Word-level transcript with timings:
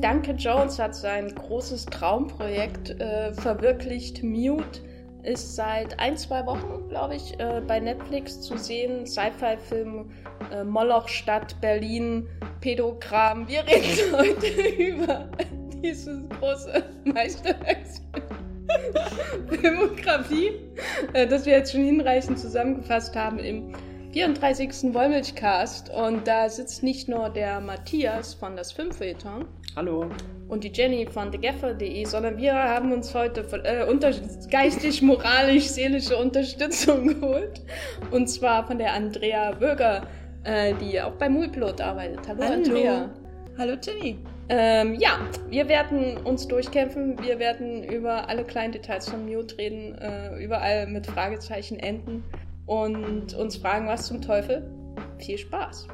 Duncan 0.00 0.36
Jones 0.36 0.78
hat 0.78 0.94
sein 0.94 1.34
großes 1.34 1.86
Traumprojekt 1.86 3.00
äh, 3.00 3.32
verwirklicht. 3.32 4.22
Mute 4.22 4.80
ist 5.24 5.56
seit 5.56 5.98
ein, 5.98 6.16
zwei 6.16 6.46
Wochen, 6.46 6.88
glaube 6.88 7.16
ich, 7.16 7.38
äh, 7.40 7.60
bei 7.66 7.80
Netflix 7.80 8.40
zu 8.40 8.56
sehen. 8.56 9.06
Sci-Fi-Film 9.06 10.10
äh, 10.52 10.62
Moloch 10.62 11.08
Stadt 11.08 11.60
Berlin, 11.60 12.28
Pädogramm. 12.60 13.48
Wir 13.48 13.66
reden 13.66 14.12
heute 14.16 14.46
über 14.80 15.28
dieses 15.82 16.20
große 16.38 16.84
Meisterwerksfilm. 17.04 18.22
Filmografie, 19.48 20.52
äh, 21.12 21.26
das 21.26 21.44
wir 21.44 21.54
jetzt 21.54 21.72
schon 21.72 21.84
hinreichend 21.84 22.38
zusammengefasst 22.38 23.16
haben 23.16 23.38
im 23.38 23.72
34. 24.18 24.94
Wollmilchcast. 24.94 25.90
Und 25.90 26.26
da 26.26 26.48
sitzt 26.48 26.82
nicht 26.82 27.08
nur 27.08 27.28
der 27.28 27.60
Matthias 27.60 28.34
von 28.34 28.56
das 28.56 28.72
Filmfeuilleton. 28.72 29.44
Hallo. 29.76 30.10
Und 30.48 30.64
die 30.64 30.72
Jenny 30.74 31.06
von 31.06 31.30
thegaffer.de, 31.30 32.04
sondern 32.04 32.36
wir 32.36 32.52
haben 32.52 32.90
uns 32.90 33.14
heute 33.14 33.42
äh, 33.62 33.84
unter 33.88 34.10
geistig, 34.50 35.02
moralisch, 35.02 35.68
seelische 35.68 36.16
Unterstützung 36.16 37.06
geholt. 37.20 37.62
Und 38.10 38.28
zwar 38.28 38.66
von 38.66 38.78
der 38.78 38.92
Andrea 38.92 39.52
Böger, 39.52 40.02
äh, 40.42 40.74
die 40.82 41.00
auch 41.00 41.12
bei 41.12 41.28
Mulplot 41.28 41.80
arbeitet. 41.80 42.26
Hallo, 42.26 42.42
Hallo. 42.42 42.54
Andrea. 42.54 43.10
Hallo 43.56 43.76
Jenny. 43.80 44.18
Ähm, 44.48 44.94
ja, 44.94 45.20
wir 45.48 45.68
werden 45.68 46.16
uns 46.24 46.48
durchkämpfen. 46.48 47.22
Wir 47.22 47.38
werden 47.38 47.84
über 47.84 48.28
alle 48.28 48.42
kleinen 48.42 48.72
Details 48.72 49.08
von 49.08 49.26
Mute 49.26 49.58
reden, 49.58 49.96
äh, 49.98 50.42
überall 50.42 50.88
mit 50.88 51.06
Fragezeichen 51.06 51.78
enden 51.78 52.24
und 52.68 53.34
uns 53.34 53.56
fragen, 53.56 53.88
was 53.88 54.06
zum 54.06 54.20
Teufel. 54.20 54.70
Viel 55.18 55.38
Spaß! 55.38 55.88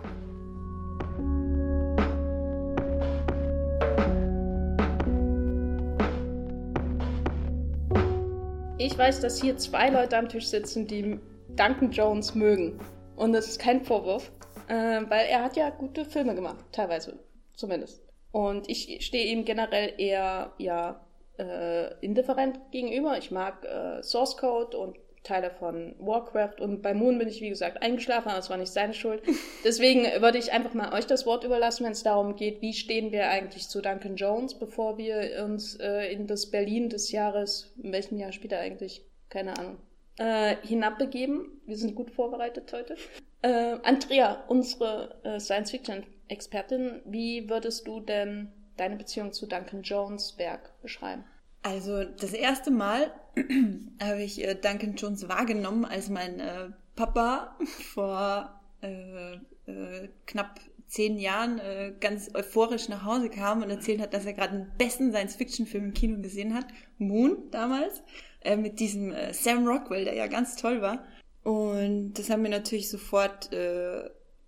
Ich 8.76 8.98
weiß, 8.98 9.20
dass 9.20 9.40
hier 9.40 9.56
zwei 9.56 9.88
Leute 9.88 10.18
am 10.18 10.28
Tisch 10.28 10.46
sitzen, 10.46 10.86
die 10.86 11.18
Duncan 11.56 11.90
Jones 11.90 12.34
mögen. 12.34 12.78
Und 13.16 13.32
das 13.32 13.46
ist 13.46 13.58
kein 13.58 13.82
Vorwurf, 13.84 14.30
äh, 14.68 15.00
weil 15.08 15.27
er 15.27 15.42
hat 15.42 15.56
ja 15.56 15.70
gute 15.70 16.04
Filme 16.04 16.34
gemacht, 16.34 16.64
teilweise 16.72 17.18
zumindest. 17.56 18.02
Und 18.32 18.68
ich 18.68 19.06
stehe 19.06 19.32
ihm 19.32 19.44
generell 19.44 19.94
eher 19.96 20.52
ja 20.58 21.06
äh, 21.38 21.94
indifferent 22.04 22.60
gegenüber. 22.72 23.16
Ich 23.16 23.30
mag 23.30 23.64
äh, 23.64 24.02
Source 24.02 24.36
Code 24.36 24.77
und 24.77 24.96
Teile 25.25 25.50
von 25.50 25.97
Warcraft 25.98 26.61
und 26.61 26.83
bei 26.83 26.94
Moon 26.94 27.19
bin 27.19 27.28
ich, 27.28 27.41
wie 27.41 27.48
gesagt, 27.48 27.83
eingeschlafen, 27.83 28.28
aber 28.28 28.39
es 28.39 28.50
war 28.50 28.58
nicht 28.58 28.72
seine 28.72 28.94
Schuld. 28.94 29.22
Deswegen 29.64 30.05
würde 30.20 30.39
ich 30.39 30.53
einfach 30.53 30.75
mal 30.75 30.92
euch 30.92 31.06
das 31.06 31.27
Wort 31.27 31.44
überlassen, 31.44 31.84
wenn 31.84 31.92
es 31.92 32.03
darum 32.03 32.36
geht, 32.36 32.61
wie 32.61 32.75
stehen 32.75 33.11
wir 33.11 33.28
eigentlich 33.28 33.69
zu 33.69 33.80
Duncan 33.80 34.17
Jones, 34.17 34.55
bevor 34.55 34.98
wir 34.98 35.42
uns 35.45 35.77
äh, 35.80 36.12
in 36.12 36.27
das 36.27 36.50
Berlin 36.50 36.91
des 36.91 37.11
Jahres, 37.11 37.72
in 37.83 37.92
welchem 37.92 38.19
Jahr 38.19 38.33
spielt 38.33 38.52
er 38.52 38.61
eigentlich? 38.61 39.02
Keine 39.30 39.58
Ahnung. 39.58 39.78
Äh, 40.19 40.56
hinabbegeben. 40.62 41.61
Wir 41.67 41.77
sind 41.77 41.95
gut 41.95 42.11
vorbereitet 42.11 42.72
heute. 42.72 42.97
Äh, 43.42 43.78
Andrea, 43.83 44.45
unsere 44.47 45.17
äh, 45.25 45.41
Science-Fiction-Expertin, 45.41 47.00
wie 47.06 47.48
würdest 47.48 47.89
du 47.89 48.00
denn 48.00 48.52
deine 48.77 48.97
Beziehung 48.97 49.33
zu 49.33 49.47
Duncan 49.47 49.83
Jones 49.83 50.39
Werk 50.39 50.70
beschreiben? 50.83 51.25
Also 51.62 52.05
das 52.05 52.34
erste 52.34 52.70
Mal 52.70 53.11
habe 54.00 54.22
ich 54.22 54.42
äh, 54.42 54.54
Duncan 54.54 54.94
Jones 54.96 55.28
wahrgenommen, 55.28 55.84
als 55.84 56.08
mein 56.08 56.40
äh, 56.40 56.68
Papa 56.96 57.56
vor 57.92 58.60
äh, 58.82 59.34
äh, 59.66 60.08
knapp 60.27 60.60
zehn 60.86 61.18
Jahren 61.18 61.58
äh, 61.58 61.92
ganz 61.98 62.30
euphorisch 62.34 62.88
nach 62.88 63.05
Hause 63.05 63.30
kam 63.30 63.62
und 63.62 63.70
erzählt 63.70 64.00
hat, 64.00 64.14
dass 64.14 64.27
er 64.27 64.34
gerade 64.34 64.58
den 64.58 64.72
besten 64.78 65.11
Science-Fiction-Film 65.11 65.86
im 65.86 65.95
Kino 65.95 66.20
gesehen 66.20 66.55
hat, 66.55 66.67
Moon 66.98 67.50
damals, 67.50 68.02
äh, 68.42 68.56
mit 68.56 68.78
diesem 68.78 69.12
Sam 69.33 69.66
Rockwell, 69.66 70.05
der 70.05 70.14
ja 70.14 70.27
ganz 70.27 70.56
toll 70.56 70.83
war. 70.83 71.05
Und 71.42 72.14
das 72.14 72.30
hat 72.30 72.39
mir 72.39 72.48
natürlich 72.48 72.89
sofort 72.89 73.51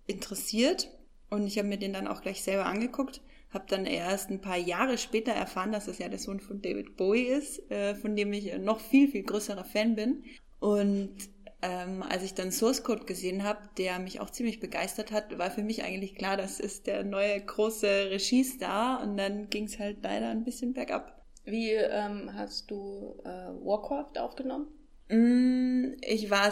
interessiert 0.07 0.89
und 1.29 1.45
ich 1.45 1.59
habe 1.59 1.67
mir 1.67 1.77
den 1.77 1.93
dann 1.93 2.07
auch 2.07 2.21
gleich 2.21 2.41
selber 2.41 2.65
angeguckt 2.65 3.21
habe 3.51 3.65
dann 3.67 3.85
erst 3.85 4.29
ein 4.29 4.41
paar 4.41 4.57
Jahre 4.57 4.97
später 4.97 5.31
erfahren, 5.31 5.71
dass 5.71 5.85
das 5.85 5.99
ja 5.99 6.09
der 6.09 6.19
Sohn 6.19 6.39
von 6.39 6.61
David 6.61 6.97
Bowie 6.97 7.27
ist, 7.27 7.69
äh, 7.71 7.95
von 7.95 8.15
dem 8.15 8.33
ich 8.33 8.57
noch 8.57 8.79
viel, 8.79 9.09
viel 9.09 9.23
größerer 9.23 9.63
Fan 9.63 9.95
bin. 9.95 10.23
Und 10.59 11.15
ähm, 11.61 12.03
als 12.03 12.23
ich 12.23 12.33
dann 12.33 12.51
Source 12.51 12.83
Code 12.83 13.05
gesehen 13.05 13.43
habe, 13.43 13.59
der 13.77 13.99
mich 13.99 14.19
auch 14.19 14.29
ziemlich 14.29 14.59
begeistert 14.59 15.11
hat, 15.11 15.37
war 15.37 15.49
für 15.49 15.63
mich 15.63 15.83
eigentlich 15.83 16.15
klar, 16.15 16.37
das 16.37 16.59
ist 16.59 16.87
der 16.87 17.03
neue 17.03 17.39
große 17.39 18.11
Regiestar. 18.11 19.01
Und 19.01 19.17
dann 19.17 19.49
ging 19.49 19.65
es 19.65 19.79
halt 19.79 19.97
leider 20.03 20.29
ein 20.29 20.43
bisschen 20.43 20.73
bergab. 20.73 21.25
Wie 21.45 21.71
ähm, 21.71 22.31
hast 22.33 22.69
du 22.69 23.15
äh, 23.23 23.29
Warcraft 23.29 24.19
aufgenommen? 24.19 24.67
Mm, 25.09 25.93
ich 26.01 26.29
war 26.29 26.51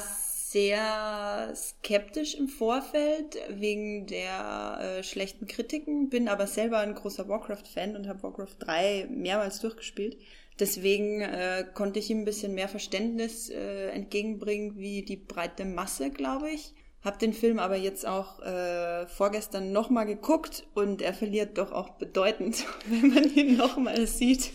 sehr 0.56 1.54
skeptisch 1.54 2.34
im 2.34 2.48
Vorfeld 2.48 3.38
wegen 3.50 4.08
der 4.08 4.80
äh, 4.80 5.04
schlechten 5.04 5.48
Kritiken, 5.48 6.08
bin 6.08 6.30
aber 6.30 6.48
selber 6.48 6.78
ein 6.78 6.96
großer 6.96 7.28
Warcraft-Fan 7.28 7.98
und 7.98 8.08
habe 8.08 8.24
Warcraft 8.24 8.56
3 8.60 9.08
mehrmals 9.10 9.60
durchgespielt. 9.60 10.18
Deswegen 10.58 11.20
äh, 11.20 11.66
konnte 11.74 12.00
ich 12.00 12.10
ihm 12.10 12.20
ein 12.20 12.26
bisschen 12.26 12.54
mehr 12.54 12.70
Verständnis 12.70 13.50
äh, 13.50 13.90
entgegenbringen 13.90 14.78
wie 14.78 15.04
die 15.04 15.18
breite 15.18 15.66
Masse, 15.66 16.10
glaube 16.10 16.50
ich. 16.50 16.74
Hab 17.04 17.20
den 17.20 17.34
Film 17.34 17.60
aber 17.60 17.76
jetzt 17.76 18.08
auch 18.08 18.40
äh, 18.40 19.08
vorgestern 19.08 19.74
nochmal 19.74 20.06
geguckt 20.06 20.66
und 20.74 21.02
er 21.02 21.14
verliert 21.14 21.58
doch 21.58 21.74
auch 21.74 21.98
bedeutend, 21.98 22.66
wenn 22.86 23.10
man 23.14 23.26
ihn 23.26 23.58
nochmal 23.58 24.08
sieht. 24.08 24.54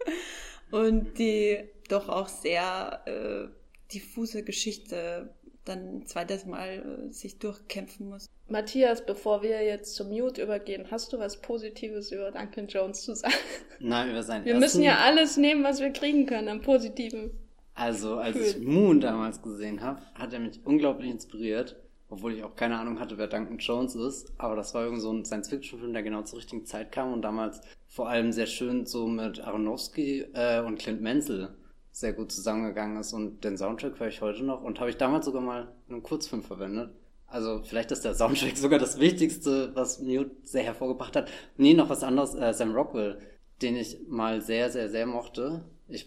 und 0.70 1.18
die 1.18 1.58
doch 1.90 2.08
auch 2.08 2.28
sehr 2.28 3.02
äh, 3.04 3.55
diffuse 3.92 4.42
Geschichte 4.42 5.30
dann 5.66 5.96
ein 5.96 6.06
zweites 6.06 6.46
Mal 6.46 7.08
äh, 7.08 7.12
sich 7.12 7.38
durchkämpfen 7.38 8.08
muss. 8.08 8.26
Matthias, 8.48 9.04
bevor 9.04 9.42
wir 9.42 9.62
jetzt 9.64 9.94
zum 9.94 10.08
Mute 10.08 10.42
übergehen, 10.42 10.86
hast 10.90 11.12
du 11.12 11.18
was 11.18 11.40
Positives 11.40 12.12
über 12.12 12.30
Duncan 12.30 12.68
Jones 12.68 13.02
zu 13.02 13.14
sagen? 13.14 13.34
Nein, 13.80 14.10
über 14.10 14.22
seinen 14.22 14.44
Wir 14.44 14.52
ersten... 14.52 14.60
müssen 14.64 14.82
ja 14.82 14.98
alles 14.98 15.36
nehmen, 15.36 15.64
was 15.64 15.80
wir 15.80 15.90
kriegen 15.90 16.26
können 16.26 16.48
am 16.48 16.62
Positiven. 16.62 17.30
Also, 17.74 18.16
als 18.16 18.36
Gefühl. 18.36 18.62
ich 18.62 18.66
Moon 18.66 19.00
damals 19.00 19.42
gesehen 19.42 19.82
habe, 19.82 20.00
hat 20.14 20.32
er 20.32 20.38
mich 20.38 20.60
unglaublich 20.64 21.10
inspiriert, 21.10 21.76
obwohl 22.08 22.34
ich 22.34 22.42
auch 22.42 22.56
keine 22.56 22.78
Ahnung 22.78 23.00
hatte, 23.00 23.18
wer 23.18 23.26
Duncan 23.26 23.58
Jones 23.58 23.96
ist. 23.96 24.32
Aber 24.38 24.56
das 24.56 24.72
war 24.72 24.84
irgendwie 24.84 25.02
so 25.02 25.12
ein 25.12 25.24
Science-Fiction-Film, 25.24 25.92
der 25.92 26.02
genau 26.02 26.22
zur 26.22 26.38
richtigen 26.38 26.64
Zeit 26.64 26.92
kam 26.92 27.12
und 27.12 27.22
damals 27.22 27.60
vor 27.88 28.08
allem 28.08 28.32
sehr 28.32 28.46
schön 28.46 28.86
so 28.86 29.06
mit 29.08 29.40
Aronofsky 29.40 30.26
äh, 30.32 30.60
und 30.60 30.78
Clint 30.78 31.02
Menzel 31.02 31.55
sehr 31.96 32.12
gut 32.12 32.30
zusammengegangen 32.30 32.98
ist 32.98 33.14
und 33.14 33.42
den 33.42 33.56
Soundtrack 33.56 33.98
höre 33.98 34.08
ich 34.08 34.20
heute 34.20 34.44
noch 34.44 34.62
und 34.62 34.80
habe 34.80 34.90
ich 34.90 34.98
damals 34.98 35.24
sogar 35.24 35.40
mal 35.40 35.72
in 35.88 35.94
einem 35.94 36.02
Kurzfilm 36.02 36.42
verwendet. 36.42 36.90
Also 37.26 37.62
vielleicht 37.64 37.90
ist 37.90 38.04
der 38.04 38.14
Soundtrack 38.14 38.54
sogar 38.58 38.78
das 38.78 39.00
Wichtigste, 39.00 39.74
was 39.74 40.00
Mute 40.00 40.30
sehr 40.42 40.62
hervorgebracht 40.62 41.16
hat. 41.16 41.30
Nee, 41.56 41.72
noch 41.72 41.88
was 41.88 42.02
anderes, 42.02 42.34
äh, 42.34 42.52
Sam 42.52 42.74
Rockwell, 42.74 43.18
den 43.62 43.76
ich 43.76 43.96
mal 44.08 44.42
sehr, 44.42 44.68
sehr, 44.68 44.90
sehr 44.90 45.06
mochte. 45.06 45.64
Ich, 45.88 46.06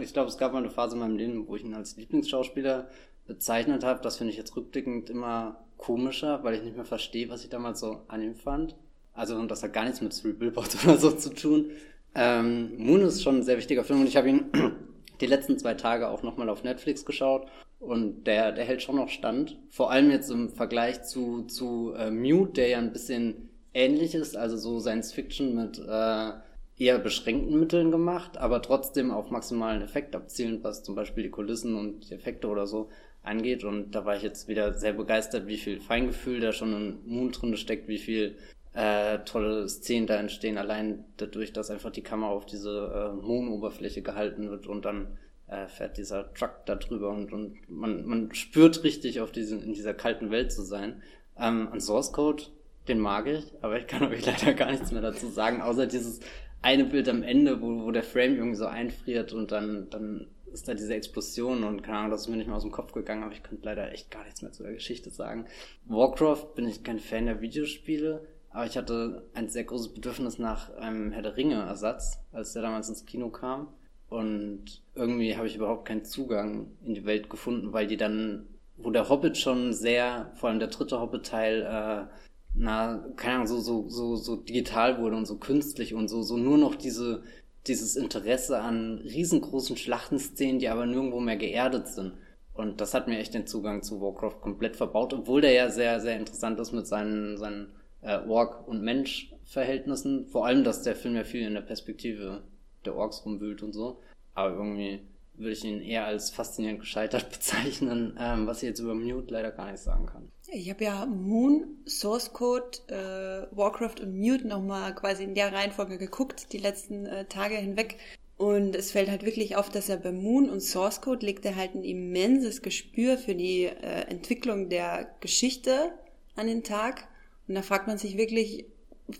ich 0.00 0.12
glaube, 0.12 0.28
es 0.28 0.38
gab 0.38 0.52
mal 0.52 0.58
eine 0.58 0.70
Phase 0.70 0.94
in 0.94 1.00
meinem 1.00 1.16
Leben, 1.16 1.48
wo 1.48 1.56
ich 1.56 1.64
ihn 1.64 1.74
als 1.74 1.96
Lieblingsschauspieler 1.96 2.88
bezeichnet 3.26 3.82
habe. 3.82 4.00
Das 4.02 4.18
finde 4.18 4.30
ich 4.30 4.38
jetzt 4.38 4.54
rückblickend 4.54 5.10
immer 5.10 5.64
komischer, 5.78 6.44
weil 6.44 6.54
ich 6.54 6.62
nicht 6.62 6.76
mehr 6.76 6.84
verstehe, 6.84 7.28
was 7.28 7.42
ich 7.42 7.50
damals 7.50 7.80
so 7.80 8.02
an 8.06 8.22
ihm 8.22 8.36
fand. 8.36 8.76
Also, 9.14 9.34
und 9.34 9.50
das 9.50 9.64
hat 9.64 9.72
gar 9.72 9.84
nichts 9.84 10.00
mit 10.00 10.16
Three 10.16 10.32
Billboards 10.32 10.84
oder 10.84 10.96
so 10.96 11.10
zu 11.10 11.30
tun. 11.30 11.72
Ähm, 12.18 12.72
Moon 12.78 13.02
ist 13.02 13.22
schon 13.22 13.36
ein 13.36 13.42
sehr 13.42 13.58
wichtiger 13.58 13.84
Film 13.84 14.00
und 14.00 14.06
ich 14.06 14.16
habe 14.16 14.30
ihn 14.30 14.46
die 15.20 15.26
letzten 15.26 15.58
zwei 15.58 15.74
Tage 15.74 16.08
auch 16.08 16.22
nochmal 16.22 16.48
auf 16.48 16.64
Netflix 16.64 17.04
geschaut 17.04 17.46
und 17.78 18.26
der, 18.26 18.52
der 18.52 18.64
hält 18.64 18.82
schon 18.82 18.96
noch 18.96 19.10
stand. 19.10 19.58
Vor 19.68 19.90
allem 19.90 20.10
jetzt 20.10 20.30
im 20.30 20.48
Vergleich 20.48 21.02
zu, 21.02 21.42
zu 21.42 21.92
äh, 21.94 22.10
Mute, 22.10 22.54
der 22.54 22.68
ja 22.68 22.78
ein 22.78 22.94
bisschen 22.94 23.50
ähnlich 23.74 24.14
ist, 24.14 24.34
also 24.34 24.56
so 24.56 24.80
Science 24.80 25.12
Fiction 25.12 25.54
mit 25.54 25.78
äh, 25.78 26.30
eher 26.78 26.98
beschränkten 26.98 27.60
Mitteln 27.60 27.90
gemacht, 27.90 28.38
aber 28.38 28.62
trotzdem 28.62 29.10
auf 29.10 29.30
maximalen 29.30 29.82
Effekt 29.82 30.16
abzielend, 30.16 30.64
was 30.64 30.82
zum 30.82 30.94
Beispiel 30.94 31.24
die 31.24 31.30
Kulissen 31.30 31.74
und 31.74 32.08
die 32.08 32.14
Effekte 32.14 32.48
oder 32.48 32.66
so 32.66 32.88
angeht. 33.22 33.62
Und 33.62 33.90
da 33.94 34.06
war 34.06 34.16
ich 34.16 34.22
jetzt 34.22 34.48
wieder 34.48 34.72
sehr 34.72 34.94
begeistert, 34.94 35.46
wie 35.46 35.58
viel 35.58 35.80
Feingefühl 35.80 36.40
da 36.40 36.52
schon 36.52 36.72
in 36.72 36.98
Moon 37.04 37.32
drin 37.32 37.56
steckt, 37.58 37.88
wie 37.88 37.98
viel 37.98 38.36
äh, 38.76 39.20
tolle 39.24 39.66
Szenen 39.68 40.06
da 40.06 40.16
entstehen, 40.16 40.58
allein 40.58 41.04
dadurch, 41.16 41.52
dass 41.54 41.70
einfach 41.70 41.90
die 41.90 42.02
Kamera 42.02 42.30
auf 42.30 42.44
diese 42.44 43.14
äh, 43.14 43.26
Mondoberfläche 43.26 44.02
gehalten 44.02 44.50
wird 44.50 44.66
und 44.66 44.84
dann 44.84 45.16
äh, 45.46 45.66
fährt 45.66 45.96
dieser 45.96 46.32
Truck 46.34 46.66
da 46.66 46.74
drüber 46.74 47.08
und, 47.08 47.32
und 47.32 47.56
man, 47.70 48.04
man 48.04 48.34
spürt 48.34 48.84
richtig, 48.84 49.20
auf 49.20 49.32
diesen, 49.32 49.62
in 49.62 49.72
dieser 49.72 49.94
kalten 49.94 50.30
Welt 50.30 50.52
zu 50.52 50.62
sein. 50.62 51.02
Ähm, 51.38 51.68
an 51.72 51.80
Source 51.80 52.12
Code, 52.12 52.44
den 52.86 52.98
mag 52.98 53.26
ich, 53.26 53.44
aber 53.62 53.78
ich 53.78 53.86
kann 53.86 54.02
euch 54.12 54.26
leider 54.26 54.52
gar 54.52 54.70
nichts 54.70 54.92
mehr 54.92 55.02
dazu 55.02 55.28
sagen, 55.28 55.62
außer 55.62 55.86
dieses 55.86 56.20
eine 56.60 56.84
Bild 56.84 57.08
am 57.08 57.22
Ende, 57.22 57.62
wo, 57.62 57.84
wo 57.84 57.90
der 57.92 58.02
Frame 58.02 58.36
irgendwie 58.36 58.56
so 58.56 58.66
einfriert 58.66 59.32
und 59.32 59.52
dann, 59.52 59.88
dann 59.88 60.26
ist 60.52 60.68
da 60.68 60.74
diese 60.74 60.94
Explosion 60.94 61.64
und 61.64 61.82
keine 61.82 61.98
Ahnung, 61.98 62.10
das 62.10 62.22
ist 62.22 62.28
mir 62.28 62.36
nicht 62.36 62.46
mehr 62.46 62.56
aus 62.56 62.62
dem 62.62 62.72
Kopf 62.72 62.92
gegangen, 62.92 63.22
aber 63.22 63.32
ich 63.32 63.42
könnte 63.42 63.64
leider 63.64 63.90
echt 63.90 64.10
gar 64.10 64.24
nichts 64.24 64.42
mehr 64.42 64.52
zu 64.52 64.64
der 64.64 64.72
Geschichte 64.74 65.08
sagen. 65.08 65.46
Warcraft 65.86 66.54
bin 66.54 66.68
ich 66.68 66.82
kein 66.82 66.98
Fan 66.98 67.26
der 67.26 67.40
Videospiele, 67.40 68.26
Aber 68.56 68.64
ich 68.64 68.78
hatte 68.78 69.22
ein 69.34 69.50
sehr 69.50 69.64
großes 69.64 69.92
Bedürfnis 69.92 70.38
nach 70.38 70.74
einem 70.76 71.12
Herr 71.12 71.20
der 71.20 71.36
Ringe-Ersatz, 71.36 72.22
als 72.32 72.54
der 72.54 72.62
damals 72.62 72.88
ins 72.88 73.04
Kino 73.04 73.28
kam. 73.28 73.68
Und 74.08 74.80
irgendwie 74.94 75.36
habe 75.36 75.46
ich 75.46 75.56
überhaupt 75.56 75.84
keinen 75.84 76.06
Zugang 76.06 76.68
in 76.82 76.94
die 76.94 77.04
Welt 77.04 77.28
gefunden, 77.28 77.74
weil 77.74 77.86
die 77.86 77.98
dann, 77.98 78.46
wo 78.78 78.90
der 78.90 79.10
Hobbit 79.10 79.36
schon 79.36 79.74
sehr, 79.74 80.32
vor 80.36 80.48
allem 80.48 80.58
der 80.58 80.68
dritte 80.68 80.98
Hobbit-Teil, 80.98 81.60
äh, 81.64 82.16
na, 82.54 83.04
keine 83.16 83.34
Ahnung, 83.34 83.46
so, 83.46 83.60
so, 83.60 83.90
so, 83.90 84.16
so 84.16 84.36
digital 84.36 85.02
wurde 85.02 85.16
und 85.16 85.26
so 85.26 85.36
künstlich 85.36 85.92
und 85.92 86.08
so, 86.08 86.22
so 86.22 86.38
nur 86.38 86.56
noch 86.56 86.76
diese, 86.76 87.24
dieses 87.66 87.94
Interesse 87.94 88.60
an 88.62 89.02
riesengroßen 89.04 89.76
Schlachtenszenen, 89.76 90.60
die 90.60 90.70
aber 90.70 90.86
nirgendwo 90.86 91.20
mehr 91.20 91.36
geerdet 91.36 91.88
sind. 91.88 92.14
Und 92.54 92.80
das 92.80 92.94
hat 92.94 93.06
mir 93.06 93.18
echt 93.18 93.34
den 93.34 93.46
Zugang 93.46 93.82
zu 93.82 94.00
Warcraft 94.00 94.40
komplett 94.40 94.76
verbaut, 94.76 95.12
obwohl 95.12 95.42
der 95.42 95.52
ja 95.52 95.68
sehr, 95.68 96.00
sehr 96.00 96.18
interessant 96.18 96.58
ist 96.58 96.72
mit 96.72 96.86
seinen, 96.86 97.36
seinen 97.36 97.76
äh, 98.06 98.18
Ork- 98.28 98.66
und 98.66 98.82
Mensch-Verhältnissen. 98.82 100.26
Vor 100.26 100.46
allem, 100.46 100.64
dass 100.64 100.82
der 100.82 100.96
Film 100.96 101.16
ja 101.16 101.24
viel 101.24 101.46
in 101.46 101.54
der 101.54 101.60
Perspektive 101.60 102.42
der 102.84 102.96
Orks 102.96 103.24
rumwühlt 103.26 103.62
und 103.62 103.72
so. 103.72 104.00
Aber 104.34 104.54
irgendwie 104.54 105.00
würde 105.34 105.52
ich 105.52 105.64
ihn 105.64 105.82
eher 105.82 106.06
als 106.06 106.30
faszinierend 106.30 106.80
gescheitert 106.80 107.30
bezeichnen, 107.30 108.16
ähm, 108.18 108.46
was 108.46 108.62
ich 108.62 108.68
jetzt 108.68 108.80
über 108.80 108.94
Mute 108.94 109.32
leider 109.32 109.50
gar 109.50 109.70
nicht 109.70 109.82
sagen 109.82 110.06
kann. 110.06 110.30
Ich 110.52 110.70
habe 110.70 110.84
ja 110.84 111.04
Moon, 111.06 111.64
Source 111.86 112.32
Code, 112.32 112.78
äh, 112.88 113.56
Warcraft 113.56 114.00
und 114.00 114.16
Mute 114.18 114.46
nochmal 114.46 114.94
quasi 114.94 115.24
in 115.24 115.34
der 115.34 115.52
Reihenfolge 115.52 115.98
geguckt, 115.98 116.52
die 116.52 116.58
letzten 116.58 117.06
äh, 117.06 117.24
Tage 117.26 117.56
hinweg. 117.56 117.98
Und 118.38 118.76
es 118.76 118.92
fällt 118.92 119.10
halt 119.10 119.24
wirklich 119.24 119.56
auf, 119.56 119.70
dass 119.70 119.88
er 119.88 119.96
bei 119.96 120.12
Moon 120.12 120.50
und 120.50 120.60
Source 120.60 121.00
Code 121.00 121.24
legt 121.24 121.44
er 121.46 121.56
halt 121.56 121.74
ein 121.74 121.84
immenses 121.84 122.60
Gespür 122.62 123.16
für 123.16 123.34
die 123.34 123.64
äh, 123.64 124.02
Entwicklung 124.08 124.68
der 124.68 125.08
Geschichte 125.20 125.92
an 126.36 126.46
den 126.46 126.62
Tag. 126.62 127.08
Und 127.48 127.54
da 127.54 127.62
fragt 127.62 127.86
man 127.86 127.98
sich 127.98 128.16
wirklich, 128.16 128.66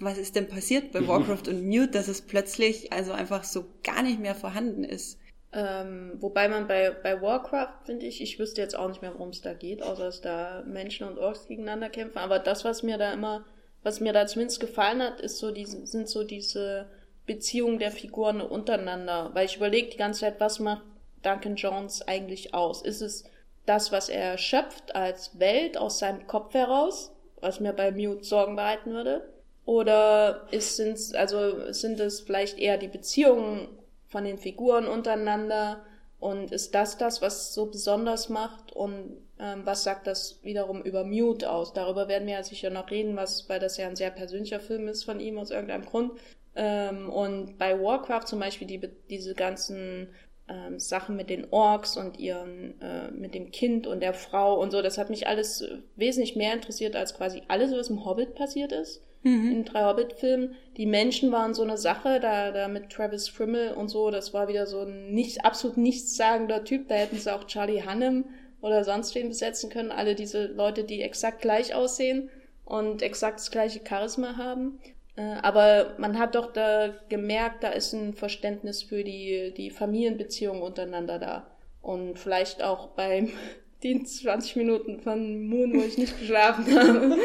was 0.00 0.18
ist 0.18 0.34
denn 0.34 0.48
passiert 0.48 0.92
bei 0.92 1.06
Warcraft 1.06 1.48
und 1.48 1.64
Mute, 1.64 1.92
dass 1.92 2.08
es 2.08 2.22
plötzlich 2.22 2.92
also 2.92 3.12
einfach 3.12 3.44
so 3.44 3.66
gar 3.84 4.02
nicht 4.02 4.18
mehr 4.18 4.34
vorhanden 4.34 4.84
ist. 4.84 5.18
Ähm, 5.52 6.12
wobei 6.20 6.48
man 6.48 6.66
bei, 6.66 6.90
bei 6.90 7.22
Warcraft, 7.22 7.86
finde 7.86 8.06
ich, 8.06 8.20
ich 8.20 8.38
wüsste 8.38 8.60
jetzt 8.60 8.76
auch 8.76 8.88
nicht 8.88 9.00
mehr, 9.00 9.14
worum 9.14 9.30
es 9.30 9.42
da 9.42 9.54
geht, 9.54 9.82
außer 9.82 10.04
dass 10.04 10.20
da 10.20 10.62
Menschen 10.66 11.06
und 11.08 11.18
Orks 11.18 11.46
gegeneinander 11.46 11.88
kämpfen. 11.88 12.18
Aber 12.18 12.38
das, 12.38 12.64
was 12.64 12.82
mir 12.82 12.98
da 12.98 13.12
immer, 13.12 13.44
was 13.82 14.00
mir 14.00 14.12
da 14.12 14.26
zumindest 14.26 14.60
gefallen 14.60 15.00
hat, 15.00 15.20
ist 15.20 15.38
so 15.38 15.52
diese, 15.52 15.86
sind 15.86 16.08
so 16.08 16.24
diese 16.24 16.86
Beziehungen 17.26 17.78
der 17.78 17.92
Figuren 17.92 18.40
untereinander. 18.40 19.30
Weil 19.34 19.46
ich 19.46 19.56
überlege 19.56 19.90
die 19.90 19.96
ganze 19.96 20.20
Zeit, 20.20 20.40
was 20.40 20.58
macht 20.58 20.82
Duncan 21.22 21.56
Jones 21.56 22.02
eigentlich 22.02 22.52
aus? 22.52 22.82
Ist 22.82 23.00
es 23.00 23.24
das, 23.66 23.92
was 23.92 24.08
er 24.08 24.38
schöpft 24.38 24.94
als 24.94 25.38
Welt 25.38 25.78
aus 25.78 26.00
seinem 26.00 26.26
Kopf 26.26 26.54
heraus, 26.54 27.15
was 27.46 27.60
mir 27.60 27.72
bei 27.72 27.92
Mute 27.92 28.24
Sorgen 28.24 28.56
bereiten 28.56 28.92
würde? 28.92 29.28
Oder 29.64 30.46
ist, 30.50 30.76
sind's, 30.76 31.14
also 31.14 31.72
sind 31.72 32.00
es 32.00 32.20
vielleicht 32.20 32.58
eher 32.58 32.76
die 32.76 32.88
Beziehungen 32.88 33.68
von 34.08 34.24
den 34.24 34.38
Figuren 34.38 34.86
untereinander? 34.86 35.84
Und 36.18 36.50
ist 36.50 36.74
das 36.74 36.98
das, 36.98 37.22
was 37.22 37.54
so 37.54 37.66
besonders 37.66 38.28
macht? 38.28 38.72
Und 38.72 39.18
ähm, 39.38 39.62
was 39.64 39.84
sagt 39.84 40.06
das 40.06 40.42
wiederum 40.42 40.82
über 40.82 41.04
Mute 41.04 41.50
aus? 41.50 41.72
Darüber 41.72 42.08
werden 42.08 42.26
wir 42.26 42.34
ja 42.34 42.42
sicher 42.42 42.70
noch 42.70 42.90
reden, 42.90 43.16
was, 43.16 43.48
weil 43.48 43.60
das 43.60 43.76
ja 43.76 43.86
ein 43.86 43.96
sehr 43.96 44.10
persönlicher 44.10 44.60
Film 44.60 44.88
ist 44.88 45.04
von 45.04 45.20
ihm 45.20 45.38
aus 45.38 45.50
irgendeinem 45.50 45.84
Grund. 45.84 46.12
Ähm, 46.54 47.10
und 47.10 47.58
bei 47.58 47.78
Warcraft 47.80 48.26
zum 48.26 48.40
Beispiel 48.40 48.66
die, 48.66 48.80
diese 49.10 49.34
ganzen 49.34 50.08
ähm, 50.48 50.78
Sachen 50.78 51.16
mit 51.16 51.30
den 51.30 51.46
Orks 51.50 51.96
und 51.96 52.18
ihren, 52.18 52.80
äh, 52.80 53.10
mit 53.10 53.34
dem 53.34 53.50
Kind 53.50 53.86
und 53.86 54.00
der 54.00 54.14
Frau 54.14 54.60
und 54.60 54.70
so, 54.70 54.82
das 54.82 54.98
hat 54.98 55.10
mich 55.10 55.26
alles 55.26 55.64
wesentlich 55.96 56.36
mehr 56.36 56.52
interessiert 56.52 56.94
als 56.94 57.14
quasi 57.14 57.42
alles, 57.48 57.72
was 57.72 57.90
im 57.90 58.04
Hobbit 58.04 58.34
passiert 58.34 58.72
ist. 58.72 59.02
Mhm. 59.22 59.50
In 59.50 59.64
drei 59.64 59.84
Hobbit-Filmen. 59.84 60.54
Die 60.76 60.86
Menschen 60.86 61.32
waren 61.32 61.52
so 61.52 61.62
eine 61.62 61.76
Sache, 61.76 62.20
da, 62.20 62.52
da 62.52 62.68
mit 62.68 62.90
Travis 62.90 63.28
Frimmel 63.28 63.72
und 63.72 63.88
so, 63.88 64.10
das 64.10 64.32
war 64.32 64.46
wieder 64.46 64.66
so 64.66 64.82
ein 64.82 65.12
nicht, 65.12 65.44
absolut 65.44 65.78
nichtssagender 65.78 66.62
Typ. 66.62 66.88
Da 66.88 66.94
hätten 66.94 67.16
sie 67.16 67.34
auch 67.34 67.44
Charlie 67.44 67.82
Hannem 67.82 68.26
oder 68.60 68.84
sonst 68.84 69.14
wen 69.16 69.28
besetzen 69.28 69.68
können. 69.68 69.90
Alle 69.90 70.14
diese 70.14 70.46
Leute, 70.46 70.84
die 70.84 71.02
exakt 71.02 71.42
gleich 71.42 71.74
aussehen 71.74 72.30
und 72.64 73.02
exakt 73.02 73.40
das 73.40 73.50
gleiche 73.50 73.80
Charisma 73.86 74.36
haben. 74.36 74.78
Äh, 75.16 75.36
aber 75.42 75.94
man 75.98 76.18
hat 76.18 76.34
doch 76.34 76.52
da 76.52 76.94
gemerkt, 77.08 77.64
da 77.64 77.70
ist 77.70 77.92
ein 77.92 78.14
Verständnis 78.14 78.82
für 78.82 79.02
die, 79.02 79.52
die 79.56 79.70
Familienbeziehungen 79.70 80.62
untereinander 80.62 81.18
da. 81.18 81.46
Und 81.82 82.18
vielleicht 82.18 82.62
auch 82.62 82.88
beim 82.88 83.30
den 83.82 84.06
20 84.06 84.56
Minuten 84.56 85.00
von 85.00 85.46
Moon, 85.46 85.74
wo 85.74 85.82
ich 85.82 85.98
nicht 85.98 86.18
geschlafen 86.18 86.66
habe, 86.78 87.16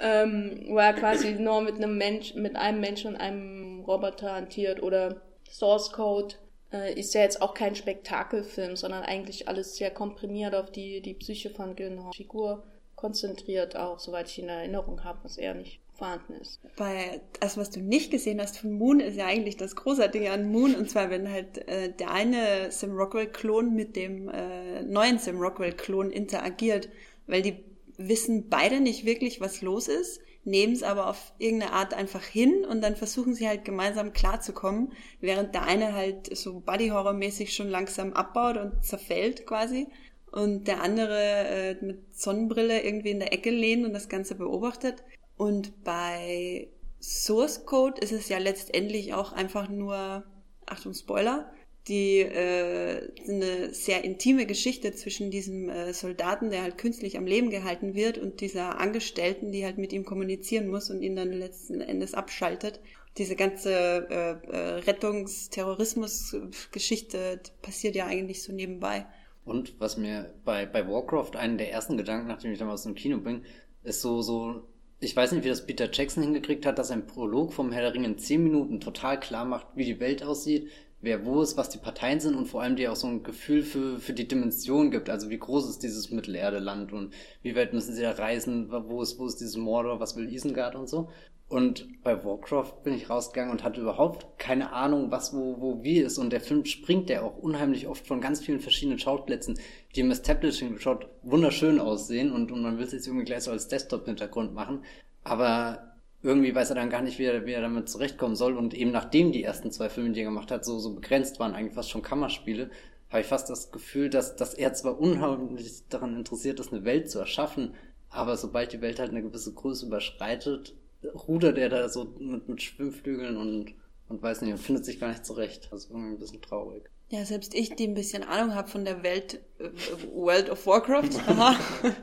ähm, 0.00 0.64
wo 0.68 0.78
er 0.78 0.92
quasi 0.94 1.32
nur 1.32 1.60
mit 1.60 1.76
einem 1.76 1.96
Mensch, 1.96 2.34
mit 2.34 2.56
einem 2.56 2.80
Menschen 2.80 3.14
und 3.14 3.20
einem 3.20 3.84
Roboter 3.84 4.34
hantiert 4.34 4.82
oder 4.82 5.20
Source 5.50 5.92
Code 5.92 6.34
äh, 6.72 6.98
ist 6.98 7.14
ja 7.14 7.22
jetzt 7.22 7.40
auch 7.40 7.54
kein 7.54 7.74
Spektakelfilm, 7.74 8.76
sondern 8.76 9.04
eigentlich 9.04 9.48
alles 9.48 9.76
sehr 9.76 9.90
komprimiert 9.90 10.54
auf 10.54 10.70
die, 10.70 11.00
die 11.00 11.14
Psyche 11.14 11.50
von 11.50 11.76
Gyllenhaal 11.76 12.12
Figur 12.12 12.64
konzentriert 12.94 13.76
auch, 13.76 13.98
soweit 13.98 14.28
ich 14.28 14.38
in 14.38 14.48
Erinnerung 14.48 15.04
habe, 15.04 15.18
was 15.22 15.38
er 15.38 15.54
nicht 15.54 15.80
vorhanden 15.96 16.34
ist. 16.34 16.60
Bei 16.76 17.20
das, 17.40 17.56
was 17.56 17.70
du 17.70 17.80
nicht 17.80 18.10
gesehen 18.10 18.40
hast 18.40 18.58
von 18.58 18.72
Moon, 18.72 19.00
ist 19.00 19.16
ja 19.16 19.26
eigentlich 19.26 19.56
das 19.56 19.76
Großartige 19.76 20.30
an 20.30 20.50
Moon. 20.50 20.74
Und 20.74 20.90
zwar, 20.90 21.10
wenn 21.10 21.30
halt 21.30 21.66
äh, 21.68 21.92
der 21.92 22.10
eine 22.10 22.70
Sam 22.70 22.92
Rockwell-Klon 22.92 23.74
mit 23.74 23.96
dem 23.96 24.28
äh, 24.28 24.82
neuen 24.82 25.18
Sam 25.18 25.38
Rockwell-Klon 25.38 26.10
interagiert, 26.10 26.88
weil 27.26 27.42
die 27.42 27.64
wissen 27.98 28.48
beide 28.48 28.80
nicht 28.80 29.04
wirklich, 29.04 29.40
was 29.40 29.62
los 29.62 29.88
ist, 29.88 30.20
nehmen 30.44 30.74
es 30.74 30.82
aber 30.82 31.08
auf 31.08 31.32
irgendeine 31.38 31.72
Art 31.72 31.92
einfach 31.92 32.22
hin 32.22 32.64
und 32.64 32.80
dann 32.80 32.94
versuchen 32.94 33.34
sie 33.34 33.48
halt 33.48 33.64
gemeinsam 33.64 34.12
klarzukommen, 34.12 34.92
während 35.20 35.54
der 35.54 35.64
eine 35.64 35.92
halt 35.92 36.34
so 36.36 36.60
Buddy-Horror-mäßig 36.60 37.52
schon 37.52 37.68
langsam 37.68 38.12
abbaut 38.12 38.56
und 38.56 38.84
zerfällt 38.84 39.46
quasi 39.46 39.88
und 40.30 40.68
der 40.68 40.82
andere 40.82 41.18
äh, 41.18 41.84
mit 41.84 42.14
Sonnenbrille 42.14 42.82
irgendwie 42.82 43.10
in 43.10 43.20
der 43.20 43.32
Ecke 43.32 43.50
lehnt 43.50 43.84
und 43.86 43.92
das 43.92 44.08
Ganze 44.08 44.34
beobachtet. 44.34 45.02
Und 45.36 45.84
bei 45.84 46.68
Source 47.00 47.64
Code 47.66 48.00
ist 48.00 48.12
es 48.12 48.28
ja 48.28 48.38
letztendlich 48.38 49.14
auch 49.14 49.32
einfach 49.32 49.68
nur, 49.68 50.24
Achtung 50.66 50.94
Spoiler, 50.94 51.52
die 51.88 52.20
äh, 52.20 53.12
eine 53.28 53.72
sehr 53.72 54.02
intime 54.02 54.46
Geschichte 54.46 54.92
zwischen 54.92 55.30
diesem 55.30 55.68
äh, 55.68 55.92
Soldaten, 55.92 56.50
der 56.50 56.62
halt 56.62 56.78
künstlich 56.78 57.16
am 57.16 57.26
Leben 57.26 57.50
gehalten 57.50 57.94
wird, 57.94 58.18
und 58.18 58.40
dieser 58.40 58.80
Angestellten, 58.80 59.52
die 59.52 59.64
halt 59.64 59.78
mit 59.78 59.92
ihm 59.92 60.04
kommunizieren 60.04 60.66
muss 60.66 60.90
und 60.90 61.00
ihn 61.02 61.14
dann 61.14 61.32
letzten 61.32 61.80
Endes 61.80 62.14
abschaltet. 62.14 62.80
Diese 63.18 63.36
ganze 63.36 64.08
äh, 64.10 64.32
äh, 64.50 64.80
Rettungs-Terrorismus-Geschichte 64.80 67.38
passiert 67.62 67.94
ja 67.94 68.06
eigentlich 68.06 68.42
so 68.42 68.52
nebenbei. 68.52 69.06
Und 69.44 69.78
was 69.78 69.96
mir 69.96 70.34
bei, 70.44 70.66
bei 70.66 70.88
Warcraft 70.88 71.36
einen 71.36 71.56
der 71.56 71.70
ersten 71.70 71.96
Gedanken, 71.96 72.26
nachdem 72.26 72.50
ich 72.50 72.58
damals 72.58 72.84
im 72.84 72.96
Kino 72.96 73.18
bin, 73.18 73.44
ist 73.84 74.02
so, 74.02 74.22
so 74.22 74.66
ich 74.98 75.14
weiß 75.14 75.32
nicht, 75.32 75.44
wie 75.44 75.48
das 75.48 75.66
Peter 75.66 75.90
Jackson 75.92 76.22
hingekriegt 76.22 76.64
hat, 76.64 76.78
dass 76.78 76.90
ein 76.90 77.06
Prolog 77.06 77.52
vom 77.52 77.70
Herr 77.70 77.82
der 77.82 77.94
Ringe 77.94 78.06
in 78.06 78.18
zehn 78.18 78.42
Minuten 78.42 78.80
total 78.80 79.20
klar 79.20 79.44
macht, 79.44 79.66
wie 79.74 79.84
die 79.84 80.00
Welt 80.00 80.22
aussieht, 80.22 80.70
wer 81.02 81.26
wo 81.26 81.42
ist, 81.42 81.56
was 81.56 81.68
die 81.68 81.78
Parteien 81.78 82.18
sind 82.20 82.34
und 82.34 82.46
vor 82.46 82.62
allem 82.62 82.76
dir 82.76 82.90
auch 82.92 82.96
so 82.96 83.06
ein 83.06 83.22
Gefühl 83.22 83.62
für, 83.62 83.98
für 83.98 84.14
die 84.14 84.26
Dimension 84.26 84.90
gibt. 84.90 85.10
Also 85.10 85.28
wie 85.28 85.38
groß 85.38 85.68
ist 85.68 85.82
dieses 85.82 86.10
Mittelerde-Land 86.10 86.92
und 86.92 87.12
wie 87.42 87.54
weit 87.54 87.74
müssen 87.74 87.94
sie 87.94 88.02
da 88.02 88.12
reisen, 88.12 88.70
wo 88.70 89.02
ist, 89.02 89.18
wo 89.18 89.26
ist 89.26 89.36
dieses 89.36 89.56
Mordor, 89.56 90.00
was 90.00 90.16
will 90.16 90.32
Isengard 90.32 90.74
und 90.74 90.88
so. 90.88 91.10
Und 91.48 92.02
bei 92.02 92.24
Warcraft 92.24 92.82
bin 92.82 92.94
ich 92.94 93.08
rausgegangen 93.08 93.52
und 93.52 93.62
hatte 93.62 93.80
überhaupt 93.80 94.36
keine 94.36 94.72
Ahnung, 94.72 95.12
was 95.12 95.32
wo, 95.32 95.60
wo 95.60 95.82
wie 95.84 95.98
ist. 95.98 96.18
Und 96.18 96.30
der 96.30 96.40
Film 96.40 96.64
springt 96.64 97.08
ja 97.08 97.22
auch 97.22 97.36
unheimlich 97.36 97.86
oft 97.86 98.06
von 98.06 98.20
ganz 98.20 98.40
vielen 98.40 98.58
verschiedenen 98.58 98.98
Schauplätzen, 98.98 99.58
die 99.94 100.00
im 100.00 100.10
Establishing 100.10 100.78
Shot 100.78 101.08
wunderschön 101.22 101.78
aussehen 101.78 102.32
und, 102.32 102.50
und 102.50 102.62
man 102.62 102.78
will 102.78 102.84
es 102.84 102.92
jetzt 102.92 103.06
irgendwie 103.06 103.24
gleich 103.24 103.44
so 103.44 103.52
als 103.52 103.68
Desktop-Hintergrund 103.68 104.54
machen. 104.54 104.82
Aber 105.22 105.94
irgendwie 106.22 106.52
weiß 106.52 106.70
er 106.70 106.76
dann 106.76 106.90
gar 106.90 107.02
nicht, 107.02 107.20
wie 107.20 107.24
er, 107.24 107.46
wie 107.46 107.52
er 107.52 107.60
damit 107.60 107.88
zurechtkommen 107.88 108.34
soll. 108.34 108.56
Und 108.56 108.74
eben 108.74 108.90
nachdem 108.90 109.30
die 109.30 109.44
ersten 109.44 109.70
zwei 109.70 109.88
Filme, 109.88 110.10
die 110.10 110.20
er 110.20 110.26
gemacht 110.26 110.50
hat, 110.50 110.64
so, 110.64 110.80
so 110.80 110.94
begrenzt 110.94 111.38
waren, 111.38 111.54
eigentlich 111.54 111.74
fast 111.74 111.90
schon 111.90 112.02
Kammerspiele, 112.02 112.70
habe 113.08 113.20
ich 113.20 113.26
fast 113.26 113.48
das 113.48 113.70
Gefühl, 113.70 114.10
dass, 114.10 114.34
dass 114.34 114.54
er 114.54 114.74
zwar 114.74 114.98
unheimlich 114.98 115.88
daran 115.88 116.16
interessiert 116.16 116.58
ist, 116.58 116.72
eine 116.72 116.84
Welt 116.84 117.08
zu 117.08 117.20
erschaffen, 117.20 117.74
aber 118.08 118.36
sobald 118.36 118.72
die 118.72 118.80
Welt 118.80 118.98
halt 118.98 119.10
eine 119.10 119.22
gewisse 119.22 119.54
Größe 119.54 119.86
überschreitet, 119.86 120.74
rudert 121.14 121.58
er 121.58 121.68
da 121.68 121.88
so 121.88 122.04
mit, 122.18 122.48
mit 122.48 122.62
Schwimmflügeln 122.62 123.36
und, 123.36 123.74
und 124.08 124.22
weiß 124.22 124.42
nicht, 124.42 124.52
und 124.52 124.58
findet 124.58 124.84
sich 124.84 125.00
gar 125.00 125.08
nicht 125.08 125.26
zurecht. 125.26 125.68
Das 125.70 125.84
ist 125.84 125.90
irgendwie 125.90 126.14
ein 126.14 126.18
bisschen 126.18 126.42
traurig. 126.42 126.90
Ja, 127.08 127.24
selbst 127.24 127.54
ich, 127.54 127.76
die 127.76 127.86
ein 127.86 127.94
bisschen 127.94 128.24
Ahnung 128.24 128.54
habe 128.54 128.68
von 128.68 128.84
der 128.84 129.04
Welt 129.04 129.40
äh, 129.60 129.68
World 130.12 130.50
of 130.50 130.66
Warcraft, 130.66 131.10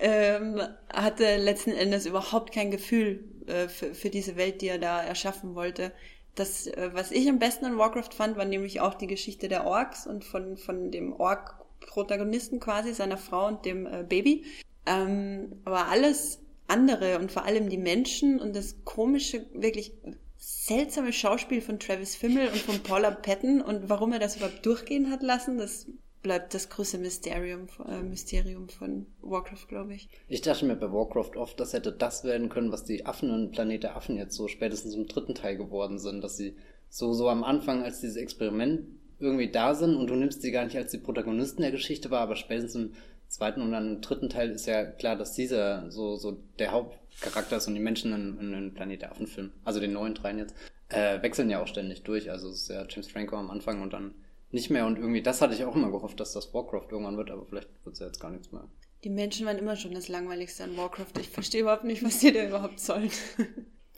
ähm, 0.00 0.60
hatte 0.92 1.36
letzten 1.38 1.70
Endes 1.70 2.04
überhaupt 2.04 2.52
kein 2.52 2.70
Gefühl 2.70 3.24
äh, 3.46 3.68
für, 3.68 3.94
für 3.94 4.10
diese 4.10 4.36
Welt, 4.36 4.60
die 4.60 4.68
er 4.68 4.78
da 4.78 5.02
erschaffen 5.02 5.54
wollte. 5.54 5.92
Das, 6.34 6.66
äh, 6.66 6.90
was 6.92 7.10
ich 7.10 7.26
am 7.28 7.38
besten 7.38 7.64
an 7.64 7.78
Warcraft 7.78 8.12
fand, 8.14 8.36
war 8.36 8.44
nämlich 8.44 8.80
auch 8.80 8.94
die 8.94 9.06
Geschichte 9.06 9.48
der 9.48 9.64
Orks 9.64 10.06
und 10.06 10.24
von, 10.24 10.58
von 10.58 10.90
dem 10.90 11.14
Ork-Protagonisten 11.14 12.60
quasi, 12.60 12.92
seiner 12.92 13.16
Frau 13.16 13.46
und 13.46 13.64
dem 13.64 13.86
äh, 13.86 14.04
Baby. 14.06 14.44
Ähm, 14.84 15.60
aber 15.64 15.88
alles 15.88 16.43
andere 16.66 17.18
und 17.18 17.30
vor 17.30 17.44
allem 17.44 17.68
die 17.68 17.78
Menschen 17.78 18.40
und 18.40 18.54
das 18.54 18.84
komische, 18.84 19.46
wirklich 19.54 19.92
seltsame 20.36 21.12
Schauspiel 21.12 21.60
von 21.60 21.78
Travis 21.78 22.16
Fimmel 22.16 22.48
und 22.48 22.56
von 22.56 22.82
Paula 22.82 23.10
Patton 23.10 23.60
und 23.60 23.88
warum 23.88 24.12
er 24.12 24.18
das 24.18 24.36
überhaupt 24.36 24.64
durchgehen 24.64 25.10
hat 25.10 25.22
lassen, 25.22 25.58
das 25.58 25.86
bleibt 26.22 26.54
das 26.54 26.70
größte 26.70 26.98
Mysterium, 26.98 27.68
äh, 27.86 28.02
Mysterium 28.02 28.68
von 28.68 29.06
Warcraft, 29.20 29.68
glaube 29.68 29.94
ich. 29.94 30.08
Ich 30.26 30.40
dachte 30.40 30.64
mir 30.64 30.74
bei 30.74 30.90
Warcraft 30.90 31.36
oft, 31.36 31.60
das 31.60 31.74
hätte 31.74 31.92
das 31.92 32.24
werden 32.24 32.48
können, 32.48 32.72
was 32.72 32.84
die 32.84 33.04
Affen 33.06 33.30
und 33.30 33.52
Planet 33.52 33.82
der 33.84 33.96
Affen 33.96 34.16
jetzt 34.16 34.34
so 34.34 34.48
spätestens 34.48 34.94
im 34.94 35.06
dritten 35.06 35.34
Teil 35.34 35.56
geworden 35.56 35.98
sind, 35.98 36.24
dass 36.24 36.36
sie 36.36 36.56
so, 36.88 37.12
so 37.12 37.28
am 37.28 37.44
Anfang 37.44 37.82
als 37.82 38.00
dieses 38.00 38.16
Experiment 38.16 38.86
irgendwie 39.18 39.50
da 39.50 39.74
sind 39.74 39.96
und 39.96 40.08
du 40.08 40.14
nimmst 40.14 40.42
sie 40.42 40.50
gar 40.50 40.64
nicht 40.64 40.76
als 40.76 40.90
die 40.90 40.98
Protagonisten 40.98 41.62
der 41.62 41.70
Geschichte 41.70 42.10
wahr, 42.10 42.22
aber 42.22 42.36
spätestens 42.36 42.74
im 42.74 42.92
zweiten 43.34 43.62
und 43.62 43.72
dann 43.72 43.96
im 43.96 44.00
dritten 44.00 44.28
Teil 44.28 44.50
ist 44.50 44.66
ja 44.66 44.84
klar, 44.84 45.16
dass 45.16 45.34
dieser 45.34 45.90
so, 45.90 46.16
so 46.16 46.38
der 46.58 46.72
Hauptcharakter 46.72 47.56
ist 47.56 47.66
und 47.66 47.74
die 47.74 47.80
Menschen 47.80 48.12
in, 48.12 48.38
in, 48.38 48.54
in 48.54 48.74
Planet 48.74 49.02
der 49.02 49.10
Affen-Film, 49.12 49.52
also 49.64 49.80
den 49.80 49.92
neuen 49.92 50.14
dreien 50.14 50.38
jetzt, 50.38 50.54
äh, 50.88 51.20
wechseln 51.22 51.50
ja 51.50 51.62
auch 51.62 51.66
ständig 51.66 52.02
durch. 52.02 52.30
Also 52.30 52.48
es 52.48 52.62
ist 52.62 52.68
ja 52.68 52.86
James 52.88 53.10
Franco 53.10 53.36
am 53.36 53.50
Anfang 53.50 53.82
und 53.82 53.92
dann 53.92 54.14
nicht 54.50 54.70
mehr. 54.70 54.86
Und 54.86 54.98
irgendwie, 54.98 55.22
das 55.22 55.42
hatte 55.42 55.54
ich 55.54 55.64
auch 55.64 55.74
immer 55.74 55.90
gehofft, 55.90 56.20
dass 56.20 56.32
das 56.32 56.54
Warcraft 56.54 56.88
irgendwann 56.90 57.16
wird, 57.16 57.30
aber 57.30 57.44
vielleicht 57.44 57.68
wird 57.84 57.94
es 57.94 58.00
ja 58.00 58.06
jetzt 58.06 58.20
gar 58.20 58.30
nichts 58.30 58.52
mehr. 58.52 58.68
Die 59.02 59.10
Menschen 59.10 59.46
waren 59.46 59.58
immer 59.58 59.76
schon 59.76 59.92
das 59.92 60.08
Langweiligste 60.08 60.64
an 60.64 60.76
Warcraft. 60.76 61.12
Ich 61.20 61.28
verstehe 61.28 61.62
überhaupt 61.62 61.84
nicht, 61.84 62.02
was 62.02 62.20
die 62.20 62.32
da 62.32 62.46
überhaupt 62.46 62.80
sollen. 62.80 63.10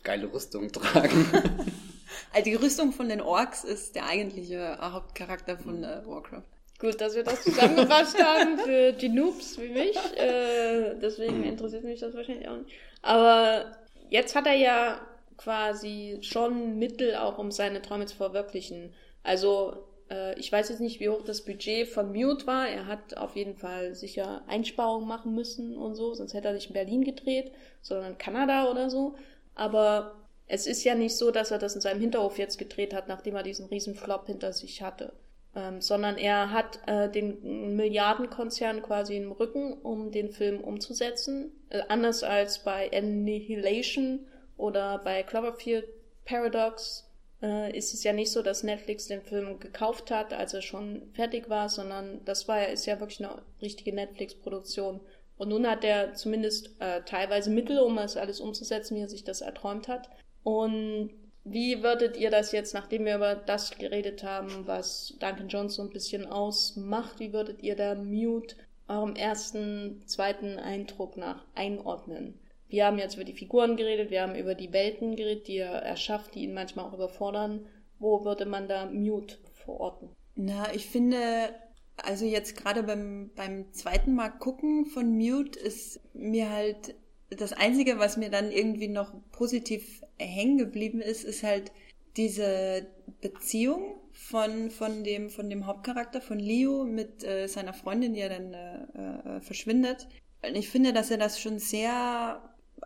Geile 0.03 0.33
Rüstung 0.33 0.73
tragen. 0.73 1.27
also 2.33 2.45
die 2.45 2.55
Rüstung 2.55 2.93
von 2.93 3.09
den 3.09 3.21
Orks 3.21 3.63
ist 3.63 3.95
der 3.95 4.07
eigentliche 4.07 4.79
Hauptcharakter 4.81 5.59
von 5.59 5.85
äh, 5.85 6.03
Warcraft. 6.07 6.56
Gut, 6.79 7.01
dass 7.01 7.15
wir 7.15 7.25
das 7.25 7.43
zusammengefasst 7.43 8.23
haben 8.23 8.59
für 8.59 8.93
die 8.93 9.09
Noobs 9.09 9.59
wie 9.59 9.71
mich. 9.71 9.97
Äh, 10.17 10.95
deswegen 11.01 11.43
interessiert 11.45 11.85
mich 11.85 12.01
das 12.01 12.15
wahrscheinlich 12.15 12.49
auch 12.49 12.59
nicht. 12.59 12.71
Aber 13.03 13.77
jetzt 14.11 14.35
hat 14.35 14.47
er 14.47 14.55
ja 14.55 15.01
quasi 15.39 16.19
schon 16.23 16.79
Mittel 16.79 17.17
auch, 17.17 17.39
um 17.39 17.51
seine 17.51 17.81
Träume 17.81 18.07
zu 18.07 18.17
verwirklichen. 18.17 18.93
Also 19.23 19.87
äh, 20.11 20.39
ich 20.39 20.53
weiß 20.53 20.69
jetzt 20.69 20.81
nicht, 20.81 21.01
wie 21.01 21.09
hoch 21.09 21.23
das 21.25 21.45
Budget 21.45 21.89
von 21.89 22.13
Mute 22.13 22.47
war. 22.47 22.69
Er 22.69 22.87
hat 22.87 23.17
auf 23.17 23.37
jeden 23.37 23.57
Fall 23.57 23.95
sicher 23.95 24.43
Einsparungen 24.47 25.09
machen 25.09 25.35
müssen 25.35 25.77
und 25.77 25.95
so, 25.95 26.15
sonst 26.15 26.35
hätte 26.35 26.49
er 26.49 26.55
nicht 26.55 26.69
in 26.69 26.75
Berlin 26.75 27.05
gedreht, 27.05 27.53
sondern 27.81 28.13
in 28.13 28.19
Kanada 28.19 28.71
oder 28.71 28.91
so. 28.91 29.15
Aber 29.55 30.15
es 30.47 30.67
ist 30.67 30.85
ja 30.85 30.95
nicht 30.95 31.17
so, 31.17 31.31
dass 31.31 31.51
er 31.51 31.59
das 31.59 31.75
in 31.75 31.81
seinem 31.81 32.01
Hinterhof 32.01 32.39
jetzt 32.39 32.59
gedreht 32.59 32.95
hat, 32.95 33.09
nachdem 33.09 33.35
er 33.35 33.43
diesen 33.43 33.67
riesen 33.67 33.95
Flop 33.95 34.27
hinter 34.27 34.53
sich 34.53 34.83
hatte. 34.83 35.13
Ähm, 35.57 35.81
sondern 35.81 36.19
er 36.19 36.51
hat 36.53 36.81
äh, 36.87 37.11
den 37.11 37.77
Milliardenkonzern 37.77 38.83
quasi 38.83 39.17
im 39.17 39.33
Rücken, 39.33 39.73
um 39.73 40.11
den 40.11 40.29
Film 40.31 40.61
umzusetzen. 40.61 41.51
Äh, 41.71 41.81
anders 41.89 42.23
als 42.23 42.59
bei 42.59 42.91
Annihilation 42.93 44.27
oder 44.59 44.99
bei 44.99 45.23
Cloverfield 45.23 45.87
Paradox 46.27 47.11
äh, 47.41 47.75
ist 47.75 47.95
es 47.95 48.05
ja 48.05 48.13
nicht 48.13 48.31
so, 48.31 48.43
dass 48.43 48.65
Netflix 48.65 49.07
den 49.07 49.23
Film 49.23 49.59
gekauft 49.59 50.11
hat, 50.11 50.35
als 50.35 50.53
er 50.53 50.61
schon 50.61 51.09
fertig 51.15 51.49
war, 51.49 51.71
sondern 51.71 52.23
das 52.27 52.49
war 52.49 52.61
ja, 52.61 52.67
ist 52.67 52.85
ja 52.85 53.01
wirklich 53.01 53.25
eine 53.25 53.41
richtige 53.63 53.95
Netflix-Produktion. 53.95 55.01
Und 55.39 55.49
nun 55.49 55.67
hat 55.67 55.85
er 55.85 56.13
zumindest 56.13 56.79
äh, 56.81 57.01
teilweise 57.07 57.49
Mittel, 57.49 57.79
um 57.79 57.97
das 57.97 58.19
alles 58.19 58.41
umzusetzen, 58.41 58.95
wie 58.95 59.01
er 59.01 59.09
sich 59.09 59.25
das 59.25 59.41
erträumt 59.41 59.89
hat. 59.89 60.11
Und 60.43 61.11
wie 61.47 61.83
würdet 61.83 62.17
ihr 62.17 62.31
das 62.31 62.53
jetzt, 62.53 62.75
nachdem 62.75 63.05
wir 63.05 63.17
über 63.17 63.35
das 63.35 63.77
geredet 63.77 64.23
haben, 64.23 64.67
was 64.67 65.15
Duncan 65.21 65.49
Jones 65.49 65.75
so 65.75 65.83
ein 65.83 65.91
bisschen 65.91 66.27
ausmacht, 66.27 67.21
wie 67.21 67.33
würdet 67.33 67.63
ihr 67.63 67.77
da 67.77 67.95
Mute 67.95 68.57
eurem 68.89 69.17
ersten, 69.17 70.03
zweiten 70.07 70.59
Eindruck 70.59 71.17
nach 71.17 71.45
einordnen? 71.55 72.39
wir 72.69 72.87
haben 72.87 72.99
jetzt 72.99 73.15
über 73.15 73.25
die 73.25 73.33
Figuren 73.33 73.77
geredet, 73.77 74.11
wir 74.11 74.23
haben 74.23 74.35
über 74.35 74.55
die 74.55 74.73
Welten 74.73 75.17
geredet, 75.17 75.49
die 75.49 75.59
er 75.59 75.83
erschafft, 75.83 76.35
die 76.35 76.45
ihn 76.45 76.55
manchmal 76.55 76.87
auch 76.87 76.95
überfordern. 76.95 77.67
Wo 77.99 78.25
würde 78.25 78.45
man 78.45 78.69
da 78.69 78.87
Mute 78.87 79.39
verorten? 79.53 80.11
Na, 80.35 80.75
ich 80.75 80.87
finde, 80.87 81.55
also 81.97 82.27
jetzt 82.27 82.57
gerade 82.57 82.83
beim, 82.83 83.31
beim 83.35 83.73
zweiten 83.73 84.15
Mal 84.15 84.31
gucken 84.31 84.87
von 84.87 85.17
Mute 85.17 85.59
ist 85.59 86.01
mir 86.13 86.51
halt 86.51 86.95
das 87.31 87.53
Einzige, 87.53 87.99
was 87.99 88.17
mir 88.17 88.31
dann 88.31 88.51
irgendwie 88.51 88.89
noch 88.89 89.13
positiv 89.33 90.03
hängen 90.19 90.59
geblieben 90.59 91.01
ist, 91.01 91.25
ist 91.25 91.43
halt 91.43 91.73
diese 92.17 92.87
Beziehung 93.21 94.01
von, 94.13 94.71
von, 94.71 95.05
dem, 95.05 95.29
von 95.29 95.51
dem 95.51 95.67
Hauptcharakter, 95.67 96.21
von 96.21 96.39
Leo 96.39 96.85
mit 96.85 97.25
äh, 97.25 97.47
seiner 97.47 97.75
Freundin, 97.75 98.15
die 98.15 98.21
ja 98.21 98.29
dann 98.29 98.55
äh, 98.55 99.37
äh, 99.37 99.41
verschwindet. 99.41 100.09
Und 100.47 100.57
ich 100.57 100.69
finde, 100.69 100.93
dass 100.93 101.11
er 101.11 101.19
das 101.19 101.41
schon 101.41 101.59
sehr 101.59 102.41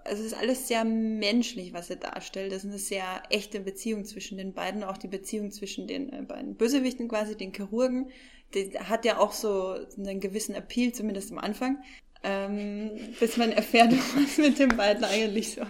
also 0.04 0.22
es 0.22 0.32
ist 0.32 0.38
alles 0.38 0.68
sehr 0.68 0.84
menschlich, 0.84 1.72
was 1.72 1.90
er 1.90 1.96
darstellt. 1.96 2.52
Das 2.52 2.64
ist 2.64 2.70
eine 2.70 2.78
sehr 2.78 3.22
echte 3.28 3.60
Beziehung 3.60 4.04
zwischen 4.04 4.38
den 4.38 4.52
beiden, 4.52 4.84
auch 4.84 4.96
die 4.96 5.08
Beziehung 5.08 5.50
zwischen 5.50 5.86
den 5.86 6.12
äh, 6.12 6.22
beiden 6.22 6.54
Bösewichten 6.54 7.08
quasi, 7.08 7.36
den 7.36 7.52
Chirurgen. 7.52 8.10
Die 8.54 8.78
hat 8.78 9.04
ja 9.04 9.18
auch 9.18 9.32
so 9.32 9.76
einen 9.96 10.20
gewissen 10.20 10.54
Appeal, 10.54 10.92
zumindest 10.92 11.30
am 11.32 11.38
Anfang, 11.38 11.82
ähm, 12.22 12.90
bis 13.18 13.36
man 13.36 13.52
erfährt, 13.52 13.92
was 14.16 14.38
mit 14.38 14.58
den 14.58 14.76
beiden 14.76 15.04
eigentlich 15.04 15.52
so 15.52 15.62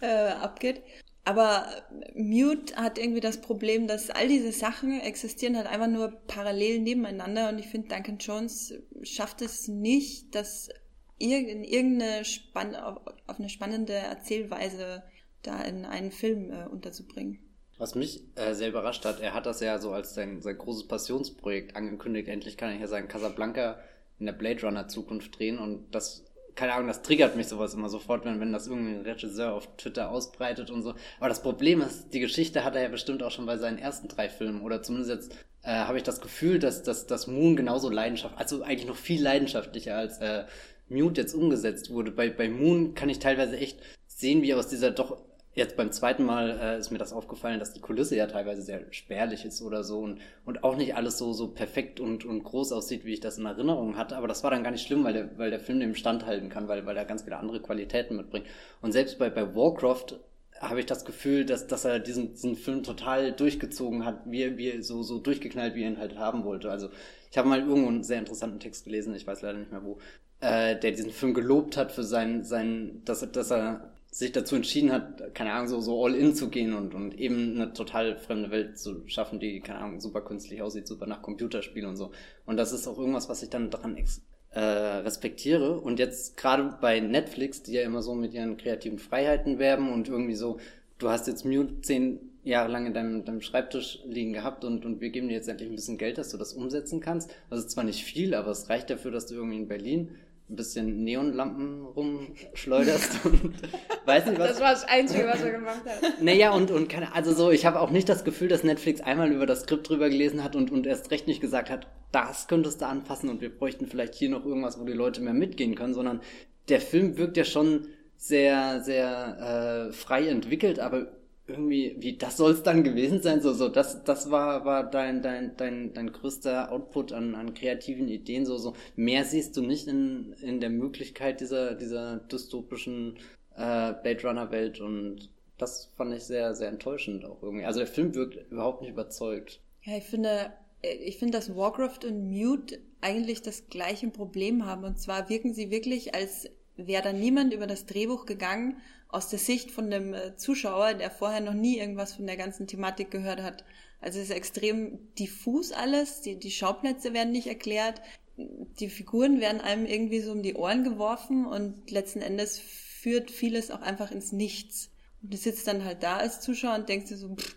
äh, 0.00 0.30
abgeht. 0.30 0.82
Aber 1.24 1.66
Mute 2.14 2.74
hat 2.76 2.96
irgendwie 2.96 3.20
das 3.20 3.42
Problem, 3.42 3.86
dass 3.86 4.08
all 4.08 4.28
diese 4.28 4.50
Sachen 4.50 4.98
existieren 5.00 5.58
halt 5.58 5.66
einfach 5.66 5.88
nur 5.88 6.10
parallel 6.26 6.80
nebeneinander 6.80 7.50
und 7.50 7.58
ich 7.58 7.66
finde, 7.66 7.88
Duncan 7.88 8.16
Jones 8.16 8.72
schafft 9.02 9.42
es 9.42 9.68
nicht, 9.68 10.34
das 10.34 10.70
in 11.18 11.64
irgendeine 11.64 12.24
spann 12.24 12.74
auf, 12.74 13.00
eine 13.26 13.50
spannende 13.50 13.92
Erzählweise 13.92 15.02
da 15.42 15.60
in 15.62 15.84
einen 15.84 16.12
Film 16.12 16.50
äh, 16.50 16.66
unterzubringen. 16.66 17.40
Was 17.76 17.94
mich 17.94 18.24
äh, 18.36 18.54
sehr 18.54 18.70
überrascht 18.70 19.04
hat, 19.04 19.20
er 19.20 19.34
hat 19.34 19.46
das 19.46 19.60
ja 19.60 19.78
so 19.78 19.92
als 19.92 20.14
sein, 20.14 20.40
sein 20.40 20.58
großes 20.58 20.88
Passionsprojekt 20.88 21.76
angekündigt. 21.76 22.28
Endlich 22.28 22.56
kann 22.56 22.74
ich 22.74 22.80
ja 22.80 22.88
sagen, 22.88 23.06
Casablanca 23.06 23.78
in 24.18 24.26
der 24.26 24.32
Blade 24.32 24.62
Runner 24.62 24.88
Zukunft 24.88 25.38
drehen 25.38 25.58
und 25.58 25.94
das, 25.94 26.24
keine 26.54 26.72
Ahnung, 26.74 26.88
das 26.88 27.02
triggert 27.02 27.36
mich 27.36 27.46
sowas 27.46 27.74
immer 27.74 27.88
sofort, 27.88 28.24
wenn, 28.24 28.40
wenn 28.40 28.52
das 28.52 28.66
irgendein 28.66 29.02
Regisseur 29.02 29.54
auf 29.54 29.76
Twitter 29.76 30.10
ausbreitet 30.10 30.70
und 30.70 30.82
so. 30.82 30.94
Aber 31.18 31.28
das 31.28 31.42
Problem 31.42 31.80
ist, 31.80 32.12
die 32.12 32.20
Geschichte 32.20 32.64
hat 32.64 32.74
er 32.74 32.82
ja 32.82 32.88
bestimmt 32.88 33.22
auch 33.22 33.30
schon 33.30 33.46
bei 33.46 33.56
seinen 33.56 33.78
ersten 33.78 34.08
drei 34.08 34.28
Filmen 34.28 34.62
oder 34.62 34.82
zumindest 34.82 35.10
jetzt 35.10 35.36
äh, 35.62 35.70
habe 35.70 35.98
ich 35.98 36.04
das 36.04 36.20
Gefühl, 36.20 36.58
dass, 36.58 36.82
dass, 36.82 37.06
dass 37.06 37.26
Moon 37.26 37.56
genauso 37.56 37.90
leidenschaftlich, 37.90 38.40
also 38.40 38.62
eigentlich 38.62 38.88
noch 38.88 38.96
viel 38.96 39.22
leidenschaftlicher 39.22 39.96
als 39.96 40.18
äh, 40.18 40.44
Mute 40.88 41.20
jetzt 41.20 41.34
umgesetzt 41.34 41.90
wurde. 41.90 42.10
Bei, 42.10 42.30
bei 42.30 42.48
Moon 42.48 42.94
kann 42.94 43.08
ich 43.08 43.18
teilweise 43.18 43.56
echt 43.56 43.78
sehen, 44.06 44.42
wie 44.42 44.54
aus 44.54 44.68
dieser 44.68 44.90
doch 44.90 45.27
jetzt 45.58 45.76
beim 45.76 45.90
zweiten 45.92 46.24
Mal 46.24 46.58
äh, 46.60 46.78
ist 46.78 46.90
mir 46.90 46.98
das 46.98 47.12
aufgefallen, 47.12 47.58
dass 47.58 47.72
die 47.72 47.80
Kulisse 47.80 48.16
ja 48.16 48.26
teilweise 48.26 48.62
sehr 48.62 48.86
spärlich 48.90 49.44
ist 49.44 49.60
oder 49.60 49.82
so 49.82 49.98
und, 49.98 50.20
und 50.46 50.62
auch 50.64 50.76
nicht 50.76 50.94
alles 50.94 51.18
so, 51.18 51.32
so 51.32 51.48
perfekt 51.48 52.00
und, 52.00 52.24
und 52.24 52.44
groß 52.44 52.72
aussieht, 52.72 53.04
wie 53.04 53.12
ich 53.12 53.20
das 53.20 53.38
in 53.38 53.44
Erinnerung 53.44 53.96
hatte. 53.96 54.16
Aber 54.16 54.28
das 54.28 54.44
war 54.44 54.52
dann 54.52 54.62
gar 54.62 54.70
nicht 54.70 54.86
schlimm, 54.86 55.04
weil 55.04 55.12
der, 55.12 55.36
weil 55.36 55.50
der 55.50 55.60
Film 55.60 55.80
dem 55.80 55.96
standhalten 55.96 56.48
kann, 56.48 56.68
weil, 56.68 56.86
weil 56.86 56.96
er 56.96 57.04
ganz 57.04 57.24
viele 57.24 57.36
andere 57.36 57.60
Qualitäten 57.60 58.16
mitbringt. 58.16 58.46
Und 58.80 58.92
selbst 58.92 59.18
bei, 59.18 59.30
bei 59.30 59.54
Warcraft 59.54 60.20
habe 60.60 60.80
ich 60.80 60.86
das 60.86 61.04
Gefühl, 61.04 61.44
dass, 61.44 61.66
dass 61.66 61.84
er 61.84 61.98
diesen, 61.98 62.34
diesen 62.34 62.56
Film 62.56 62.84
total 62.84 63.32
durchgezogen 63.32 64.04
hat, 64.04 64.20
wie, 64.26 64.56
wie 64.56 64.80
so, 64.82 65.02
so 65.02 65.18
durchgeknallt, 65.18 65.74
wie 65.74 65.82
er 65.82 65.90
ihn 65.90 65.98
halt 65.98 66.16
haben 66.18 66.44
wollte. 66.44 66.70
Also 66.70 66.88
ich 67.30 67.36
habe 67.36 67.48
mal 67.48 67.60
irgendwo 67.60 67.88
einen 67.88 68.04
sehr 68.04 68.18
interessanten 68.18 68.60
Text 68.60 68.84
gelesen, 68.84 69.14
ich 69.14 69.26
weiß 69.26 69.42
leider 69.42 69.58
nicht 69.58 69.72
mehr 69.72 69.84
wo, 69.84 69.98
äh, 70.40 70.76
der 70.78 70.92
diesen 70.92 71.10
Film 71.10 71.34
gelobt 71.34 71.76
hat 71.76 71.92
für 71.92 72.04
sein, 72.04 72.44
sein 72.44 73.02
dass, 73.04 73.30
dass 73.30 73.50
er 73.50 73.92
sich 74.10 74.32
dazu 74.32 74.56
entschieden 74.56 74.90
hat, 74.90 75.34
keine 75.34 75.52
Ahnung, 75.52 75.68
so, 75.68 75.80
so 75.80 76.04
all 76.04 76.14
in 76.14 76.34
zu 76.34 76.48
gehen 76.48 76.74
und, 76.74 76.94
und 76.94 77.18
eben 77.18 77.54
eine 77.54 77.72
total 77.72 78.16
fremde 78.16 78.50
Welt 78.50 78.78
zu 78.78 79.06
schaffen, 79.06 79.38
die, 79.38 79.60
keine 79.60 79.80
Ahnung, 79.80 80.00
super 80.00 80.22
künstlich 80.22 80.62
aussieht, 80.62 80.86
super 80.86 81.06
nach 81.06 81.22
Computerspielen 81.22 81.90
und 81.90 81.96
so. 81.96 82.10
Und 82.46 82.56
das 82.56 82.72
ist 82.72 82.88
auch 82.88 82.98
irgendwas, 82.98 83.28
was 83.28 83.42
ich 83.42 83.50
dann 83.50 83.70
daran 83.70 83.96
ex 83.96 84.22
äh, 84.50 84.60
respektiere. 84.60 85.78
Und 85.78 85.98
jetzt 85.98 86.36
gerade 86.36 86.78
bei 86.80 87.00
Netflix, 87.00 87.62
die 87.62 87.72
ja 87.72 87.82
immer 87.82 88.02
so 88.02 88.14
mit 88.14 88.32
ihren 88.32 88.56
kreativen 88.56 88.98
Freiheiten 88.98 89.58
werben 89.58 89.92
und 89.92 90.08
irgendwie 90.08 90.34
so, 90.34 90.58
du 90.98 91.10
hast 91.10 91.26
jetzt 91.26 91.44
Mute 91.44 91.80
zehn 91.82 92.18
Jahre 92.44 92.70
lang 92.70 92.86
in 92.86 92.94
deinem, 92.94 93.24
deinem 93.26 93.42
Schreibtisch 93.42 94.00
liegen 94.06 94.32
gehabt 94.32 94.64
und, 94.64 94.86
und 94.86 95.02
wir 95.02 95.10
geben 95.10 95.28
dir 95.28 95.34
jetzt 95.34 95.48
endlich 95.48 95.68
ein 95.68 95.76
bisschen 95.76 95.98
Geld, 95.98 96.16
dass 96.16 96.30
du 96.30 96.38
das 96.38 96.54
umsetzen 96.54 97.00
kannst. 97.00 97.30
Ist 97.50 97.70
zwar 97.70 97.84
nicht 97.84 98.04
viel, 98.04 98.34
aber 98.34 98.50
es 98.50 98.70
reicht 98.70 98.88
dafür, 98.88 99.10
dass 99.10 99.26
du 99.26 99.34
irgendwie 99.34 99.58
in 99.58 99.68
Berlin 99.68 100.12
ein 100.50 100.56
bisschen 100.56 101.04
Neonlampen 101.04 101.84
rumschleuderst 101.84 103.26
und 103.26 103.54
weiß 104.06 104.26
nicht 104.26 104.38
was. 104.38 104.50
Das 104.50 104.60
war 104.60 104.72
das 104.72 104.84
Einzige, 104.84 105.26
was 105.26 105.42
er 105.42 105.52
gemacht 105.52 105.82
hat. 105.84 106.22
Naja, 106.22 106.52
und, 106.52 106.70
und 106.70 106.88
keine, 106.88 107.14
also 107.14 107.32
so, 107.32 107.50
ich 107.50 107.66
habe 107.66 107.80
auch 107.80 107.90
nicht 107.90 108.08
das 108.08 108.24
Gefühl, 108.24 108.48
dass 108.48 108.64
Netflix 108.64 109.00
einmal 109.00 109.30
über 109.30 109.44
das 109.44 109.62
Skript 109.62 109.88
drüber 109.88 110.08
gelesen 110.08 110.42
hat 110.42 110.56
und, 110.56 110.72
und 110.72 110.86
erst 110.86 111.10
recht 111.10 111.26
nicht 111.26 111.40
gesagt 111.40 111.68
hat, 111.68 111.86
das 112.12 112.48
könntest 112.48 112.80
du 112.80 112.86
anpassen 112.86 113.28
und 113.28 113.42
wir 113.42 113.50
bräuchten 113.50 113.86
vielleicht 113.86 114.14
hier 114.14 114.30
noch 114.30 114.46
irgendwas, 114.46 114.80
wo 114.80 114.84
die 114.84 114.92
Leute 114.94 115.20
mehr 115.20 115.34
mitgehen 115.34 115.74
können, 115.74 115.92
sondern 115.92 116.20
der 116.68 116.80
Film 116.80 117.18
wirkt 117.18 117.36
ja 117.36 117.44
schon 117.44 117.88
sehr, 118.16 118.80
sehr 118.82 119.88
äh, 119.90 119.92
frei 119.92 120.28
entwickelt, 120.28 120.80
aber 120.80 121.17
irgendwie, 121.48 121.96
wie, 121.98 122.16
das 122.16 122.36
soll 122.36 122.52
es 122.52 122.62
dann 122.62 122.84
gewesen 122.84 123.22
sein, 123.22 123.40
so, 123.40 123.52
so, 123.52 123.68
das, 123.68 124.04
das 124.04 124.30
war, 124.30 124.64
war 124.64 124.88
dein, 124.88 125.22
dein, 125.22 125.56
dein, 125.56 125.94
dein 125.94 126.12
größter 126.12 126.70
Output 126.70 127.12
an, 127.12 127.34
an 127.34 127.54
kreativen 127.54 128.08
Ideen, 128.08 128.44
so, 128.44 128.58
so, 128.58 128.74
mehr 128.96 129.24
siehst 129.24 129.56
du 129.56 129.62
nicht 129.62 129.88
in, 129.88 130.34
in 130.42 130.60
der 130.60 130.70
Möglichkeit 130.70 131.40
dieser, 131.40 131.74
dieser 131.74 132.18
dystopischen, 132.18 133.18
äh, 133.56 133.92
Blade 134.02 134.22
Runner 134.22 134.50
Welt 134.50 134.80
und 134.80 135.30
das 135.58 135.90
fand 135.96 136.14
ich 136.14 136.22
sehr, 136.22 136.54
sehr 136.54 136.68
enttäuschend 136.68 137.24
auch 137.24 137.42
irgendwie. 137.42 137.64
Also 137.64 137.80
der 137.80 137.88
Film 137.88 138.14
wirkt 138.14 138.50
überhaupt 138.50 138.80
nicht 138.80 138.90
überzeugt. 138.90 139.60
Ja, 139.82 139.96
ich 139.96 140.04
finde, 140.04 140.52
ich 140.82 141.18
finde, 141.18 141.36
dass 141.36 141.56
Warcraft 141.56 142.06
und 142.06 142.30
Mute 142.30 142.78
eigentlich 143.00 143.42
das 143.42 143.68
gleiche 143.68 144.08
Problem 144.08 144.64
haben. 144.64 144.84
Und 144.84 145.00
zwar 145.00 145.28
wirken 145.28 145.52
sie 145.52 145.70
wirklich, 145.70 146.14
als 146.14 146.48
wäre 146.76 147.02
da 147.02 147.12
niemand 147.12 147.52
über 147.52 147.66
das 147.66 147.86
Drehbuch 147.86 148.24
gegangen 148.24 148.76
aus 149.08 149.28
der 149.28 149.38
Sicht 149.38 149.70
von 149.70 149.90
dem 149.90 150.14
äh, 150.14 150.36
Zuschauer, 150.36 150.94
der 150.94 151.10
vorher 151.10 151.40
noch 151.40 151.54
nie 151.54 151.78
irgendwas 151.78 152.14
von 152.14 152.26
der 152.26 152.36
ganzen 152.36 152.66
Thematik 152.66 153.10
gehört 153.10 153.42
hat. 153.42 153.64
Also 154.00 154.18
es 154.18 154.26
ist 154.26 154.36
extrem 154.36 154.98
diffus 155.16 155.72
alles, 155.72 156.20
die, 156.20 156.36
die 156.36 156.50
Schauplätze 156.50 157.14
werden 157.14 157.32
nicht 157.32 157.48
erklärt, 157.48 158.00
die 158.36 158.88
Figuren 158.88 159.40
werden 159.40 159.60
einem 159.60 159.86
irgendwie 159.86 160.20
so 160.20 160.30
um 160.30 160.42
die 160.42 160.54
Ohren 160.54 160.84
geworfen 160.84 161.46
und 161.46 161.90
letzten 161.90 162.20
Endes 162.20 162.58
führt 162.58 163.30
vieles 163.30 163.70
auch 163.70 163.80
einfach 163.80 164.12
ins 164.12 164.30
Nichts. 164.30 164.90
Und 165.22 165.32
du 165.32 165.36
sitzt 165.36 165.66
dann 165.66 165.84
halt 165.84 166.02
da 166.02 166.18
als 166.18 166.40
Zuschauer 166.40 166.76
und 166.76 166.88
denkst 166.88 167.08
dir 167.08 167.16
so, 167.16 167.34
pff, 167.34 167.56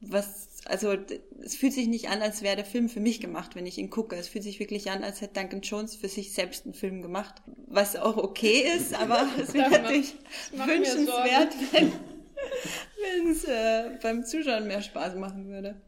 was, 0.00 0.57
also 0.68 0.94
es 1.42 1.56
fühlt 1.56 1.72
sich 1.72 1.88
nicht 1.88 2.08
an, 2.08 2.20
als 2.20 2.42
wäre 2.42 2.56
der 2.56 2.64
Film 2.64 2.88
für 2.88 3.00
mich 3.00 3.20
gemacht, 3.20 3.56
wenn 3.56 3.66
ich 3.66 3.78
ihn 3.78 3.88
gucke. 3.88 4.16
Es 4.16 4.28
fühlt 4.28 4.44
sich 4.44 4.60
wirklich 4.60 4.90
an, 4.90 5.02
als 5.02 5.22
hätte 5.22 5.40
Duncan 5.40 5.62
Jones 5.62 5.96
für 5.96 6.08
sich 6.08 6.32
selbst 6.32 6.66
einen 6.66 6.74
Film 6.74 7.00
gemacht, 7.00 7.36
was 7.66 7.96
auch 7.96 8.18
okay 8.18 8.64
ist, 8.76 8.94
aber 9.00 9.26
es 9.40 9.54
wäre 9.54 9.70
natürlich 9.70 10.14
wünschenswert, 10.52 11.54
wenn 11.72 13.30
es 13.30 13.44
äh, 13.44 13.98
beim 14.02 14.24
Zuschauen 14.24 14.66
mehr 14.66 14.82
Spaß 14.82 15.14
machen 15.16 15.48
würde. 15.48 15.80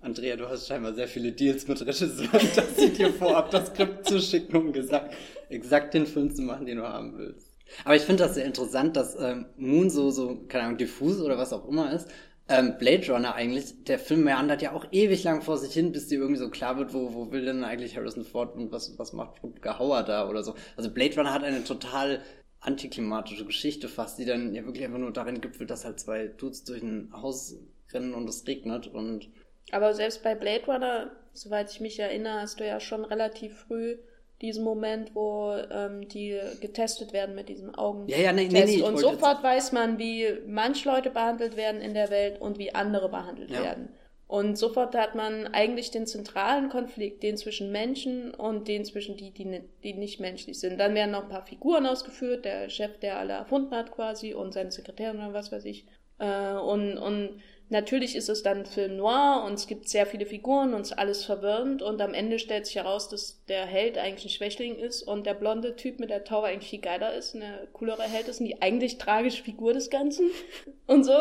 Andrea, 0.00 0.36
du 0.36 0.48
hast 0.48 0.68
scheinbar 0.68 0.94
sehr 0.94 1.08
viele 1.08 1.32
Deals 1.32 1.66
mit 1.66 1.84
Regisseuren, 1.84 2.48
dass 2.54 2.76
sie 2.76 2.90
dir 2.90 3.12
vorab 3.12 3.50
das 3.50 3.66
Skript 3.68 4.06
zuschicken, 4.06 4.54
um 4.56 4.72
gesagt, 4.72 5.16
exakt 5.48 5.94
den 5.94 6.06
Film 6.06 6.32
zu 6.32 6.42
machen, 6.42 6.66
den 6.66 6.76
du 6.76 6.84
haben 6.84 7.18
willst. 7.18 7.48
Aber 7.84 7.96
ich 7.96 8.02
finde 8.02 8.22
das 8.22 8.34
sehr 8.36 8.44
interessant, 8.44 8.96
dass 8.96 9.16
ähm, 9.20 9.46
Moon 9.56 9.90
so, 9.90 10.10
so, 10.10 10.44
keine 10.48 10.64
Ahnung, 10.64 10.78
diffus 10.78 11.20
oder 11.20 11.36
was 11.36 11.52
auch 11.52 11.68
immer 11.68 11.92
ist 11.92 12.08
ähm, 12.48 12.76
Blade 12.78 13.12
Runner 13.12 13.34
eigentlich, 13.34 13.84
der 13.84 13.98
Film 13.98 14.24
meandert 14.24 14.62
ja 14.62 14.72
auch 14.72 14.86
ewig 14.90 15.22
lang 15.24 15.42
vor 15.42 15.58
sich 15.58 15.72
hin, 15.72 15.92
bis 15.92 16.08
dir 16.08 16.18
irgendwie 16.18 16.38
so 16.38 16.50
klar 16.50 16.78
wird, 16.78 16.94
wo, 16.94 17.12
wo 17.14 17.30
will 17.30 17.44
denn 17.44 17.64
eigentlich 17.64 17.96
Harrison 17.96 18.24
Ford 18.24 18.54
und 18.56 18.72
was, 18.72 18.98
was 18.98 19.12
macht 19.12 19.42
Rutger 19.42 20.04
da 20.06 20.28
oder 20.28 20.42
so. 20.42 20.54
Also 20.76 20.90
Blade 20.90 21.16
Runner 21.16 21.32
hat 21.32 21.44
eine 21.44 21.64
total 21.64 22.22
antiklimatische 22.60 23.44
Geschichte 23.44 23.88
fast, 23.88 24.18
die 24.18 24.24
dann 24.24 24.54
ja 24.54 24.64
wirklich 24.64 24.84
einfach 24.84 24.98
nur 24.98 25.12
darin 25.12 25.40
gipfelt, 25.40 25.70
dass 25.70 25.84
halt 25.84 26.00
zwei 26.00 26.26
Dudes 26.26 26.64
durch 26.64 26.82
ein 26.82 27.12
Haus 27.12 27.56
rennen 27.92 28.14
und 28.14 28.28
es 28.28 28.46
regnet 28.46 28.86
und 28.88 29.28
aber 29.70 29.92
selbst 29.94 30.22
bei 30.22 30.34
Blade 30.34 30.64
Runner, 30.66 31.10
soweit 31.32 31.70
ich 31.70 31.80
mich 31.80 31.98
erinnere, 31.98 32.40
hast 32.40 32.60
du 32.60 32.66
ja 32.66 32.80
schon 32.80 33.04
relativ 33.04 33.54
früh 33.54 33.98
diesen 34.40 34.64
Moment, 34.64 35.14
wo 35.14 35.52
ähm, 35.70 36.08
die 36.08 36.38
getestet 36.60 37.12
werden 37.12 37.34
mit 37.34 37.48
diesem 37.48 37.74
Augentest. 37.74 38.18
Ja, 38.18 38.26
ja, 38.26 38.32
nee, 38.32 38.48
nee, 38.50 38.64
nee, 38.64 38.82
und 38.82 38.98
sofort 38.98 39.42
weiß 39.42 39.72
man, 39.72 39.98
wie 39.98 40.26
manche 40.46 40.88
Leute 40.88 41.10
behandelt 41.10 41.56
werden 41.56 41.80
in 41.80 41.94
der 41.94 42.10
Welt 42.10 42.40
und 42.40 42.58
wie 42.58 42.74
andere 42.74 43.08
behandelt 43.08 43.50
ja. 43.50 43.62
werden. 43.62 43.88
Und 44.28 44.58
sofort 44.58 44.94
hat 44.94 45.14
man 45.14 45.46
eigentlich 45.46 45.90
den 45.90 46.06
zentralen 46.06 46.68
Konflikt, 46.68 47.22
den 47.22 47.38
zwischen 47.38 47.72
Menschen 47.72 48.34
und 48.34 48.68
den 48.68 48.84
zwischen 48.84 49.16
die, 49.16 49.30
die, 49.30 49.62
die 49.82 49.94
nicht 49.94 50.20
menschlich 50.20 50.60
sind. 50.60 50.78
Dann 50.78 50.94
werden 50.94 51.12
noch 51.12 51.22
ein 51.22 51.30
paar 51.30 51.46
Figuren 51.46 51.86
ausgeführt, 51.86 52.44
der 52.44 52.68
Chef, 52.68 52.98
der 52.98 53.18
alle 53.18 53.32
erfunden 53.32 53.74
hat 53.74 53.90
quasi 53.90 54.34
und 54.34 54.52
seine 54.52 54.70
Sekretärin 54.70 55.16
oder 55.16 55.32
was 55.32 55.50
weiß 55.50 55.64
ich. 55.64 55.86
Äh, 56.18 56.52
und, 56.56 56.98
und 56.98 57.40
Natürlich 57.70 58.16
ist 58.16 58.30
es 58.30 58.42
dann 58.42 58.64
Film 58.64 58.96
noir 58.96 59.44
und 59.46 59.54
es 59.54 59.66
gibt 59.66 59.88
sehr 59.88 60.06
viele 60.06 60.24
Figuren 60.24 60.72
und 60.72 60.82
es 60.82 60.90
ist 60.90 60.98
alles 60.98 61.24
verwirrend 61.26 61.82
und 61.82 62.00
am 62.00 62.14
Ende 62.14 62.38
stellt 62.38 62.64
sich 62.64 62.76
heraus, 62.76 63.10
dass 63.10 63.44
der 63.46 63.66
Held 63.66 63.98
eigentlich 63.98 64.24
ein 64.24 64.36
Schwächling 64.36 64.76
ist 64.76 65.02
und 65.02 65.26
der 65.26 65.34
blonde 65.34 65.76
Typ 65.76 66.00
mit 66.00 66.08
der 66.08 66.24
Taube 66.24 66.46
eigentlich 66.46 66.70
viel 66.70 66.80
geiler 66.80 67.14
ist, 67.14 67.34
eine 67.34 67.68
coolere 67.74 68.04
Held 68.04 68.26
ist 68.28 68.40
und 68.40 68.46
die 68.46 68.62
eigentlich 68.62 68.96
tragische 68.96 69.42
Figur 69.42 69.74
des 69.74 69.90
Ganzen 69.90 70.30
und 70.86 71.04
so, 71.04 71.12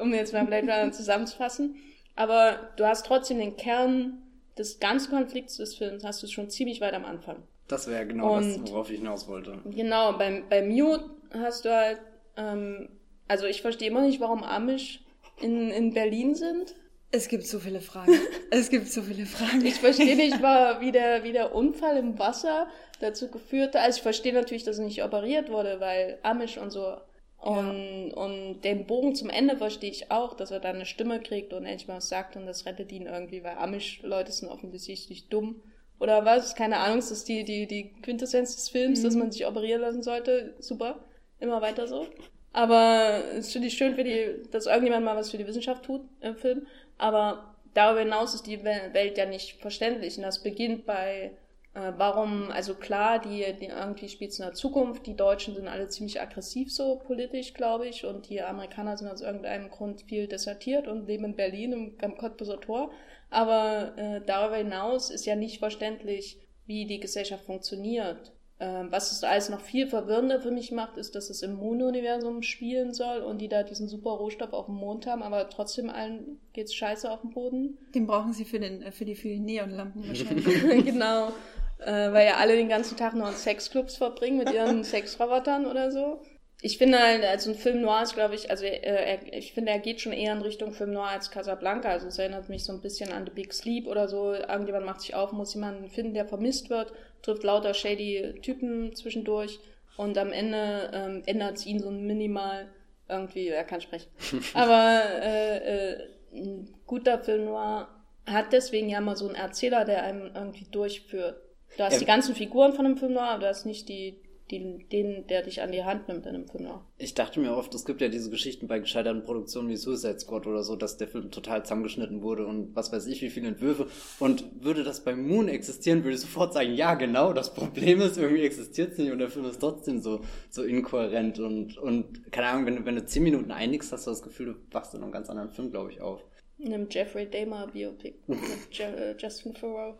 um 0.00 0.12
jetzt 0.12 0.32
mal 0.32 0.44
Blade 0.44 0.66
Runner 0.66 0.90
zusammenzufassen. 0.90 1.76
Aber 2.16 2.70
du 2.76 2.86
hast 2.86 3.06
trotzdem 3.06 3.38
den 3.38 3.56
Kern 3.56 4.20
des 4.58 4.80
ganzen 4.80 5.10
Konflikts 5.10 5.58
des 5.58 5.76
Films, 5.76 6.04
hast 6.04 6.22
du 6.22 6.26
schon 6.26 6.50
ziemlich 6.50 6.80
weit 6.80 6.94
am 6.94 7.04
Anfang. 7.04 7.44
Das 7.68 7.88
wäre 7.88 8.06
genau 8.06 8.36
und, 8.36 8.62
das, 8.62 8.72
worauf 8.72 8.90
ich 8.90 8.98
hinaus 8.98 9.28
wollte. 9.28 9.60
Genau, 9.64 10.12
beim, 10.18 10.48
bei 10.48 10.62
Mute 10.62 11.08
hast 11.32 11.64
du 11.64 11.74
halt, 11.74 12.00
ähm, 12.36 12.88
also 13.28 13.46
ich 13.46 13.62
verstehe 13.62 13.88
immer 13.88 14.02
nicht, 14.02 14.20
warum 14.20 14.42
Amish 14.42 15.03
in, 15.40 15.70
in 15.70 15.92
Berlin 15.92 16.34
sind? 16.34 16.74
Es 17.10 17.28
gibt 17.28 17.46
so 17.46 17.60
viele 17.60 17.80
Fragen. 17.80 18.12
es 18.50 18.70
gibt 18.70 18.88
so 18.88 19.02
viele 19.02 19.26
Fragen. 19.26 19.64
Ich 19.64 19.76
verstehe 19.76 20.16
nicht, 20.16 20.40
wie 20.80 20.92
der, 20.92 21.22
wie 21.22 21.32
der 21.32 21.54
Unfall 21.54 21.96
im 21.96 22.18
Wasser 22.18 22.66
dazu 23.00 23.30
geführt 23.30 23.74
hat. 23.74 23.82
Also 23.82 23.98
ich 23.98 24.02
verstehe 24.02 24.32
natürlich, 24.32 24.64
dass 24.64 24.78
er 24.78 24.84
nicht 24.84 25.04
operiert 25.04 25.50
wurde, 25.50 25.78
weil 25.80 26.18
Amish 26.22 26.58
und 26.58 26.70
so. 26.70 26.96
Und, 27.38 28.08
ja. 28.08 28.16
und 28.16 28.62
den 28.62 28.86
Bogen 28.86 29.14
zum 29.14 29.28
Ende 29.28 29.56
verstehe 29.56 29.90
ich 29.90 30.10
auch, 30.10 30.34
dass 30.34 30.50
er 30.50 30.60
dann 30.60 30.76
eine 30.76 30.86
Stimme 30.86 31.20
kriegt 31.20 31.52
und 31.52 31.66
endlich 31.66 31.86
mal 31.86 31.98
was 31.98 32.08
sagt 32.08 32.36
und 32.36 32.46
das 32.46 32.64
rettet 32.64 32.90
ihn 32.90 33.06
irgendwie, 33.06 33.44
weil 33.44 33.58
Amish-Leute 33.58 34.32
sind 34.32 34.48
offensichtlich 34.48 35.28
dumm. 35.28 35.62
Oder 36.00 36.24
was? 36.24 36.54
Keine 36.54 36.78
Ahnung, 36.78 36.96
das 36.96 37.10
ist 37.10 37.28
die, 37.28 37.44
die, 37.44 37.66
die 37.66 37.92
Quintessenz 38.02 38.56
des 38.56 38.70
Films, 38.70 39.00
mhm. 39.00 39.04
dass 39.04 39.14
man 39.14 39.30
sich 39.30 39.46
operieren 39.46 39.82
lassen 39.82 40.02
sollte. 40.02 40.54
Super. 40.58 41.04
Immer 41.38 41.60
weiter 41.60 41.86
so. 41.86 42.06
Aber 42.54 43.24
es 43.36 43.52
finde 43.52 43.66
ich 43.66 43.76
schön, 43.76 43.96
für 43.96 44.04
die, 44.04 44.48
dass 44.52 44.66
irgendjemand 44.66 45.04
mal 45.04 45.16
was 45.16 45.32
für 45.32 45.38
die 45.38 45.46
Wissenschaft 45.46 45.84
tut 45.84 46.02
im 46.20 46.36
Film. 46.36 46.68
Aber 46.98 47.56
darüber 47.74 47.98
hinaus 47.98 48.32
ist 48.32 48.46
die 48.46 48.62
Welt 48.62 49.18
ja 49.18 49.26
nicht 49.26 49.60
verständlich. 49.60 50.16
Und 50.16 50.22
das 50.22 50.40
beginnt 50.40 50.86
bei, 50.86 51.32
äh, 51.74 51.92
warum, 51.96 52.52
also 52.52 52.76
klar, 52.76 53.18
die, 53.18 53.44
die 53.60 53.66
irgendwie 53.66 54.08
spielt 54.08 54.30
es 54.30 54.38
in 54.38 54.44
der 54.44 54.54
Zukunft. 54.54 55.04
Die 55.08 55.16
Deutschen 55.16 55.56
sind 55.56 55.66
alle 55.66 55.88
ziemlich 55.88 56.20
aggressiv 56.20 56.72
so 56.72 57.00
politisch, 57.04 57.54
glaube 57.54 57.88
ich. 57.88 58.04
Und 58.06 58.28
die 58.28 58.40
Amerikaner 58.40 58.96
sind 58.96 59.08
aus 59.08 59.20
irgendeinem 59.20 59.68
Grund 59.68 60.02
viel 60.02 60.28
desertiert 60.28 60.86
und 60.86 61.08
leben 61.08 61.24
in 61.24 61.34
Berlin 61.34 61.72
im, 61.72 61.98
am 62.02 62.16
Cottbuser 62.16 62.60
Tor. 62.60 62.92
Aber 63.30 63.98
äh, 63.98 64.20
darüber 64.24 64.58
hinaus 64.58 65.10
ist 65.10 65.26
ja 65.26 65.34
nicht 65.34 65.58
verständlich, 65.58 66.38
wie 66.66 66.86
die 66.86 67.00
Gesellschaft 67.00 67.46
funktioniert. 67.46 68.32
Ähm, 68.64 68.90
was 68.90 69.12
es 69.12 69.22
alles 69.22 69.50
noch 69.50 69.60
viel 69.60 69.86
verwirrender 69.86 70.40
für 70.40 70.50
mich 70.50 70.72
macht, 70.72 70.96
ist, 70.96 71.14
dass 71.14 71.28
es 71.28 71.42
im 71.42 71.56
Moon-Universum 71.56 72.40
spielen 72.40 72.94
soll 72.94 73.18
und 73.18 73.42
die 73.42 73.48
da 73.48 73.62
diesen 73.62 73.88
super 73.88 74.12
Rohstoff 74.12 74.54
auf 74.54 74.66
dem 74.66 74.76
Mond 74.76 75.06
haben, 75.06 75.22
aber 75.22 75.50
trotzdem 75.50 75.90
allen 75.90 76.40
geht's 76.54 76.74
scheiße 76.74 77.10
auf 77.10 77.20
dem 77.20 77.30
Boden. 77.30 77.76
Den 77.94 78.06
brauchen 78.06 78.32
sie 78.32 78.46
für, 78.46 78.58
den, 78.58 78.90
für 78.90 79.04
die 79.04 79.16
vielen 79.16 79.44
Neonlampen 79.44 80.08
wahrscheinlich. 80.08 80.84
genau. 80.86 81.32
Äh, 81.78 82.12
weil 82.12 82.26
ja 82.26 82.36
alle 82.38 82.56
den 82.56 82.70
ganzen 82.70 82.96
Tag 82.96 83.14
nur 83.14 83.28
in 83.28 83.34
Sexclubs 83.34 83.98
verbringen 83.98 84.38
mit 84.38 84.50
ihren 84.50 84.82
Sexrobotern 84.84 85.66
oder 85.66 85.90
so. 85.90 86.22
Ich 86.64 86.78
finde 86.78 86.98
halt, 86.98 87.24
also 87.24 87.50
ein 87.50 87.56
Film 87.56 87.82
noir 87.82 88.02
ist, 88.02 88.14
glaube 88.14 88.34
ich, 88.34 88.50
also 88.50 88.64
äh, 88.64 88.78
er, 88.80 89.32
ich 89.32 89.52
finde, 89.52 89.72
er 89.72 89.78
geht 89.78 90.00
schon 90.00 90.12
eher 90.12 90.32
in 90.32 90.42
Richtung 90.42 90.72
Film 90.72 90.92
noir 90.92 91.08
als 91.08 91.30
Casablanca. 91.30 91.90
Also 91.90 92.08
es 92.08 92.18
erinnert 92.18 92.48
mich 92.48 92.64
so 92.64 92.72
ein 92.72 92.80
bisschen 92.80 93.12
an 93.12 93.26
The 93.26 93.32
Big 93.32 93.52
Sleep 93.52 93.86
oder 93.86 94.08
so. 94.08 94.32
Irgendjemand 94.32 94.86
macht 94.86 95.02
sich 95.02 95.14
auf, 95.14 95.32
muss 95.32 95.54
jemanden 95.54 95.88
finden, 95.90 96.14
der 96.14 96.26
vermisst 96.26 96.70
wird 96.70 96.92
trifft 97.24 97.42
lauter 97.42 97.74
shady 97.74 98.34
Typen 98.42 98.94
zwischendurch 98.94 99.58
und 99.96 100.18
am 100.18 100.30
Ende 100.32 100.90
ähm, 100.92 101.22
ändert 101.26 101.56
es 101.56 101.66
ihn 101.66 101.80
so 101.80 101.90
minimal 101.90 102.68
irgendwie, 103.08 103.48
er 103.48 103.64
kann 103.64 103.80
sprechen. 103.80 104.10
Aber 104.54 105.02
äh, 105.22 105.56
äh, 105.94 106.08
ein 106.34 106.74
guter 106.86 107.18
Film 107.18 107.46
noir 107.46 107.88
hat 108.26 108.52
deswegen 108.52 108.88
ja 108.88 109.00
mal 109.00 109.16
so 109.16 109.26
einen 109.26 109.36
Erzähler, 109.36 109.84
der 109.84 110.02
einem 110.02 110.30
irgendwie 110.34 110.66
durchführt. 110.70 111.40
Du 111.76 111.84
hast 111.84 111.94
ja. 111.94 111.98
die 112.00 112.06
ganzen 112.06 112.34
Figuren 112.34 112.72
von 112.72 112.86
einem 112.86 112.96
Film 112.96 113.14
noir, 113.14 113.30
aber 113.30 113.40
du 113.40 113.48
hast 113.48 113.66
nicht 113.66 113.88
die, 113.88 114.20
die, 114.50 114.86
den, 114.92 115.26
der 115.26 115.42
dich 115.42 115.62
an 115.62 115.72
die 115.72 115.84
Hand 115.84 116.08
nimmt 116.08 116.26
in 116.26 116.34
einem 116.34 116.48
Film. 116.48 116.68
Ich 116.98 117.14
dachte 117.14 117.40
mir 117.40 117.56
oft, 117.56 117.74
es 117.74 117.84
gibt 117.84 118.00
ja 118.02 118.08
diese 118.08 118.30
Geschichten 118.30 118.66
bei 118.66 118.78
gescheiterten 118.78 119.22
Produktionen 119.22 119.70
wie 119.70 119.76
Suicide 119.76 120.18
Squad 120.18 120.46
oder 120.46 120.62
so, 120.62 120.76
dass 120.76 120.98
der 120.98 121.08
Film 121.08 121.30
total 121.30 121.62
zusammengeschnitten 121.62 122.22
wurde 122.22 122.46
und 122.46 122.76
was 122.76 122.92
weiß 122.92 123.06
ich, 123.06 123.22
wie 123.22 123.30
viele 123.30 123.48
Entwürfe. 123.48 123.86
Und 124.18 124.44
würde 124.62 124.84
das 124.84 125.02
bei 125.02 125.16
Moon 125.16 125.48
existieren, 125.48 126.04
würde 126.04 126.16
ich 126.16 126.20
sofort 126.20 126.52
sagen, 126.52 126.74
ja, 126.74 126.94
genau, 126.94 127.32
das 127.32 127.54
Problem 127.54 128.00
ist, 128.00 128.18
irgendwie 128.18 128.42
existiert 128.42 128.92
es 128.92 128.98
nicht 128.98 129.12
und 129.12 129.18
der 129.18 129.30
Film 129.30 129.46
ist 129.46 129.60
trotzdem 129.60 130.00
so, 130.00 130.20
so 130.50 130.62
inkohärent 130.62 131.38
und, 131.38 131.78
und 131.78 132.30
keine 132.30 132.48
Ahnung, 132.48 132.66
wenn 132.66 132.76
du, 132.76 132.84
wenn 132.84 132.96
du 132.96 133.06
zehn 133.06 133.22
Minuten 133.22 133.50
einigst, 133.50 133.92
hast 133.92 134.06
du 134.06 134.10
das 134.10 134.22
Gefühl, 134.22 134.46
du 134.46 134.74
wachst 134.74 134.94
in 134.94 135.02
einem 135.02 135.12
ganz 135.12 135.30
anderen 135.30 135.50
Film, 135.50 135.70
glaube 135.70 135.90
ich, 135.90 136.00
auf. 136.00 136.22
In 136.58 136.72
einem 136.72 136.86
Jeffrey 136.90 137.28
Dahmer 137.28 137.66
Biopic 137.68 138.16
mit 138.26 138.38
äh, 138.78 139.16
Justin 139.18 139.54
Thoreau. 139.54 139.96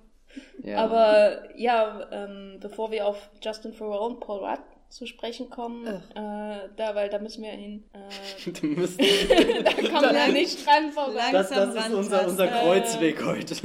Ja. 0.62 0.78
Aber 0.78 1.56
ja, 1.56 2.08
ähm, 2.10 2.58
bevor 2.60 2.90
wir 2.90 3.06
auf 3.06 3.30
Justin 3.42 3.76
Thoreau 3.76 4.06
und 4.06 4.20
Paul 4.20 4.44
Rudd 4.44 4.60
zu 4.94 5.06
sprechen 5.06 5.50
kommen, 5.50 5.86
äh, 5.86 6.68
da, 6.76 6.94
weil 6.94 7.08
da 7.08 7.18
müssen 7.18 7.42
wir 7.42 7.50
hin. 7.50 7.82
Äh, 7.92 7.98
da 8.52 9.72
kommen 9.72 10.14
wir 10.14 10.32
nicht 10.32 10.64
dran 10.64 10.92
vorbei. 10.92 11.32
Das, 11.32 11.48
das 11.50 11.74
ist 11.74 11.92
unser, 11.92 12.28
unser 12.28 12.46
Kreuzweg 12.46 13.20
äh, 13.20 13.24
heute. 13.24 13.56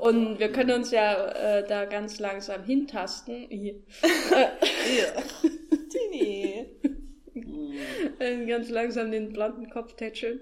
Und 0.00 0.38
wir 0.38 0.50
können 0.50 0.70
uns 0.70 0.90
ja 0.90 1.26
äh, 1.26 1.66
da 1.68 1.84
ganz 1.84 2.18
langsam 2.18 2.64
hintasten. 2.64 3.48
Tini. 5.90 6.66
Ganz 8.46 8.70
langsam 8.70 9.10
den 9.10 9.32
blonden 9.32 9.68
Kopf 9.68 9.94
tätscheln. 9.94 10.40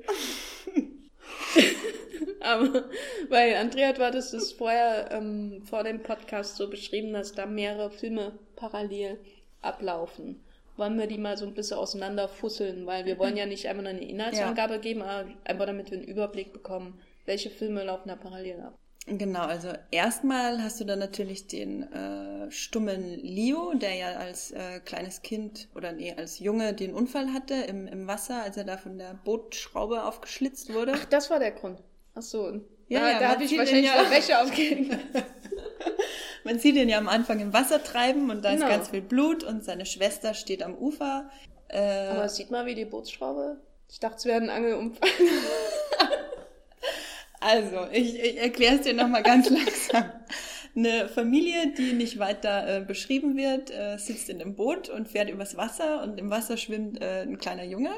Aber 2.40 2.84
bei 3.28 3.58
Andrea 3.58 3.96
war 3.98 4.10
das, 4.10 4.30
das 4.30 4.52
vorher 4.52 5.10
ähm, 5.10 5.62
vor 5.64 5.84
dem 5.84 6.02
Podcast 6.02 6.56
so 6.56 6.68
beschrieben, 6.68 7.12
dass 7.12 7.34
da 7.34 7.46
mehrere 7.46 7.90
Filme 7.90 8.38
parallel 8.56 9.18
ablaufen. 9.62 10.42
Wollen 10.76 10.98
wir 10.98 11.06
die 11.06 11.18
mal 11.18 11.36
so 11.36 11.46
ein 11.46 11.54
bisschen 11.54 11.78
auseinanderfusseln, 11.78 12.86
weil 12.86 13.06
wir 13.06 13.18
wollen 13.18 13.36
ja 13.36 13.46
nicht 13.46 13.66
einfach 13.66 13.82
nur 13.82 13.90
eine 13.90 14.06
Inhaltsangabe 14.06 14.74
ja. 14.74 14.80
geben, 14.80 15.02
aber 15.02 15.28
einfach 15.44 15.66
damit 15.66 15.90
wir 15.90 15.98
einen 15.98 16.06
Überblick 16.06 16.52
bekommen, 16.52 17.00
welche 17.24 17.50
Filme 17.50 17.82
laufen 17.84 18.08
da 18.08 18.16
parallel 18.16 18.60
ab. 18.60 18.78
Genau, 19.08 19.42
also 19.42 19.68
erstmal 19.92 20.60
hast 20.60 20.80
du 20.80 20.84
dann 20.84 20.98
natürlich 20.98 21.46
den 21.46 21.84
äh, 21.92 22.50
stummen 22.50 23.14
Leo, 23.20 23.72
der 23.74 23.94
ja 23.94 24.08
als 24.14 24.50
äh, 24.50 24.80
kleines 24.84 25.22
Kind 25.22 25.68
oder 25.76 25.92
nee, 25.92 26.12
als 26.16 26.40
Junge 26.40 26.74
den 26.74 26.92
Unfall 26.92 27.32
hatte 27.32 27.54
im, 27.54 27.86
im 27.86 28.08
Wasser, 28.08 28.42
als 28.42 28.56
er 28.56 28.64
da 28.64 28.76
von 28.76 28.98
der 28.98 29.14
Bootschraube 29.24 30.02
aufgeschlitzt 30.02 30.74
wurde. 30.74 30.94
Ach, 30.96 31.04
das 31.04 31.30
war 31.30 31.38
der 31.38 31.52
Grund. 31.52 31.84
Ach 32.16 32.22
so. 32.22 32.60
Ja, 32.88 33.00
da, 33.00 33.10
ja, 33.10 33.20
da 33.20 33.28
habe 33.28 33.44
ich 33.44 33.56
wahrscheinlich 33.56 33.86
ja, 33.86 34.10
Wäsche 34.10 34.40
aufgehängt. 34.40 34.98
man 36.44 36.58
sieht 36.58 36.74
ihn 36.74 36.88
ja 36.88 36.98
am 36.98 37.08
Anfang 37.08 37.38
im 37.38 37.52
Wasser 37.52 37.82
treiben 37.84 38.30
und 38.30 38.44
da 38.44 38.54
genau. 38.54 38.66
ist 38.66 38.70
ganz 38.70 38.88
viel 38.88 39.02
Blut 39.02 39.44
und 39.44 39.64
seine 39.64 39.86
Schwester 39.86 40.34
steht 40.34 40.64
am 40.64 40.74
Ufer. 40.74 41.30
Äh, 41.68 42.08
Aber 42.08 42.28
sieht 42.28 42.50
mal, 42.50 42.66
wie 42.66 42.74
die 42.74 42.84
Bootsschraube. 42.84 43.60
Ich 43.88 44.00
dachte, 44.00 44.16
es 44.16 44.24
wäre 44.24 44.40
ein 44.40 44.50
Angelunfall. 44.50 45.08
Also, 47.46 47.86
ich, 47.92 48.18
ich 48.18 48.38
erkläre 48.38 48.74
es 48.74 48.80
dir 48.80 48.92
nochmal 48.92 49.22
ganz 49.22 49.48
langsam. 49.50 50.10
Eine 50.74 51.08
Familie, 51.08 51.72
die 51.78 51.92
nicht 51.92 52.18
weiter 52.18 52.78
äh, 52.78 52.80
beschrieben 52.80 53.36
wird, 53.36 53.70
äh, 53.70 53.98
sitzt 53.98 54.28
in 54.28 54.40
einem 54.40 54.56
Boot 54.56 54.88
und 54.88 55.06
fährt 55.06 55.30
übers 55.30 55.56
Wasser 55.56 56.02
und 56.02 56.18
im 56.18 56.28
Wasser 56.28 56.56
schwimmt 56.56 57.00
äh, 57.00 57.22
ein 57.22 57.38
kleiner 57.38 57.62
Junge. 57.62 57.90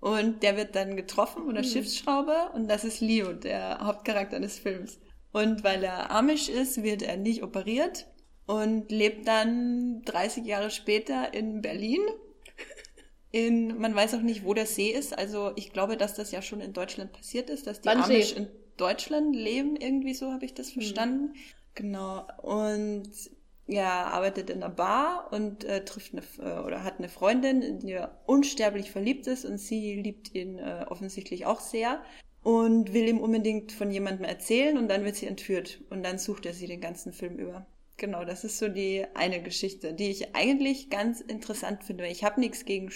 Und 0.00 0.42
der 0.42 0.58
wird 0.58 0.76
dann 0.76 0.96
getroffen 0.96 1.44
von 1.46 1.54
der 1.54 1.64
mhm. 1.64 1.68
Schiffsschraube 1.68 2.50
und 2.52 2.68
das 2.68 2.84
ist 2.84 3.00
Leo, 3.00 3.32
der 3.32 3.78
Hauptcharakter 3.80 4.38
des 4.38 4.58
Films. 4.58 5.00
Und 5.32 5.64
weil 5.64 5.82
er 5.82 6.10
amisch 6.10 6.50
ist, 6.50 6.82
wird 6.82 7.00
er 7.00 7.16
nicht 7.16 7.42
operiert 7.42 8.06
und 8.46 8.92
lebt 8.92 9.26
dann 9.26 10.02
30 10.04 10.44
Jahre 10.44 10.70
später 10.70 11.32
in 11.32 11.62
Berlin. 11.62 12.02
In, 13.30 13.78
man 13.78 13.94
weiß 13.94 14.12
auch 14.14 14.20
nicht, 14.20 14.44
wo 14.44 14.52
der 14.52 14.66
See 14.66 14.90
ist. 14.90 15.16
Also 15.16 15.52
ich 15.56 15.72
glaube, 15.72 15.96
dass 15.96 16.12
das 16.12 16.32
ja 16.32 16.42
schon 16.42 16.60
in 16.60 16.74
Deutschland 16.74 17.14
passiert 17.14 17.48
ist, 17.48 17.66
dass 17.66 17.80
die 17.80 17.88
Wannsee. 17.88 18.16
Amish 18.16 18.32
in 18.34 18.48
Deutschland 18.76 19.34
leben, 19.34 19.76
irgendwie 19.76 20.14
so 20.14 20.32
habe 20.32 20.44
ich 20.44 20.54
das 20.54 20.68
mhm. 20.68 20.80
verstanden. 20.80 21.24
Mhm. 21.26 21.34
Genau. 21.74 22.26
Und 22.42 23.10
ja, 23.66 24.04
arbeitet 24.04 24.50
in 24.50 24.62
einer 24.62 24.72
Bar 24.72 25.28
und 25.32 25.64
äh, 25.64 25.84
trifft 25.84 26.12
eine 26.12 26.22
äh, 26.38 26.60
oder 26.60 26.84
hat 26.84 26.98
eine 26.98 27.08
Freundin, 27.08 27.62
in 27.62 27.78
die 27.80 27.92
er 27.92 28.18
unsterblich 28.26 28.90
verliebt 28.90 29.26
ist 29.26 29.44
und 29.44 29.58
sie 29.58 29.94
liebt 29.94 30.34
ihn 30.34 30.58
äh, 30.58 30.84
offensichtlich 30.88 31.46
auch 31.46 31.60
sehr 31.60 32.02
und 32.42 32.92
will 32.92 33.08
ihm 33.08 33.20
unbedingt 33.20 33.72
von 33.72 33.90
jemandem 33.90 34.26
erzählen 34.26 34.76
und 34.76 34.88
dann 34.88 35.04
wird 35.04 35.16
sie 35.16 35.26
entführt 35.26 35.80
und 35.88 36.02
dann 36.02 36.18
sucht 36.18 36.44
er 36.44 36.52
sie 36.52 36.66
den 36.66 36.82
ganzen 36.82 37.12
Film 37.14 37.38
über. 37.38 37.66
Genau, 37.96 38.24
das 38.24 38.44
ist 38.44 38.58
so 38.58 38.68
die 38.68 39.06
eine 39.14 39.42
Geschichte, 39.42 39.94
die 39.94 40.10
ich 40.10 40.34
eigentlich 40.34 40.90
ganz 40.90 41.20
interessant 41.22 41.84
finde. 41.84 42.06
Ich 42.06 42.22
habe 42.22 42.40
nichts 42.40 42.66
gegen 42.66 42.90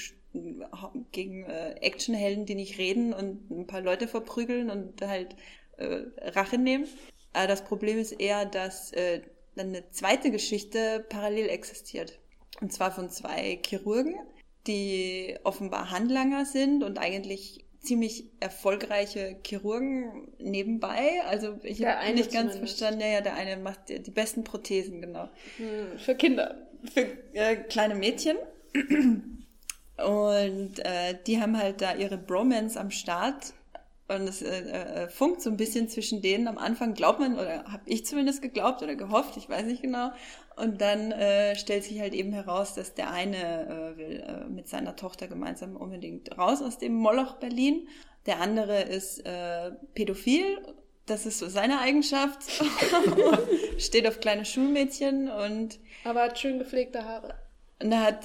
gegen 1.12 1.44
äh, 1.44 1.76
Actionhelden, 1.80 2.44
die 2.44 2.54
nicht 2.54 2.78
reden 2.78 3.14
und 3.14 3.50
ein 3.50 3.66
paar 3.66 3.80
Leute 3.80 4.06
verprügeln 4.06 4.70
und 4.70 5.00
halt 5.00 5.34
äh, 5.78 6.02
Rache 6.30 6.58
nehmen. 6.58 6.86
Aber 7.32 7.46
das 7.46 7.64
Problem 7.64 7.98
ist 7.98 8.12
eher, 8.12 8.44
dass 8.46 8.92
äh, 8.92 9.22
dann 9.54 9.68
eine 9.68 9.90
zweite 9.90 10.30
Geschichte 10.30 11.04
parallel 11.08 11.48
existiert. 11.48 12.18
Und 12.60 12.72
zwar 12.72 12.92
von 12.92 13.10
zwei 13.10 13.60
Chirurgen, 13.64 14.14
die 14.66 15.36
offenbar 15.44 15.90
Handlanger 15.90 16.44
sind 16.44 16.82
und 16.82 16.98
eigentlich 16.98 17.64
ziemlich 17.80 18.24
erfolgreiche 18.40 19.38
Chirurgen 19.46 20.28
nebenbei. 20.38 21.22
Also 21.26 21.58
ich 21.62 21.84
habe 21.84 22.12
nicht 22.12 22.32
ganz 22.32 22.52
zumindest. 22.52 22.78
verstanden, 22.78 23.00
ja, 23.00 23.20
der 23.20 23.34
eine 23.34 23.56
macht 23.56 23.88
die, 23.88 24.02
die 24.02 24.10
besten 24.10 24.44
Prothesen, 24.44 25.00
genau. 25.00 25.28
Hm, 25.56 25.98
für 25.98 26.14
Kinder. 26.14 26.68
Für 26.92 27.06
äh, 27.32 27.56
kleine 27.56 27.94
Mädchen. 27.94 28.36
Und 29.96 30.78
äh, 30.78 31.16
die 31.26 31.40
haben 31.40 31.56
halt 31.56 31.80
da 31.80 31.94
ihre 31.94 32.18
Bromance 32.18 32.78
am 32.78 32.90
Start 32.90 33.52
und 34.08 34.26
es 34.26 34.40
äh, 34.40 34.60
äh, 34.60 35.08
funkt 35.08 35.42
so 35.42 35.50
ein 35.50 35.58
bisschen 35.58 35.88
zwischen 35.88 36.22
denen. 36.22 36.48
Am 36.48 36.56
Anfang 36.56 36.94
glaubt 36.94 37.20
man, 37.20 37.34
oder 37.34 37.64
habe 37.64 37.82
ich 37.84 38.06
zumindest 38.06 38.40
geglaubt 38.40 38.82
oder 38.82 38.96
gehofft, 38.96 39.36
ich 39.36 39.48
weiß 39.48 39.66
nicht 39.66 39.82
genau. 39.82 40.12
Und 40.56 40.80
dann 40.80 41.12
äh, 41.12 41.54
stellt 41.56 41.84
sich 41.84 42.00
halt 42.00 42.14
eben 42.14 42.32
heraus, 42.32 42.74
dass 42.74 42.94
der 42.94 43.10
eine 43.10 43.36
äh, 43.36 43.98
will 43.98 44.24
äh, 44.26 44.48
mit 44.48 44.66
seiner 44.66 44.96
Tochter 44.96 45.28
gemeinsam 45.28 45.76
unbedingt 45.76 46.36
raus 46.38 46.62
aus 46.62 46.78
dem 46.78 46.94
Moloch 46.94 47.34
Berlin. 47.34 47.86
Der 48.26 48.40
andere 48.40 48.80
ist 48.82 49.24
äh, 49.26 49.72
pädophil. 49.94 50.58
Das 51.06 51.26
ist 51.26 51.38
so 51.38 51.48
seine 51.48 51.80
Eigenschaft. 51.80 52.40
Steht 53.78 54.06
auf 54.06 54.20
kleine 54.20 54.44
Schulmädchen 54.44 55.30
und. 55.30 55.78
Aber 56.04 56.22
hat 56.22 56.38
schön 56.38 56.58
gepflegte 56.58 57.04
Haare. 57.04 57.34
Und 57.82 57.92
er 57.92 58.02
hat, 58.02 58.24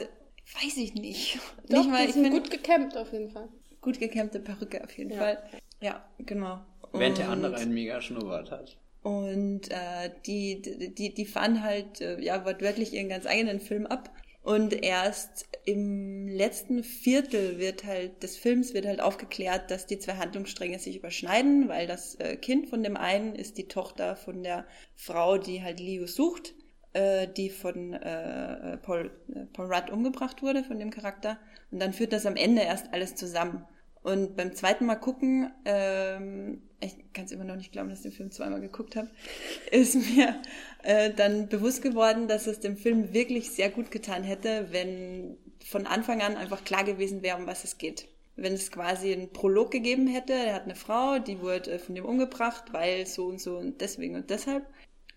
weiß 0.63 0.77
ich 0.77 0.95
nicht. 0.95 1.39
Doch, 1.69 1.79
nicht 1.79 1.89
mal, 1.89 2.05
die 2.05 2.13
sind 2.13 2.31
gut 2.31 2.49
gekämmt 2.49 2.97
auf 2.97 3.11
jeden 3.13 3.29
Fall. 3.29 3.49
Gut 3.81 3.99
gekämmte 3.99 4.39
Perücke 4.39 4.83
auf 4.83 4.97
jeden 4.97 5.11
ja. 5.11 5.17
Fall. 5.17 5.43
Ja, 5.83 6.01
genau. 6.17 6.61
Während 6.93 7.17
der 7.17 7.29
andere 7.29 7.57
einen 7.57 7.73
mega 7.73 7.99
Schnurrbart 7.99 8.51
hat. 8.51 8.77
Und 9.01 9.69
äh, 9.69 10.11
die, 10.25 10.61
die, 10.61 11.13
die 11.13 11.25
fahren 11.25 11.61
halt, 11.61 11.99
äh, 11.99 12.21
ja, 12.21 12.45
wortwörtlich 12.45 12.93
ihren 12.93 13.09
ganz 13.09 13.25
eigenen 13.25 13.59
Film 13.59 13.85
ab. 13.85 14.09
Und 14.43 14.73
erst 14.81 15.45
im 15.65 16.29
letzten 16.29 16.83
Viertel 16.83 17.59
wird 17.59 17.83
halt 17.83 18.23
des 18.23 18.37
Films 18.37 18.73
wird 18.73 18.85
halt 18.85 19.01
aufgeklärt, 19.01 19.71
dass 19.71 19.85
die 19.85 19.99
zwei 19.99 20.13
Handlungsstränge 20.13 20.79
sich 20.79 20.95
überschneiden, 20.95 21.67
weil 21.67 21.85
das 21.85 22.15
äh, 22.15 22.37
Kind 22.37 22.69
von 22.69 22.81
dem 22.81 22.95
einen 22.95 23.35
ist 23.35 23.57
die 23.57 23.67
Tochter 23.67 24.15
von 24.15 24.41
der 24.41 24.65
Frau, 24.95 25.37
die 25.37 25.63
halt 25.63 25.81
Leo 25.81 26.07
sucht, 26.07 26.53
äh, 26.93 27.27
die 27.27 27.49
von 27.49 27.93
äh, 27.93 28.77
Paul, 28.77 29.11
äh, 29.33 29.45
Paul 29.51 29.73
Rudd 29.73 29.89
umgebracht 29.91 30.41
wurde, 30.41 30.63
von 30.63 30.79
dem 30.79 30.91
Charakter. 30.91 31.39
Und 31.71 31.81
dann 31.81 31.91
führt 31.91 32.13
das 32.13 32.25
am 32.25 32.37
Ende 32.37 32.61
erst 32.61 32.93
alles 32.93 33.15
zusammen. 33.15 33.65
Und 34.03 34.35
beim 34.35 34.53
zweiten 34.53 34.85
Mal 34.85 34.97
gucken, 34.97 35.51
ähm, 35.63 36.61
ich 36.81 36.93
kann 37.13 37.23
es 37.25 37.31
immer 37.31 37.45
noch 37.45 37.55
nicht 37.55 37.71
glauben, 37.71 37.89
dass 37.89 37.99
ich 37.99 38.03
den 38.03 38.11
Film 38.11 38.31
zweimal 38.31 38.59
geguckt 38.59 38.97
habe, 38.97 39.07
ist 39.71 39.95
mir 39.95 40.41
äh, 40.83 41.11
dann 41.11 41.47
bewusst 41.47 41.81
geworden, 41.81 42.27
dass 42.27 42.45
es 42.45 42.59
dem 42.59 42.75
Film 42.75 43.13
wirklich 43.13 43.49
sehr 43.51 43.69
gut 43.69 43.91
getan 43.91 44.23
hätte, 44.23 44.67
wenn 44.71 45.37
von 45.63 45.87
Anfang 45.87 46.21
an 46.21 46.35
einfach 46.35 46.63
klar 46.65 46.83
gewesen 46.83 47.21
wäre, 47.21 47.37
um 47.37 47.47
was 47.47 47.63
es 47.63 47.77
geht. 47.77 48.07
Wenn 48.35 48.53
es 48.53 48.71
quasi 48.71 49.13
einen 49.13 49.31
Prolog 49.31 49.71
gegeben 49.71 50.07
hätte, 50.07 50.33
er 50.33 50.55
hat 50.55 50.63
eine 50.63 50.75
Frau, 50.75 51.19
die 51.19 51.39
wurde 51.39 51.71
äh, 51.71 51.79
von 51.79 51.95
dem 51.95 52.05
umgebracht, 52.05 52.73
weil 52.73 53.07
so 53.07 53.27
und 53.27 53.39
so 53.39 53.57
und 53.57 53.79
deswegen 53.79 54.15
und 54.15 54.29
deshalb. 54.29 54.65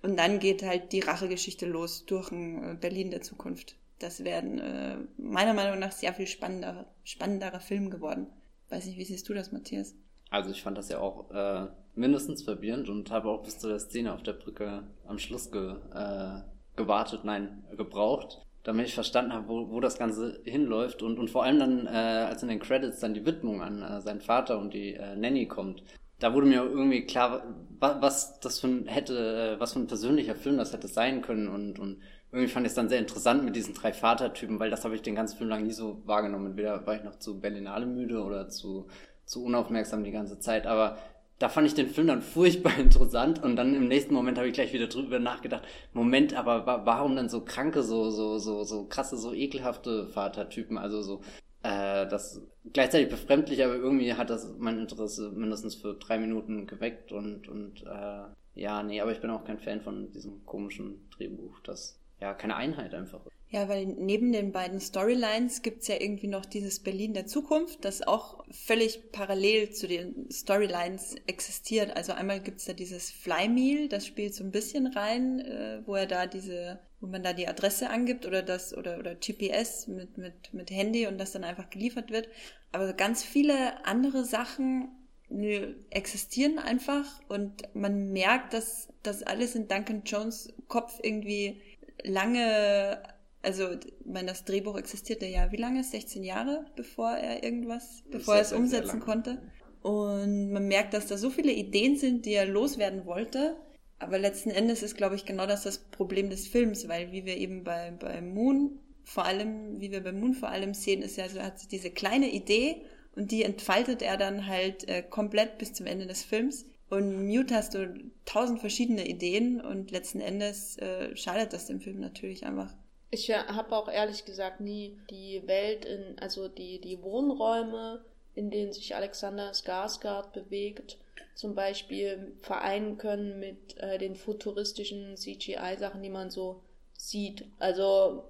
Und 0.03 0.17
dann 0.17 0.39
geht 0.39 0.63
halt 0.63 0.93
die 0.93 1.01
Rachegeschichte 1.01 1.67
los 1.67 2.07
durch 2.07 2.31
ein 2.31 2.63
äh, 2.63 2.75
Berlin 2.75 3.11
der 3.11 3.23
Zukunft. 3.23 3.75
Das 3.99 4.23
wäre 4.23 4.47
äh, 4.47 5.21
meiner 5.21 5.55
Meinung 5.55 5.81
nach 5.81 5.91
sehr 5.91 6.15
viel 6.15 6.27
spannender, 6.27 6.87
spannenderer 7.03 7.61
Film 7.61 7.91
geworden. 7.91 8.29
Weiß 8.69 8.87
nicht, 8.87 8.99
wie 8.99 9.05
siehst 9.05 9.29
du 9.29 9.35
das, 9.35 9.53
Matthias? 9.53 9.95
Also 10.31 10.51
ich 10.51 10.63
fand 10.63 10.77
das 10.77 10.89
ja 10.89 10.99
auch 10.99 11.31
äh, 11.31 11.69
mindestens 11.95 12.43
verwirrend 12.43 12.89
und 12.89 13.11
habe 13.11 13.29
auch 13.29 13.43
bis 13.43 13.59
zu 13.59 13.69
der 13.69 13.79
Szene 13.79 14.13
auf 14.13 14.23
der 14.23 14.33
Brücke 14.33 14.83
am 15.07 15.19
Schluss 15.19 15.51
ge, 15.51 15.77
äh, 15.95 16.41
gewartet, 16.75 17.25
nein, 17.25 17.65
gebraucht, 17.77 18.43
damit 18.65 18.87
ich 18.87 18.95
verstanden 18.95 19.33
habe, 19.33 19.49
wo, 19.49 19.71
wo 19.71 19.81
das 19.81 19.99
Ganze 19.99 20.41
hinläuft 20.45 21.03
und, 21.03 21.19
und 21.19 21.31
vor 21.31 21.45
allem 21.45 21.59
dann, 21.59 21.87
äh, 21.87 22.27
als 22.29 22.43
in 22.43 22.49
den 22.49 22.59
Credits 22.59 23.01
dann 23.01 23.15
die 23.15 23.25
Widmung 23.25 23.63
an 23.63 23.83
äh, 23.83 24.01
seinen 24.01 24.21
Vater 24.21 24.59
und 24.59 24.75
die 24.75 24.95
äh, 24.95 25.15
Nanny 25.15 25.47
kommt, 25.47 25.83
da 26.19 26.35
wurde 26.35 26.47
mir 26.47 26.63
irgendwie 26.63 27.05
klar, 27.05 27.43
was, 27.79 28.01
was 28.01 28.41
das 28.41 28.59
für 28.59 28.69
ein 28.69 28.87
hätte, 28.87 29.55
äh, 29.57 29.61
was 29.61 29.75
für 29.75 29.81
ein 29.81 29.87
persönlicher 29.87 30.35
Film 30.35 30.57
das 30.57 30.73
hätte 30.73 30.89
sein 30.89 31.23
können 31.23 31.49
und, 31.49 31.79
und 31.79 32.01
irgendwie 32.37 32.53
fand 32.53 32.67
ich 32.67 32.71
es 32.71 32.77
dann 32.77 32.89
sehr 32.89 32.99
interessant 32.99 33.45
mit 33.45 33.57
diesen 33.57 33.75
drei 33.75 33.93
Vatertypen, 33.93 34.61
weil 34.61 34.71
das 34.71 34.85
habe 34.85 34.95
ich 34.95 35.03
den 35.03 35.15
ganzen 35.15 35.39
Film 35.39 35.51
lang 35.51 35.65
nie 35.65 35.73
so 35.73 36.03
wahrgenommen. 36.05 36.47
Entweder 36.47 36.87
war 36.87 36.95
ich 36.95 37.03
noch 37.03 37.19
zu 37.19 37.41
Berlinale 37.41 37.87
müde 37.87 38.23
oder 38.23 38.49
zu, 38.49 38.87
zu 39.25 39.43
unaufmerksam 39.43 40.05
die 40.05 40.13
ganze 40.13 40.39
Zeit. 40.39 40.67
Aber 40.67 40.99
da 41.39 41.49
fand 41.49 41.67
ich 41.67 41.75
den 41.75 41.89
Film 41.89 42.07
dann 42.07 42.23
furchtbar 42.23 42.73
interessant 42.79 43.43
und 43.43 43.57
dann 43.57 43.75
im 43.75 43.89
nächsten 43.89 44.15
Moment 44.15 44.39
habe 44.39 44.49
ich 44.49 44.55
gleich 44.55 44.73
wieder 44.73 44.87
drüber 44.87 45.19
nachgedacht, 45.19 45.65
Moment, 45.93 46.35
aber 46.35 46.67
warum 46.87 47.17
dann 47.17 47.29
so 47.29 47.43
kranke, 47.43 47.83
so, 47.83 48.11
so, 48.11 48.39
so, 48.39 48.65
so 48.65 48.85
krasse, 48.85 49.17
so 49.17 49.33
ekelhafte 49.33 50.09
Vatertypen? 50.09 50.79
Also 50.79 51.03
so, 51.03 51.21
äh, 51.63 52.07
das 52.07 52.43
gleichzeitig 52.73 53.09
befremdlich, 53.09 53.65
aber 53.65 53.77
irgendwie 53.77 54.15
hat 54.15 54.31
das 54.31 54.55
mein 54.59 54.79
Interesse 54.79 55.31
mindestens 55.31 55.75
für 55.75 55.95
drei 55.95 56.19
Minuten 56.19 56.67
geweckt 56.67 57.13
und, 57.13 57.49
und 57.49 57.83
äh, 57.83 58.25
ja, 58.55 58.83
nee, 58.83 59.01
aber 59.01 59.13
ich 59.13 59.21
bin 59.21 59.31
auch 59.31 59.45
kein 59.45 59.59
Fan 59.59 59.81
von 59.81 60.11
diesem 60.13 60.45
komischen 60.47 61.09
Drehbuch, 61.11 61.61
das 61.61 62.01
ja, 62.21 62.35
keine 62.35 62.57
Einheit 62.57 62.95
einfach. 62.95 63.21
Ja, 63.49 63.69
weil 63.69 63.87
neben 63.87 64.33
den 64.33 64.51
beiden 64.51 64.81
Storylines 64.81 65.63
gibt's 65.63 65.87
ja 65.87 66.01
irgendwie 66.01 66.27
noch 66.27 66.45
dieses 66.45 66.81
Berlin 66.83 67.15
der 67.15 67.27
Zukunft, 67.27 67.85
das 67.85 68.03
auch 68.03 68.45
völlig 68.51 69.13
parallel 69.13 69.71
zu 69.71 69.87
den 69.87 70.29
Storylines 70.31 71.15
existiert. 71.27 71.97
Also 71.97 72.13
einmal 72.13 72.41
gibt's 72.41 72.65
da 72.65 72.73
dieses 72.73 73.11
Fly 73.11 73.49
Meal, 73.49 73.89
das 73.89 74.07
spielt 74.07 74.35
so 74.35 74.43
ein 74.43 74.51
bisschen 74.51 74.89
rein, 74.89 75.41
äh, 75.41 75.83
wo 75.87 75.95
er 75.95 76.07
da 76.07 76.27
diese, 76.27 76.81
wo 77.01 77.07
man 77.07 77.23
da 77.23 77.33
die 77.33 77.47
Adresse 77.47 77.89
angibt 77.89 78.27
oder 78.27 78.43
das 78.43 78.77
oder 78.77 78.99
oder 78.99 79.15
GPS 79.15 79.87
mit 79.87 80.19
mit 80.19 80.53
mit 80.53 80.71
Handy 80.71 81.07
und 81.07 81.19
das 81.19 81.33
dann 81.33 81.45
einfach 81.45 81.71
geliefert 81.71 82.11
wird. 82.11 82.29
Aber 82.73 82.93
ganz 82.95 83.23
viele 83.23 83.87
andere 83.87 84.25
Sachen 84.25 84.89
nö, 85.29 85.75
existieren 85.91 86.59
einfach 86.59 87.21
und 87.29 87.75
man 87.75 88.13
merkt, 88.13 88.55
dass 88.55 88.89
das 89.03 89.23
alles 89.23 89.55
in 89.55 89.69
Duncan 89.69 90.03
Jones 90.05 90.53
Kopf 90.69 90.99
irgendwie 91.03 91.63
lange 92.07 93.03
also, 93.47 93.71
ich 93.75 93.95
meine, 94.05 94.27
das 94.27 94.45
Drehbuch 94.45 94.77
existierte 94.77 95.25
ja 95.27 95.53
wie 95.53 95.57
lange? 95.57 95.85
16 95.85 96.25
Jahre, 96.25 96.67
bevor 96.75 97.13
er 97.13 97.45
irgendwas, 97.45 98.03
bevor 98.11 98.35
er 98.35 98.41
es 98.41 98.53
umsetzen 98.53 98.99
konnte. 98.99 99.41
Und 99.83 100.51
man 100.51 100.67
merkt, 100.67 100.95
dass 100.95 101.07
da 101.07 101.17
so 101.17 101.31
viele 101.31 101.53
Ideen 101.53 101.97
sind, 101.97 102.27
die 102.27 102.33
er 102.33 102.47
loswerden 102.47 103.07
wollte. 103.07 103.55
Aber 104.01 104.19
letzten 104.19 104.51
Endes 104.51 104.83
ist, 104.83 104.97
glaube 104.97 105.15
ich, 105.15 105.25
genau 105.27 105.47
das 105.47 105.63
das 105.63 105.79
Problem 105.79 106.29
des 106.29 106.49
Films, 106.49 106.89
weil 106.89 107.13
wie 107.13 107.25
wir 107.25 107.37
eben 107.37 107.63
bei, 107.63 107.93
bei 107.93 108.21
Moon 108.21 108.81
vor 109.05 109.25
allem, 109.25 109.81
wie 109.81 109.93
wir 109.93 110.03
bei 110.03 110.11
Moon 110.11 110.35
vor 110.35 110.49
allem 110.49 110.75
sehen, 110.75 111.03
ist 111.03 111.17
ja 111.17 111.29
so, 111.29 111.39
er 111.39 111.47
hat 111.47 111.71
diese 111.71 111.91
kleine 111.91 112.29
Idee 112.33 112.83
und 113.15 113.31
die 113.31 113.45
entfaltet 113.45 114.03
er 114.03 114.17
dann 114.17 114.49
halt 114.49 114.89
äh, 114.89 115.03
komplett 115.03 115.59
bis 115.59 115.73
zum 115.73 115.87
Ende 115.87 116.07
des 116.07 116.25
Films. 116.25 116.67
Und 116.89 117.27
Mute 117.27 117.55
hast 117.55 117.75
du 117.75 117.95
tausend 118.25 118.61
verschiedene 118.61 119.07
Ideen 119.07 119.61
und 119.61 119.91
letzten 119.91 120.21
Endes 120.21 120.79
äh, 120.79 121.17
schadet 121.17 121.53
das 121.53 121.67
dem 121.67 121.81
Film 121.81 122.01
natürlich 122.01 122.45
einfach. 122.47 122.73
Ich 123.11 123.31
habe 123.31 123.77
auch 123.77 123.89
ehrlich 123.89 124.25
gesagt 124.25 124.61
nie 124.61 124.99
die 125.11 125.43
Welt 125.47 125.85
in, 125.85 126.19
also 126.19 126.49
die, 126.49 126.81
die 126.81 127.03
Wohnräume, 127.03 128.05
in 128.35 128.51
denen 128.51 128.73
sich 128.73 128.95
Alexander 128.95 129.53
Skarsgård 129.53 130.33
bewegt, 130.33 130.99
zum 131.35 131.55
Beispiel 131.55 132.33
vereinen 132.41 132.99
können 132.99 133.39
mit 133.39 133.77
äh, 133.79 133.99
den 133.99 134.17
futuristischen 134.17 135.17
CGI-Sachen, 135.17 136.03
die 136.03 136.11
man 136.11 136.31
so 136.31 136.63
sieht. 136.97 137.45
Also 137.59 138.25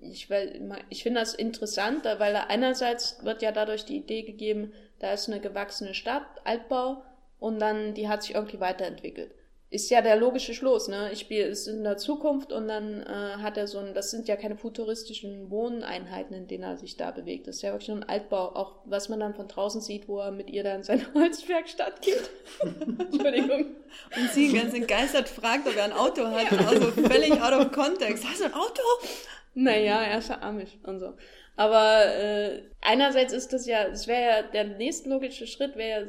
ich, 0.00 0.28
ich 0.88 1.02
finde 1.02 1.20
das 1.20 1.34
interessant, 1.34 2.04
weil 2.04 2.36
einerseits 2.36 3.22
wird 3.24 3.42
ja 3.42 3.52
dadurch 3.52 3.84
die 3.84 3.96
Idee 3.96 4.22
gegeben, 4.22 4.72
da 5.00 5.12
ist 5.12 5.28
eine 5.28 5.40
gewachsene 5.40 5.94
Stadt, 5.94 6.26
Altbau, 6.44 7.02
und 7.42 7.58
dann 7.58 7.94
die 7.94 8.08
hat 8.08 8.22
sich 8.22 8.34
irgendwie 8.34 8.60
weiterentwickelt 8.60 9.32
ist 9.72 9.90
ja 9.90 10.02
der 10.02 10.16
logische 10.16 10.52
Schluss, 10.52 10.88
ne? 10.88 11.10
Ich 11.12 11.20
spiele 11.20 11.46
es 11.46 11.66
in 11.66 11.82
der 11.82 11.96
Zukunft 11.96 12.52
und 12.52 12.68
dann 12.68 13.00
äh, 13.00 13.42
hat 13.42 13.56
er 13.56 13.66
so 13.66 13.78
ein, 13.78 13.94
das 13.94 14.10
sind 14.10 14.28
ja 14.28 14.36
keine 14.36 14.56
futuristischen 14.56 15.50
Wohneinheiten, 15.50 16.36
in 16.36 16.46
denen 16.46 16.64
er 16.64 16.76
sich 16.76 16.98
da 16.98 17.10
bewegt. 17.10 17.46
Das 17.46 17.56
ist 17.56 17.62
ja 17.62 17.72
wirklich 17.72 17.88
nur 17.88 17.96
ein 17.96 18.08
Altbau, 18.08 18.54
auch 18.54 18.82
was 18.84 19.08
man 19.08 19.18
dann 19.18 19.34
von 19.34 19.48
draußen 19.48 19.80
sieht, 19.80 20.08
wo 20.08 20.18
er 20.18 20.30
mit 20.30 20.50
ihr 20.50 20.62
dann 20.62 20.76
in 20.76 20.82
seine 20.82 21.06
Holzwerkstatt 21.14 22.02
geht. 22.02 22.30
Entschuldigung. 22.60 23.76
Und 24.14 24.30
sie 24.32 24.52
ganz 24.52 24.74
entgeistert 24.74 25.30
fragt, 25.30 25.66
ob 25.66 25.74
er 25.74 25.84
ein 25.84 25.92
Auto 25.94 26.26
hat, 26.26 26.52
ja. 26.52 26.68
also 26.68 26.90
völlig 26.90 27.32
out 27.40 27.54
of 27.54 27.72
context. 27.72 28.24
Hast 28.28 28.40
du 28.40 28.44
ein 28.44 28.54
Auto? 28.54 28.82
Naja, 29.54 30.02
er 30.02 30.18
ist 30.18 30.28
ja 30.28 30.42
amisch 30.42 30.76
und 30.82 31.00
so. 31.00 31.14
Aber 31.56 32.14
äh, 32.14 32.62
einerseits 32.82 33.32
ist 33.32 33.54
das 33.54 33.64
ja, 33.64 33.84
es 33.84 34.06
wäre 34.06 34.22
ja, 34.22 34.42
der 34.42 34.64
nächste 34.64 35.08
logische 35.08 35.46
Schritt 35.46 35.76
wäre 35.76 36.02
ja 36.02 36.06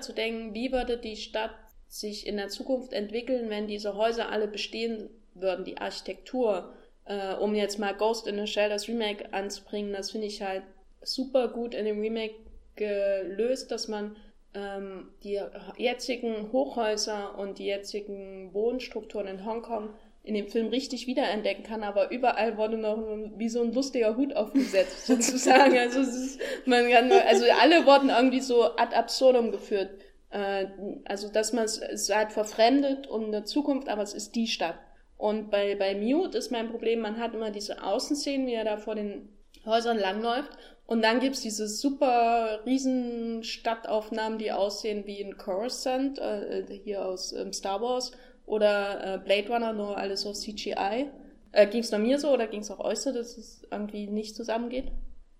zu 0.00 0.12
denken, 0.12 0.54
wie 0.54 0.72
würde 0.72 0.96
die 0.98 1.16
Stadt 1.16 1.52
sich 1.88 2.26
in 2.26 2.36
der 2.36 2.48
Zukunft 2.48 2.92
entwickeln, 2.92 3.50
wenn 3.50 3.66
diese 3.66 3.96
Häuser 3.96 4.30
alle 4.30 4.48
bestehen 4.48 5.10
würden, 5.34 5.64
die 5.64 5.78
Architektur, 5.78 6.72
äh, 7.04 7.34
um 7.34 7.54
jetzt 7.54 7.78
mal 7.78 7.94
Ghost 7.94 8.26
in 8.26 8.38
the 8.38 8.46
Shell 8.46 8.70
das 8.70 8.88
Remake 8.88 9.32
anzubringen, 9.32 9.92
das 9.92 10.10
finde 10.10 10.26
ich 10.26 10.42
halt 10.42 10.62
super 11.02 11.48
gut 11.48 11.74
in 11.74 11.84
dem 11.84 12.00
Remake 12.00 12.34
gelöst, 12.76 13.70
dass 13.70 13.88
man 13.88 14.16
ähm, 14.54 15.08
die 15.22 15.40
jetzigen 15.76 16.52
Hochhäuser 16.52 17.38
und 17.38 17.58
die 17.58 17.66
jetzigen 17.66 18.52
Wohnstrukturen 18.54 19.26
in 19.26 19.44
Hongkong 19.44 19.90
in 20.24 20.34
dem 20.34 20.48
Film 20.48 20.68
richtig 20.68 21.06
wiederentdecken 21.06 21.64
kann, 21.64 21.82
aber 21.82 22.10
überall 22.10 22.56
wurde 22.56 22.78
noch 22.78 22.96
wie 23.36 23.48
so 23.48 23.62
ein 23.62 23.72
lustiger 23.72 24.16
Hut 24.16 24.34
aufgesetzt, 24.36 25.06
sozusagen. 25.06 25.76
Also, 25.76 26.00
ist, 26.00 26.40
man 26.64 26.88
kann, 26.90 27.10
also 27.10 27.44
alle 27.60 27.86
wurden 27.86 28.08
irgendwie 28.08 28.40
so 28.40 28.64
ad 28.76 28.94
absurdum 28.94 29.50
geführt. 29.50 29.90
Äh, 30.30 30.66
also, 31.04 31.28
dass 31.28 31.52
man 31.52 31.64
es 31.64 32.10
halt 32.14 32.32
verfremdet 32.32 33.08
und 33.08 33.24
in 33.24 33.32
der 33.32 33.44
Zukunft, 33.44 33.88
aber 33.88 34.02
es 34.02 34.14
ist 34.14 34.36
die 34.36 34.46
Stadt. 34.46 34.78
Und 35.16 35.50
bei, 35.50 35.74
bei 35.74 35.94
Mute 35.94 36.38
ist 36.38 36.50
mein 36.50 36.70
Problem, 36.70 37.00
man 37.00 37.18
hat 37.18 37.34
immer 37.34 37.50
diese 37.50 37.82
Außenszenen, 37.82 38.46
wie 38.46 38.54
er 38.54 38.64
da 38.64 38.76
vor 38.76 38.94
den 38.94 39.28
Häusern 39.64 39.98
langläuft. 39.98 40.50
Und 40.86 41.02
dann 41.02 41.20
gibt's 41.20 41.40
diese 41.40 41.68
super 41.68 42.60
riesen 42.66 43.44
Stadtaufnahmen, 43.44 44.38
die 44.38 44.52
aussehen 44.52 45.06
wie 45.06 45.20
in 45.20 45.36
Coruscant, 45.36 46.18
äh, 46.18 46.64
hier 46.84 47.04
aus 47.06 47.32
ähm, 47.32 47.52
Star 47.52 47.80
Wars, 47.80 48.12
oder 48.52 49.14
äh, 49.14 49.18
Blade 49.18 49.48
Runner, 49.48 49.72
nur 49.72 49.96
alles 49.96 50.26
auf 50.26 50.36
CGI. 50.36 51.08
Äh, 51.52 51.66
ging's 51.66 51.90
nur 51.90 52.00
mir 52.00 52.18
so 52.18 52.30
oder 52.30 52.46
ging's 52.46 52.70
auch 52.70 52.80
euch 52.80 52.98
so, 52.98 53.12
dass 53.12 53.38
es 53.38 53.66
irgendwie 53.70 54.06
nicht 54.06 54.36
zusammengeht? 54.36 54.92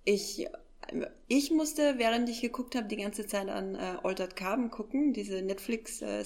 Ich 0.04 0.48
ich 1.28 1.50
musste, 1.50 1.98
während 1.98 2.28
ich 2.28 2.40
geguckt 2.40 2.74
habe, 2.74 2.88
die 2.88 2.96
ganze 2.96 3.26
Zeit 3.26 3.48
an 3.48 3.76
äh, 3.76 3.96
Altered 4.02 4.34
Carbon 4.34 4.70
gucken, 4.70 5.12
diese 5.12 5.40
Netflix 5.40 6.02
äh, 6.02 6.24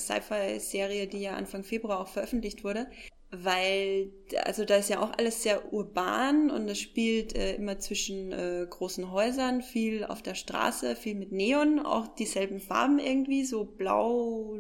die 1.07 1.21
ja 1.21 1.35
Anfang 1.35 1.63
Februar 1.63 2.01
auch 2.01 2.09
veröffentlicht 2.09 2.65
wurde, 2.65 2.87
weil 3.31 4.13
also 4.45 4.65
da 4.65 4.77
ist 4.77 4.89
ja 4.89 5.01
auch 5.01 5.13
alles 5.19 5.43
sehr 5.43 5.73
urban 5.73 6.51
und 6.51 6.69
es 6.69 6.79
spielt 6.79 7.37
äh, 7.37 7.55
immer 7.57 7.79
zwischen 7.79 8.33
äh, 8.33 8.67
großen 8.69 9.11
Häusern, 9.11 9.63
viel 9.63 10.05
auf 10.05 10.23
der 10.23 10.35
Straße, 10.35 10.97
viel 10.97 11.15
mit 11.15 11.33
Neon, 11.33 11.81
auch 11.81 12.07
dieselben 12.07 12.61
Farben 12.61 12.99
irgendwie, 12.99 13.45
so 13.45 13.65
blau, 13.65 14.57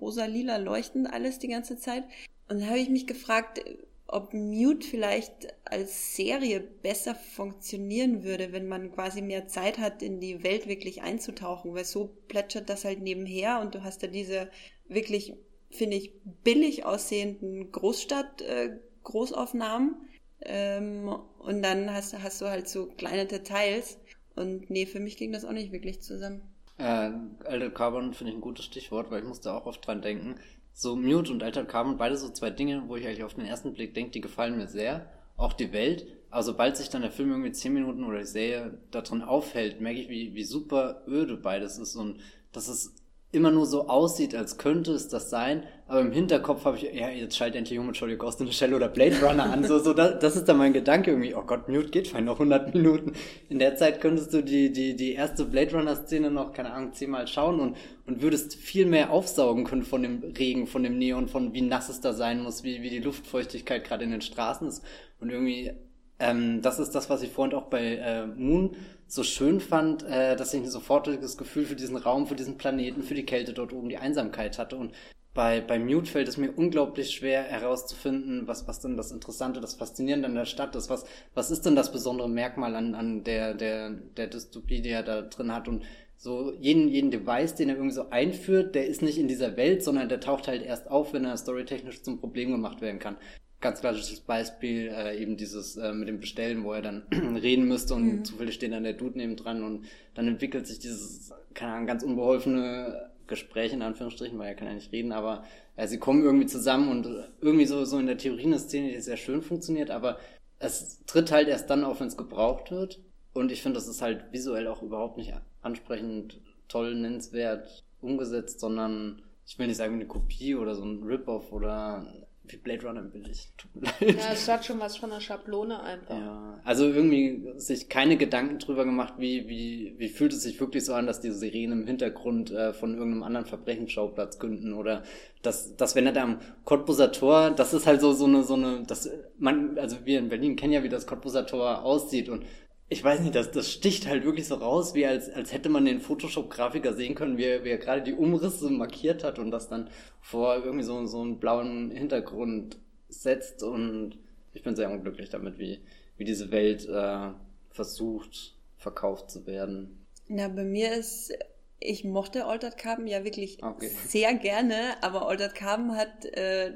rosa, 0.00 0.24
lila 0.24 0.56
leuchtend 0.56 1.12
alles 1.12 1.38
die 1.38 1.48
ganze 1.48 1.78
Zeit. 1.78 2.04
Und 2.48 2.60
da 2.60 2.66
habe 2.66 2.78
ich 2.78 2.88
mich 2.88 3.06
gefragt, 3.06 3.60
ob 4.08 4.32
Mute 4.32 4.86
vielleicht 4.86 5.48
als 5.64 6.14
Serie 6.14 6.60
besser 6.60 7.14
funktionieren 7.14 8.22
würde, 8.22 8.52
wenn 8.52 8.68
man 8.68 8.92
quasi 8.92 9.20
mehr 9.20 9.48
Zeit 9.48 9.78
hat, 9.78 10.02
in 10.02 10.20
die 10.20 10.44
Welt 10.44 10.68
wirklich 10.68 11.02
einzutauchen, 11.02 11.74
weil 11.74 11.84
so 11.84 12.16
plätschert 12.28 12.70
das 12.70 12.84
halt 12.84 13.02
nebenher 13.02 13.60
und 13.60 13.74
du 13.74 13.82
hast 13.82 14.02
da 14.02 14.06
diese 14.06 14.48
wirklich, 14.88 15.34
finde 15.76 15.96
ich, 15.96 16.12
billig 16.42 16.84
aussehenden 16.84 17.70
Großstadt-Großaufnahmen 17.72 19.94
äh, 20.40 20.78
ähm, 20.78 21.08
und 21.38 21.62
dann 21.62 21.92
hast, 21.92 22.16
hast 22.22 22.40
du 22.40 22.46
halt 22.46 22.68
so 22.68 22.86
kleine 22.86 23.26
Details 23.26 23.98
und 24.34 24.70
nee, 24.70 24.86
für 24.86 25.00
mich 25.00 25.16
ging 25.16 25.32
das 25.32 25.44
auch 25.44 25.52
nicht 25.52 25.72
wirklich 25.72 26.00
zusammen. 26.02 26.42
Äh, 26.78 27.10
Alter 27.44 27.70
Carbon 27.70 28.12
finde 28.12 28.32
ich 28.32 28.38
ein 28.38 28.42
gutes 28.42 28.66
Stichwort, 28.66 29.10
weil 29.10 29.20
ich 29.20 29.28
musste 29.28 29.54
auch 29.54 29.64
oft 29.66 29.86
dran 29.86 30.02
denken 30.02 30.34
so 30.76 30.94
Mute 30.94 31.32
und 31.32 31.42
Altered 31.42 31.68
Carbon, 31.68 31.96
beide 31.96 32.18
so 32.18 32.28
zwei 32.28 32.50
Dinge, 32.50 32.82
wo 32.86 32.96
ich 32.96 33.06
eigentlich 33.06 33.24
auf 33.24 33.32
den 33.32 33.46
ersten 33.46 33.72
Blick 33.72 33.94
denke, 33.94 34.10
die 34.10 34.20
gefallen 34.20 34.58
mir 34.58 34.68
sehr. 34.68 35.10
Auch 35.38 35.54
die 35.54 35.72
Welt. 35.72 36.06
Aber 36.30 36.42
sobald 36.42 36.76
sich 36.76 36.90
dann 36.90 37.00
der 37.00 37.10
Film 37.10 37.30
irgendwie 37.30 37.52
zehn 37.52 37.72
Minuten 37.72 38.04
oder 38.04 38.18
die 38.18 38.26
Serie 38.26 38.78
da 38.90 39.00
drin 39.00 39.22
aufhält, 39.22 39.80
merke 39.80 40.00
ich, 40.00 40.10
wie, 40.10 40.34
wie 40.34 40.44
super 40.44 41.02
öde 41.08 41.38
beides 41.38 41.78
ist 41.78 41.96
und 41.96 42.20
dass 42.52 42.68
es 42.68 42.94
immer 43.32 43.50
nur 43.50 43.66
so 43.66 43.88
aussieht, 43.88 44.34
als 44.34 44.56
könnte 44.56 44.92
es 44.92 45.08
das 45.08 45.30
sein, 45.30 45.64
aber 45.88 46.00
im 46.00 46.10
Hinterkopf 46.10 46.64
habe 46.64 46.76
ich, 46.78 46.82
ja, 46.94 47.10
jetzt 47.10 47.36
schalt 47.36 47.54
endlich 47.54 47.78
um 47.78 47.92
Ghost 48.18 48.40
in 48.40 48.46
the 48.46 48.52
Shell 48.52 48.74
oder 48.74 48.88
Blade 48.88 49.20
Runner 49.20 49.44
an, 49.44 49.62
so, 49.64 49.78
so, 49.78 49.92
das, 49.92 50.18
das 50.18 50.36
ist 50.36 50.48
dann 50.48 50.56
mein 50.56 50.72
Gedanke 50.72 51.10
irgendwie, 51.10 51.34
oh 51.34 51.42
Gott, 51.42 51.68
Mute 51.68 51.90
geht 51.90 52.08
fein 52.08 52.24
noch 52.24 52.34
100 52.34 52.74
Minuten. 52.74 53.12
In 53.48 53.58
der 53.58 53.76
Zeit 53.76 54.00
könntest 54.00 54.32
du 54.32 54.42
die, 54.42 54.72
die, 54.72 54.96
die 54.96 55.12
erste 55.12 55.44
Blade 55.44 55.76
Runner 55.76 55.94
Szene 55.94 56.30
noch, 56.30 56.52
keine 56.52 56.72
Ahnung, 56.72 56.92
zehnmal 56.92 57.28
schauen 57.28 57.60
und, 57.60 57.76
und 58.06 58.22
würdest 58.22 58.54
viel 58.54 58.86
mehr 58.86 59.10
aufsaugen 59.10 59.64
können 59.64 59.84
von 59.84 60.02
dem 60.02 60.24
Regen, 60.36 60.66
von 60.66 60.82
dem 60.82 60.98
Neon, 60.98 61.28
von 61.28 61.52
wie 61.52 61.62
nass 61.62 61.88
es 61.88 62.00
da 62.00 62.12
sein 62.12 62.42
muss, 62.42 62.64
wie, 62.64 62.82
wie 62.82 62.90
die 62.90 63.00
Luftfeuchtigkeit 63.00 63.84
gerade 63.84 64.04
in 64.04 64.10
den 64.10 64.22
Straßen 64.22 64.66
ist. 64.66 64.84
Und 65.20 65.30
irgendwie, 65.30 65.72
ähm, 66.18 66.62
das 66.62 66.78
ist 66.78 66.92
das, 66.96 67.10
was 67.10 67.22
ich 67.22 67.30
vorhin 67.30 67.54
auch 67.54 67.66
bei 67.66 67.96
äh, 67.96 68.26
Moon 68.26 68.76
so 69.06 69.22
schön 69.22 69.60
fand, 69.60 70.02
äh, 70.04 70.36
dass 70.36 70.52
ich 70.52 70.62
ein 70.62 70.70
sofortiges 70.70 71.36
Gefühl 71.36 71.66
für 71.66 71.76
diesen 71.76 71.96
Raum, 71.96 72.26
für 72.26 72.34
diesen 72.34 72.58
Planeten, 72.58 73.02
für 73.02 73.14
die 73.14 73.26
Kälte 73.26 73.52
dort 73.52 73.72
oben, 73.72 73.88
die 73.88 73.98
Einsamkeit 73.98 74.58
hatte. 74.58 74.76
Und 74.76 74.92
bei, 75.32 75.60
bei 75.60 75.78
Mute 75.78 76.10
fällt 76.10 76.28
es 76.28 76.38
mir 76.38 76.50
unglaublich 76.52 77.10
schwer 77.10 77.42
herauszufinden, 77.42 78.48
was, 78.48 78.66
was 78.66 78.80
denn 78.80 78.96
das 78.96 79.12
Interessante, 79.12 79.60
das 79.60 79.74
Faszinierende 79.74 80.28
an 80.28 80.34
der 80.34 80.46
Stadt 80.46 80.74
ist. 80.74 80.90
Was, 80.90 81.04
was 81.34 81.50
ist 81.50 81.66
denn 81.66 81.76
das 81.76 81.92
besondere 81.92 82.28
Merkmal 82.28 82.74
an, 82.74 82.94
an 82.94 83.22
der, 83.22 83.54
der, 83.54 83.90
der 83.90 84.26
Dystopie, 84.28 84.80
die 84.80 84.90
er 84.90 85.02
da 85.02 85.22
drin 85.22 85.52
hat? 85.54 85.68
Und 85.68 85.84
so 86.16 86.54
jeden, 86.58 86.88
jeden 86.88 87.10
Device, 87.10 87.54
den 87.54 87.68
er 87.68 87.76
irgendwie 87.76 87.94
so 87.94 88.08
einführt, 88.08 88.74
der 88.74 88.86
ist 88.86 89.02
nicht 89.02 89.18
in 89.18 89.28
dieser 89.28 89.56
Welt, 89.56 89.84
sondern 89.84 90.08
der 90.08 90.20
taucht 90.20 90.48
halt 90.48 90.62
erst 90.62 90.90
auf, 90.90 91.12
wenn 91.12 91.26
er 91.26 91.36
storytechnisch 91.36 92.02
zum 92.02 92.18
Problem 92.18 92.50
gemacht 92.50 92.80
werden 92.80 92.98
kann 92.98 93.16
ganz 93.60 93.80
klassisches 93.80 94.20
Beispiel, 94.20 94.88
äh, 94.88 95.20
eben 95.20 95.36
dieses 95.36 95.76
äh, 95.76 95.92
mit 95.92 96.08
dem 96.08 96.20
Bestellen, 96.20 96.64
wo 96.64 96.72
er 96.72 96.82
dann 96.82 97.02
reden 97.42 97.66
müsste 97.66 97.94
und 97.94 98.04
mhm. 98.04 98.24
zufällig 98.24 98.54
steht 98.54 98.72
dann 98.72 98.84
der 98.84 98.92
Dude 98.92 99.18
neben 99.18 99.36
dran 99.36 99.62
und 99.62 99.86
dann 100.14 100.28
entwickelt 100.28 100.66
sich 100.66 100.78
dieses, 100.78 101.32
keine 101.54 101.72
Ahnung, 101.72 101.86
ganz 101.86 102.02
unbeholfene 102.02 103.10
Gespräch 103.26 103.72
in 103.72 103.82
Anführungsstrichen, 103.82 104.38
weil 104.38 104.48
er 104.48 104.54
kann 104.54 104.68
ja 104.68 104.74
nicht 104.74 104.92
reden, 104.92 105.12
aber 105.12 105.44
äh, 105.76 105.86
sie 105.88 105.98
kommen 105.98 106.22
irgendwie 106.22 106.46
zusammen 106.46 106.90
und 106.90 107.06
irgendwie 107.40 107.66
so, 107.66 107.84
so 107.84 107.98
in 107.98 108.06
der 108.06 108.18
Theorie 108.18 108.44
eine 108.44 108.58
Szene, 108.58 108.92
die 108.92 109.00
sehr 109.00 109.16
schön 109.16 109.42
funktioniert, 109.42 109.90
aber 109.90 110.18
es 110.58 111.04
tritt 111.06 111.32
halt 111.32 111.48
erst 111.48 111.68
dann 111.70 111.84
auf, 111.84 112.00
wenn 112.00 112.08
es 112.08 112.16
gebraucht 112.16 112.70
wird. 112.70 113.00
Und 113.32 113.52
ich 113.52 113.62
finde, 113.62 113.78
das 113.78 113.88
ist 113.88 114.00
halt 114.00 114.32
visuell 114.32 114.66
auch 114.66 114.82
überhaupt 114.82 115.18
nicht 115.18 115.34
ansprechend, 115.60 116.40
toll, 116.68 116.94
nennenswert 116.94 117.84
umgesetzt, 118.00 118.60
sondern 118.60 119.22
ich 119.46 119.58
will 119.58 119.66
nicht 119.66 119.76
sagen 119.76 119.94
eine 119.94 120.06
Kopie 120.06 120.54
oder 120.54 120.74
so 120.74 120.84
ein 120.84 121.02
Rip-Off 121.02 121.52
oder 121.52 122.25
wie 122.52 122.56
Blade 122.56 122.86
Runner 122.86 123.02
billig. 123.02 123.48
Tut 123.56 123.74
mir 123.74 123.82
leid. 123.82 124.16
Ja, 124.18 124.32
es 124.32 124.48
hat 124.48 124.64
schon 124.64 124.80
was 124.80 124.96
von 124.96 125.10
der 125.10 125.20
Schablone 125.20 125.82
einfach. 125.82 126.16
Ja, 126.16 126.60
also 126.64 126.86
irgendwie 126.86 127.52
sich 127.56 127.88
keine 127.88 128.16
Gedanken 128.16 128.58
drüber 128.58 128.84
gemacht, 128.84 129.14
wie, 129.18 129.48
wie, 129.48 129.94
wie 129.98 130.08
fühlt 130.08 130.32
es 130.32 130.42
sich 130.42 130.58
wirklich 130.60 130.84
so 130.84 130.94
an, 130.94 131.06
dass 131.06 131.20
diese 131.20 131.34
Sirenen 131.34 131.80
im 131.80 131.86
Hintergrund 131.86 132.50
äh, 132.50 132.72
von 132.72 132.94
irgendeinem 132.94 133.22
anderen 133.22 133.46
Verbrechensschauplatz 133.46 134.38
künden 134.38 134.72
oder 134.72 135.02
dass, 135.42 135.76
dass 135.76 135.94
wenn 135.94 136.06
er 136.06 136.12
da 136.12 136.22
am 136.22 136.40
Cottbuser 136.64 137.12
Tor, 137.12 137.50
das 137.50 137.72
ist 137.72 137.86
halt 137.86 138.00
so, 138.00 138.12
so 138.12 138.26
eine, 138.26 138.42
so 138.42 138.54
eine, 138.54 138.82
das, 138.86 139.08
man, 139.38 139.78
also 139.78 139.96
wir 140.04 140.18
in 140.18 140.28
Berlin 140.28 140.56
kennen 140.56 140.72
ja, 140.72 140.82
wie 140.82 140.88
das 140.88 141.06
Cottbuser 141.06 141.46
Tor 141.46 141.82
aussieht 141.84 142.28
und 142.28 142.44
ich 142.88 143.02
weiß 143.02 143.20
nicht, 143.20 143.34
das, 143.34 143.50
das 143.50 143.72
sticht 143.72 144.06
halt 144.06 144.24
wirklich 144.24 144.46
so 144.46 144.54
raus, 144.56 144.94
wie 144.94 145.06
als, 145.06 145.28
als 145.30 145.52
hätte 145.52 145.68
man 145.68 145.84
den 145.84 146.00
Photoshop-Grafiker 146.00 146.94
sehen 146.94 147.16
können, 147.16 147.36
wie 147.36 147.44
er, 147.44 147.64
wie 147.64 147.70
er 147.70 147.78
gerade 147.78 148.02
die 148.02 148.14
Umrisse 148.14 148.70
markiert 148.70 149.24
hat 149.24 149.38
und 149.38 149.50
das 149.50 149.68
dann 149.68 149.90
vor 150.20 150.56
irgendwie 150.56 150.84
so, 150.84 151.04
so 151.06 151.20
einen 151.20 151.40
blauen 151.40 151.90
Hintergrund 151.90 152.78
setzt. 153.08 153.64
Und 153.64 154.18
ich 154.54 154.62
bin 154.62 154.76
sehr 154.76 154.90
unglücklich 154.90 155.30
damit, 155.30 155.58
wie, 155.58 155.80
wie 156.16 156.24
diese 156.24 156.52
Welt 156.52 156.88
äh, 156.88 157.32
versucht, 157.70 158.54
verkauft 158.76 159.30
zu 159.30 159.46
werden. 159.46 160.06
Na, 160.28 160.46
bei 160.46 160.64
mir 160.64 160.92
ist, 160.92 161.32
ich 161.80 162.04
mochte 162.04 162.46
Altered 162.46 162.78
Carbon 162.78 163.08
ja 163.08 163.24
wirklich 163.24 163.62
okay. 163.64 163.90
sehr 164.06 164.32
gerne, 164.34 164.94
aber 165.02 165.28
Altered 165.28 165.56
Carbon 165.56 165.96
hat, 165.96 166.24
äh, 166.24 166.74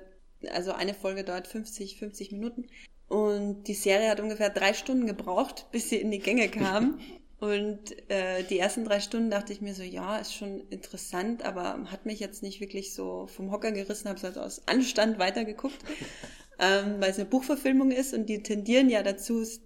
also 0.51 0.73
eine 0.73 0.95
Folge 0.95 1.23
dauert 1.23 1.47
50, 1.47 1.99
50 2.01 2.33
Minuten 2.33 2.67
und 3.11 3.65
die 3.65 3.75
Serie 3.75 4.09
hat 4.09 4.21
ungefähr 4.21 4.51
drei 4.51 4.73
Stunden 4.73 5.05
gebraucht, 5.05 5.67
bis 5.73 5.91
sie 5.91 5.97
in 5.97 6.13
die 6.13 6.21
Gänge 6.21 6.49
kam. 6.49 6.99
Und 7.41 7.97
äh, 8.11 8.45
die 8.45 8.59
ersten 8.59 8.85
drei 8.85 9.01
Stunden 9.01 9.31
dachte 9.31 9.55
ich 9.55 9.63
mir 9.63 9.73
so, 9.73 9.83
ja, 9.83 10.19
ist 10.19 10.35
schon 10.35 10.61
interessant, 10.69 11.43
aber 11.43 11.91
hat 11.91 12.05
mich 12.05 12.21
jetzt 12.21 12.43
nicht 12.43 12.61
wirklich 12.61 12.93
so 12.93 13.29
vom 13.29 13.51
Hocker 13.51 13.73
gerissen, 13.73 14.11
habe 14.11 14.19
es 14.19 14.25
also 14.27 14.43
aus 14.43 14.69
Anstand 14.69 15.19
weitergeguckt, 15.19 15.79
ähm, 16.59 16.97
weil 17.01 17.11
es 17.11 17.17
eine 17.17 17.25
Buchverfilmung 17.25 17.93
ist 17.93 18.13
und 18.13 18.27
die 18.27 18.43
tendieren 18.43 18.91
ja 18.91 19.03
dazu, 19.03 19.41
es 19.41 19.63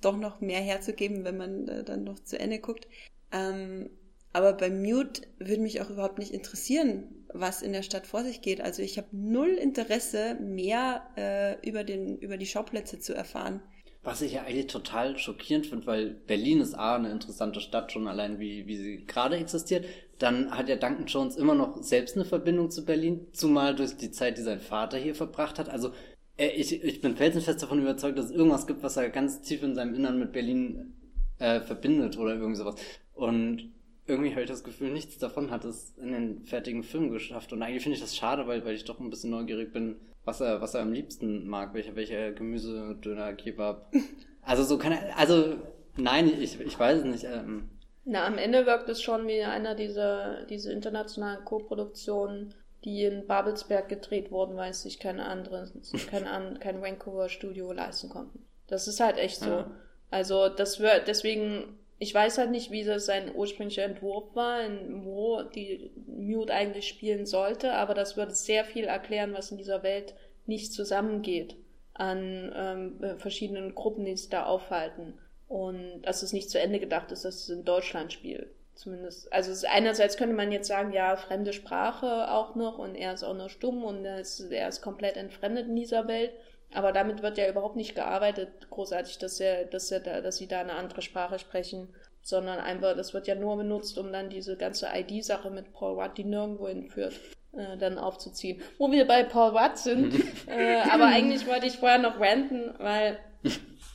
doch 0.00 0.16
noch 0.16 0.40
mehr 0.40 0.62
herzugeben, 0.62 1.24
wenn 1.24 1.36
man 1.36 1.68
äh, 1.68 1.84
dann 1.84 2.04
noch 2.04 2.18
zu 2.18 2.40
Ende 2.40 2.60
guckt. 2.60 2.88
Ähm, 3.30 3.90
aber 4.32 4.52
bei 4.52 4.70
Mute 4.70 5.22
würde 5.38 5.62
mich 5.62 5.80
auch 5.80 5.90
überhaupt 5.90 6.18
nicht 6.18 6.32
interessieren, 6.32 7.04
was 7.32 7.62
in 7.62 7.72
der 7.72 7.82
Stadt 7.82 8.06
vor 8.06 8.24
sich 8.24 8.40
geht. 8.40 8.60
Also 8.60 8.82
ich 8.82 8.98
habe 8.98 9.08
null 9.12 9.48
Interesse, 9.48 10.36
mehr 10.40 11.02
äh, 11.16 11.66
über, 11.66 11.84
den, 11.84 12.18
über 12.18 12.36
die 12.36 12.46
Schauplätze 12.46 12.98
zu 12.98 13.14
erfahren. 13.14 13.60
Was 14.02 14.22
ich 14.22 14.32
ja 14.32 14.42
eigentlich 14.42 14.68
total 14.68 15.18
schockierend 15.18 15.66
finde, 15.66 15.86
weil 15.86 16.10
Berlin 16.10 16.60
ist 16.60 16.74
A, 16.74 16.96
eine 16.96 17.10
interessante 17.10 17.60
Stadt, 17.60 17.92
schon 17.92 18.06
allein 18.06 18.38
wie, 18.38 18.66
wie 18.66 18.76
sie 18.76 19.04
gerade 19.04 19.36
existiert. 19.36 19.86
Dann 20.18 20.50
hat 20.50 20.68
ja 20.68 20.76
Duncan 20.76 21.06
Jones 21.06 21.36
immer 21.36 21.54
noch 21.54 21.82
selbst 21.82 22.16
eine 22.16 22.24
Verbindung 22.24 22.70
zu 22.70 22.84
Berlin, 22.84 23.26
zumal 23.32 23.74
durch 23.74 23.96
die 23.96 24.10
Zeit, 24.10 24.38
die 24.38 24.42
sein 24.42 24.60
Vater 24.60 24.98
hier 24.98 25.14
verbracht 25.14 25.58
hat. 25.58 25.68
Also 25.68 25.92
äh, 26.36 26.48
ich, 26.48 26.82
ich 26.82 27.00
bin 27.00 27.16
felsenfest 27.16 27.62
davon 27.62 27.80
überzeugt, 27.82 28.18
dass 28.18 28.26
es 28.26 28.30
irgendwas 28.30 28.66
gibt, 28.66 28.82
was 28.82 28.96
er 28.96 29.10
ganz 29.10 29.42
tief 29.42 29.62
in 29.62 29.74
seinem 29.74 29.94
Innern 29.94 30.18
mit 30.18 30.32
Berlin 30.32 30.94
äh, 31.38 31.60
verbindet 31.60 32.16
oder 32.18 32.34
irgendwie 32.34 32.56
sowas. 32.56 32.76
Und 33.14 33.72
irgendwie 34.08 34.30
habe 34.32 34.42
ich 34.42 34.48
das 34.48 34.64
Gefühl, 34.64 34.90
nichts 34.90 35.18
davon 35.18 35.50
hat 35.50 35.64
es 35.64 35.96
in 35.98 36.12
den 36.12 36.44
fertigen 36.44 36.82
Film 36.82 37.10
geschafft. 37.10 37.52
Und 37.52 37.62
eigentlich 37.62 37.82
finde 37.82 37.96
ich 37.96 38.02
das 38.02 38.16
schade, 38.16 38.46
weil, 38.46 38.64
weil 38.64 38.74
ich 38.74 38.84
doch 38.84 38.98
ein 38.98 39.10
bisschen 39.10 39.30
neugierig 39.30 39.72
bin, 39.72 39.96
was 40.24 40.40
er, 40.40 40.60
was 40.60 40.74
er 40.74 40.82
am 40.82 40.92
liebsten 40.92 41.46
mag, 41.46 41.74
welcher, 41.74 41.94
welcher 41.94 42.32
Gemüse, 42.32 42.96
Döner, 43.02 43.34
Kebab. 43.34 43.92
Also 44.40 44.64
so 44.64 44.78
kann 44.78 44.92
er, 44.92 45.18
also 45.18 45.56
nein, 45.98 46.32
ich, 46.40 46.58
ich 46.58 46.78
weiß 46.78 47.00
es 47.00 47.04
nicht. 47.04 47.24
Ähm. 47.24 47.68
Na, 48.06 48.24
am 48.24 48.38
Ende 48.38 48.64
wirkt 48.64 48.88
es 48.88 49.02
schon 49.02 49.26
wie 49.26 49.42
einer 49.42 49.74
dieser, 49.74 50.46
diese 50.46 50.72
internationalen 50.72 51.44
Co-Produktionen, 51.44 52.54
die 52.82 53.04
in 53.04 53.26
Babelsberg 53.26 53.90
gedreht 53.90 54.30
wurden, 54.30 54.56
weil 54.56 54.70
es 54.70 54.84
sich 54.84 54.98
keine 54.98 55.26
andere, 55.26 55.70
kein, 56.08 56.58
kein 56.60 56.80
Vancouver 56.80 57.28
Studio 57.28 57.72
leisten 57.72 58.08
konnten. 58.08 58.46
Das 58.68 58.88
ist 58.88 59.00
halt 59.00 59.18
echt 59.18 59.40
so. 59.40 59.50
Ja. 59.50 59.70
Also 60.10 60.48
das 60.48 60.80
wird, 60.80 61.08
deswegen 61.08 61.78
ich 61.98 62.14
weiß 62.14 62.38
halt 62.38 62.50
nicht, 62.50 62.70
wie 62.70 62.84
das 62.84 63.06
sein 63.06 63.34
ursprünglicher 63.34 63.84
Entwurf 63.84 64.34
war, 64.34 64.60
wo 65.02 65.42
die 65.42 65.90
Mute 66.06 66.52
eigentlich 66.52 66.86
spielen 66.86 67.26
sollte, 67.26 67.72
aber 67.72 67.94
das 67.94 68.16
würde 68.16 68.32
sehr 68.32 68.64
viel 68.64 68.84
erklären, 68.84 69.34
was 69.34 69.50
in 69.50 69.58
dieser 69.58 69.82
Welt 69.82 70.14
nicht 70.46 70.72
zusammengeht 70.72 71.56
an 71.94 72.52
ähm, 72.54 73.18
verschiedenen 73.18 73.74
Gruppen, 73.74 74.04
die 74.04 74.16
sich 74.16 74.28
da 74.28 74.46
aufhalten. 74.46 75.18
Und 75.48 76.02
dass 76.02 76.22
es 76.22 76.32
nicht 76.32 76.50
zu 76.50 76.60
Ende 76.60 76.78
gedacht 76.78 77.10
ist, 77.10 77.24
dass 77.24 77.36
es 77.36 77.48
in 77.48 77.64
Deutschland 77.64 78.12
spielt. 78.12 78.48
Zumindest. 78.74 79.32
Also 79.32 79.66
einerseits 79.66 80.16
könnte 80.16 80.36
man 80.36 80.52
jetzt 80.52 80.68
sagen, 80.68 80.92
ja, 80.92 81.16
fremde 81.16 81.52
Sprache 81.52 82.30
auch 82.30 82.54
noch 82.54 82.78
und 82.78 82.94
er 82.94 83.12
ist 83.12 83.24
auch 83.24 83.34
noch 83.34 83.50
stumm 83.50 83.82
und 83.82 84.04
er 84.04 84.20
ist, 84.20 84.38
er 84.52 84.68
ist 84.68 84.82
komplett 84.82 85.16
entfremdet 85.16 85.66
in 85.66 85.74
dieser 85.74 86.06
Welt. 86.06 86.30
Aber 86.74 86.92
damit 86.92 87.22
wird 87.22 87.38
ja 87.38 87.48
überhaupt 87.48 87.76
nicht 87.76 87.94
gearbeitet, 87.94 88.70
großartig, 88.70 89.18
dass 89.18 89.40
er, 89.40 89.64
dass 89.64 89.90
er 89.90 90.00
da, 90.00 90.20
dass 90.20 90.36
sie 90.36 90.48
da 90.48 90.60
eine 90.60 90.74
andere 90.74 91.02
Sprache 91.02 91.38
sprechen, 91.38 91.88
sondern 92.22 92.58
einfach, 92.58 92.94
das 92.94 93.14
wird 93.14 93.26
ja 93.26 93.34
nur 93.34 93.56
benutzt, 93.56 93.96
um 93.96 94.12
dann 94.12 94.28
diese 94.28 94.56
ganze 94.56 94.88
ID-Sache 94.94 95.50
mit 95.50 95.72
Paul 95.72 95.96
Watt, 95.96 96.18
die 96.18 96.24
nirgendwo 96.24 96.68
hinführt, 96.68 97.14
äh, 97.52 97.78
dann 97.78 97.98
aufzuziehen. 97.98 98.60
Wo 98.76 98.90
wir 98.90 99.06
bei 99.06 99.24
Paul 99.24 99.54
Watt 99.54 99.78
sind, 99.78 100.14
äh, 100.46 100.80
aber 100.90 101.06
eigentlich 101.06 101.46
wollte 101.46 101.66
ich 101.66 101.78
vorher 101.78 101.98
noch 101.98 102.20
ranten, 102.20 102.74
weil 102.78 103.18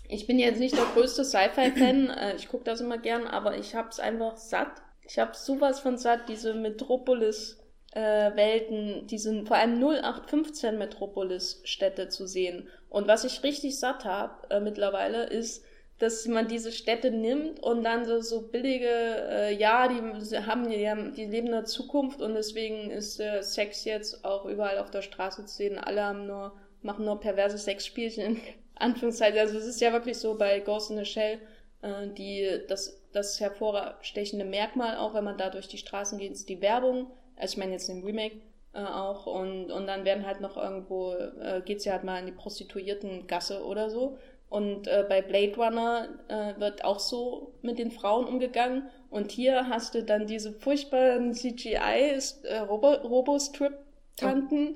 ich 0.10 0.26
bin 0.26 0.40
jetzt 0.40 0.60
nicht 0.60 0.76
der 0.76 0.86
größte 0.94 1.24
Sci-Fi-Fan, 1.24 2.10
äh, 2.10 2.36
ich 2.36 2.48
gucke 2.48 2.64
das 2.64 2.82
immer 2.82 2.98
gern, 2.98 3.28
aber 3.28 3.58
ich 3.58 3.76
hab's 3.76 4.00
einfach 4.00 4.38
satt. 4.38 4.82
Ich 5.08 5.20
hab's 5.20 5.46
sowas 5.46 5.80
von 5.80 5.98
satt, 5.98 6.28
diese 6.28 6.54
Metropolis- 6.54 7.63
äh, 7.94 8.36
Welten, 8.36 9.06
diesen 9.08 9.46
vor 9.46 9.58
allem 9.58 9.80
0815 9.80 10.78
Metropolis-Städte 10.78 12.10
zu 12.10 12.26
sehen. 12.26 12.68
Und 12.90 13.08
was 13.08 13.24
ich 13.24 13.44
richtig 13.44 13.80
satt 13.80 14.06
habe 14.06 14.50
äh, 14.50 14.60
mittlerweile, 14.60 15.26
ist, 15.26 15.64
dass 16.00 16.28
man 16.28 16.48
diese 16.48 16.72
Städte 16.72 17.12
nimmt 17.12 17.60
und 17.62 17.84
dann 17.84 18.06
so, 18.06 18.20
so 18.20 18.42
billige, 18.48 18.88
äh, 18.88 19.56
ja, 19.56 19.88
die 19.88 20.02
haben, 20.42 20.70
die 20.70 20.90
haben, 20.90 21.14
die 21.14 21.26
leben 21.26 21.48
in 21.48 21.54
der 21.54 21.66
Zukunft 21.66 22.22
und 22.22 22.34
deswegen 22.34 22.90
ist 22.90 23.20
äh, 23.20 23.44
Sex 23.44 23.86
jetzt 23.86 24.26
auch 24.26 24.46
überall 24.46 24.80
auf 24.80 24.90
der 24.90 25.04
Straße 25.04 25.46
zu 25.46 25.56
sehen. 25.56 25.78
Alle 25.78 26.04
haben 26.04 26.26
nur, 26.26 26.54
machen 26.82 27.06
nur 27.06 27.20
perverse 27.20 27.60
Sexspielchen 27.60 28.36
in 28.36 28.42
Anführungszeichen. 28.76 29.40
Also 29.40 29.58
es 29.58 29.66
ist 29.66 29.82
ja 29.82 29.94
wirklich 29.94 30.18
so 30.18 30.36
bei 30.36 30.60
Ghost 30.60 30.90
in 30.90 30.98
the 30.98 31.06
Shell, 31.06 31.40
äh, 31.84 32.08
die, 32.08 32.64
das, 32.68 33.00
das 33.14 33.40
hervorstechende 33.40 34.46
Merkmal, 34.46 34.98
auch 34.98 35.14
wenn 35.14 35.24
man 35.24 35.38
da 35.38 35.52
durch 35.52 35.68
die 35.68 35.78
Straßen 35.78 36.18
geht, 36.18 36.32
ist 36.32 36.50
die 36.50 36.62
Werbung 36.62 37.12
also 37.36 37.54
ich 37.54 37.58
meine 37.58 37.74
jetzt 37.74 37.90
im 37.90 38.04
Remake 38.04 38.38
äh, 38.74 38.84
auch. 38.84 39.26
Und, 39.26 39.72
und 39.72 39.88
dann 39.88 40.06
werden 40.06 40.26
halt 40.26 40.40
noch 40.42 40.58
irgendwo, 40.58 41.14
äh, 41.14 41.62
geht 41.64 41.82
sie 41.82 41.92
halt 41.92 42.04
mal 42.04 42.20
in 42.20 42.26
die 42.26 42.32
Prostituiertengasse 42.32 43.64
oder 43.64 43.90
so. 43.90 44.18
Und 44.50 44.88
äh, 44.88 45.06
bei 45.08 45.22
Blade 45.22 45.56
Runner 45.56 46.10
äh, 46.28 46.60
wird 46.60 46.84
auch 46.86 47.00
so 47.00 47.54
mit 47.62 47.80
den 47.80 47.92
Frauen 47.92 48.26
umgegangen. 48.26 48.90
Und 49.10 49.32
hier 49.32 49.70
hast 49.70 49.96
du 49.96 50.04
dann 50.04 50.28
diese 50.28 50.52
furchtbaren 50.54 51.34
CGI-Robo-Strip. 51.34 53.72
Äh, 53.72 53.78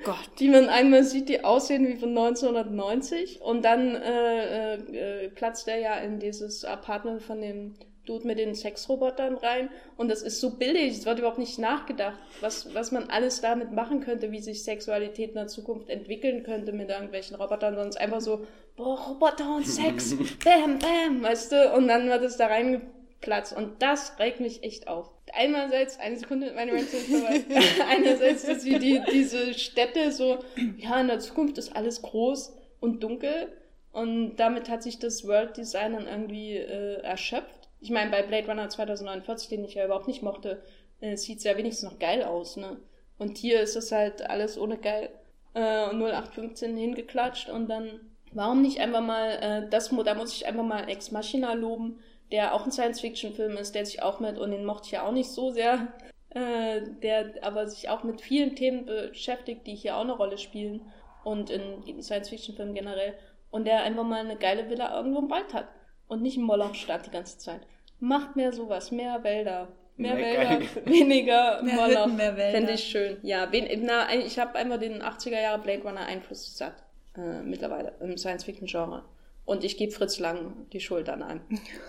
oh 0.07 0.13
die 0.39 0.49
man 0.49 0.69
einmal 0.69 1.03
sieht, 1.03 1.29
die 1.29 1.43
aussehen 1.43 1.87
wie 1.87 1.95
von 1.95 2.09
1990 2.09 3.39
und 3.43 3.63
dann 3.63 3.93
äh, 3.93 4.73
äh, 4.73 5.25
äh, 5.25 5.29
platzt 5.29 5.67
er 5.67 5.77
ja 5.77 5.93
in 5.97 6.17
dieses 6.19 6.65
Apartment 6.65 7.21
von 7.21 7.41
dem 7.41 7.75
Dude 8.07 8.25
mit 8.25 8.39
den 8.39 8.55
Sexrobotern 8.55 9.35
rein. 9.35 9.69
Und 9.97 10.09
das 10.09 10.21
ist 10.21 10.39
so 10.39 10.51
billig, 10.51 10.99
es 10.99 11.05
wird 11.05 11.19
überhaupt 11.19 11.37
nicht 11.37 11.59
nachgedacht, 11.59 12.17
was, 12.41 12.73
was 12.73 12.91
man 12.91 13.09
alles 13.09 13.41
damit 13.41 13.71
machen 13.71 14.01
könnte, 14.01 14.31
wie 14.31 14.39
sich 14.39 14.63
Sexualität 14.63 15.29
in 15.29 15.35
der 15.35 15.47
Zukunft 15.47 15.89
entwickeln 15.89 16.43
könnte 16.43 16.71
mit 16.71 16.89
irgendwelchen 16.89 17.35
Robotern, 17.35 17.75
sonst 17.75 17.97
einfach 17.97 18.21
so, 18.21 18.45
boah, 18.75 18.99
Roboter 18.99 19.55
und 19.55 19.67
Sex, 19.67 20.15
bam, 20.43 20.79
bam, 20.79 21.21
weißt 21.21 21.51
du, 21.51 21.73
und 21.73 21.87
dann 21.87 22.07
wird 22.07 22.23
es 22.23 22.37
da 22.37 22.47
reingeplatzt. 22.47 23.55
Und 23.55 23.81
das 23.81 24.17
regt 24.19 24.39
mich 24.39 24.63
echt 24.63 24.87
auf. 24.87 25.11
Einerseits, 25.33 25.99
eine 25.99 26.15
Sekunde, 26.15 26.53
meine 26.55 26.71
Menschen 26.71 26.99
sind 26.99 27.19
vorbei. 27.19 27.43
Einerseits, 27.89 28.45
dass 28.45 28.61
sie 28.61 28.79
die, 28.79 29.01
diese 29.11 29.53
Städte 29.53 30.11
so, 30.11 30.39
ja, 30.77 31.01
in 31.01 31.07
der 31.07 31.19
Zukunft 31.19 31.57
ist 31.57 31.75
alles 31.75 32.01
groß 32.01 32.55
und 32.79 33.03
dunkel. 33.03 33.51
Und 33.91 34.35
damit 34.37 34.69
hat 34.69 34.83
sich 34.83 34.99
das 34.99 35.27
World 35.27 35.57
Design 35.57 35.93
dann 35.93 36.07
irgendwie 36.07 36.55
äh, 36.55 37.01
erschöpft 37.01 37.56
ich 37.79 37.89
meine, 37.89 38.11
bei 38.11 38.23
Blade 38.23 38.47
Runner 38.47 38.69
2049, 38.69 39.49
den 39.49 39.63
ich 39.63 39.75
ja 39.75 39.85
überhaupt 39.85 40.07
nicht 40.07 40.23
mochte, 40.23 40.63
äh, 40.99 41.15
sieht 41.15 41.39
es 41.39 41.43
ja 41.43 41.57
wenigstens 41.57 41.91
noch 41.91 41.99
geil 41.99 42.23
aus, 42.23 42.57
ne? 42.57 42.77
Und 43.17 43.37
hier 43.37 43.61
ist 43.61 43.75
es 43.75 43.91
halt 43.91 44.29
alles 44.29 44.59
ohne 44.59 44.77
geil 44.77 45.09
äh, 45.53 45.89
0815 45.89 46.77
hingeklatscht 46.77 47.49
und 47.49 47.67
dann, 47.67 47.99
warum 48.31 48.61
nicht 48.61 48.79
einfach 48.79 49.01
mal, 49.01 49.29
äh, 49.41 49.69
das, 49.69 49.89
da 49.89 50.13
muss 50.13 50.33
ich 50.33 50.45
einfach 50.47 50.63
mal 50.63 50.87
Ex 50.89 51.11
Machina 51.11 51.53
loben, 51.53 51.99
der 52.31 52.53
auch 52.53 52.65
ein 52.65 52.71
Science-Fiction-Film 52.71 53.57
ist, 53.57 53.73
der 53.73 53.85
sich 53.85 54.03
auch 54.03 54.19
mit, 54.19 54.37
und 54.37 54.51
den 54.51 54.65
mochte 54.65 54.85
ich 54.87 54.91
ja 54.91 55.05
auch 55.07 55.11
nicht 55.11 55.29
so 55.29 55.49
sehr, 55.49 55.87
äh, 56.29 56.81
der 57.01 57.33
aber 57.41 57.67
sich 57.67 57.89
auch 57.89 58.03
mit 58.03 58.21
vielen 58.21 58.55
Themen 58.55 58.85
beschäftigt, 58.85 59.65
die 59.65 59.75
hier 59.75 59.97
auch 59.97 60.01
eine 60.01 60.13
Rolle 60.13 60.37
spielen 60.37 60.81
und 61.23 61.49
in 61.49 62.01
Science-Fiction-Filmen 62.01 62.75
generell 62.75 63.15
und 63.49 63.65
der 63.65 63.83
einfach 63.83 64.03
mal 64.03 64.19
eine 64.19 64.37
geile 64.37 64.69
Villa 64.69 64.95
irgendwo 64.95 65.19
im 65.19 65.29
Wald 65.29 65.53
hat 65.53 65.67
und 66.07 66.21
nicht 66.21 66.37
in 66.37 66.43
Molochstadt 66.43 67.05
die 67.05 67.11
ganze 67.11 67.37
Zeit. 67.37 67.61
Macht 67.99 68.35
mehr 68.35 68.51
sowas, 68.51 68.91
mehr 68.91 69.23
Wälder. 69.23 69.67
Mehr, 69.95 70.13
mehr 70.13 70.49
Wälder, 70.49 70.65
weniger 70.85 71.61
mehr 71.63 71.75
Moloch. 71.75 72.07
mehr 72.07 72.37
Wälder. 72.37 72.57
Fände 72.57 72.73
ich 72.73 72.83
schön. 72.83 73.17
Ja, 73.23 73.51
wen, 73.51 73.67
na, 73.83 74.13
ich 74.13 74.37
habe 74.37 74.55
einfach 74.55 74.77
den 74.77 75.01
80er 75.01 75.41
Jahre 75.41 75.59
Blade 75.59 75.81
Runner 75.81 76.05
Einfluss 76.05 76.55
satt. 76.55 76.75
Äh, 77.17 77.41
mittlerweile 77.41 77.93
im 77.99 78.15
Science-Fiction-Genre. 78.15 79.03
Und 79.45 79.63
ich 79.63 79.77
gebe 79.77 79.91
Fritz 79.91 80.19
Lang 80.19 80.67
die 80.71 80.79
Schuld 80.79 81.09
an 81.09 81.23
an. 81.23 81.41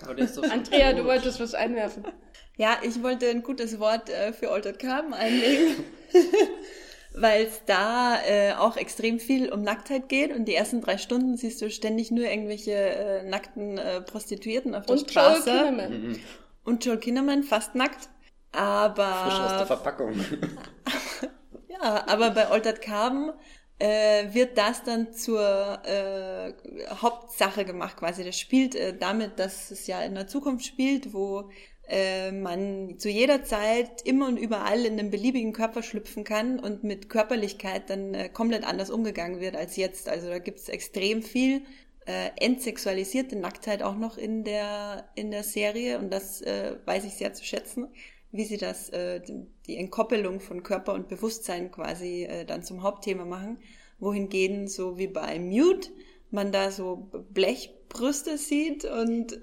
Andrea, 0.50 0.92
du 0.94 1.04
wolltest 1.04 1.40
was 1.40 1.54
einwerfen. 1.54 2.04
Ja, 2.56 2.78
ich 2.82 3.02
wollte 3.02 3.28
ein 3.28 3.42
gutes 3.42 3.78
Wort 3.78 4.08
äh, 4.08 4.32
für 4.32 4.50
Altered 4.50 4.78
Carbon 4.78 5.12
einlegen. 5.12 5.84
weil 7.20 7.46
es 7.46 7.62
da 7.66 8.18
äh, 8.26 8.52
auch 8.54 8.76
extrem 8.76 9.18
viel 9.18 9.52
um 9.52 9.62
Nacktheit 9.62 10.08
geht 10.08 10.34
und 10.34 10.46
die 10.46 10.54
ersten 10.54 10.80
drei 10.80 10.98
Stunden 10.98 11.36
siehst 11.36 11.60
du 11.62 11.70
ständig 11.70 12.10
nur 12.10 12.24
irgendwelche 12.24 12.72
äh, 12.72 13.22
nackten 13.24 13.78
äh, 13.78 14.00
Prostituierten 14.00 14.74
auf 14.74 14.86
der 14.86 14.96
und 14.96 15.10
Straße. 15.10 15.50
Joel 15.50 15.64
Kinnaman. 15.64 16.02
Mhm. 16.02 16.20
Und 16.64 16.84
Joel 16.84 16.98
Kinnaman 16.98 17.42
fast 17.42 17.74
nackt. 17.74 18.08
Aber. 18.52 19.06
Frisch 19.06 19.40
aus 19.40 19.56
der 19.58 19.66
Verpackung. 19.66 20.14
ja, 21.68 22.06
aber 22.06 22.30
bei 22.30 22.46
Altered 22.46 22.80
Carbon 22.80 23.32
äh, 23.78 24.32
wird 24.32 24.58
das 24.58 24.82
dann 24.82 25.12
zur 25.12 25.80
äh, 25.84 26.52
Hauptsache 26.90 27.64
gemacht 27.64 27.96
quasi. 27.96 28.24
Das 28.24 28.38
spielt 28.38 28.74
äh, 28.74 28.96
damit, 28.96 29.38
dass 29.38 29.70
es 29.70 29.86
ja 29.86 30.02
in 30.02 30.14
der 30.14 30.26
Zukunft 30.26 30.66
spielt, 30.66 31.12
wo 31.12 31.50
äh, 31.88 32.32
man 32.32 32.98
zu 32.98 33.08
jeder 33.08 33.44
Zeit 33.44 34.02
immer 34.02 34.28
und 34.28 34.36
überall 34.36 34.84
in 34.84 34.98
einen 34.98 35.10
beliebigen 35.10 35.52
Körper 35.52 35.82
schlüpfen 35.82 36.22
kann 36.22 36.60
und 36.60 36.84
mit 36.84 37.08
Körperlichkeit 37.08 37.88
dann 37.88 38.14
äh, 38.14 38.28
komplett 38.28 38.64
anders 38.64 38.90
umgegangen 38.90 39.40
wird 39.40 39.56
als 39.56 39.76
jetzt. 39.76 40.08
Also 40.08 40.28
da 40.28 40.38
gibt 40.38 40.58
es 40.58 40.68
extrem 40.68 41.22
viel 41.22 41.62
äh, 42.06 42.30
entsexualisierte 42.40 43.36
Nacktheit 43.36 43.82
auch 43.82 43.96
noch 43.96 44.18
in 44.18 44.44
der 44.44 45.08
in 45.14 45.30
der 45.30 45.44
Serie 45.44 45.98
und 45.98 46.12
das 46.12 46.42
äh, 46.42 46.76
weiß 46.84 47.04
ich 47.04 47.14
sehr 47.14 47.32
zu 47.32 47.44
schätzen, 47.44 47.88
wie 48.32 48.44
sie 48.44 48.58
das 48.58 48.90
äh, 48.90 49.20
die 49.66 49.76
Entkoppelung 49.76 50.40
von 50.40 50.62
Körper 50.62 50.94
und 50.94 51.08
Bewusstsein 51.08 51.70
quasi 51.70 52.24
äh, 52.24 52.44
dann 52.44 52.62
zum 52.62 52.82
Hauptthema 52.82 53.24
machen, 53.24 53.58
wohingegen 53.98 54.68
so 54.68 54.98
wie 54.98 55.06
bei 55.06 55.38
Mute 55.38 55.88
man 56.30 56.52
da 56.52 56.70
so 56.70 57.08
Blechbrüste 57.88 58.38
sieht 58.38 58.84
und 58.84 59.38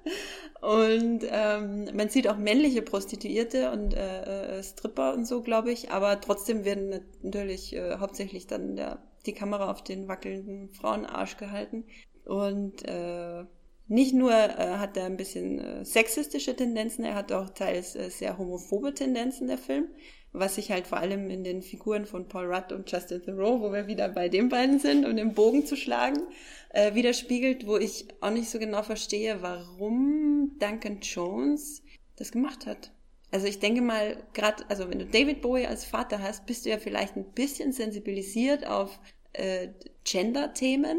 und 0.60 1.24
ähm, 1.28 1.88
man 1.94 2.08
sieht 2.08 2.28
auch 2.28 2.36
männliche 2.36 2.82
Prostituierte 2.82 3.70
und 3.72 3.94
äh, 3.94 4.58
äh, 4.58 4.62
Stripper 4.62 5.14
und 5.14 5.26
so, 5.26 5.42
glaube 5.42 5.72
ich, 5.72 5.90
aber 5.90 6.20
trotzdem 6.20 6.64
werden 6.64 7.00
natürlich 7.22 7.74
äh, 7.74 7.96
hauptsächlich 7.98 8.46
dann 8.46 8.76
der, 8.76 9.02
die 9.26 9.32
Kamera 9.32 9.70
auf 9.70 9.82
den 9.82 10.08
wackelnden 10.08 10.70
Frauenarsch 10.70 11.36
gehalten. 11.36 11.84
Und 12.24 12.86
äh, 12.86 13.44
nicht 13.88 14.14
nur 14.14 14.32
äh, 14.32 14.76
hat 14.76 14.96
er 14.96 15.06
ein 15.06 15.16
bisschen 15.16 15.58
äh, 15.58 15.84
sexistische 15.84 16.54
Tendenzen, 16.54 17.04
er 17.04 17.14
hat 17.14 17.32
auch 17.32 17.50
teils 17.50 17.96
äh, 17.96 18.08
sehr 18.10 18.38
homophobe 18.38 18.94
Tendenzen, 18.94 19.48
der 19.48 19.58
Film 19.58 19.88
was 20.32 20.54
sich 20.54 20.70
halt 20.70 20.86
vor 20.86 20.98
allem 20.98 21.28
in 21.30 21.42
den 21.42 21.62
Figuren 21.62 22.06
von 22.06 22.28
Paul 22.28 22.52
Rudd 22.52 22.72
und 22.72 22.90
Justin 22.90 23.22
Theroux, 23.22 23.60
wo 23.60 23.72
wir 23.72 23.86
wieder 23.86 24.08
bei 24.08 24.28
den 24.28 24.48
beiden 24.48 24.78
sind, 24.78 25.04
um 25.04 25.16
den 25.16 25.34
Bogen 25.34 25.66
zu 25.66 25.76
schlagen, 25.76 26.20
äh, 26.70 26.94
widerspiegelt, 26.94 27.66
wo 27.66 27.76
ich 27.76 28.06
auch 28.20 28.30
nicht 28.30 28.48
so 28.48 28.58
genau 28.58 28.82
verstehe, 28.82 29.42
warum 29.42 30.52
Duncan 30.58 31.00
Jones 31.00 31.82
das 32.16 32.30
gemacht 32.30 32.66
hat. 32.66 32.92
Also 33.32 33.46
ich 33.46 33.58
denke 33.58 33.80
mal, 33.80 34.22
gerade, 34.32 34.64
also 34.68 34.88
wenn 34.90 34.98
du 34.98 35.06
David 35.06 35.40
Bowie 35.40 35.66
als 35.66 35.84
Vater 35.84 36.20
hast, 36.20 36.46
bist 36.46 36.64
du 36.64 36.70
ja 36.70 36.78
vielleicht 36.78 37.16
ein 37.16 37.32
bisschen 37.32 37.72
sensibilisiert 37.72 38.66
auf 38.66 38.98
äh, 39.32 39.68
Gender-Themen. 40.04 40.98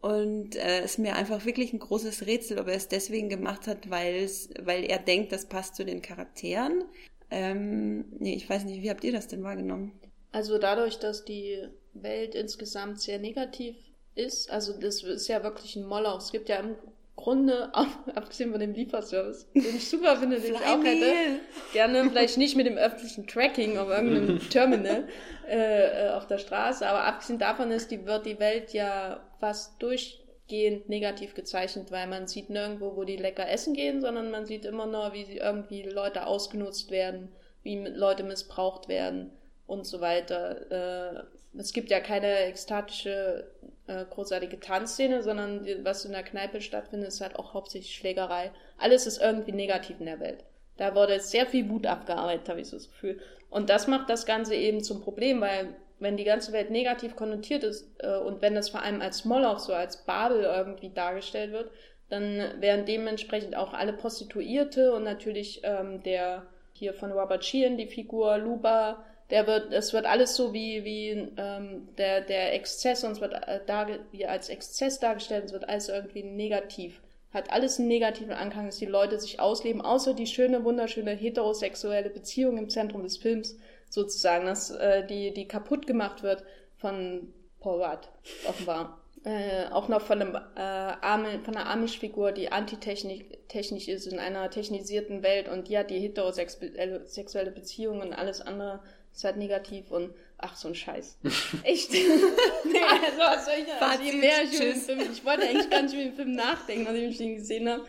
Und 0.00 0.54
äh, 0.54 0.84
ist 0.84 1.00
mir 1.00 1.16
einfach 1.16 1.44
wirklich 1.44 1.72
ein 1.72 1.80
großes 1.80 2.26
Rätsel, 2.26 2.60
ob 2.60 2.68
er 2.68 2.74
es 2.74 2.86
deswegen 2.86 3.28
gemacht 3.28 3.66
hat, 3.66 3.90
weil 3.90 4.30
weil 4.62 4.84
er 4.84 5.00
denkt, 5.00 5.32
das 5.32 5.46
passt 5.46 5.74
zu 5.74 5.84
den 5.84 6.02
Charakteren, 6.02 6.84
ähm, 7.30 8.06
nee, 8.18 8.34
ich 8.34 8.48
weiß 8.48 8.64
nicht, 8.64 8.82
wie 8.82 8.90
habt 8.90 9.04
ihr 9.04 9.12
das 9.12 9.28
denn 9.28 9.42
wahrgenommen? 9.42 9.92
Also 10.32 10.58
dadurch, 10.58 10.98
dass 10.98 11.24
die 11.24 11.62
Welt 11.94 12.34
insgesamt 12.34 13.00
sehr 13.00 13.18
negativ 13.18 13.76
ist, 14.14 14.50
also 14.50 14.78
das 14.78 15.02
ist 15.02 15.28
ja 15.28 15.42
wirklich 15.42 15.76
ein 15.76 15.86
Moloch. 15.86 16.18
Es 16.18 16.32
gibt 16.32 16.48
ja 16.48 16.56
im 16.56 16.76
Grunde, 17.16 17.72
abgesehen 18.14 18.52
von 18.52 18.60
dem 18.60 18.74
Lieferservice, 18.74 19.46
den 19.54 19.76
ich 19.76 19.88
super 19.88 20.16
finde, 20.16 20.40
den 20.40 20.54
ich 20.54 20.60
auch 20.60 20.82
hätte, 20.82 21.40
gerne 21.72 22.08
vielleicht 22.08 22.38
nicht 22.38 22.56
mit 22.56 22.66
dem 22.66 22.76
öffentlichen 22.76 23.26
Tracking 23.26 23.76
auf 23.76 23.88
irgendeinem 23.88 24.38
Terminal 24.50 25.08
äh, 25.48 26.06
äh, 26.06 26.10
auf 26.10 26.26
der 26.26 26.38
Straße, 26.38 26.86
aber 26.86 27.04
abgesehen 27.04 27.38
davon 27.38 27.70
ist 27.70 27.90
die, 27.90 28.06
wird 28.06 28.24
die 28.24 28.38
Welt 28.38 28.72
ja 28.72 29.20
fast 29.40 29.82
durch 29.82 30.20
gehend 30.48 30.88
negativ 30.88 31.34
gezeichnet, 31.34 31.90
weil 31.90 32.06
man 32.06 32.26
sieht 32.26 32.50
nirgendwo, 32.50 32.96
wo 32.96 33.04
die 33.04 33.16
lecker 33.16 33.48
essen 33.48 33.74
gehen, 33.74 34.00
sondern 34.00 34.30
man 34.30 34.46
sieht 34.46 34.64
immer 34.64 34.86
nur, 34.86 35.12
wie 35.12 35.24
sie 35.24 35.36
irgendwie 35.36 35.82
Leute 35.82 36.26
ausgenutzt 36.26 36.90
werden, 36.90 37.28
wie 37.62 37.78
Leute 37.86 38.24
missbraucht 38.24 38.88
werden 38.88 39.30
und 39.66 39.86
so 39.86 40.00
weiter. 40.00 40.70
Äh, 40.70 41.24
es 41.58 41.72
gibt 41.72 41.90
ja 41.90 42.00
keine 42.00 42.40
ekstatische, 42.46 43.50
äh, 43.86 44.04
großartige 44.06 44.60
Tanzszene, 44.60 45.22
sondern 45.22 45.66
was 45.82 46.04
in 46.04 46.12
der 46.12 46.22
Kneipe 46.22 46.60
stattfindet, 46.60 47.08
ist 47.08 47.20
halt 47.20 47.36
auch 47.36 47.54
hauptsächlich 47.54 47.94
Schlägerei. 47.94 48.50
Alles 48.78 49.06
ist 49.06 49.20
irgendwie 49.20 49.52
negativ 49.52 50.00
in 50.00 50.06
der 50.06 50.20
Welt. 50.20 50.44
Da 50.76 50.94
wurde 50.94 51.20
sehr 51.20 51.46
viel 51.46 51.68
Wut 51.68 51.86
abgearbeitet, 51.86 52.48
habe 52.48 52.60
ich 52.60 52.68
so 52.68 52.76
das 52.76 52.88
Gefühl. 52.88 53.20
Und 53.50 53.68
das 53.70 53.86
macht 53.86 54.08
das 54.08 54.26
Ganze 54.26 54.54
eben 54.54 54.82
zum 54.82 55.00
Problem, 55.00 55.40
weil 55.40 55.74
wenn 56.00 56.16
die 56.16 56.24
ganze 56.24 56.52
Welt 56.52 56.70
negativ 56.70 57.16
konnotiert 57.16 57.64
ist 57.64 57.88
äh, 57.98 58.16
und 58.16 58.40
wenn 58.42 58.54
das 58.54 58.70
vor 58.70 58.82
allem 58.82 59.00
als 59.00 59.24
Moloch, 59.24 59.58
so 59.58 59.72
als 59.72 60.04
Babel 60.04 60.42
irgendwie 60.42 60.90
dargestellt 60.90 61.52
wird, 61.52 61.70
dann 62.08 62.60
werden 62.60 62.86
dementsprechend 62.86 63.56
auch 63.56 63.72
alle 63.72 63.92
Prostituierte 63.92 64.92
und 64.94 65.04
natürlich 65.04 65.60
ähm, 65.64 66.02
der 66.02 66.46
hier 66.72 66.94
von 66.94 67.12
Robert 67.12 67.44
Sheehan, 67.44 67.76
die 67.76 67.86
Figur 67.86 68.38
Luba, 68.38 69.04
der 69.30 69.46
wird, 69.46 69.72
es 69.72 69.92
wird 69.92 70.06
alles 70.06 70.36
so 70.36 70.54
wie, 70.54 70.84
wie 70.84 71.28
ähm, 71.36 71.88
der, 71.98 72.22
der 72.22 72.54
Exzess, 72.54 73.04
uns 73.04 73.20
wird 73.20 73.34
äh, 73.34 73.60
darge 73.66 74.00
als 74.26 74.48
Exzess 74.48 75.00
dargestellt, 75.00 75.46
es 75.46 75.52
wird 75.52 75.68
alles 75.68 75.88
irgendwie 75.88 76.22
negativ. 76.22 77.02
Hat 77.34 77.52
alles 77.52 77.78
einen 77.78 77.88
negativen 77.88 78.32
Anklang, 78.32 78.66
dass 78.66 78.78
die 78.78 78.86
Leute 78.86 79.20
sich 79.20 79.38
ausleben, 79.38 79.82
außer 79.82 80.14
die 80.14 80.26
schöne, 80.26 80.64
wunderschöne 80.64 81.10
heterosexuelle 81.10 82.08
Beziehung 82.08 82.56
im 82.56 82.70
Zentrum 82.70 83.02
des 83.02 83.18
Films 83.18 83.58
sozusagen, 83.88 84.46
dass 84.46 84.70
äh, 84.70 85.06
die, 85.06 85.32
die 85.32 85.48
kaputt 85.48 85.86
gemacht 85.86 86.22
wird 86.22 86.44
von 86.76 87.32
Paul 87.60 87.82
Rudd, 87.82 88.08
offenbar. 88.46 89.00
Äh, 89.24 89.66
auch 89.72 89.88
noch 89.88 90.02
von, 90.02 90.20
einem, 90.20 90.34
äh, 90.34 90.60
Arme, 90.60 91.40
von 91.40 91.56
einer 91.56 91.68
Amish-Figur, 91.68 92.30
die 92.30 92.52
antitechnisch 92.52 93.88
ist 93.88 94.06
in 94.06 94.18
einer 94.20 94.48
technisierten 94.48 95.22
Welt 95.24 95.48
und 95.48 95.68
die 95.68 95.76
hat 95.76 95.90
die 95.90 95.98
heterosexuelle 95.98 97.50
Beziehung 97.50 98.00
und 98.00 98.12
alles 98.12 98.40
andere 98.40 98.80
ist 99.12 99.24
halt 99.24 99.36
negativ 99.36 99.90
und 99.90 100.14
ach, 100.38 100.56
so 100.56 100.68
ein 100.68 100.74
Scheiß. 100.74 101.18
Echt? 101.64 101.92
nee, 101.92 102.00
also, 102.00 103.18
was 103.18 103.44
soll 103.44 103.54
ich, 103.60 103.82
also, 103.82 104.02
je 104.02 104.12
mehr 104.12 104.42
ich, 104.44 104.54
über 104.54 104.64
den 104.64 104.76
Film, 104.76 105.00
ich 105.12 105.24
wollte 105.24 105.42
eigentlich 105.42 105.70
gar 105.70 105.82
nicht 105.82 105.94
über 105.94 106.02
den 106.04 106.14
Film 106.14 106.32
nachdenken, 106.32 106.84
nachdem 106.84 107.10
ich 107.10 107.18
den 107.18 107.34
gesehen 107.36 107.68
habe. 107.68 107.84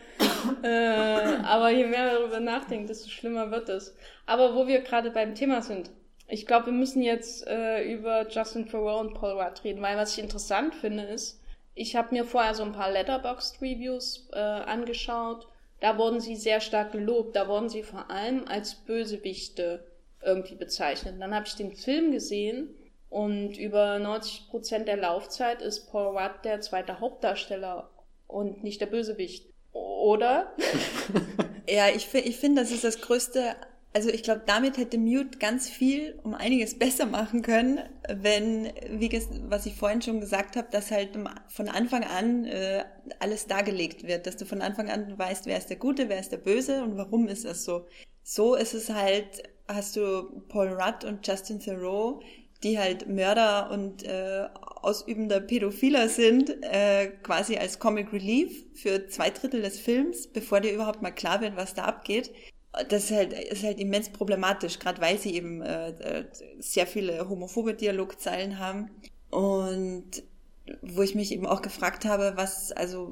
äh, 0.62 1.36
aber 1.44 1.70
je 1.70 1.86
mehr 1.86 2.14
darüber 2.14 2.40
nachdenken, 2.40 2.86
desto 2.86 3.08
schlimmer 3.08 3.50
wird 3.50 3.68
es. 3.68 3.94
Aber 4.26 4.54
wo 4.54 4.66
wir 4.66 4.80
gerade 4.80 5.10
beim 5.10 5.34
Thema 5.34 5.62
sind, 5.62 5.90
ich 6.28 6.46
glaube, 6.46 6.66
wir 6.66 6.72
müssen 6.72 7.02
jetzt 7.02 7.46
äh, 7.46 7.82
über 7.82 8.28
Justin 8.28 8.68
Theroux 8.68 9.00
und 9.00 9.14
Paul 9.14 9.40
Rudd 9.40 9.64
reden, 9.64 9.82
weil 9.82 9.96
was 9.96 10.16
ich 10.16 10.22
interessant 10.22 10.74
finde 10.74 11.04
ist, 11.04 11.40
ich 11.74 11.96
habe 11.96 12.14
mir 12.14 12.24
vorher 12.24 12.54
so 12.54 12.62
ein 12.62 12.72
paar 12.72 12.90
Letterboxd 12.90 13.62
Reviews 13.62 14.28
äh, 14.32 14.38
angeschaut. 14.38 15.48
Da 15.80 15.96
wurden 15.96 16.20
sie 16.20 16.36
sehr 16.36 16.60
stark 16.60 16.92
gelobt. 16.92 17.36
Da 17.36 17.48
wurden 17.48 17.68
sie 17.68 17.82
vor 17.82 18.10
allem 18.10 18.46
als 18.46 18.74
Bösewichte 18.74 19.84
irgendwie 20.22 20.56
bezeichnet. 20.56 21.16
dann 21.18 21.34
habe 21.34 21.46
ich 21.46 21.54
den 21.54 21.74
Film 21.74 22.12
gesehen 22.12 22.74
und 23.08 23.56
über 23.56 23.98
90 23.98 24.48
Prozent 24.50 24.88
der 24.88 24.96
Laufzeit 24.96 25.62
ist 25.62 25.90
Paul 25.90 26.16
Rudd 26.16 26.44
der 26.44 26.60
zweite 26.60 27.00
Hauptdarsteller 27.00 27.90
und 28.26 28.62
nicht 28.62 28.80
der 28.80 28.86
Bösewicht. 28.86 29.46
Oder? 29.72 30.54
ja, 31.68 31.88
ich, 31.88 32.12
ich 32.14 32.36
finde, 32.36 32.62
das 32.62 32.70
ist 32.70 32.84
das 32.84 33.00
größte 33.00 33.56
also 33.92 34.08
ich 34.08 34.22
glaube, 34.22 34.42
damit 34.46 34.76
hätte 34.76 34.98
Mute 34.98 35.38
ganz 35.38 35.68
viel 35.68 36.18
um 36.22 36.34
einiges 36.34 36.74
besser 36.78 37.06
machen 37.06 37.42
können, 37.42 37.80
wenn, 38.08 38.72
wie 38.90 39.10
was 39.48 39.66
ich 39.66 39.74
vorhin 39.74 40.02
schon 40.02 40.20
gesagt 40.20 40.56
habe, 40.56 40.68
dass 40.70 40.90
halt 40.90 41.10
von 41.48 41.68
Anfang 41.68 42.04
an 42.04 42.44
äh, 42.44 42.84
alles 43.18 43.46
dargelegt 43.46 44.06
wird, 44.06 44.26
dass 44.26 44.36
du 44.36 44.44
von 44.44 44.62
Anfang 44.62 44.90
an 44.90 45.18
weißt, 45.18 45.46
wer 45.46 45.58
ist 45.58 45.70
der 45.70 45.76
Gute, 45.76 46.08
wer 46.08 46.20
ist 46.20 46.32
der 46.32 46.38
Böse 46.38 46.82
und 46.82 46.96
warum 46.96 47.28
ist 47.28 47.44
das 47.44 47.64
so. 47.64 47.86
So 48.22 48.54
ist 48.54 48.74
es 48.74 48.90
halt, 48.90 49.42
hast 49.74 49.96
du 49.96 50.42
Paul 50.48 50.68
Rudd 50.68 51.04
und 51.04 51.26
Justin 51.26 51.60
Theroux, 51.60 52.20
die 52.62 52.78
halt 52.78 53.08
Mörder 53.08 53.70
und 53.70 54.02
äh, 54.04 54.46
ausübender 54.82 55.40
Pädophiler 55.40 56.08
sind, 56.08 56.62
äh, 56.62 57.08
quasi 57.22 57.56
als 57.56 57.78
Comic 57.78 58.12
Relief 58.12 58.64
für 58.74 59.06
zwei 59.08 59.30
Drittel 59.30 59.62
des 59.62 59.78
Films, 59.78 60.26
bevor 60.26 60.60
dir 60.60 60.72
überhaupt 60.72 61.02
mal 61.02 61.10
klar 61.10 61.40
wird, 61.40 61.56
was 61.56 61.74
da 61.74 61.84
abgeht 61.84 62.32
das 62.88 63.04
ist 63.04 63.12
halt, 63.12 63.32
ist 63.32 63.64
halt 63.64 63.80
immens 63.80 64.10
problematisch, 64.10 64.78
gerade 64.78 65.00
weil 65.00 65.18
sie 65.18 65.34
eben 65.34 65.62
äh, 65.62 65.90
äh, 65.90 66.24
sehr 66.58 66.86
viele 66.86 67.28
homophobe 67.28 67.74
Dialogzeilen 67.74 68.58
haben. 68.58 68.90
Und 69.30 70.22
wo 70.82 71.02
ich 71.02 71.14
mich 71.14 71.32
eben 71.32 71.46
auch 71.46 71.62
gefragt 71.62 72.04
habe, 72.04 72.32
was, 72.36 72.70
also 72.72 73.10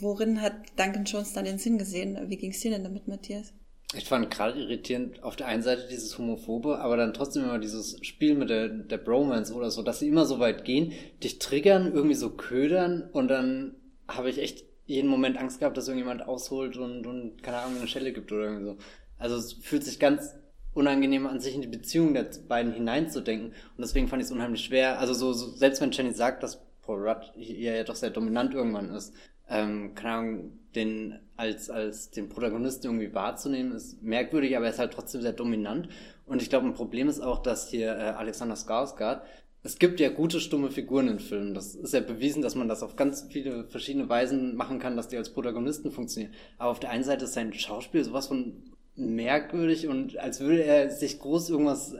worin 0.00 0.42
hat 0.42 0.54
Duncan 0.76 1.04
Jones 1.04 1.32
dann 1.32 1.46
den 1.46 1.58
Sinn 1.58 1.78
gesehen? 1.78 2.18
Wie 2.28 2.36
ging 2.36 2.50
es 2.50 2.60
dir 2.60 2.70
denn 2.70 2.84
damit, 2.84 3.08
Matthias? 3.08 3.54
Ich 3.94 4.04
fand 4.04 4.30
gerade 4.30 4.60
irritierend 4.60 5.22
auf 5.22 5.36
der 5.36 5.46
einen 5.46 5.62
Seite 5.62 5.88
dieses 5.88 6.18
Homophobe, 6.18 6.78
aber 6.78 6.98
dann 6.98 7.14
trotzdem 7.14 7.44
immer 7.44 7.58
dieses 7.58 7.98
Spiel 8.04 8.34
mit 8.34 8.50
der, 8.50 8.68
der 8.68 8.98
Bromance 8.98 9.54
oder 9.54 9.70
so, 9.70 9.82
dass 9.82 9.98
sie 9.98 10.08
immer 10.08 10.26
so 10.26 10.38
weit 10.38 10.66
gehen, 10.66 10.92
dich 11.22 11.38
triggern, 11.38 11.92
irgendwie 11.94 12.14
so 12.14 12.30
ködern 12.30 13.08
und 13.12 13.28
dann 13.28 13.76
habe 14.06 14.28
ich 14.28 14.38
echt 14.38 14.64
jeden 14.84 15.08
Moment 15.08 15.38
Angst 15.38 15.58
gehabt, 15.58 15.76
dass 15.76 15.88
irgendjemand 15.88 16.26
ausholt 16.26 16.76
und, 16.76 17.06
und 17.06 17.42
keine 17.42 17.58
Ahnung, 17.58 17.78
eine 17.78 17.88
Schelle 17.88 18.12
gibt 18.12 18.30
oder 18.30 18.44
irgendwie 18.44 18.64
so. 18.64 18.76
Also 19.18 19.36
es 19.36 19.54
fühlt 19.54 19.84
sich 19.84 19.98
ganz 19.98 20.34
unangenehm 20.74 21.26
an 21.26 21.40
sich 21.40 21.54
in 21.54 21.62
die 21.62 21.68
Beziehung 21.68 22.12
der 22.12 22.26
beiden 22.46 22.72
hineinzudenken 22.72 23.48
und 23.48 23.78
deswegen 23.78 24.08
fand 24.08 24.20
ich 24.20 24.26
es 24.26 24.32
unheimlich 24.32 24.64
schwer. 24.64 24.98
Also 24.98 25.14
so, 25.14 25.32
so 25.32 25.50
selbst 25.50 25.80
wenn 25.80 25.92
Jenny 25.92 26.12
sagt, 26.12 26.42
dass 26.42 26.60
Paul 26.82 27.08
Rudd 27.08 27.32
hier 27.36 27.74
ja 27.74 27.84
doch 27.84 27.96
sehr 27.96 28.10
dominant 28.10 28.52
irgendwann 28.52 28.90
ist, 28.90 29.14
ähm, 29.48 29.94
keine 29.94 30.14
Ahnung, 30.14 30.58
den 30.74 31.18
als, 31.38 31.70
als 31.70 32.10
den 32.10 32.28
Protagonisten 32.28 32.86
irgendwie 32.86 33.14
wahrzunehmen, 33.14 33.72
ist 33.72 34.02
merkwürdig, 34.02 34.56
aber 34.56 34.66
er 34.66 34.72
ist 34.72 34.80
halt 34.80 34.92
trotzdem 34.92 35.22
sehr 35.22 35.32
dominant. 35.32 35.88
Und 36.26 36.42
ich 36.42 36.50
glaube, 36.50 36.66
ein 36.66 36.74
Problem 36.74 37.08
ist 37.08 37.20
auch, 37.20 37.38
dass 37.38 37.68
hier 37.68 37.92
äh, 37.96 38.10
Alexander 38.10 38.56
Skarsgård, 38.56 39.22
es 39.62 39.78
gibt 39.78 40.00
ja 40.00 40.08
gute 40.08 40.40
stumme 40.40 40.70
Figuren 40.70 41.08
in 41.08 41.20
Filmen. 41.20 41.54
Das 41.54 41.74
ist 41.74 41.94
ja 41.94 42.00
bewiesen, 42.00 42.42
dass 42.42 42.56
man 42.56 42.68
das 42.68 42.82
auf 42.82 42.96
ganz 42.96 43.26
viele 43.30 43.64
verschiedene 43.64 44.08
Weisen 44.08 44.56
machen 44.56 44.80
kann, 44.80 44.96
dass 44.96 45.08
die 45.08 45.16
als 45.16 45.30
Protagonisten 45.30 45.92
funktionieren. 45.92 46.34
Aber 46.58 46.70
auf 46.70 46.80
der 46.80 46.90
einen 46.90 47.04
Seite 47.04 47.24
ist 47.24 47.34
sein 47.34 47.52
Schauspiel 47.52 48.02
sowas 48.02 48.26
von 48.26 48.62
merkwürdig 48.96 49.86
und 49.86 50.18
als 50.18 50.40
würde 50.40 50.64
er 50.64 50.90
sich 50.90 51.20
groß 51.20 51.50
irgendwas. 51.50 51.94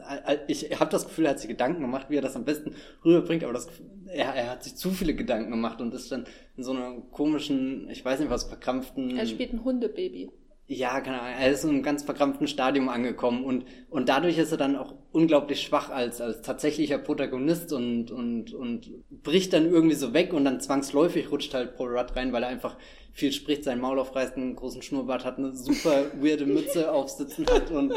Ich 0.47 0.79
habe 0.79 0.91
das 0.91 1.05
Gefühl, 1.05 1.25
er 1.25 1.31
hat 1.31 1.39
sich 1.39 1.49
Gedanken 1.49 1.81
gemacht, 1.81 2.07
wie 2.09 2.17
er 2.17 2.21
das 2.21 2.35
am 2.35 2.43
besten 2.43 2.75
rüberbringt, 3.05 3.43
aber 3.43 3.53
das, 3.53 3.69
er, 4.11 4.33
er 4.33 4.49
hat 4.49 4.63
sich 4.63 4.75
zu 4.75 4.91
viele 4.91 5.13
Gedanken 5.15 5.51
gemacht 5.51 5.81
und 5.81 5.93
ist 5.93 6.11
dann 6.11 6.25
in 6.57 6.63
so 6.63 6.71
einer 6.71 7.01
komischen, 7.11 7.89
ich 7.89 8.03
weiß 8.03 8.19
nicht 8.19 8.29
was, 8.29 8.45
verkrampften. 8.45 9.17
Er 9.17 9.25
spielt 9.25 9.53
ein 9.53 9.63
Hundebaby 9.63 10.31
ja, 10.71 11.01
keine 11.01 11.19
Ahnung, 11.19 11.39
er 11.39 11.51
ist 11.51 11.63
in 11.63 11.71
einem 11.71 11.81
ganz 11.81 12.03
verkrampften 12.03 12.45
Stadium 12.45 12.89
angekommen 12.89 13.43
und, 13.43 13.65
und 13.89 14.07
dadurch 14.07 14.37
ist 14.37 14.51
er 14.51 14.59
dann 14.59 14.75
auch 14.75 14.93
unglaublich 15.11 15.63
schwach 15.63 15.89
als, 15.89 16.21
als 16.21 16.43
tatsächlicher 16.43 16.99
Protagonist 16.99 17.73
und, 17.73 18.11
und, 18.11 18.53
und 18.53 18.91
bricht 19.09 19.51
dann 19.53 19.65
irgendwie 19.65 19.95
so 19.95 20.13
weg 20.13 20.31
und 20.31 20.45
dann 20.45 20.61
zwangsläufig 20.61 21.31
rutscht 21.31 21.55
halt 21.55 21.75
Paul 21.75 21.97
Rudd 21.97 22.15
rein, 22.15 22.33
weil 22.33 22.43
er 22.43 22.49
einfach 22.49 22.77
viel 23.13 23.31
spricht, 23.31 23.63
sein 23.63 23.79
Maul 23.79 23.97
aufreißt, 23.97 24.37
einen 24.37 24.55
großen 24.55 24.83
Schnurrbart 24.83 25.25
hat, 25.25 25.39
eine 25.39 25.55
super 25.55 26.05
weirde 26.21 26.45
Mütze 26.45 26.91
aufsitzen 26.93 27.47
hat 27.47 27.71
und 27.71 27.91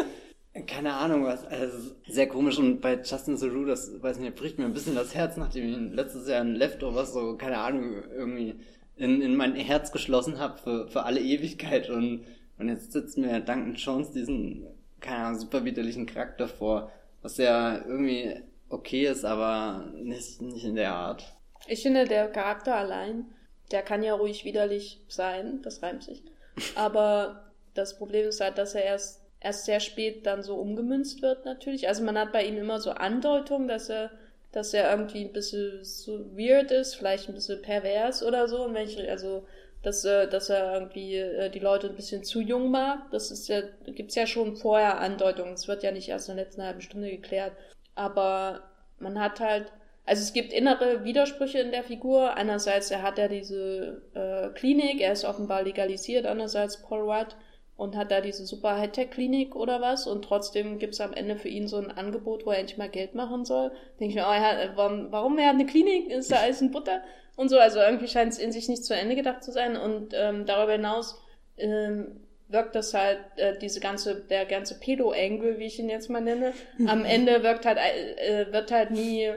keine 0.66 0.94
Ahnung 0.94 1.24
was, 1.24 1.44
also 1.46 1.94
sehr 2.06 2.28
komisch 2.28 2.58
und 2.58 2.80
bei 2.80 3.00
Justin 3.02 3.38
Theroux, 3.38 3.64
das, 3.64 4.02
weiß 4.02 4.18
nicht, 4.18 4.36
bricht 4.36 4.58
mir 4.58 4.66
ein 4.66 4.74
bisschen 4.74 4.94
das 4.94 5.14
Herz, 5.14 5.36
nachdem 5.36 5.68
ich 5.68 5.94
letztes 5.94 6.28
Jahr 6.28 6.42
ein 6.42 6.54
Leftovers 6.54 7.12
so, 7.12 7.36
keine 7.36 7.58
Ahnung, 7.58 8.02
irgendwie 8.14 8.56
in, 8.96 9.22
in 9.22 9.34
mein 9.34 9.54
Herz 9.54 9.92
geschlossen 9.92 10.38
habe 10.38 10.58
für, 10.58 10.88
für 10.88 11.04
alle 11.04 11.20
Ewigkeit 11.20 11.88
und 11.88 12.24
und 12.58 12.68
jetzt 12.68 12.92
sitzt 12.92 13.18
mir 13.18 13.40
Duncan 13.40 13.74
Jones 13.74 14.12
diesen, 14.12 14.66
keine 15.00 15.24
Ahnung, 15.24 15.40
super 15.40 15.64
widerlichen 15.64 16.06
Charakter 16.06 16.46
vor, 16.46 16.92
was 17.20 17.36
ja 17.36 17.84
irgendwie 17.84 18.40
okay 18.68 19.06
ist, 19.06 19.24
aber 19.24 19.90
nicht, 19.94 20.40
nicht 20.40 20.64
in 20.64 20.76
der 20.76 20.94
Art. 20.94 21.24
Ich 21.66 21.82
finde, 21.82 22.04
der 22.04 22.28
Charakter 22.28 22.76
allein, 22.76 23.24
der 23.72 23.82
kann 23.82 24.04
ja 24.04 24.14
ruhig 24.14 24.44
widerlich 24.44 25.02
sein, 25.08 25.60
das 25.62 25.82
reimt 25.82 26.04
sich. 26.04 26.22
Aber 26.76 27.52
das 27.74 27.96
Problem 27.98 28.28
ist 28.28 28.40
halt, 28.40 28.58
dass 28.58 28.74
er 28.74 28.84
erst, 28.84 29.21
erst 29.42 29.64
sehr 29.64 29.80
spät 29.80 30.26
dann 30.26 30.42
so 30.42 30.56
umgemünzt 30.56 31.22
wird, 31.22 31.44
natürlich. 31.44 31.88
Also 31.88 32.04
man 32.04 32.18
hat 32.18 32.32
bei 32.32 32.44
ihm 32.44 32.56
immer 32.56 32.80
so 32.80 32.92
Andeutungen, 32.92 33.68
dass 33.68 33.88
er, 33.88 34.10
dass 34.52 34.72
er 34.72 34.90
irgendwie 34.90 35.24
ein 35.24 35.32
bisschen 35.32 35.84
so 35.84 36.20
weird 36.36 36.70
ist, 36.70 36.94
vielleicht 36.94 37.28
ein 37.28 37.34
bisschen 37.34 37.60
pervers 37.62 38.22
oder 38.22 38.48
so. 38.48 38.64
Und 38.64 38.74
wenn 38.74 38.86
ich, 38.86 39.10
also 39.10 39.44
dass, 39.82 40.02
dass 40.02 40.48
er 40.48 40.74
irgendwie 40.74 41.16
äh, 41.16 41.50
die 41.50 41.58
Leute 41.58 41.88
ein 41.88 41.96
bisschen 41.96 42.22
zu 42.22 42.40
jung 42.40 42.70
mag. 42.70 43.10
Das 43.10 43.30
ist 43.30 43.48
ja, 43.48 43.62
gibt's 43.86 44.14
ja 44.14 44.26
schon 44.26 44.56
vorher 44.56 45.00
Andeutungen. 45.00 45.54
Es 45.54 45.68
wird 45.68 45.82
ja 45.82 45.90
nicht 45.90 46.08
erst 46.08 46.28
in 46.28 46.36
der 46.36 46.44
letzten 46.44 46.62
halben 46.62 46.80
Stunde 46.80 47.10
geklärt. 47.10 47.52
Aber 47.94 48.62
man 49.00 49.20
hat 49.20 49.40
halt, 49.40 49.72
also 50.06 50.22
es 50.22 50.32
gibt 50.32 50.52
innere 50.52 51.04
Widersprüche 51.04 51.58
in 51.58 51.72
der 51.72 51.82
Figur. 51.82 52.34
Einerseits, 52.34 52.90
er 52.90 53.02
hat 53.02 53.18
ja 53.18 53.26
diese 53.28 54.02
äh, 54.14 54.48
Klinik, 54.54 55.00
er 55.00 55.12
ist 55.12 55.24
offenbar 55.24 55.62
legalisiert, 55.62 56.26
andererseits 56.26 56.80
Paul 56.80 57.00
Rudd 57.00 57.36
und 57.82 57.96
hat 57.96 58.10
da 58.10 58.20
diese 58.20 58.46
super 58.46 58.78
Hightech-Klinik 58.78 59.56
oder 59.56 59.80
was 59.80 60.06
und 60.06 60.24
trotzdem 60.24 60.78
gibt's 60.78 61.00
am 61.00 61.12
Ende 61.12 61.36
für 61.36 61.48
ihn 61.48 61.68
so 61.68 61.76
ein 61.76 61.90
Angebot, 61.90 62.46
wo 62.46 62.50
er 62.50 62.58
endlich 62.58 62.78
mal 62.78 62.88
Geld 62.88 63.14
machen 63.14 63.44
soll. 63.44 63.72
Denke 63.98 64.10
ich 64.10 64.14
mir, 64.14 64.26
oh, 64.28 64.32
er 64.32 64.40
hat, 64.40 64.76
warum, 64.76 65.10
warum 65.10 65.38
er 65.38 65.48
hat 65.48 65.54
eine 65.54 65.66
Klinik? 65.66 66.10
Ist 66.10 66.30
da 66.30 66.36
alles 66.36 66.60
in 66.60 66.70
Butter? 66.70 67.02
und 67.36 67.48
so. 67.48 67.58
Also 67.58 67.80
irgendwie 67.80 68.08
scheint 68.08 68.32
es 68.32 68.38
in 68.38 68.52
sich 68.52 68.68
nicht 68.68 68.84
zu 68.84 68.94
Ende 68.94 69.16
gedacht 69.16 69.42
zu 69.42 69.52
sein. 69.52 69.76
Und 69.76 70.14
ähm, 70.14 70.46
darüber 70.46 70.72
hinaus 70.72 71.20
ähm, 71.56 72.20
wirkt 72.48 72.74
das 72.74 72.94
halt, 72.94 73.18
äh, 73.36 73.58
diese 73.58 73.80
ganze, 73.80 74.16
der 74.16 74.46
ganze 74.46 74.78
Pedo-Angle, 74.78 75.58
wie 75.58 75.66
ich 75.66 75.78
ihn 75.78 75.88
jetzt 75.88 76.10
mal 76.10 76.20
nenne, 76.20 76.52
am 76.86 77.04
Ende 77.04 77.42
wirkt 77.42 77.66
halt, 77.66 77.78
äh, 77.78 78.52
wird 78.52 78.70
halt 78.70 78.90
nie 78.90 79.30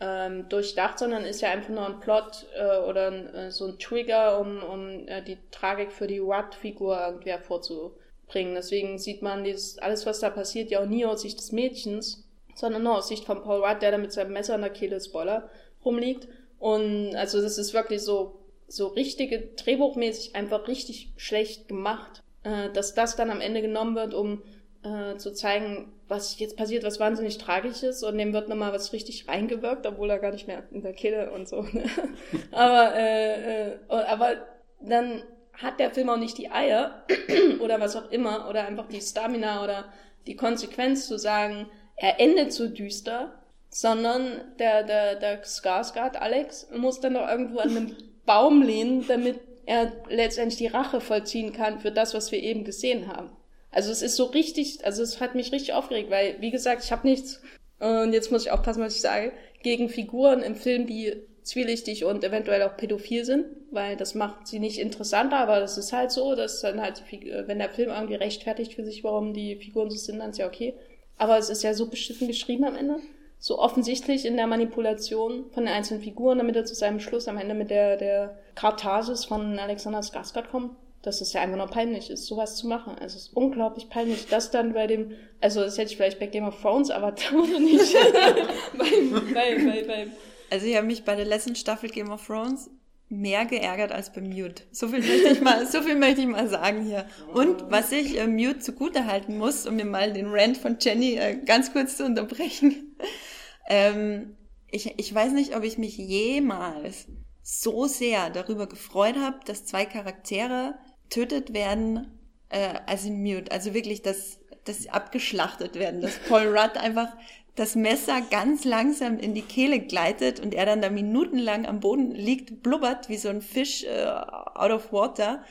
ähm, 0.00 0.48
durchdacht, 0.48 0.98
sondern 0.98 1.24
ist 1.24 1.40
ja 1.40 1.50
einfach 1.50 1.70
nur 1.70 1.86
ein 1.86 2.00
Plot 2.00 2.46
äh, 2.56 2.78
oder 2.88 3.08
ein, 3.08 3.34
äh, 3.34 3.50
so 3.50 3.66
ein 3.66 3.78
Trigger, 3.78 4.40
um, 4.40 4.62
um 4.62 5.08
äh, 5.08 5.22
die 5.22 5.38
Tragik 5.50 5.92
für 5.92 6.06
die 6.06 6.22
Watt-Figur 6.22 7.00
irgendwie 7.00 7.30
hervorzubringen. 7.30 8.54
Deswegen 8.54 8.98
sieht 8.98 9.22
man 9.22 9.44
dieses, 9.44 9.78
alles, 9.78 10.06
was 10.06 10.20
da 10.20 10.30
passiert, 10.30 10.70
ja 10.70 10.80
auch 10.80 10.86
nie 10.86 11.04
aus 11.04 11.22
Sicht 11.22 11.38
des 11.38 11.52
Mädchens, 11.52 12.24
sondern 12.54 12.82
nur 12.82 12.98
aus 12.98 13.08
Sicht 13.08 13.24
von 13.24 13.42
Paul 13.42 13.64
Rudd, 13.64 13.82
der 13.82 13.90
da 13.90 13.98
mit 13.98 14.12
seinem 14.12 14.32
Messer 14.32 14.54
in 14.54 14.60
der 14.60 14.70
Kehle, 14.70 15.00
Spoiler, 15.00 15.50
rumliegt 15.84 16.28
und 16.58 17.14
also 17.14 17.40
das 17.40 17.58
ist 17.58 17.74
wirklich 17.74 18.02
so, 18.02 18.40
so 18.66 18.88
richtige, 18.88 19.40
drehbuchmäßig 19.56 20.34
einfach 20.34 20.66
richtig 20.68 21.12
schlecht 21.16 21.68
gemacht, 21.68 22.22
äh, 22.42 22.70
dass 22.70 22.94
das 22.94 23.16
dann 23.16 23.30
am 23.30 23.40
Ende 23.40 23.62
genommen 23.62 23.94
wird, 23.94 24.14
um 24.14 24.42
äh, 24.82 25.16
zu 25.16 25.32
zeigen, 25.32 25.92
was 26.08 26.38
jetzt 26.38 26.56
passiert, 26.56 26.84
was 26.84 27.00
wahnsinnig 27.00 27.38
tragisch 27.38 27.82
ist 27.82 28.02
und 28.02 28.16
dem 28.18 28.32
wird 28.32 28.48
nochmal 28.48 28.72
was 28.72 28.92
richtig 28.92 29.28
reingewirkt, 29.28 29.86
obwohl 29.86 30.10
er 30.10 30.18
gar 30.18 30.32
nicht 30.32 30.46
mehr 30.46 30.62
in 30.70 30.82
der 30.82 30.92
Kehle 30.92 31.30
und 31.32 31.48
so. 31.48 31.62
Ne? 31.62 31.84
aber, 32.52 32.94
äh, 32.94 33.70
äh, 33.70 33.78
aber 33.88 34.36
dann 34.80 35.22
hat 35.52 35.80
der 35.80 35.90
Film 35.90 36.08
auch 36.08 36.16
nicht 36.16 36.38
die 36.38 36.50
Eier 36.50 37.02
oder 37.60 37.80
was 37.80 37.96
auch 37.96 38.10
immer 38.10 38.48
oder 38.48 38.66
einfach 38.66 38.88
die 38.88 39.00
Stamina 39.00 39.64
oder 39.64 39.92
die 40.26 40.36
Konsequenz 40.36 41.08
zu 41.08 41.18
sagen, 41.18 41.68
er 41.96 42.20
endet 42.20 42.52
so 42.52 42.68
düster, 42.68 43.32
sondern 43.70 44.40
der, 44.58 44.84
der, 44.84 45.16
der 45.16 45.42
Skarsgård, 45.44 46.16
Alex, 46.16 46.68
muss 46.74 47.00
dann 47.00 47.14
doch 47.14 47.28
irgendwo 47.28 47.58
an 47.58 47.70
einem 47.70 47.96
Baum 48.26 48.62
lehnen, 48.62 49.06
damit 49.08 49.40
er 49.66 49.92
letztendlich 50.08 50.58
die 50.58 50.66
Rache 50.66 51.00
vollziehen 51.00 51.52
kann 51.52 51.80
für 51.80 51.90
das, 51.90 52.14
was 52.14 52.30
wir 52.30 52.42
eben 52.42 52.64
gesehen 52.64 53.08
haben. 53.08 53.30
Also 53.70 53.90
es 53.90 54.02
ist 54.02 54.16
so 54.16 54.24
richtig, 54.24 54.84
also 54.84 55.02
es 55.02 55.20
hat 55.20 55.34
mich 55.34 55.52
richtig 55.52 55.74
aufgeregt, 55.74 56.10
weil, 56.10 56.36
wie 56.40 56.50
gesagt, 56.50 56.84
ich 56.84 56.92
habe 56.92 57.06
nichts, 57.06 57.42
und 57.80 58.12
jetzt 58.12 58.32
muss 58.32 58.42
ich 58.44 58.50
aufpassen, 58.50 58.82
was 58.82 58.96
ich 58.96 59.00
sage, 59.00 59.32
gegen 59.62 59.88
Figuren 59.88 60.42
im 60.42 60.56
Film, 60.56 60.86
die 60.86 61.22
zwielichtig 61.42 62.04
und 62.04 62.24
eventuell 62.24 62.62
auch 62.62 62.76
pädophil 62.76 63.24
sind, 63.24 63.46
weil 63.70 63.96
das 63.96 64.14
macht 64.14 64.46
sie 64.46 64.58
nicht 64.58 64.78
interessanter, 64.78 65.38
aber 65.38 65.60
das 65.60 65.78
ist 65.78 65.92
halt 65.92 66.10
so, 66.10 66.34
dass 66.34 66.60
dann 66.60 66.80
halt, 66.80 67.02
wenn 67.46 67.58
der 67.58 67.70
Film 67.70 67.90
irgendwie 67.90 68.14
rechtfertigt 68.16 68.74
für 68.74 68.84
sich, 68.84 69.04
warum 69.04 69.32
die 69.32 69.56
Figuren 69.56 69.90
so 69.90 69.96
sind, 69.96 70.18
dann 70.18 70.30
ist 70.30 70.38
ja 70.38 70.46
okay. 70.46 70.74
Aber 71.16 71.38
es 71.38 71.48
ist 71.48 71.62
ja 71.62 71.74
so 71.74 71.88
beschissen 71.88 72.28
geschrieben 72.28 72.64
am 72.64 72.76
Ende 72.76 72.96
so 73.38 73.58
offensichtlich 73.58 74.26
in 74.26 74.36
der 74.36 74.46
Manipulation 74.46 75.50
von 75.52 75.64
den 75.64 75.72
einzelnen 75.72 76.02
Figuren, 76.02 76.38
damit 76.38 76.56
er 76.56 76.64
zu 76.64 76.74
seinem 76.74 77.00
Schluss 77.00 77.28
am 77.28 77.38
Ende 77.38 77.54
mit 77.54 77.70
der, 77.70 77.96
der 77.96 78.38
Katharsis 78.54 79.24
von 79.24 79.58
Alexander 79.58 80.00
Skarsgård 80.00 80.48
kommt, 80.50 80.72
dass 81.02 81.20
es 81.20 81.32
ja 81.32 81.40
einfach 81.40 81.56
nur 81.56 81.68
peinlich 81.68 82.10
ist, 82.10 82.26
sowas 82.26 82.56
zu 82.56 82.66
machen. 82.66 82.94
Also 82.94 83.16
es 83.16 83.26
ist 83.26 83.36
unglaublich 83.36 83.88
peinlich. 83.88 84.26
Das 84.26 84.50
dann 84.50 84.72
bei 84.72 84.86
dem, 84.86 85.12
also 85.40 85.60
das 85.60 85.78
hätte 85.78 85.90
ich 85.90 85.96
vielleicht 85.96 86.18
bei 86.18 86.26
Game 86.26 86.46
of 86.46 86.60
Thrones, 86.60 86.90
aber 86.90 87.12
da 87.30 87.58
nicht. 87.58 87.94
bei, 88.78 89.34
bei, 89.34 89.64
bei, 89.64 89.84
bei. 89.84 90.06
Also 90.50 90.66
ich 90.66 90.76
habe 90.76 90.86
mich 90.86 91.04
bei 91.04 91.14
der 91.14 91.26
letzten 91.26 91.54
Staffel 91.54 91.90
Game 91.90 92.10
of 92.10 92.26
Thrones 92.26 92.70
mehr 93.10 93.46
geärgert 93.46 93.92
als 93.92 94.12
bei 94.12 94.20
Mute. 94.20 94.64
So 94.70 94.88
viel 94.88 95.00
möchte 95.00 95.28
ich 95.32 95.40
mal, 95.40 95.66
so 95.66 95.82
viel 95.82 95.96
möchte 95.96 96.20
ich 96.20 96.26
mal 96.26 96.48
sagen 96.48 96.84
hier. 96.84 97.06
Und 97.32 97.70
was 97.70 97.90
ich 97.92 98.18
äh, 98.18 98.26
Mute 98.26 98.58
zugute 98.58 99.06
halten 99.06 99.38
muss, 99.38 99.66
um 99.66 99.76
mir 99.76 99.86
mal 99.86 100.12
den 100.12 100.26
Rant 100.28 100.58
von 100.58 100.76
Jenny 100.80 101.14
äh, 101.14 101.36
ganz 101.36 101.72
kurz 101.72 101.96
zu 101.96 102.04
unterbrechen. 102.04 102.96
ähm, 103.68 104.36
ich, 104.70 104.98
ich 104.98 105.14
weiß 105.14 105.32
nicht, 105.32 105.56
ob 105.56 105.64
ich 105.64 105.78
mich 105.78 105.96
jemals 105.96 107.06
so 107.42 107.86
sehr 107.86 108.28
darüber 108.28 108.66
gefreut 108.66 109.16
habe, 109.16 109.40
dass 109.46 109.64
zwei 109.64 109.86
Charaktere 109.86 110.74
tötet 111.10 111.52
werden, 111.52 112.18
äh, 112.48 112.74
als 112.86 113.04
in 113.04 113.22
Mute. 113.22 113.52
Also 113.52 113.74
wirklich, 113.74 114.02
dass, 114.02 114.38
sie 114.66 114.90
abgeschlachtet 114.90 115.76
werden, 115.76 116.02
dass 116.02 116.18
Paul 116.28 116.46
Rudd 116.46 116.76
einfach 116.76 117.08
das 117.54 117.74
Messer 117.74 118.20
ganz 118.30 118.64
langsam 118.64 119.18
in 119.18 119.34
die 119.34 119.42
Kehle 119.42 119.80
gleitet 119.80 120.40
und 120.40 120.54
er 120.54 120.66
dann 120.66 120.82
da 120.82 120.90
minutenlang 120.90 121.66
am 121.66 121.80
Boden 121.80 122.12
liegt, 122.12 122.62
blubbert 122.62 123.08
wie 123.08 123.16
so 123.16 123.30
ein 123.30 123.40
Fisch 123.40 123.84
äh, 123.84 124.06
out 124.06 124.70
of 124.70 124.92
water. 124.92 125.42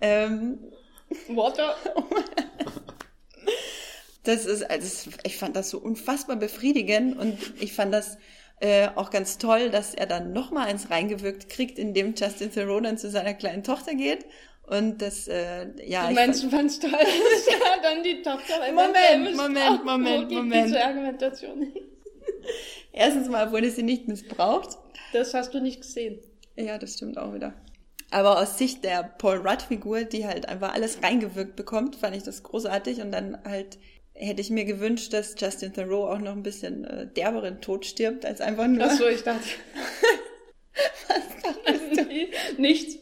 Ähm, 0.00 0.58
water? 1.28 1.76
das 4.24 4.46
ist, 4.46 4.68
also 4.68 5.10
ich 5.22 5.36
fand 5.36 5.54
das 5.54 5.70
so 5.70 5.78
unfassbar 5.78 6.36
befriedigend 6.36 7.18
und 7.18 7.38
ich 7.60 7.72
fand 7.72 7.92
das 7.92 8.18
Äh, 8.58 8.88
auch 8.94 9.10
ganz 9.10 9.36
toll, 9.36 9.68
dass 9.68 9.94
er 9.94 10.06
dann 10.06 10.32
nochmal 10.32 10.68
eins 10.68 10.90
reingewirkt 10.90 11.50
kriegt, 11.50 11.78
indem 11.78 12.14
Justin 12.14 12.50
Theroux 12.50 12.80
dann 12.80 12.96
zu 12.96 13.10
seiner 13.10 13.34
kleinen 13.34 13.62
Tochter 13.62 13.94
geht. 13.94 14.24
Und 14.66 15.00
das, 15.00 15.28
äh, 15.28 15.66
ja. 15.86 16.08
Du 16.08 16.14
meinst, 16.14 16.42
du 16.42 16.50
fandst 16.50 16.82
toll, 16.82 16.90
dass 16.90 17.46
ja 17.50 17.80
dann 17.82 18.02
die 18.02 18.20
Tochter 18.22 18.58
Moment, 18.72 19.36
Moment, 19.36 19.84
Moment, 19.84 20.30
Moment. 20.30 20.66
Diese 20.68 20.84
Argumentation. 20.84 21.72
Erstens 22.92 23.28
mal 23.28 23.52
wurde 23.52 23.70
sie 23.70 23.84
nicht 23.84 24.08
missbraucht. 24.08 24.78
Das 25.12 25.34
hast 25.34 25.54
du 25.54 25.60
nicht 25.60 25.82
gesehen. 25.82 26.18
Ja, 26.56 26.78
das 26.78 26.94
stimmt 26.94 27.18
auch 27.18 27.32
wieder. 27.32 27.54
Aber 28.10 28.40
aus 28.40 28.58
Sicht 28.58 28.84
der 28.84 29.02
Paul 29.02 29.46
Rudd-Figur, 29.46 30.04
die 30.04 30.26
halt 30.26 30.48
einfach 30.48 30.74
alles 30.74 31.02
reingewirkt 31.02 31.54
bekommt, 31.54 31.96
fand 31.96 32.16
ich 32.16 32.22
das 32.22 32.42
großartig. 32.42 33.00
Und 33.00 33.12
dann 33.12 33.38
halt 33.44 33.78
hätte 34.14 34.40
ich 34.40 34.50
mir 34.50 34.64
gewünscht, 34.64 35.12
dass 35.12 35.34
Justin 35.38 35.74
Theroux 35.74 36.06
auch 36.06 36.18
noch 36.18 36.32
ein 36.32 36.42
bisschen 36.42 36.84
äh, 36.84 37.06
derberen 37.06 37.60
Tod 37.60 37.84
stirbt, 37.84 38.24
als 38.24 38.40
einfach 38.40 38.66
nur... 38.66 38.86
Ach 38.86 38.96
so, 38.96 39.06
ich 39.06 39.22
dachte... 39.22 39.44
Was 41.08 41.42
dachtest 41.42 42.00
du? 42.00 42.62
Nichts. 42.62 42.98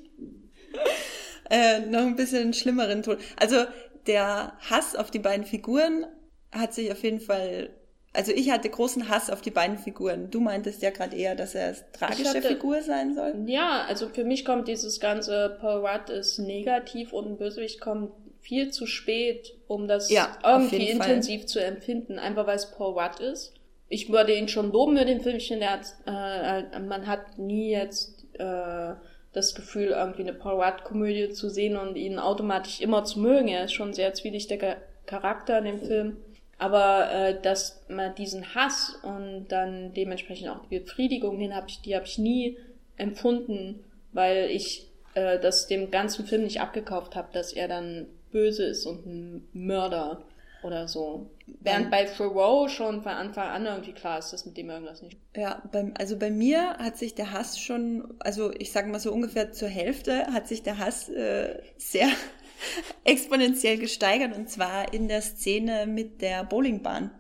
Äh, 1.51 1.81
noch 1.81 2.01
ein 2.01 2.17
bisschen 2.17 2.53
schlimmeren 2.53 3.03
Tod. 3.03 3.19
Also 3.37 3.65
der 4.07 4.53
Hass 4.71 4.97
auf 4.97 5.11
die 5.11 5.19
beiden 5.19 5.47
Figuren 5.47 6.07
hat 6.53 6.75
sich 6.75 6.91
auf 6.93 7.03
jeden 7.03 7.21
Fall 7.21 7.71
also 8.15 8.31
ich 8.31 8.51
hatte 8.51 8.71
großen 8.71 9.09
Hass 9.09 9.29
auf 9.29 9.41
die 9.41 9.51
beiden 9.51 9.77
Figuren. 9.77 10.31
Du 10.31 10.41
meintest 10.41 10.83
ja 10.83 10.91
gerade 10.91 11.17
eher, 11.17 11.35
dass 11.35 11.57
er 11.57 11.75
tragische 11.93 12.29
hatte, 12.29 12.43
Figur 12.43 12.81
sein 12.81 13.13
soll. 13.15 13.35
Ja, 13.47 13.85
also 13.89 14.09
für 14.09 14.25
mich 14.25 14.45
kommt 14.45 14.69
dieses 14.69 15.01
ganze 15.01 15.59
Paul 15.61 15.85
Rudd 15.85 16.11
ist 16.11 16.39
negativ 16.39 17.13
und 17.13 17.39
Bösewicht 17.39 17.81
kommt 17.81 18.13
viel 18.41 18.71
zu 18.71 18.87
spät, 18.87 19.55
um 19.67 19.89
das 19.89 20.11
ja, 20.11 20.39
irgendwie 20.45 20.91
intensiv 20.91 21.41
Fall. 21.41 21.49
zu 21.49 21.65
empfinden, 21.65 22.21
einfach 22.21 22.47
weil 22.47 22.57
es 22.57 22.71
Paul 22.71 22.99
Rudd 22.99 23.19
ist. 23.19 23.55
Ich 23.89 24.11
würde 24.11 24.35
ihn 24.35 24.49
schon 24.49 24.71
loben 24.71 24.97
für 24.97 25.05
den 25.05 25.21
Film. 25.21 25.37
Ich 25.37 25.49
finde, 25.49 25.67
äh, 26.07 26.79
man 26.81 27.07
hat 27.09 27.39
nie 27.39 27.71
jetzt 27.73 28.25
äh, 28.35 28.95
das 29.35 29.55
Gefühl, 29.55 29.89
irgendwie 29.89 30.23
eine 30.23 30.33
Paul 30.33 30.63
Rudd-Komödie 30.63 31.31
zu 31.31 31.51
sehen 31.51 31.77
und 31.77 31.97
ihn 31.97 32.19
automatisch 32.19 32.81
immer 32.81 33.05
zu 33.05 33.21
mögen. 33.21 33.49
Er 33.49 33.65
ist 33.65 33.75
schon 33.75 33.93
sehr 33.93 34.15
zwielichtiger 34.15 34.77
Charakter 35.07 35.59
in 35.59 35.65
dem 35.65 35.81
Film. 35.81 36.17
Aber 36.57 37.11
äh, 37.13 37.41
dass 37.43 37.85
man 37.89 38.15
diesen 38.15 38.55
Hass 38.55 38.99
und 39.03 39.49
dann 39.49 39.93
dementsprechend 39.93 40.49
auch 40.49 40.65
die 40.71 40.79
Befriedigung, 40.79 41.39
den 41.39 41.55
hab 41.55 41.69
ich, 41.69 41.81
die 41.83 41.97
habe 41.97 42.07
ich 42.07 42.17
nie 42.17 42.57
empfunden, 42.97 43.85
weil 44.13 44.49
ich 44.51 44.89
äh, 45.15 45.41
das 45.41 45.67
dem 45.67 45.91
ganzen 45.91 46.27
Film 46.27 46.45
nicht 46.45 46.61
abgekauft 46.61 47.17
habe, 47.17 47.29
dass 47.33 47.53
er 47.53 47.67
dann 47.67 48.07
böse 48.31 48.65
ist 48.65 48.87
und 48.87 49.05
ein 49.05 49.49
Mörder 49.53 50.23
oder 50.65 50.89
so. 50.89 51.31
Während 51.61 51.91
bei 51.91 52.05
Thoreau 52.05 52.69
schon 52.69 53.03
von 53.03 53.13
Anfang 53.13 53.49
an 53.49 53.67
irgendwie 53.67 53.93
klar 53.93 54.19
ist, 54.19 54.33
dass 54.33 54.47
mit 54.47 54.57
dem 54.57 54.71
irgendwas 54.71 55.03
nicht. 55.03 55.17
Ja, 55.37 55.63
beim, 55.71 55.95
also 55.99 56.19
bei 56.19 56.31
mir 56.31 56.77
hat 56.79 56.97
sich 56.97 57.15
der 57.15 57.33
Hass 57.33 57.59
schon, 57.59 58.15
also 58.19 58.51
ich 58.53 58.73
sage 58.73 58.89
mal 58.89 58.99
so 58.99 59.13
ungefähr 59.13 59.53
zur 59.53 59.69
Hälfte 59.69 60.27
hat 60.33 60.49
sich 60.49 60.63
der 60.63 60.79
Hass 60.79 61.09
äh, 61.09 61.61
sehr 61.77 62.09
exponentiell 63.05 63.79
gesteigert 63.79 64.37
und 64.37 64.49
zwar 64.49 64.93
in 64.93 65.09
der 65.09 65.23
Szene 65.23 65.87
mit 65.87 66.23
der 66.23 66.45
Bowlingbahn. 66.45 67.11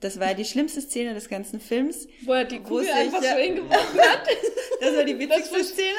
Das 0.00 0.20
war 0.20 0.34
die 0.34 0.44
schlimmste 0.44 0.80
Szene 0.80 1.14
des 1.14 1.28
ganzen 1.28 1.58
Films. 1.58 2.06
Wo 2.24 2.32
er 2.32 2.44
die 2.44 2.60
Kugel 2.60 2.90
einfach 2.90 3.22
so 3.22 3.28
hingeworfen 3.28 4.00
hat. 4.00 4.28
Das 4.78 4.94
war 4.94 5.04
die 5.04 5.18
witzigste 5.18 5.64
Szene. 5.64 5.96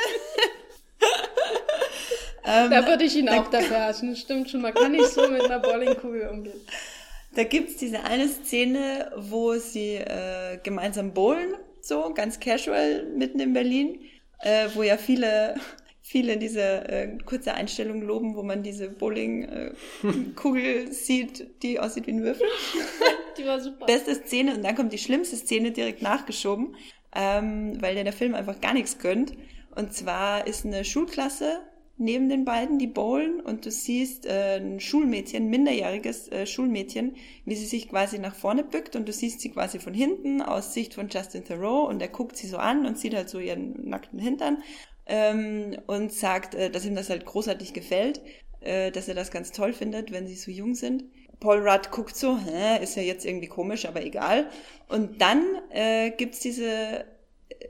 ähm, 2.46 2.70
da 2.70 2.86
würde 2.86 3.06
ich 3.06 3.16
ihn 3.16 3.28
auch 3.28 3.48
dafür 3.50 3.86
hassen. 3.86 4.16
Stimmt 4.16 4.52
schon, 4.52 4.62
man 4.62 4.74
kann 4.74 4.92
nicht 4.92 5.08
so 5.08 5.28
mit 5.28 5.42
einer 5.42 5.58
Bowlingkugel 5.58 6.30
umgehen. 6.30 6.62
Da 7.38 7.44
gibt's 7.44 7.76
diese 7.76 8.04
eine 8.04 8.28
Szene, 8.28 9.12
wo 9.16 9.54
sie 9.60 9.98
äh, 9.98 10.58
gemeinsam 10.64 11.14
bowlen, 11.14 11.54
so 11.82 12.12
ganz 12.16 12.40
casual 12.40 13.06
mitten 13.16 13.40
in 13.40 13.54
Berlin, 13.54 14.02
äh, 14.40 14.70
wo 14.74 14.82
ja 14.82 14.98
viele 14.98 15.54
viele 16.02 16.38
diese 16.38 16.90
äh, 16.90 17.16
kurze 17.26 17.54
Einstellung 17.54 18.02
loben, 18.02 18.36
wo 18.36 18.42
man 18.42 18.64
diese 18.64 18.90
Bowling-Kugel 18.90 20.88
äh, 20.88 20.88
sieht, 20.92 21.62
die 21.62 21.80
aussieht 21.80 22.08
wie 22.08 22.14
ein 22.14 22.24
Würfel. 22.24 22.48
Die 23.38 23.46
war 23.46 23.60
super. 23.60 23.86
Beste 23.86 24.16
Szene 24.16 24.56
und 24.56 24.64
dann 24.64 24.76
kommt 24.76 24.92
die 24.92 24.98
schlimmste 24.98 25.36
Szene 25.36 25.70
direkt 25.70 26.02
nachgeschoben, 26.02 26.76
ähm, 27.16 27.80
weil 27.80 27.94
der, 27.94 28.04
der 28.04 28.14
Film 28.14 28.34
einfach 28.34 28.60
gar 28.62 28.74
nichts 28.74 28.98
gönnt. 28.98 29.34
Und 29.76 29.94
zwar 29.94 30.48
ist 30.48 30.66
eine 30.66 30.84
Schulklasse 30.84 31.60
neben 31.98 32.30
den 32.30 32.46
beiden, 32.46 32.78
die 32.78 32.88
bowlen 32.88 33.40
und 33.40 33.66
du 33.66 33.72
siehst 33.72 34.26
äh, 34.26 34.58
ein 34.58 34.80
Schulmädchen, 34.80 35.50
minderjähriges 35.50 36.32
äh, 36.32 36.46
Schulmädchen, 36.46 37.16
wie 37.46 37.56
sie 37.56 37.66
sich 37.66 37.90
quasi 37.90 38.20
nach 38.20 38.36
vorne 38.36 38.64
bückt 38.64 38.96
und 38.96 39.08
du 39.08 39.14
siehst 39.14 39.42
sie 39.42 39.50
quasi 39.50 39.80
von 39.80 39.94
hinten 39.94 40.42
aus 40.42 40.74
Sicht 40.74 40.94
von 40.94 41.10
Justin 41.10 41.44
Theroux 41.44 41.88
und 41.88 42.02
er 42.02 42.08
guckt 42.08 42.38
sie 42.38 42.48
so 42.48 42.58
an 42.58 42.86
und 42.86 42.98
sieht 42.98 43.16
halt 43.16 43.30
so 43.30 43.40
ihren 43.40 43.90
nackten 43.90 44.20
Hintern 44.20 44.64
ähm, 45.08 45.78
und 45.88 46.14
sagt, 46.14 46.54
äh, 46.54 46.70
dass 46.70 46.86
ihm 46.86 46.96
das 46.96 47.10
halt 47.10 47.26
großartig 47.26 47.74
gefällt, 47.74 48.22
äh, 48.62 48.92
dass 48.92 49.08
er 49.08 49.16
das 49.16 49.32
ganz 49.32 49.52
toll 49.52 49.74
findet, 49.74 50.12
wenn 50.12 50.28
sie 50.28 50.36
so 50.36 50.52
jung 50.52 50.76
sind. 50.76 51.04
Paul 51.40 51.68
Rudd 51.68 51.92
guckt 51.92 52.16
so, 52.16 52.38
hä, 52.38 52.82
ist 52.82 52.96
ja 52.96 53.04
jetzt 53.04 53.26
irgendwie 53.26 53.48
komisch, 53.48 53.86
aber 53.86 54.04
egal. 54.04 54.50
Und 54.88 55.22
dann 55.22 55.44
äh, 55.72 56.12
gibt's 56.12 56.40
diese 56.40 57.06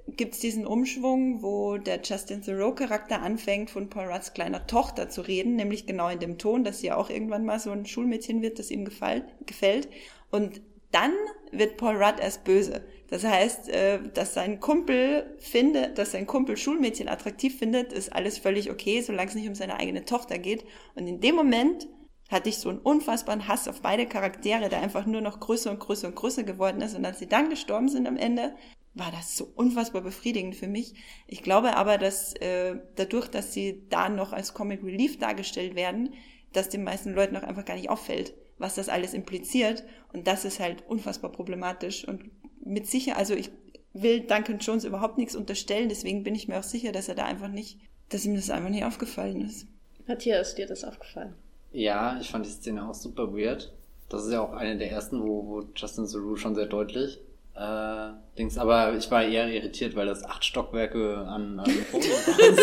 gibt's 0.07 0.39
diesen 0.39 0.65
Umschwung, 0.65 1.41
wo 1.41 1.77
der 1.77 2.01
Justin 2.03 2.41
Thoreau-Charakter 2.41 3.21
anfängt, 3.21 3.69
von 3.69 3.89
Paul 3.89 4.11
Rudds 4.11 4.33
kleiner 4.33 4.67
Tochter 4.67 5.09
zu 5.09 5.21
reden, 5.21 5.55
nämlich 5.55 5.85
genau 5.85 6.09
in 6.09 6.19
dem 6.19 6.38
Ton, 6.38 6.63
dass 6.63 6.79
sie 6.79 6.91
auch 6.91 7.09
irgendwann 7.09 7.45
mal 7.45 7.59
so 7.59 7.71
ein 7.71 7.85
Schulmädchen 7.85 8.41
wird, 8.41 8.59
das 8.59 8.71
ihm 8.71 8.85
gefällt. 8.85 9.25
gefällt. 9.45 9.89
Und 10.31 10.61
dann 10.91 11.11
wird 11.51 11.77
Paul 11.77 12.01
Rudd 12.01 12.19
erst 12.19 12.43
böse. 12.43 12.83
Das 13.09 13.23
heißt, 13.23 13.69
äh, 13.69 13.99
dass 14.13 14.33
sein 14.33 14.59
Kumpel 14.59 15.35
findet, 15.38 15.97
dass 15.97 16.11
sein 16.11 16.27
Kumpel 16.27 16.57
Schulmädchen 16.57 17.07
attraktiv 17.07 17.57
findet, 17.57 17.93
ist 17.93 18.11
alles 18.11 18.38
völlig 18.38 18.71
okay, 18.71 19.01
solange 19.01 19.29
es 19.29 19.35
nicht 19.35 19.47
um 19.47 19.55
seine 19.55 19.79
eigene 19.79 20.05
Tochter 20.05 20.38
geht. 20.38 20.65
Und 20.95 21.07
in 21.07 21.19
dem 21.19 21.35
Moment 21.35 21.88
hatte 22.29 22.49
ich 22.49 22.57
so 22.57 22.69
einen 22.69 22.79
unfassbaren 22.79 23.47
Hass 23.47 23.67
auf 23.67 23.81
beide 23.81 24.05
Charaktere, 24.05 24.69
der 24.69 24.81
einfach 24.81 25.05
nur 25.05 25.21
noch 25.21 25.39
größer 25.39 25.71
und 25.71 25.79
größer 25.79 26.07
und 26.07 26.15
größer 26.15 26.43
geworden 26.43 26.81
ist. 26.81 26.95
Und 26.95 27.05
als 27.05 27.19
sie 27.19 27.27
dann 27.27 27.49
gestorben 27.49 27.88
sind 27.88 28.07
am 28.07 28.17
Ende, 28.17 28.53
war 28.97 29.11
das 29.11 29.37
so 29.37 29.51
unfassbar 29.55 30.01
befriedigend 30.01 30.55
für 30.55 30.67
mich. 30.67 30.93
Ich 31.27 31.43
glaube 31.43 31.75
aber, 31.75 31.97
dass 31.97 32.33
äh, 32.35 32.75
dadurch, 32.95 33.27
dass 33.27 33.53
sie 33.53 33.83
da 33.89 34.09
noch 34.09 34.33
als 34.33 34.53
Comic 34.53 34.83
Relief 34.83 35.19
dargestellt 35.19 35.75
werden, 35.75 36.13
dass 36.53 36.69
den 36.69 36.83
meisten 36.83 37.13
Leuten 37.13 37.35
auch 37.37 37.43
einfach 37.43 37.65
gar 37.65 37.75
nicht 37.75 37.89
auffällt, 37.89 38.33
was 38.57 38.75
das 38.75 38.89
alles 38.89 39.13
impliziert. 39.13 39.83
Und 40.13 40.27
das 40.27 40.45
ist 40.45 40.59
halt 40.59 40.83
unfassbar 40.87 41.31
problematisch 41.31 42.07
und 42.07 42.31
mit 42.63 42.87
sicher, 42.87 43.17
also 43.17 43.33
ich 43.33 43.51
will 43.93 44.21
Duncan 44.21 44.59
Jones 44.59 44.83
überhaupt 44.83 45.17
nichts 45.17 45.35
unterstellen, 45.35 45.89
deswegen 45.89 46.23
bin 46.23 46.35
ich 46.35 46.47
mir 46.47 46.59
auch 46.59 46.63
sicher, 46.63 46.91
dass 46.91 47.07
er 47.07 47.15
da 47.15 47.25
einfach 47.25 47.47
nicht, 47.47 47.79
dass 48.09 48.25
ihm 48.25 48.35
das 48.35 48.49
einfach 48.49 48.69
nicht 48.69 48.83
aufgefallen 48.83 49.41
ist. 49.41 49.67
Matthias, 50.05 50.55
dir 50.55 50.67
das 50.67 50.83
aufgefallen? 50.83 51.33
Ja, 51.71 52.17
ich 52.19 52.29
fand 52.29 52.45
die 52.45 52.49
Szene 52.49 52.87
auch 52.87 52.93
super 52.93 53.33
weird. 53.33 53.73
Das 54.09 54.25
ist 54.25 54.31
ja 54.31 54.41
auch 54.41 54.53
eine 54.53 54.77
der 54.77 54.91
ersten, 54.91 55.21
wo, 55.21 55.45
wo 55.47 55.63
Justin 55.75 56.07
Theroux 56.07 56.37
schon 56.37 56.55
sehr 56.55 56.65
deutlich 56.65 57.19
äh, 57.57 58.37
Dings, 58.37 58.57
aber 58.57 58.95
ich 58.95 59.09
war 59.09 59.23
eher 59.23 59.47
irritiert, 59.47 59.95
weil 59.95 60.05
das 60.05 60.23
acht 60.23 60.45
Stockwerke 60.45 61.17
an, 61.17 61.59
an 61.59 61.69
Fotos 61.91 62.25
sind. 62.25 62.59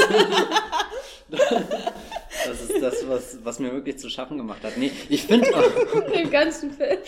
Das 2.47 2.61
ist 2.63 2.83
das, 2.83 3.09
was, 3.09 3.39
was 3.43 3.59
mir 3.59 3.73
wirklich 3.73 3.99
zu 3.99 4.09
schaffen 4.09 4.37
gemacht 4.37 4.63
hat. 4.63 4.77
Nee, 4.77 4.93
ich 5.09 5.23
finde 5.25 5.49
auch. 5.55 6.13
Den 6.15 6.31
ganzen 6.31 6.71
Film. 6.71 6.99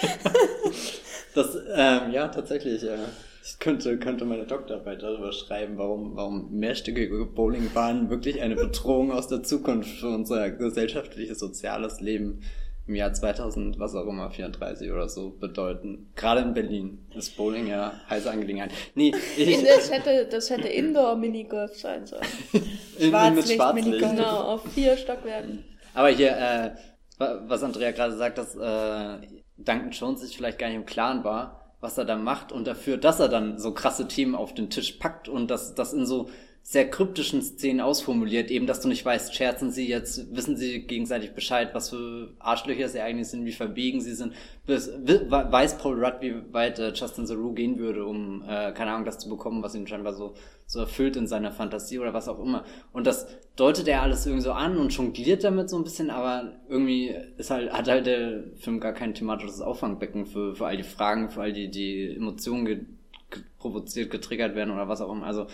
Das, 1.34 1.56
ähm, 1.74 2.12
ja, 2.12 2.28
tatsächlich, 2.28 2.82
ja. 2.82 2.96
Ich 3.44 3.60
könnte, 3.60 3.96
könnte 3.98 4.24
meine 4.24 4.46
Doktorarbeit 4.46 5.02
darüber 5.02 5.32
schreiben, 5.32 5.78
warum, 5.78 6.16
warum 6.16 6.50
mehrstöckige 6.50 7.26
Bowlingbahnen 7.26 8.10
wirklich 8.10 8.40
eine 8.40 8.56
Bedrohung 8.56 9.12
aus 9.12 9.28
der 9.28 9.44
Zukunft 9.44 10.00
für 10.00 10.08
unser 10.08 10.50
gesellschaftliches, 10.50 11.38
soziales 11.38 12.00
Leben 12.00 12.40
im 12.86 12.94
Jahr 12.94 13.12
2000, 13.12 13.78
was 13.78 13.94
auch 13.94 14.06
immer, 14.06 14.30
34 14.30 14.90
oder 14.92 15.08
so 15.08 15.30
bedeuten. 15.30 16.12
Gerade 16.14 16.42
in 16.42 16.54
Berlin 16.54 17.06
ist 17.14 17.36
Bowling 17.36 17.66
ja 17.66 17.92
heiße 18.08 18.30
Angelegenheit. 18.30 18.72
Nee, 18.94 19.12
ich, 19.36 19.64
das 19.64 19.90
hätte, 19.90 20.26
das 20.30 20.50
hätte 20.50 20.68
Indoor-Minigolf 20.68 21.74
sein 21.76 22.06
sollen. 22.06 22.22
in, 22.98 23.10
Schwarzlicht, 23.10 23.52
Schwarzlicht. 23.54 23.98
Genau, 23.98 24.40
auf 24.40 24.62
vier 24.72 24.96
Stockwerken. 24.96 25.64
Aber 25.94 26.10
hier, 26.10 26.36
äh, 26.36 26.70
was 27.18 27.62
Andrea 27.62 27.90
gerade 27.90 28.16
sagt, 28.16 28.38
dass 28.38 28.54
äh, 28.54 29.26
Duncan 29.56 29.90
Jones 29.90 30.20
sich 30.20 30.36
vielleicht 30.36 30.58
gar 30.58 30.68
nicht 30.68 30.76
im 30.76 30.86
Klaren 30.86 31.24
war, 31.24 31.74
was 31.80 31.98
er 31.98 32.04
da 32.04 32.16
macht 32.16 32.52
und 32.52 32.66
dafür, 32.66 32.98
dass 32.98 33.18
er 33.18 33.28
dann 33.28 33.58
so 33.58 33.72
krasse 33.72 34.06
Themen 34.06 34.34
auf 34.34 34.54
den 34.54 34.70
Tisch 34.70 34.92
packt 34.92 35.28
und 35.28 35.50
das, 35.50 35.74
das 35.74 35.92
in 35.92 36.06
so 36.06 36.28
sehr 36.68 36.90
kryptischen 36.90 37.42
Szenen 37.42 37.80
ausformuliert, 37.80 38.50
eben, 38.50 38.66
dass 38.66 38.80
du 38.80 38.88
nicht 38.88 39.04
weißt, 39.04 39.32
scherzen 39.32 39.70
sie 39.70 39.86
jetzt, 39.86 40.34
wissen 40.34 40.56
sie 40.56 40.82
gegenseitig 40.82 41.32
Bescheid, 41.32 41.70
was 41.74 41.90
für 41.90 42.34
Arschlöcher 42.40 42.88
sie 42.88 42.98
eigentlich 42.98 43.28
sind, 43.28 43.44
wie 43.44 43.52
verbiegen 43.52 44.00
sie 44.00 44.16
sind, 44.16 44.34
weiß 44.66 45.78
Paul 45.78 46.04
Rudd, 46.04 46.16
wie 46.22 46.34
weit 46.52 46.80
äh, 46.80 46.92
Justin 46.92 47.24
Theroux 47.24 47.52
gehen 47.52 47.78
würde, 47.78 48.04
um, 48.04 48.42
äh, 48.42 48.72
keine 48.72 48.90
Ahnung, 48.90 49.04
das 49.04 49.20
zu 49.20 49.28
bekommen, 49.28 49.62
was 49.62 49.76
ihn 49.76 49.86
scheinbar 49.86 50.12
so, 50.14 50.34
so 50.66 50.80
erfüllt 50.80 51.14
in 51.14 51.28
seiner 51.28 51.52
Fantasie 51.52 52.00
oder 52.00 52.12
was 52.12 52.28
auch 52.28 52.40
immer. 52.40 52.64
Und 52.92 53.06
das 53.06 53.28
deutet 53.54 53.86
er 53.86 54.02
alles 54.02 54.26
irgendwie 54.26 54.42
so 54.42 54.50
an 54.50 54.76
und 54.76 54.92
jongliert 54.92 55.44
damit 55.44 55.70
so 55.70 55.76
ein 55.76 55.84
bisschen, 55.84 56.10
aber 56.10 56.50
irgendwie 56.68 57.14
ist 57.36 57.52
halt, 57.52 57.72
hat 57.72 57.86
halt 57.86 58.06
der 58.06 58.42
Film 58.56 58.80
gar 58.80 58.92
kein 58.92 59.14
thematisches 59.14 59.60
Auffangbecken 59.60 60.26
für, 60.26 60.56
für 60.56 60.66
all 60.66 60.76
die 60.76 60.82
Fragen, 60.82 61.30
für 61.30 61.42
all 61.42 61.52
die, 61.52 61.70
die 61.70 62.16
Emotionen 62.16 62.98
provoziert, 63.58 64.10
getriggert 64.10 64.54
werden 64.54 64.74
oder 64.74 64.88
was 64.88 65.00
auch 65.00 65.12
immer. 65.12 65.26
Also 65.26 65.46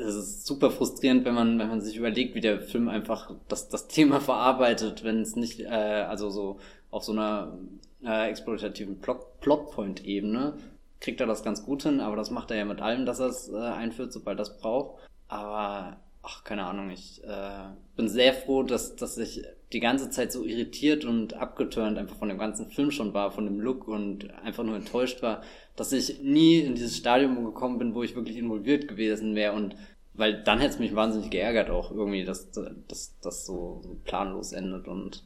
es 0.00 0.14
ist 0.14 0.46
super 0.46 0.70
frustrierend, 0.70 1.24
wenn 1.24 1.34
man, 1.34 1.58
wenn 1.58 1.68
man 1.68 1.80
sich 1.80 1.96
überlegt, 1.96 2.34
wie 2.34 2.40
der 2.40 2.60
Film 2.60 2.88
einfach 2.88 3.32
das, 3.48 3.68
das 3.68 3.88
Thema 3.88 4.20
verarbeitet, 4.20 5.04
wenn 5.04 5.20
es 5.20 5.36
nicht, 5.36 5.60
äh, 5.60 5.66
also 5.66 6.30
so 6.30 6.58
auf 6.90 7.04
so 7.04 7.12
einer 7.12 7.58
äh, 8.04 8.28
exploitativen 8.28 9.00
Plot, 9.00 9.40
Plotpoint-Ebene 9.40 10.54
kriegt 11.00 11.20
er 11.20 11.26
das 11.26 11.42
ganz 11.42 11.64
gut 11.64 11.82
hin, 11.82 12.00
aber 12.00 12.16
das 12.16 12.30
macht 12.30 12.50
er 12.50 12.58
ja 12.58 12.64
mit 12.64 12.80
allem, 12.80 13.06
dass 13.06 13.20
er 13.20 13.28
es 13.28 13.48
äh, 13.48 13.56
einführt, 13.56 14.12
sobald 14.12 14.38
es 14.38 14.58
braucht. 14.58 15.02
Aber, 15.28 15.96
ach, 16.22 16.44
keine 16.44 16.66
Ahnung, 16.66 16.90
ich 16.90 17.24
äh, 17.24 17.70
bin 17.96 18.08
sehr 18.08 18.34
froh, 18.34 18.62
dass, 18.62 18.96
dass 18.96 19.16
ich 19.16 19.44
die 19.72 19.80
ganze 19.80 20.10
Zeit 20.10 20.32
so 20.32 20.44
irritiert 20.44 21.04
und 21.04 21.34
abgeturnt 21.34 21.96
einfach 21.96 22.16
von 22.16 22.28
dem 22.28 22.38
ganzen 22.38 22.70
Film 22.70 22.90
schon 22.90 23.14
war, 23.14 23.30
von 23.30 23.44
dem 23.44 23.60
Look 23.60 23.86
und 23.86 24.32
einfach 24.42 24.64
nur 24.64 24.76
enttäuscht 24.76 25.22
war, 25.22 25.42
dass 25.76 25.92
ich 25.92 26.20
nie 26.22 26.58
in 26.58 26.74
dieses 26.74 26.96
Stadium 26.96 27.44
gekommen 27.44 27.78
bin, 27.78 27.94
wo 27.94 28.02
ich 28.02 28.16
wirklich 28.16 28.36
involviert 28.36 28.88
gewesen 28.88 29.34
wäre 29.34 29.52
und 29.52 29.76
weil 30.14 30.42
dann 30.42 30.58
hätte 30.58 30.74
es 30.74 30.78
mich 30.80 30.94
wahnsinnig 30.94 31.30
geärgert 31.30 31.70
auch 31.70 31.92
irgendwie, 31.92 32.24
dass 32.24 32.50
das 32.50 33.46
so 33.46 33.98
planlos 34.04 34.52
endet 34.52 34.88
und 34.88 35.22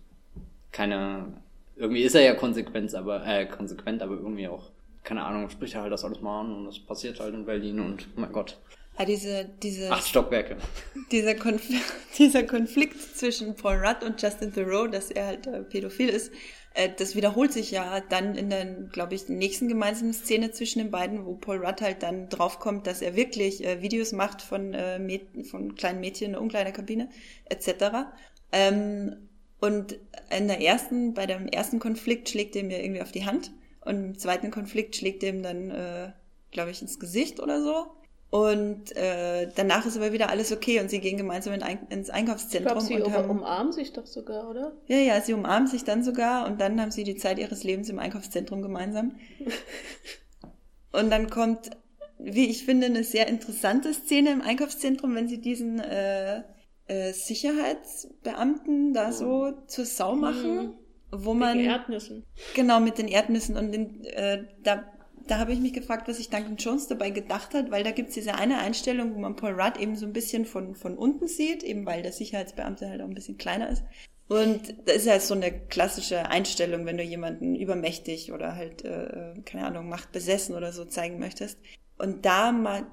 keine 0.71 1.43
irgendwie 1.77 2.03
ist 2.03 2.15
er 2.15 2.23
ja 2.23 2.35
konsequent, 2.35 2.95
aber 2.95 3.27
äh, 3.27 3.47
konsequent, 3.47 4.03
aber 4.03 4.15
irgendwie 4.15 4.49
auch 4.49 4.71
keine 5.03 5.25
Ahnung, 5.25 5.51
spricht 5.51 5.75
er 5.75 5.83
halt 5.83 5.93
das 5.93 6.05
alles 6.05 6.21
mal 6.23 6.41
an 6.41 6.53
und 6.55 6.65
das 6.65 6.79
passiert 6.79 7.21
halt 7.21 7.35
in 7.35 7.45
Berlin 7.45 7.79
und 7.81 8.17
mein 8.17 8.33
Gott. 8.33 8.59
Ah, 8.97 9.05
diese, 9.05 9.45
diese, 9.63 9.91
Acht 9.91 10.07
Stockwerke. 10.07 10.57
Dieser, 11.11 11.35
Konf 11.35 11.63
dieser 12.19 12.45
Konflikt 12.45 13.01
zwischen 13.17 13.57
Paul 13.57 13.85
Rudd 13.85 14.05
und 14.05 14.23
Justin 14.23 14.53
Theroux, 14.53 14.87
dass 14.87 15.11
er 15.11 15.27
halt 15.27 15.47
äh, 15.47 15.63
pädophil 15.63 16.09
ist, 16.09 16.33
äh, 16.75 16.91
das 16.97 17.17
wiederholt 17.17 17.53
sich 17.53 17.71
ja 17.71 18.01
dann 18.01 18.35
in 18.35 18.51
der, 18.51 18.65
glaube 18.65 19.15
ich, 19.15 19.29
nächsten 19.29 19.69
gemeinsamen 19.69 20.13
Szene 20.13 20.53
zwischen 20.53 20.79
den 20.81 20.91
beiden, 20.91 21.25
wo 21.25 21.35
Paul 21.35 21.65
Rudd 21.65 21.81
halt 21.81 22.03
dann 22.03 22.29
draufkommt, 22.29 22.87
dass 22.87 23.03
er 23.03 23.17
wirklich 23.17 23.65
äh, 23.65 23.83
Videos 23.83 24.13
macht 24.13 24.43
von, 24.43 24.75
äh, 24.75 25.21
von 25.45 25.75
kleinen 25.75 26.01
Mädchen 26.01 26.27
in 26.27 26.33
der 26.33 26.41
Umkleiderkabine 26.41 27.09
etc. 27.47 28.07
Ähm, 28.53 29.29
und 29.61 29.99
in 30.31 30.49
der 30.49 30.61
ersten, 30.61 31.15
bei 31.15 31.27
dem 31.27 31.49
ersten 31.49 31.79
Konflikt 31.79 32.29
schlägt 32.29 32.55
er 32.55 32.65
mir 32.65 32.83
irgendwie 32.83 33.03
auf 33.03 33.13
die 33.13 33.25
Hand 33.25 33.53
und 33.81 33.95
im 33.95 34.19
zweiten 34.19 34.51
Konflikt 34.51 34.97
schlägt 34.97 35.23
er 35.23 35.31
ihm 35.31 35.43
dann, 35.43 35.71
äh, 35.71 36.13
glaube 36.51 36.71
ich, 36.71 36.83
ins 36.83 37.01
Gesicht 37.01 37.41
oder 37.41 37.63
so. 37.63 37.87
Und 38.35 38.97
äh, 38.97 39.49
danach 39.55 39.87
ist 39.87 39.97
aber 39.97 40.13
wieder 40.13 40.29
alles 40.29 40.51
okay 40.51 40.81
und 40.81 40.91
sie 40.91 40.99
gehen 40.99 41.17
gemeinsam 41.17 41.53
in 41.55 41.63
ein, 41.63 41.87
ins 41.89 42.11
Einkaufszentrum. 42.11 42.79
Ich 42.79 42.89
glaube, 42.89 43.05
sie 43.05 43.09
und 43.09 43.17
haben, 43.17 43.31
umarmen 43.31 43.73
sich 43.73 43.93
doch 43.93 44.07
sogar, 44.07 44.51
oder? 44.51 44.73
Ja, 44.89 44.97
ja, 44.97 45.21
sie 45.21 45.35
umarmen 45.35 45.69
sich 45.69 45.85
dann 45.85 46.03
sogar 46.03 46.45
und 46.49 46.61
dann 46.61 46.81
haben 46.81 46.91
sie 46.91 47.05
die 47.05 47.15
Zeit 47.15 47.39
ihres 47.39 47.63
Lebens 47.63 47.91
im 47.91 48.01
Einkaufszentrum 48.01 48.61
gemeinsam. 48.61 49.15
und 50.91 51.11
dann 51.11 51.31
kommt, 51.31 51.71
wie 52.19 52.51
ich 52.51 52.65
finde, 52.65 52.87
eine 52.87 53.05
sehr 53.05 53.29
interessante 53.29 53.95
Szene 53.95 54.33
im 54.33 54.43
Einkaufszentrum, 54.43 55.15
wenn 55.15 55.29
sie 55.29 55.41
diesen 55.41 55.79
äh, 55.79 56.43
äh, 56.89 57.13
Sicherheitsbeamten 57.13 58.95
da 58.95 59.13
so 59.13 59.53
zur 59.69 59.85
Sau 59.85 60.17
machen. 60.17 60.57
Mhm. 60.57 60.75
Wo 61.13 61.35
man. 61.35 61.57
Mit 61.57 61.67
den 61.67 61.71
Erdnüssen. 61.71 62.25
Genau, 62.57 62.81
mit 62.81 62.99
den 62.99 63.07
Erdnüssen. 63.07 63.57
Und 63.57 63.73
in, 63.73 64.05
äh, 64.07 64.43
da 64.65 64.83
da 65.27 65.39
habe 65.39 65.53
ich 65.53 65.61
mich 65.61 65.73
gefragt, 65.73 66.09
was 66.09 66.19
sich 66.19 66.31
Duncan 66.31 66.57
Jones 66.57 66.89
dabei 66.89 67.11
gedacht 67.11 67.55
hat, 67.55 67.71
weil 67.71 67.85
da 67.85 67.91
gibt's 67.93 68.15
diese 68.15 68.35
eine 68.35 68.59
Einstellung, 68.59 69.15
wo 69.15 69.19
man 69.19 69.37
Paul 69.37 69.61
Rudd 69.61 69.79
eben 69.79 69.97
so 69.97 70.07
ein 70.07 70.13
bisschen 70.13 70.45
von, 70.45 70.75
von 70.75 70.97
unten 70.97 71.29
sieht, 71.29 71.63
eben 71.63 71.87
weil 71.87 72.03
der 72.03 72.13
Sicherheitsbeamte 72.13 72.89
halt 72.89 73.01
auch 73.01 73.07
ein 73.07 73.15
bisschen 73.15 73.39
kleiner 73.39 73.69
ist. 73.71 73.83
Und 74.29 74.75
das 74.87 74.97
ist 74.97 75.07
ja 75.07 75.21
so 75.21 75.35
eine 75.35 75.53
klassische 75.53 76.31
Einstellung, 76.31 76.87
wenn 76.87 76.97
du 76.97 77.03
jemanden 77.03 77.55
übermächtig 77.57 78.33
oder 78.33 78.57
halt, 78.57 78.85
äh, 78.85 79.35
keine 79.45 79.67
Ahnung, 79.67 79.89
macht 79.89 80.13
besessen 80.13 80.55
oder 80.55 80.73
so 80.73 80.85
zeigen 80.85 81.19
möchtest. 81.19 81.59
Und 81.99 82.25
da, 82.25 82.51
mal, 82.51 82.87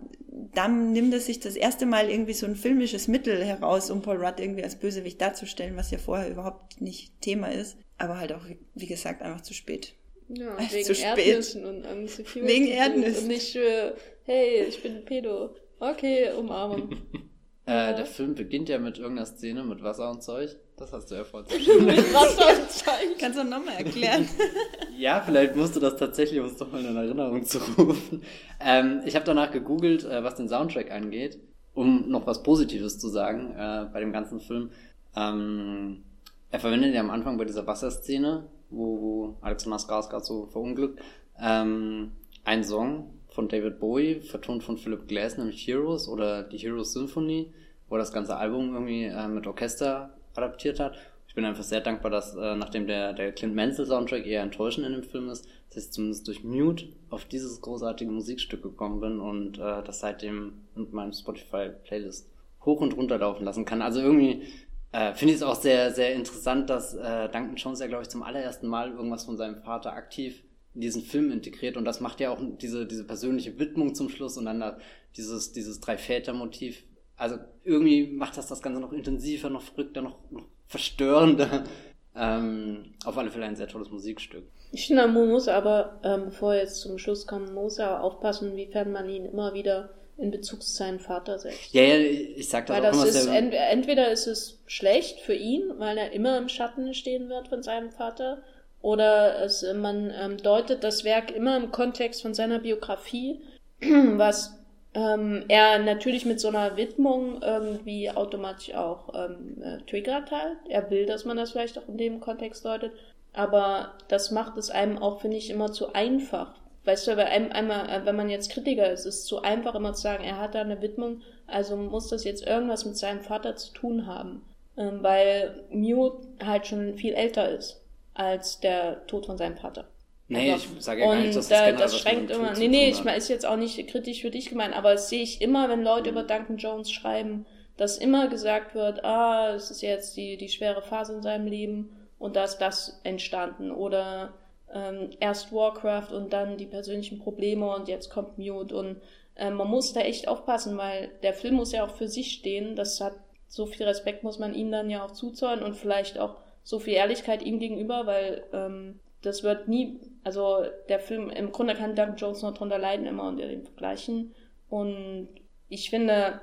da 0.54 0.68
nimmt 0.68 1.14
es 1.14 1.26
sich 1.26 1.40
das 1.40 1.56
erste 1.56 1.86
Mal 1.86 2.10
irgendwie 2.10 2.34
so 2.34 2.46
ein 2.46 2.56
filmisches 2.56 3.08
Mittel 3.08 3.44
heraus, 3.44 3.90
um 3.90 4.02
Paul 4.02 4.24
Rudd 4.24 4.40
irgendwie 4.40 4.64
als 4.64 4.76
Bösewicht 4.76 5.22
darzustellen, 5.22 5.78
was 5.78 5.92
ja 5.92 5.98
vorher 5.98 6.30
überhaupt 6.30 6.82
nicht 6.82 7.20
Thema 7.22 7.48
ist. 7.48 7.78
Aber 7.98 8.18
halt 8.18 8.34
auch, 8.34 8.46
wie 8.76 8.88
gesagt, 8.88 9.22
einfach 9.22 9.42
zu 9.42 9.54
spät. 9.54 9.96
Ja, 10.34 10.56
Ach, 10.58 10.72
wegen 10.72 10.96
Erdnüssen 10.96 11.66
und 11.66 11.86
Angst. 11.86 12.36
Wegen 12.36 12.68
Erdnüssen. 12.68 13.24
Und 13.24 13.28
nicht 13.28 13.52
für, 13.52 13.96
hey, 14.24 14.64
ich 14.68 14.82
bin 14.82 15.04
Pedo. 15.04 15.56
Okay, 15.80 16.32
umarmen. 16.38 16.92
äh, 17.66 17.96
der 17.96 18.06
Film 18.06 18.36
beginnt 18.36 18.70
ja 18.70 18.78
mit 18.78 18.98
irgendeiner 18.98 19.26
Szene 19.26 19.64
mit 19.64 19.84
Wasser 19.84 20.10
und 20.10 20.24
Zeug. 20.24 20.56
Das 20.78 20.94
hast 20.94 21.12
du 21.12 21.16
ja 21.16 21.24
vorhin 21.24 21.50
Mit 21.86 22.14
Wasser 22.14 22.62
und 22.62 22.72
Zeug. 22.72 23.18
Kannst 23.20 23.40
du 23.40 23.44
nochmal 23.44 23.76
erklären? 23.78 24.28
ja, 24.98 25.22
vielleicht 25.26 25.56
musst 25.56 25.76
du 25.76 25.80
das 25.80 25.98
tatsächlich, 25.98 26.40
um 26.40 26.46
es 26.46 26.56
doch 26.56 26.72
mal 26.72 26.84
in 26.84 26.96
Erinnerung 26.96 27.44
zu 27.44 27.60
rufen. 27.78 28.24
Ähm, 28.60 29.02
ich 29.06 29.16
habe 29.16 29.26
danach 29.26 29.52
gegoogelt, 29.52 30.06
äh, 30.06 30.24
was 30.24 30.36
den 30.36 30.48
Soundtrack 30.48 30.92
angeht, 30.92 31.40
um 31.74 32.10
noch 32.10 32.26
was 32.26 32.42
Positives 32.42 33.00
zu 33.00 33.10
sagen 33.10 33.52
äh, 33.52 33.86
bei 33.92 34.00
dem 34.00 34.14
ganzen 34.14 34.40
Film. 34.40 34.72
Ähm, 35.16 36.04
er 36.52 36.60
verwendet 36.60 36.94
ja 36.94 37.02
am 37.02 37.10
Anfang 37.10 37.38
bei 37.38 37.46
dieser 37.46 37.68
Wasserszene 37.68 38.50
wo, 38.72 39.02
wo 39.02 39.38
Alexander 39.42 39.78
Skarsgård 39.78 40.24
so 40.24 40.48
verunglückt, 40.48 41.02
ähm, 41.40 42.12
ein 42.44 42.64
Song 42.64 43.14
von 43.30 43.48
David 43.48 43.80
Bowie, 43.80 44.22
vertont 44.22 44.64
von 44.64 44.78
Philip 44.78 45.08
Glass, 45.08 45.38
nämlich 45.38 45.66
Heroes 45.66 46.08
oder 46.08 46.44
die 46.44 46.58
Heroes 46.58 46.94
Symphony, 46.94 47.54
wo 47.88 47.96
er 47.96 48.00
das 48.00 48.12
ganze 48.12 48.36
Album 48.36 48.74
irgendwie 48.74 49.06
äh, 49.06 49.28
mit 49.28 49.48
Orchester 49.48 50.14
adaptiert 50.36 50.80
hat. 50.80 50.98
Ich 51.28 51.36
bin 51.36 51.46
einfach 51.46 51.64
sehr 51.64 51.80
dankbar, 51.80 52.12
dass 52.12 52.36
äh, 52.36 52.56
nachdem 52.56 52.88
der, 52.88 53.14
der 53.14 53.32
Clint 53.32 53.56
Mansell 53.56 53.86
Soundtrack 53.86 54.26
eher 54.26 54.42
enttäuschend 54.42 54.86
in 54.86 54.94
dem 54.94 55.04
Film 55.04 55.30
ist, 55.30 55.48
dass 55.70 55.86
ich 55.86 55.92
zumindest 55.94 56.28
durch 56.28 56.44
Mute 56.44 56.90
auf 57.10 57.24
dieses 57.24 57.62
großartige 57.62 58.12
Musikstück 58.12 58.62
gekommen 58.62 59.00
bin 59.00 59.20
und 59.22 59.58
äh, 59.58 59.82
das 59.84 60.02
seitdem 60.02 60.54
mit 60.76 60.92
meinem 60.92 61.14
Spotify 61.14 61.70
Playlist 61.86 62.30
hoch 62.66 62.82
und 62.82 62.98
runter 62.98 63.18
laufen 63.18 63.46
lassen 63.46 63.64
kann. 63.64 63.82
Also 63.82 64.02
irgendwie 64.02 64.44
äh, 64.92 65.14
Finde 65.14 65.34
ich 65.34 65.40
es 65.40 65.44
auch 65.44 65.56
sehr, 65.56 65.94
sehr 65.94 66.14
interessant, 66.14 66.70
dass 66.70 66.94
äh, 66.94 67.30
Duncan 67.30 67.56
Jones 67.56 67.80
ja, 67.80 67.88
glaube 67.88 68.04
ich, 68.04 68.10
zum 68.10 68.24
allerersten 68.24 68.68
Mal 68.68 68.92
irgendwas 68.92 69.24
von 69.24 69.38
seinem 69.38 69.62
Vater 69.64 69.94
aktiv 69.94 70.44
in 70.74 70.82
diesen 70.82 71.02
Film 71.02 71.32
integriert 71.32 71.78
und 71.78 71.86
das 71.86 72.00
macht 72.00 72.20
ja 72.20 72.30
auch 72.32 72.40
diese, 72.62 72.86
diese 72.86 73.06
persönliche 73.06 73.58
Widmung 73.60 73.96
zum 73.96 74.10
Schluss 74.10 74.38
und 74.38 74.46
dann 74.46 74.60
da 74.60 74.78
dieses, 75.16 75.54
dieses 75.54 75.80
Drei-Väter-Motiv. 75.80 76.84
Also 77.18 77.38
irgendwie 77.64 78.08
macht 78.08 78.38
das 78.38 78.48
das 78.48 78.62
Ganze 78.62 78.82
noch 78.82 78.94
intensiver, 78.94 79.50
noch 79.50 79.62
verrückter, 79.62 80.02
noch, 80.02 80.18
noch 80.32 80.46
verstörender. 80.68 81.64
Ähm, 82.14 82.96
auf 83.06 83.18
alle 83.18 83.32
Fälle 83.32 83.46
ein 83.46 83.56
sehr 83.56 83.70
tolles 83.70 83.90
Musikstück. 83.90 84.44
Ich 84.74 84.88
finde, 84.88 85.08
man 85.08 85.30
muss 85.30 85.48
aber, 85.48 86.02
ähm, 86.04 86.26
bevor 86.26 86.54
er 86.54 86.64
jetzt 86.64 86.82
zum 86.82 86.98
Schluss 86.98 87.26
kommt, 87.26 87.54
muss 87.54 87.78
er 87.78 88.04
aufpassen, 88.04 88.52
inwiefern 88.52 88.92
man 88.92 89.08
ihn 89.10 89.24
immer 89.24 89.54
wieder 89.54 89.94
in 90.22 90.32
Bezug 90.32 90.64
zu 90.64 90.72
seinem 90.72 91.00
Vater 91.00 91.40
setzt. 91.40 91.74
Ja, 91.74 91.82
ja, 91.84 91.98
ich 91.98 92.50
sag 92.50 92.68
das 92.68 92.78
weil 92.78 92.86
auch 92.86 92.92
das 92.92 93.26
immer. 93.26 93.34
Ist, 93.34 93.38
ent 93.38 93.54
entweder 93.54 94.12
ist 94.12 94.28
es 94.28 94.60
schlecht 94.68 95.20
für 95.20 95.34
ihn, 95.34 95.64
weil 95.78 95.98
er 95.98 96.12
immer 96.12 96.38
im 96.38 96.50
Schatten 96.50 96.94
stehen 96.94 97.30
wird 97.30 97.48
von 97.48 97.64
seinem 97.64 97.92
Vater, 97.92 98.44
oder 98.82 99.44
es, 99.44 99.66
man 99.76 100.12
ähm, 100.20 100.38
deutet 100.38 100.84
das 100.84 101.04
Werk 101.04 101.32
immer 101.32 101.58
im 101.58 101.72
Kontext 101.72 102.22
von 102.22 102.34
seiner 102.34 102.60
Biografie, 102.60 103.42
was 103.82 104.58
ähm, 104.94 105.46
er 105.48 105.80
natürlich 105.80 106.26
mit 106.26 106.40
so 106.40 106.50
einer 106.50 106.76
Widmung 106.78 107.42
irgendwie 107.42 108.10
automatisch 108.10 108.74
auch 108.74 109.14
ähm, 109.14 109.62
äh, 109.62 109.78
triggert 109.90 110.32
halt. 110.32 110.58
Er 110.68 110.90
will, 110.90 111.06
dass 111.06 111.26
man 111.26 111.38
das 111.38 111.52
vielleicht 111.52 111.78
auch 111.78 111.88
in 111.88 111.98
dem 111.98 112.20
Kontext 112.20 112.66
deutet, 112.66 112.92
aber 113.34 113.94
das 114.08 114.32
macht 114.32 114.58
es 114.58 114.70
einem 114.70 114.98
auch, 114.98 115.22
finde 115.22 115.38
ich, 115.38 115.50
immer 115.50 115.72
zu 115.72 115.94
einfach, 115.94 116.56
Weißt 116.84 117.06
du, 117.06 117.12
aber 117.12 117.26
einmal, 117.26 117.90
äh, 117.90 118.06
wenn 118.06 118.16
man 118.16 118.30
jetzt 118.30 118.52
Kritiker 118.52 118.92
ist, 118.92 119.06
ist 119.06 119.20
es 119.20 119.26
zu 119.26 119.42
einfach 119.42 119.76
immer 119.76 119.94
zu 119.94 120.02
sagen, 120.02 120.24
er 120.24 120.40
hat 120.40 120.56
da 120.56 120.62
eine 120.62 120.82
Widmung, 120.82 121.22
also 121.46 121.76
muss 121.78 122.10
das 122.10 122.24
jetzt 122.24 122.46
irgendwas 122.46 122.86
mit 122.86 122.98
seinem 122.98 123.22
Vater 123.22 123.56
zu 123.56 123.72
tun 123.74 124.08
haben. 124.08 124.42
Ähm, 124.78 125.04
weil 125.04 125.64
Mute 125.70 126.28
halt 126.44 126.66
schon 126.66 126.96
viel 126.96 127.14
älter 127.14 127.50
ist 127.50 127.82
als 128.14 128.60
der 128.60 129.06
Tod 129.08 129.26
von 129.26 129.38
seinem 129.38 129.58
Vater. 129.58 129.88
Nee, 130.28 130.56
ich 130.56 130.70
sage 130.80 131.02
ja 131.02 131.08
gar 131.08 131.16
nicht, 131.16 131.36
dass 131.36 131.50
das, 131.50 131.60
da, 131.60 131.72
das 131.74 132.00
schränkt 132.00 132.32
immer. 132.32 132.54
Nee, 132.54 132.70
nee, 132.70 132.90
ich 132.90 133.06
ist 133.06 133.28
jetzt 133.28 133.46
auch 133.46 133.58
nicht 133.58 133.86
kritisch 133.90 134.22
für 134.22 134.32
dich 134.32 134.50
gemeint, 134.50 134.76
aber 134.76 134.94
das 134.94 135.10
sehe 135.10 135.22
ich 135.22 135.42
immer, 135.42 135.68
wenn 135.68 135.84
Leute 135.84 136.12
mhm. 136.12 136.18
über 136.18 136.24
Duncan 136.24 136.58
Jones 136.58 136.90
schreiben, 136.90 137.46
dass 137.76 137.98
immer 137.98 138.30
gesagt 138.30 138.74
wird, 138.74 139.04
ah, 139.04 139.54
es 139.54 139.72
ist 139.72 139.82
jetzt 139.82 140.16
die, 140.16 140.38
die 140.38 140.48
schwere 140.48 140.82
Phase 140.82 141.14
in 141.14 141.22
seinem 141.22 141.48
Leben 141.48 141.90
und 142.18 142.38
da 142.38 142.46
ist 142.46 142.60
das 142.60 143.02
entstanden. 143.04 143.72
Oder 143.72 144.34
ähm, 144.74 145.10
erst 145.20 145.54
Warcraft 145.54 146.14
und 146.14 146.34
dann 146.34 146.58
die 146.58 146.66
persönlichen 146.66 147.20
Probleme 147.20 147.74
und 147.76 147.88
jetzt 147.88 148.10
kommt 148.10 148.38
Mute 148.38 148.76
und 148.76 149.02
äh, 149.36 149.50
man 149.50 149.68
muss 149.68 149.94
da 149.94 150.02
echt 150.02 150.28
aufpassen, 150.28 150.78
weil 150.78 151.10
der 151.24 151.34
Film 151.34 151.56
muss 151.56 151.72
ja 151.72 151.86
auch 151.86 151.96
für 151.96 152.08
sich 152.08 152.32
stehen. 152.32 152.76
Das 152.76 153.02
hat 153.02 153.14
so 153.48 153.66
viel 153.66 153.86
Respekt 153.86 154.24
muss 154.24 154.40
man 154.40 154.54
ihm 154.54 154.72
dann 154.72 154.90
ja 154.90 155.04
auch 155.04 155.12
zuzollen 155.12 155.62
und 155.62 155.76
vielleicht 155.76 156.18
auch 156.18 156.38
so 156.64 156.80
viel 156.80 156.94
Ehrlichkeit 156.94 157.42
ihm 157.44 157.60
gegenüber, 157.60 158.06
weil 158.06 158.44
ähm, 158.54 159.00
das 159.22 159.44
wird 159.44 159.68
nie, 159.68 160.00
also 160.24 160.64
der 160.90 161.00
Film, 161.00 161.30
im 161.30 161.52
Grunde 161.52 161.76
kann 161.76 161.96
Doug 161.96 162.14
Jones 162.18 162.42
noch 162.42 162.54
drunter 162.54 162.78
leiden 162.78 163.06
immer 163.06 163.28
unter 163.28 163.48
den 163.48 163.64
Vergleichen. 163.64 164.34
Und 164.70 165.28
ich 165.70 165.90
finde, 165.90 166.40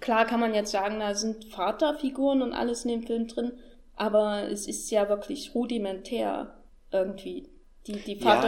klar 0.00 0.26
kann 0.26 0.40
man 0.40 0.54
jetzt 0.54 0.70
sagen, 0.70 1.00
da 1.00 1.14
sind 1.14 1.46
Vaterfiguren 1.46 2.42
und 2.42 2.52
alles 2.52 2.84
in 2.84 2.90
dem 2.90 3.02
Film 3.02 3.26
drin, 3.26 3.52
aber 3.96 4.48
es 4.50 4.66
ist 4.66 4.90
ja 4.90 5.08
wirklich 5.08 5.54
rudimentär 5.54 6.54
irgendwie. 6.92 7.48
Die, 7.92 8.14
die 8.14 8.24
ja. 8.24 8.40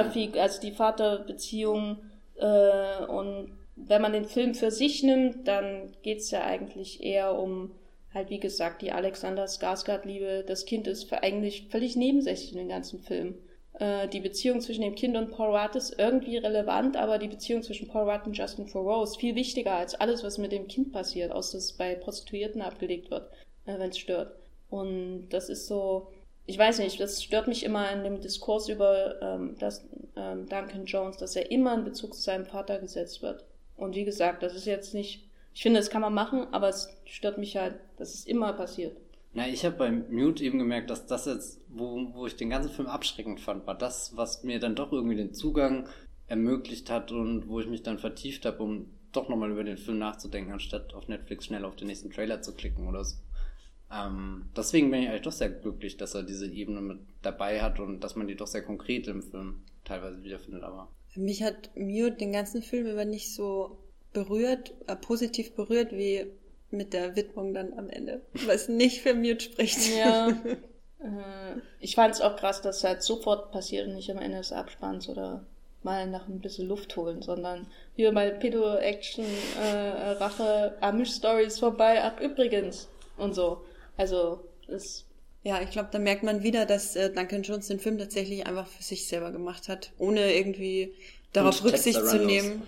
also 0.43 0.61
die 0.61 0.72
Vaterbeziehung 0.72 1.99
Äh, 2.36 3.05
und 3.07 3.53
wenn 3.76 4.03
man 4.03 4.12
den 4.12 4.24
Film 4.24 4.55
für 4.55 4.70
sich 4.70 5.03
nimmt, 5.03 5.47
dann 5.47 5.93
geht 6.03 6.18
es 6.18 6.30
ja 6.30 6.45
eigentlich 6.45 7.03
eher 7.03 7.38
um 7.38 7.72
halt 8.12 8.28
wie 8.30 8.40
gesagt 8.40 8.82
die 8.82 8.93
Alexander 8.93 9.47
Skarsgård-Liebe. 9.47 10.45
Das 10.47 10.66
Kind 10.66 10.86
ist 10.86 11.11
eigentlich 11.12 11.68
völlig 11.70 11.97
nebensächlich 11.97 12.53
in 12.53 12.59
dem 12.59 12.68
ganzen 12.68 13.01
Film. 13.01 13.36
Äh, 13.78 14.09
die 14.09 14.20
Beziehung 14.20 14.61
zwischen 14.61 14.82
dem 14.82 14.95
Kind 14.95 15.16
und 15.16 15.30
Paul 15.30 15.57
Rudd 15.57 15.76
ist 15.76 15.99
irgendwie 15.99 16.36
relevant, 16.36 16.97
aber 16.97 17.18
die 17.18 17.28
Beziehung 17.28 17.62
zwischen 17.62 17.88
Paul 17.88 18.11
Rudd 18.11 18.26
und 18.26 18.36
Justin 18.36 18.66
Thoreau 18.66 19.03
ist 19.03 19.18
viel 19.18 19.34
wichtiger 19.34 19.74
als 19.76 19.95
alles, 19.95 20.22
was 20.22 20.36
mit 20.36 20.53
dem 20.53 20.68
Kind 20.68 20.93
passiert, 20.93 21.32
außer 21.32 21.57
dass 21.57 21.64
es 21.64 21.72
bei 21.72 21.95
Prostituierten 21.95 22.61
abgelegt 22.61 23.11
wird, 23.11 23.30
äh, 23.64 23.78
wenn 23.78 23.90
es 23.90 23.99
stört. 23.99 24.36
Und 24.68 25.28
das 25.30 25.49
ist 25.49 25.66
so, 25.66 26.12
ich 26.53 26.59
weiß 26.59 26.81
nicht, 26.81 27.01
das 27.01 27.23
stört 27.23 27.49
mich 27.49 27.65
immer 27.65 27.91
in 27.91 28.05
dem 28.05 28.21
Diskurs 28.21 28.69
über 28.69 29.21
ähm, 29.23 29.57
das, 29.59 29.89
ähm, 30.17 30.47
Duncan 30.51 30.85
Jones, 30.85 31.17
dass 31.17 31.35
er 31.35 31.51
immer 31.51 31.73
in 31.73 31.85
Bezug 31.85 32.13
zu 32.13 32.21
seinem 32.21 32.45
Vater 32.45 32.79
gesetzt 32.79 33.23
wird. 33.23 33.47
Und 33.75 33.95
wie 33.95 34.05
gesagt, 34.05 34.43
das 34.43 34.55
ist 34.55 34.67
jetzt 34.67 34.93
nicht, 34.93 35.27
ich 35.55 35.63
finde, 35.63 35.81
das 35.81 35.89
kann 35.89 36.03
man 36.03 36.13
machen, 36.13 36.47
aber 36.53 36.69
es 36.69 36.95
stört 37.07 37.39
mich 37.39 37.57
halt, 37.57 37.77
dass 37.97 38.13
es 38.13 38.27
immer 38.27 38.53
passiert. 38.53 38.95
Na, 39.33 39.49
ich 39.49 39.65
habe 39.65 39.77
beim 39.77 40.05
Mute 40.11 40.45
eben 40.45 40.59
gemerkt, 40.59 40.91
dass 40.91 41.07
das 41.07 41.25
jetzt, 41.25 41.59
wo, 41.69 42.13
wo 42.13 42.27
ich 42.27 42.37
den 42.37 42.51
ganzen 42.51 42.71
Film 42.71 42.87
abschreckend 42.87 43.41
fand, 43.41 43.67
war 43.67 43.79
das, 43.79 44.15
was 44.15 44.45
mir 44.45 44.61
dann 44.61 44.75
doch 44.75 44.93
irgendwie 44.93 45.17
den 45.17 45.33
Zugang 45.33 45.89
ermöglicht 46.27 46.91
hat 46.91 47.13
und 47.13 47.49
wo 47.49 47.61
ich 47.61 47.67
mich 47.67 47.83
dann 47.83 47.99
vertieft 47.99 48.45
habe, 48.45 48.63
um 48.63 48.91
doch 49.11 49.31
nochmal 49.31 49.51
über 49.51 49.65
den 49.65 49.79
Film 49.79 49.99
nachzudenken, 49.99 50.53
anstatt 50.53 50.93
auf 50.93 51.09
Netflix 51.09 51.47
schnell 51.47 51.65
auf 51.65 51.77
den 51.77 51.87
nächsten 51.87 52.11
Trailer 52.11 52.43
zu 52.43 52.55
klicken 52.55 52.89
oder 52.89 53.05
so. 53.05 53.17
Ähm, 53.93 54.47
deswegen 54.57 54.90
bin 54.90 55.03
ich 55.03 55.09
eigentlich 55.09 55.22
doch 55.22 55.32
sehr 55.32 55.51
glücklich, 55.51 55.97
dass 55.97 56.14
er 56.14 56.22
diese 56.22 56.47
Ebene 56.47 56.80
mit 56.80 57.01
dabei 57.22 57.61
hat 57.61 57.78
und 57.78 58.01
dass 58.01 58.16
man 58.16 58.26
die 58.26 58.36
doch 58.36 58.47
sehr 58.47 58.62
konkret 58.62 59.07
im 59.07 59.22
Film 59.22 59.62
teilweise 59.84 60.22
wiederfindet. 60.22 60.62
Aber 60.62 60.88
mich 61.14 61.43
hat 61.43 61.70
Mute 61.76 62.12
den 62.12 62.32
ganzen 62.32 62.62
Film 62.62 62.86
über 62.86 63.05
nicht 63.05 63.34
so 63.34 63.78
berührt, 64.12 64.72
äh, 64.86 64.97
positiv 64.97 65.55
berührt 65.55 65.93
wie 65.93 66.26
mit 66.70 66.95
der 66.95 67.16
Widmung 67.16 67.53
dann 67.53 67.74
am 67.78 67.90
Ende, 67.90 68.22
was 68.47 68.68
nicht 68.68 69.03
für 69.03 69.14
Mute 69.14 69.40
spricht. 69.40 69.95
Ja. 69.95 70.28
äh, 71.01 71.61
ich 71.80 71.95
fand 71.95 72.14
es 72.14 72.20
auch 72.22 72.36
krass, 72.36 72.62
dass 72.62 72.84
halt 72.84 73.03
sofort 73.03 73.53
passiert 73.53 73.88
und 73.88 73.95
nicht 73.95 74.11
am 74.11 74.18
Ende 74.18 74.38
des 74.38 74.53
Abspanns 74.53 75.09
oder 75.09 75.45
mal 75.82 76.07
nach 76.07 76.28
ein 76.28 76.40
bisschen 76.40 76.68
Luft 76.68 76.97
holen, 76.97 77.22
sondern 77.22 77.66
wie 77.97 78.09
bei 78.11 78.30
Pedo-Action, 78.30 79.24
äh, 79.61 80.11
Rache, 80.12 80.76
Amish-Stories 80.80 81.59
vorbei, 81.59 82.01
ach 82.03 82.20
übrigens 82.20 82.88
und 83.18 83.34
so. 83.34 83.62
Also, 83.97 84.45
es. 84.68 85.07
Ja, 85.45 85.61
ich 85.61 85.70
glaube, 85.70 85.88
da 85.90 85.99
merkt 85.99 86.22
man 86.22 86.43
wieder, 86.43 86.66
dass 86.66 86.95
äh, 86.95 87.11
Duncan 87.11 87.43
Jones 87.43 87.66
den 87.66 87.80
Film 87.80 87.99
tatsächlich 87.99 88.47
einfach 88.47 88.68
für 88.68 88.82
sich 88.82 89.09
selber 89.09 89.32
gemacht 89.32 89.68
hat, 89.68 89.93
ohne 89.99 90.34
irgendwie 90.34 90.95
darauf 91.32 91.62
Und 91.62 91.72
Rücksicht 91.72 92.05
zu 92.07 92.24
nehmen. 92.24 92.62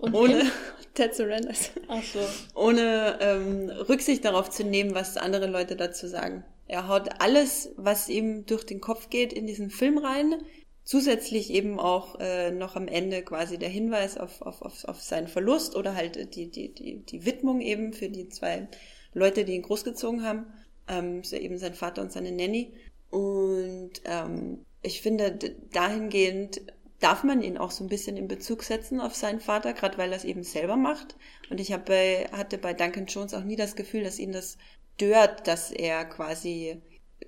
Und 0.00 0.14
ohne 0.14 0.50
Ted 0.94 1.14
Surrenders. 1.14 1.70
Ach 1.88 2.02
so. 2.02 2.20
Ohne 2.54 3.18
ähm, 3.20 3.70
Rücksicht 3.70 4.24
darauf 4.24 4.50
zu 4.50 4.64
nehmen, 4.64 4.94
was 4.94 5.16
andere 5.16 5.46
Leute 5.46 5.76
dazu 5.76 6.08
sagen. 6.08 6.44
Er 6.66 6.88
haut 6.88 7.20
alles, 7.20 7.70
was 7.76 8.08
ihm 8.08 8.46
durch 8.46 8.64
den 8.64 8.80
Kopf 8.80 9.10
geht, 9.10 9.32
in 9.32 9.46
diesen 9.46 9.70
Film 9.70 9.98
rein. 9.98 10.42
Zusätzlich 10.84 11.50
eben 11.50 11.78
auch 11.78 12.18
äh, 12.18 12.50
noch 12.50 12.74
am 12.74 12.88
Ende 12.88 13.22
quasi 13.22 13.56
der 13.56 13.68
Hinweis 13.68 14.18
auf, 14.18 14.42
auf, 14.42 14.62
auf, 14.62 14.84
auf 14.84 15.00
seinen 15.00 15.28
Verlust 15.28 15.76
oder 15.76 15.94
halt 15.94 16.34
die, 16.34 16.50
die, 16.50 16.74
die, 16.74 16.96
die 17.04 17.24
Widmung 17.24 17.60
eben 17.60 17.92
für 17.92 18.08
die 18.08 18.28
zwei 18.28 18.66
Leute, 19.14 19.44
die 19.44 19.54
ihn 19.54 19.62
großgezogen 19.62 20.24
haben, 20.24 20.46
ähm, 20.88 21.22
so 21.24 21.36
eben 21.36 21.58
sein 21.58 21.74
Vater 21.74 22.02
und 22.02 22.12
seine 22.12 22.32
Nanny. 22.32 22.72
Und 23.10 23.92
ähm, 24.04 24.64
ich 24.82 25.02
finde, 25.02 25.32
dahingehend 25.72 26.62
darf 27.00 27.24
man 27.24 27.42
ihn 27.42 27.58
auch 27.58 27.70
so 27.70 27.84
ein 27.84 27.88
bisschen 27.88 28.16
in 28.16 28.28
Bezug 28.28 28.62
setzen 28.62 29.00
auf 29.00 29.14
seinen 29.14 29.40
Vater, 29.40 29.72
gerade 29.72 29.98
weil 29.98 30.10
er 30.12 30.16
es 30.16 30.24
eben 30.24 30.44
selber 30.44 30.76
macht. 30.76 31.16
Und 31.50 31.60
ich 31.60 31.72
hab 31.72 31.86
bei, 31.86 32.28
hatte 32.32 32.58
bei 32.58 32.74
Duncan 32.74 33.06
Jones 33.06 33.34
auch 33.34 33.44
nie 33.44 33.56
das 33.56 33.76
Gefühl, 33.76 34.04
dass 34.04 34.18
ihn 34.18 34.32
das 34.32 34.56
stört, 34.94 35.46
dass 35.48 35.72
er 35.72 36.04
quasi 36.04 36.80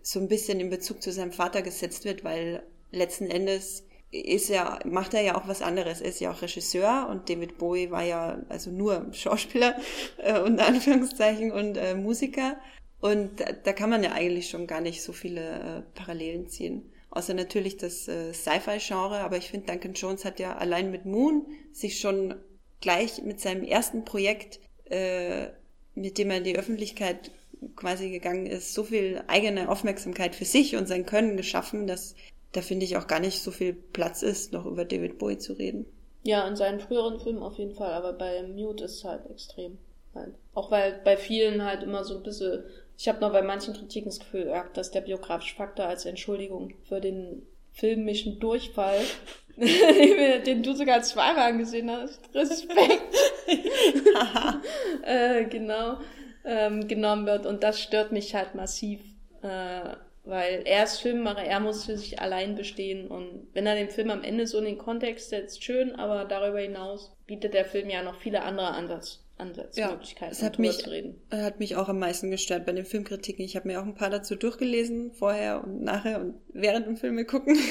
so 0.02 0.20
ein 0.20 0.28
bisschen 0.28 0.60
in 0.60 0.70
Bezug 0.70 1.02
zu 1.02 1.12
seinem 1.12 1.32
Vater 1.32 1.62
gesetzt 1.62 2.04
wird, 2.04 2.24
weil 2.24 2.62
letzten 2.92 3.26
Endes 3.26 3.84
ist 4.14 4.48
ja, 4.48 4.78
macht 4.84 5.14
er 5.14 5.22
ja 5.22 5.34
auch 5.34 5.48
was 5.48 5.62
anderes. 5.62 6.00
Er 6.00 6.08
ist 6.08 6.20
ja 6.20 6.30
auch 6.30 6.42
Regisseur 6.42 7.08
und 7.10 7.28
David 7.28 7.58
Bowie 7.58 7.90
war 7.90 8.04
ja 8.04 8.38
also 8.48 8.70
nur 8.70 9.06
Schauspieler 9.12 9.76
äh, 10.18 10.38
unter 10.40 10.66
Anführungszeichen 10.66 11.50
und 11.50 11.76
äh, 11.76 11.94
Musiker. 11.94 12.56
Und 13.00 13.40
da, 13.40 13.52
da, 13.52 13.72
kann 13.72 13.90
man 13.90 14.02
ja 14.02 14.12
eigentlich 14.12 14.48
schon 14.48 14.66
gar 14.66 14.80
nicht 14.80 15.02
so 15.02 15.12
viele 15.12 15.40
äh, 15.40 15.82
Parallelen 15.94 16.48
ziehen. 16.48 16.90
Außer 17.10 17.34
natürlich 17.34 17.76
das 17.76 18.08
äh, 18.08 18.32
Sci-Fi-Genre, 18.32 19.18
aber 19.18 19.36
ich 19.36 19.50
finde, 19.50 19.66
Duncan 19.66 19.94
Jones 19.94 20.24
hat 20.24 20.40
ja 20.40 20.56
allein 20.56 20.90
mit 20.90 21.04
Moon 21.04 21.46
sich 21.72 22.00
schon 22.00 22.34
gleich 22.80 23.22
mit 23.22 23.40
seinem 23.40 23.64
ersten 23.64 24.04
Projekt, 24.04 24.60
äh, 24.84 25.48
mit 25.94 26.18
dem 26.18 26.30
er 26.30 26.38
in 26.38 26.44
die 26.44 26.58
Öffentlichkeit 26.58 27.30
quasi 27.76 28.10
gegangen 28.10 28.46
ist, 28.46 28.74
so 28.74 28.84
viel 28.84 29.22
eigene 29.26 29.68
Aufmerksamkeit 29.68 30.34
für 30.34 30.44
sich 30.44 30.76
und 30.76 30.86
sein 30.86 31.06
Können 31.06 31.36
geschaffen, 31.36 31.86
dass 31.86 32.14
da 32.54 32.62
finde 32.62 32.84
ich 32.84 32.96
auch 32.96 33.06
gar 33.06 33.20
nicht 33.20 33.42
so 33.42 33.50
viel 33.50 33.74
Platz 33.74 34.22
ist, 34.22 34.52
noch 34.52 34.64
über 34.64 34.84
David 34.84 35.18
Bowie 35.18 35.38
zu 35.38 35.54
reden. 35.54 35.86
Ja, 36.22 36.46
in 36.46 36.56
seinen 36.56 36.80
früheren 36.80 37.20
Filmen 37.20 37.42
auf 37.42 37.58
jeden 37.58 37.74
Fall, 37.74 37.92
aber 37.92 38.12
bei 38.12 38.42
Mute 38.44 38.84
ist 38.84 38.98
es 38.98 39.04
halt 39.04 39.28
extrem. 39.28 39.76
Halt. 40.14 40.34
Auch 40.54 40.70
weil 40.70 41.00
bei 41.04 41.16
vielen 41.16 41.64
halt 41.64 41.82
immer 41.82 42.04
so 42.04 42.16
ein 42.16 42.22
bisschen, 42.22 42.62
ich 42.96 43.08
habe 43.08 43.20
noch 43.20 43.32
bei 43.32 43.42
manchen 43.42 43.74
Kritiken 43.74 44.08
das 44.08 44.20
Gefühl 44.20 44.44
gehabt, 44.44 44.76
dass 44.76 44.92
der 44.92 45.00
biografische 45.00 45.56
Faktor 45.56 45.86
als 45.86 46.06
Entschuldigung 46.06 46.72
für 46.88 47.00
den 47.00 47.42
filmischen 47.72 48.38
Durchfall, 48.38 49.00
den 49.56 50.62
du 50.62 50.74
sogar 50.74 51.02
zweimal 51.02 51.50
angesehen 51.50 51.90
hast, 51.90 52.20
Respekt, 52.34 53.02
äh, 55.02 55.44
genau, 55.46 55.98
ähm, 56.44 56.86
genommen 56.86 57.26
wird. 57.26 57.46
Und 57.46 57.64
das 57.64 57.80
stört 57.80 58.12
mich 58.12 58.36
halt 58.36 58.54
massiv. 58.54 59.00
Äh, 59.42 59.96
weil 60.24 60.62
er 60.64 60.84
ist 60.84 61.00
Filmemacher, 61.00 61.44
er 61.44 61.60
muss 61.60 61.84
für 61.84 61.96
sich 61.96 62.20
allein 62.20 62.54
bestehen 62.54 63.08
und 63.08 63.48
wenn 63.52 63.66
er 63.66 63.74
den 63.74 63.90
Film 63.90 64.10
am 64.10 64.22
Ende 64.22 64.46
so 64.46 64.58
in 64.58 64.64
den 64.64 64.78
Kontext 64.78 65.28
setzt, 65.28 65.62
schön, 65.62 65.94
aber 65.94 66.24
darüber 66.24 66.60
hinaus 66.60 67.14
bietet 67.26 67.54
der 67.54 67.64
Film 67.64 67.90
ja 67.90 68.02
noch 68.02 68.18
viele 68.18 68.42
andere 68.42 68.68
Ansatz, 68.68 69.22
Ansatzmöglichkeiten, 69.36 70.32
ja, 70.34 70.38
es 70.38 70.42
hat 70.42 70.58
mich, 70.58 70.78
zu 70.78 70.90
reden. 70.90 71.20
hat 71.30 71.58
mich 71.58 71.76
auch 71.76 71.88
am 71.88 71.98
meisten 71.98 72.30
gestört 72.30 72.66
bei 72.66 72.72
den 72.72 72.86
Filmkritiken. 72.86 73.44
Ich 73.44 73.56
habe 73.56 73.68
mir 73.68 73.80
auch 73.80 73.84
ein 73.84 73.96
paar 73.96 74.10
dazu 74.10 74.36
durchgelesen, 74.36 75.12
vorher 75.12 75.62
und 75.64 75.82
nachher 75.82 76.20
und 76.20 76.34
während 76.52 76.86
dem 76.86 76.96
Filme 76.96 77.24
gucken. 77.24 77.58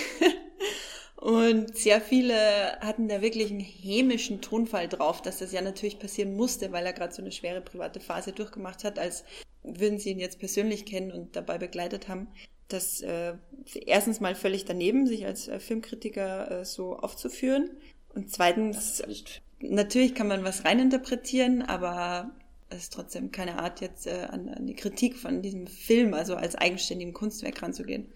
Und 1.24 1.78
sehr 1.78 2.02
viele 2.02 2.36
hatten 2.82 3.08
da 3.08 3.22
wirklich 3.22 3.50
einen 3.50 3.62
hämischen 3.62 4.42
Tonfall 4.42 4.90
drauf, 4.90 5.22
dass 5.22 5.38
das 5.38 5.54
ja 5.54 5.62
natürlich 5.62 5.98
passieren 5.98 6.36
musste, 6.36 6.74
weil 6.74 6.86
er 6.86 6.92
gerade 6.92 7.14
so 7.14 7.22
eine 7.22 7.32
schwere 7.32 7.62
private 7.62 8.02
Phase 8.02 8.34
durchgemacht 8.34 8.84
hat, 8.84 9.00
als 9.00 9.24
würden 9.64 10.00
sie 10.00 10.12
ihn 10.12 10.20
jetzt 10.20 10.40
persönlich 10.40 10.86
kennen 10.86 11.12
und 11.12 11.36
dabei 11.36 11.58
begleitet 11.58 12.08
haben, 12.08 12.28
das 12.68 13.02
äh, 13.02 13.34
erstens 13.86 14.20
mal 14.20 14.36
völlig 14.36 14.66
daneben, 14.66 15.08
sich 15.08 15.26
als 15.26 15.48
äh, 15.48 15.60
Filmkritiker 15.60 16.62
äh, 16.62 16.66
so 16.66 16.98
aufzuführen. 16.98 17.70
Und 18.14 18.32
zweitens, 18.32 19.02
natürlich 19.60 20.16
kann 20.16 20.28
man 20.28 20.44
was 20.44 20.66
reininterpretieren, 20.66 21.62
aber 21.62 22.32
es 22.70 22.84
ist 22.84 22.94
trotzdem 22.94 23.32
keine 23.32 23.60
Art, 23.60 23.82
jetzt 23.82 24.08
äh, 24.08 24.28
an, 24.30 24.50
an 24.50 24.66
die 24.66 24.76
Kritik 24.76 25.18
von 25.18 25.42
diesem 25.42 25.68
Film, 25.68 26.14
also 26.14 26.36
als 26.36 26.56
eigenständigem 26.56 27.14
Kunstwerk 27.14 27.62
ranzugehen. 27.62 28.08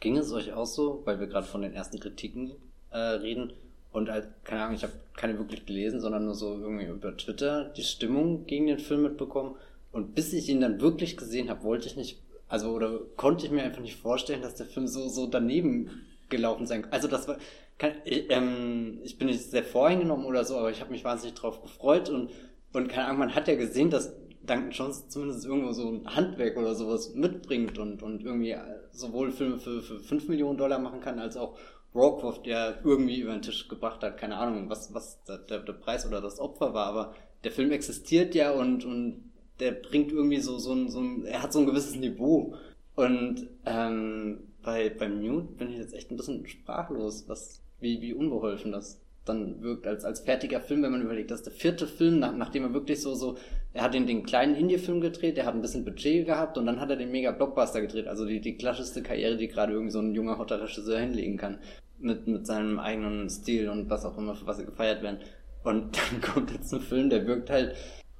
Ging 0.00 0.16
es 0.16 0.32
euch 0.32 0.52
auch 0.52 0.66
so, 0.66 1.02
weil 1.04 1.18
wir 1.18 1.26
gerade 1.26 1.46
von 1.46 1.62
den 1.62 1.72
ersten 1.72 1.98
Kritiken 1.98 2.52
äh, 2.90 2.98
reden 2.98 3.52
und 3.92 4.10
halt, 4.10 4.28
keine 4.44 4.62
Ahnung, 4.62 4.76
ich 4.76 4.82
habe 4.82 4.92
keine 5.16 5.38
wirklich 5.38 5.66
gelesen, 5.66 6.00
sondern 6.00 6.24
nur 6.24 6.34
so 6.34 6.58
irgendwie 6.58 6.86
über 6.86 7.16
Twitter 7.16 7.72
die 7.76 7.84
Stimmung 7.84 8.46
gegen 8.46 8.66
den 8.66 8.78
Film 8.78 9.02
mitbekommen 9.02 9.56
und 9.94 10.14
bis 10.14 10.32
ich 10.32 10.48
ihn 10.48 10.60
dann 10.60 10.80
wirklich 10.80 11.16
gesehen 11.16 11.48
habe, 11.48 11.62
wollte 11.62 11.86
ich 11.86 11.96
nicht, 11.96 12.20
also 12.48 12.70
oder 12.70 12.98
konnte 13.16 13.46
ich 13.46 13.52
mir 13.52 13.62
einfach 13.62 13.80
nicht 13.80 13.96
vorstellen, 13.96 14.42
dass 14.42 14.56
der 14.56 14.66
Film 14.66 14.88
so, 14.88 15.08
so 15.08 15.26
daneben 15.26 16.02
gelaufen 16.28 16.66
sein 16.66 16.82
kann. 16.82 16.92
Also 16.92 17.06
das 17.06 17.28
war, 17.28 17.36
kann, 17.78 17.92
ich, 18.04 18.28
ähm, 18.28 18.98
ich 19.04 19.18
bin 19.18 19.28
nicht 19.28 19.40
sehr 19.40 19.62
voreingenommen 19.62 20.26
oder 20.26 20.44
so, 20.44 20.58
aber 20.58 20.70
ich 20.70 20.80
habe 20.80 20.90
mich 20.90 21.04
wahnsinnig 21.04 21.36
drauf 21.36 21.62
gefreut 21.62 22.10
und, 22.10 22.30
und 22.72 22.88
keine 22.88 23.06
Ahnung, 23.06 23.20
man 23.20 23.34
hat 23.36 23.46
ja 23.46 23.54
gesehen, 23.54 23.90
dass 23.90 24.12
Duncan 24.44 24.72
Jones 24.72 25.08
zumindest 25.08 25.46
irgendwo 25.46 25.72
so 25.72 25.88
ein 25.88 26.14
Handwerk 26.14 26.56
oder 26.56 26.74
sowas 26.74 27.14
mitbringt 27.14 27.78
und, 27.78 28.02
und 28.02 28.24
irgendwie 28.24 28.56
sowohl 28.90 29.30
Filme 29.30 29.58
für, 29.58 29.80
für 29.80 30.00
5 30.00 30.28
Millionen 30.28 30.58
Dollar 30.58 30.80
machen 30.80 31.00
kann, 31.00 31.20
als 31.20 31.36
auch 31.36 31.56
Rockwoff, 31.94 32.42
der 32.42 32.80
irgendwie 32.82 33.20
über 33.20 33.32
den 33.32 33.42
Tisch 33.42 33.68
gebracht 33.68 34.02
hat, 34.02 34.18
keine 34.18 34.36
Ahnung, 34.36 34.68
was, 34.68 34.92
was 34.92 35.22
der, 35.24 35.60
der 35.60 35.72
Preis 35.72 36.04
oder 36.04 36.20
das 36.20 36.40
Opfer 36.40 36.74
war, 36.74 36.86
aber 36.86 37.14
der 37.44 37.52
Film 37.52 37.70
existiert 37.70 38.34
ja 38.34 38.50
und, 38.50 38.84
und 38.84 39.30
der 39.60 39.72
bringt 39.72 40.12
irgendwie 40.12 40.40
so, 40.40 40.58
so, 40.58 40.72
ein, 40.72 40.88
so 40.88 41.00
ein, 41.00 41.24
er 41.24 41.42
hat 41.42 41.52
so 41.52 41.60
ein 41.60 41.66
gewisses 41.66 41.96
Niveau. 41.96 42.54
Und 42.94 43.48
ähm, 43.66 44.40
bei, 44.62 44.90
beim 44.90 45.20
Mute 45.20 45.52
bin 45.54 45.70
ich 45.70 45.78
jetzt 45.78 45.94
echt 45.94 46.10
ein 46.10 46.16
bisschen 46.16 46.46
sprachlos, 46.46 47.24
was, 47.28 47.60
wie, 47.80 48.00
wie 48.00 48.14
unbeholfen 48.14 48.72
das 48.72 49.00
dann 49.24 49.62
wirkt 49.62 49.86
als, 49.86 50.04
als 50.04 50.20
fertiger 50.20 50.60
Film, 50.60 50.82
wenn 50.82 50.92
man 50.92 51.02
überlegt, 51.02 51.30
das 51.30 51.40
ist 51.40 51.46
der 51.46 51.52
vierte 51.52 51.86
Film, 51.86 52.18
nach, 52.18 52.36
nachdem 52.36 52.64
er 52.64 52.74
wirklich 52.74 53.00
so, 53.00 53.14
so, 53.14 53.36
er 53.72 53.82
hat 53.82 53.94
den, 53.94 54.06
den 54.06 54.24
kleinen 54.24 54.54
Indie-Film 54.54 55.00
gedreht, 55.00 55.36
der 55.36 55.46
hat 55.46 55.54
ein 55.54 55.62
bisschen 55.62 55.84
Budget 55.84 56.26
gehabt 56.26 56.58
und 56.58 56.66
dann 56.66 56.80
hat 56.80 56.90
er 56.90 56.96
den 56.96 57.10
mega 57.10 57.30
Blockbuster 57.30 57.80
gedreht, 57.80 58.06
also 58.06 58.26
die, 58.26 58.40
die 58.40 58.56
klassischste 58.56 59.02
Karriere, 59.02 59.36
die 59.36 59.48
gerade 59.48 59.72
irgendwie 59.72 59.92
so 59.92 60.00
ein 60.00 60.14
junger, 60.14 60.38
hotter 60.38 60.60
Regisseur 60.60 61.00
hinlegen 61.00 61.36
kann. 61.36 61.58
mit, 61.98 62.26
mit 62.26 62.46
seinem 62.46 62.78
eigenen 62.78 63.30
Stil 63.30 63.68
und 63.68 63.88
was 63.88 64.04
auch 64.04 64.18
immer, 64.18 64.34
für 64.34 64.46
was 64.46 64.58
er 64.58 64.66
gefeiert 64.66 65.02
werden. 65.02 65.20
Und 65.62 65.96
dann 66.12 66.20
kommt 66.20 66.50
jetzt 66.50 66.72
ein 66.74 66.80
Film, 66.80 67.08
der 67.08 67.26
wirkt 67.26 67.50
halt, 67.50 67.74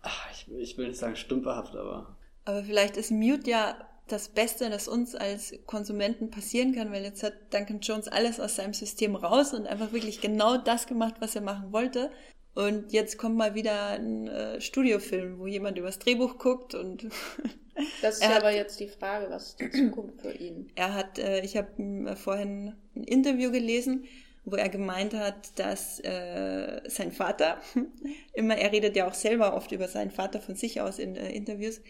ach, 0.05 0.31
ich, 0.33 0.53
ich 0.53 0.79
will 0.79 0.89
nicht 0.89 0.99
sagen 0.99 1.17
stümperhaft, 1.17 1.75
aber. 1.75 2.17
Aber 2.45 2.63
vielleicht 2.63 2.97
ist 2.97 3.11
Mute 3.11 3.51
ja 3.51 3.77
das 4.07 4.29
Beste, 4.29 4.69
das 4.69 4.87
uns 4.87 5.15
als 5.15 5.55
Konsumenten 5.67 6.31
passieren 6.31 6.75
kann, 6.75 6.93
weil 6.93 7.05
jetzt 7.05 7.23
hat 7.23 7.35
Duncan 7.51 7.81
Jones 7.81 8.09
alles 8.09 8.39
aus 8.39 8.57
seinem 8.57 8.75
System 8.75 9.17
raus 9.17 9.55
und 9.55 9.67
einfach 9.67 9.93
wirklich 9.93 10.21
genau 10.21 10.59
das 10.59 10.87
gemacht, 10.87 11.15
was 11.21 11.35
er 11.35 11.41
machen 11.41 11.73
wollte. 11.73 12.11
Und 12.55 12.93
jetzt 12.93 13.19
kommt 13.19 13.37
mal 13.37 13.55
wieder 13.55 13.89
ein 13.89 14.29
äh, 14.29 14.61
Studiofilm, 14.61 15.39
wo 15.39 15.47
jemand 15.47 15.79
übers 15.79 15.99
Drehbuch 15.99 16.39
guckt 16.39 16.75
und 16.75 17.09
Das 18.03 18.17
ist 18.17 18.23
ja 18.23 18.37
aber 18.37 18.51
jetzt 18.51 18.79
die 18.79 18.89
Frage, 18.89 19.27
was 19.31 19.49
ist 19.49 19.61
die 19.61 19.71
Zukunft 19.71 20.21
für 20.21 20.33
ihn? 20.33 20.71
Er 20.75 20.95
hat, 20.95 21.19
äh, 21.19 21.41
ich 21.41 21.57
habe 21.57 21.83
äh, 21.83 22.15
vorhin 22.15 22.75
ein 22.95 23.05
Interview 23.05 23.51
gelesen, 23.51 24.05
wo 24.45 24.57
er 24.57 24.69
gemeint 24.69 25.15
hat, 25.15 25.59
dass 25.59 26.01
äh, 26.01 26.81
sein 26.87 27.13
Vater, 27.13 27.59
immer, 28.35 28.57
er 28.57 28.73
redet 28.73 28.95
ja 28.97 29.09
auch 29.09 29.15
selber 29.15 29.55
oft 29.55 29.73
über 29.73 29.89
seinen 29.89 30.11
Vater 30.11 30.41
von 30.41 30.55
sich 30.55 30.81
aus 30.81 30.99
in 30.99 31.17
äh, 31.17 31.31
Interviews, 31.31 31.81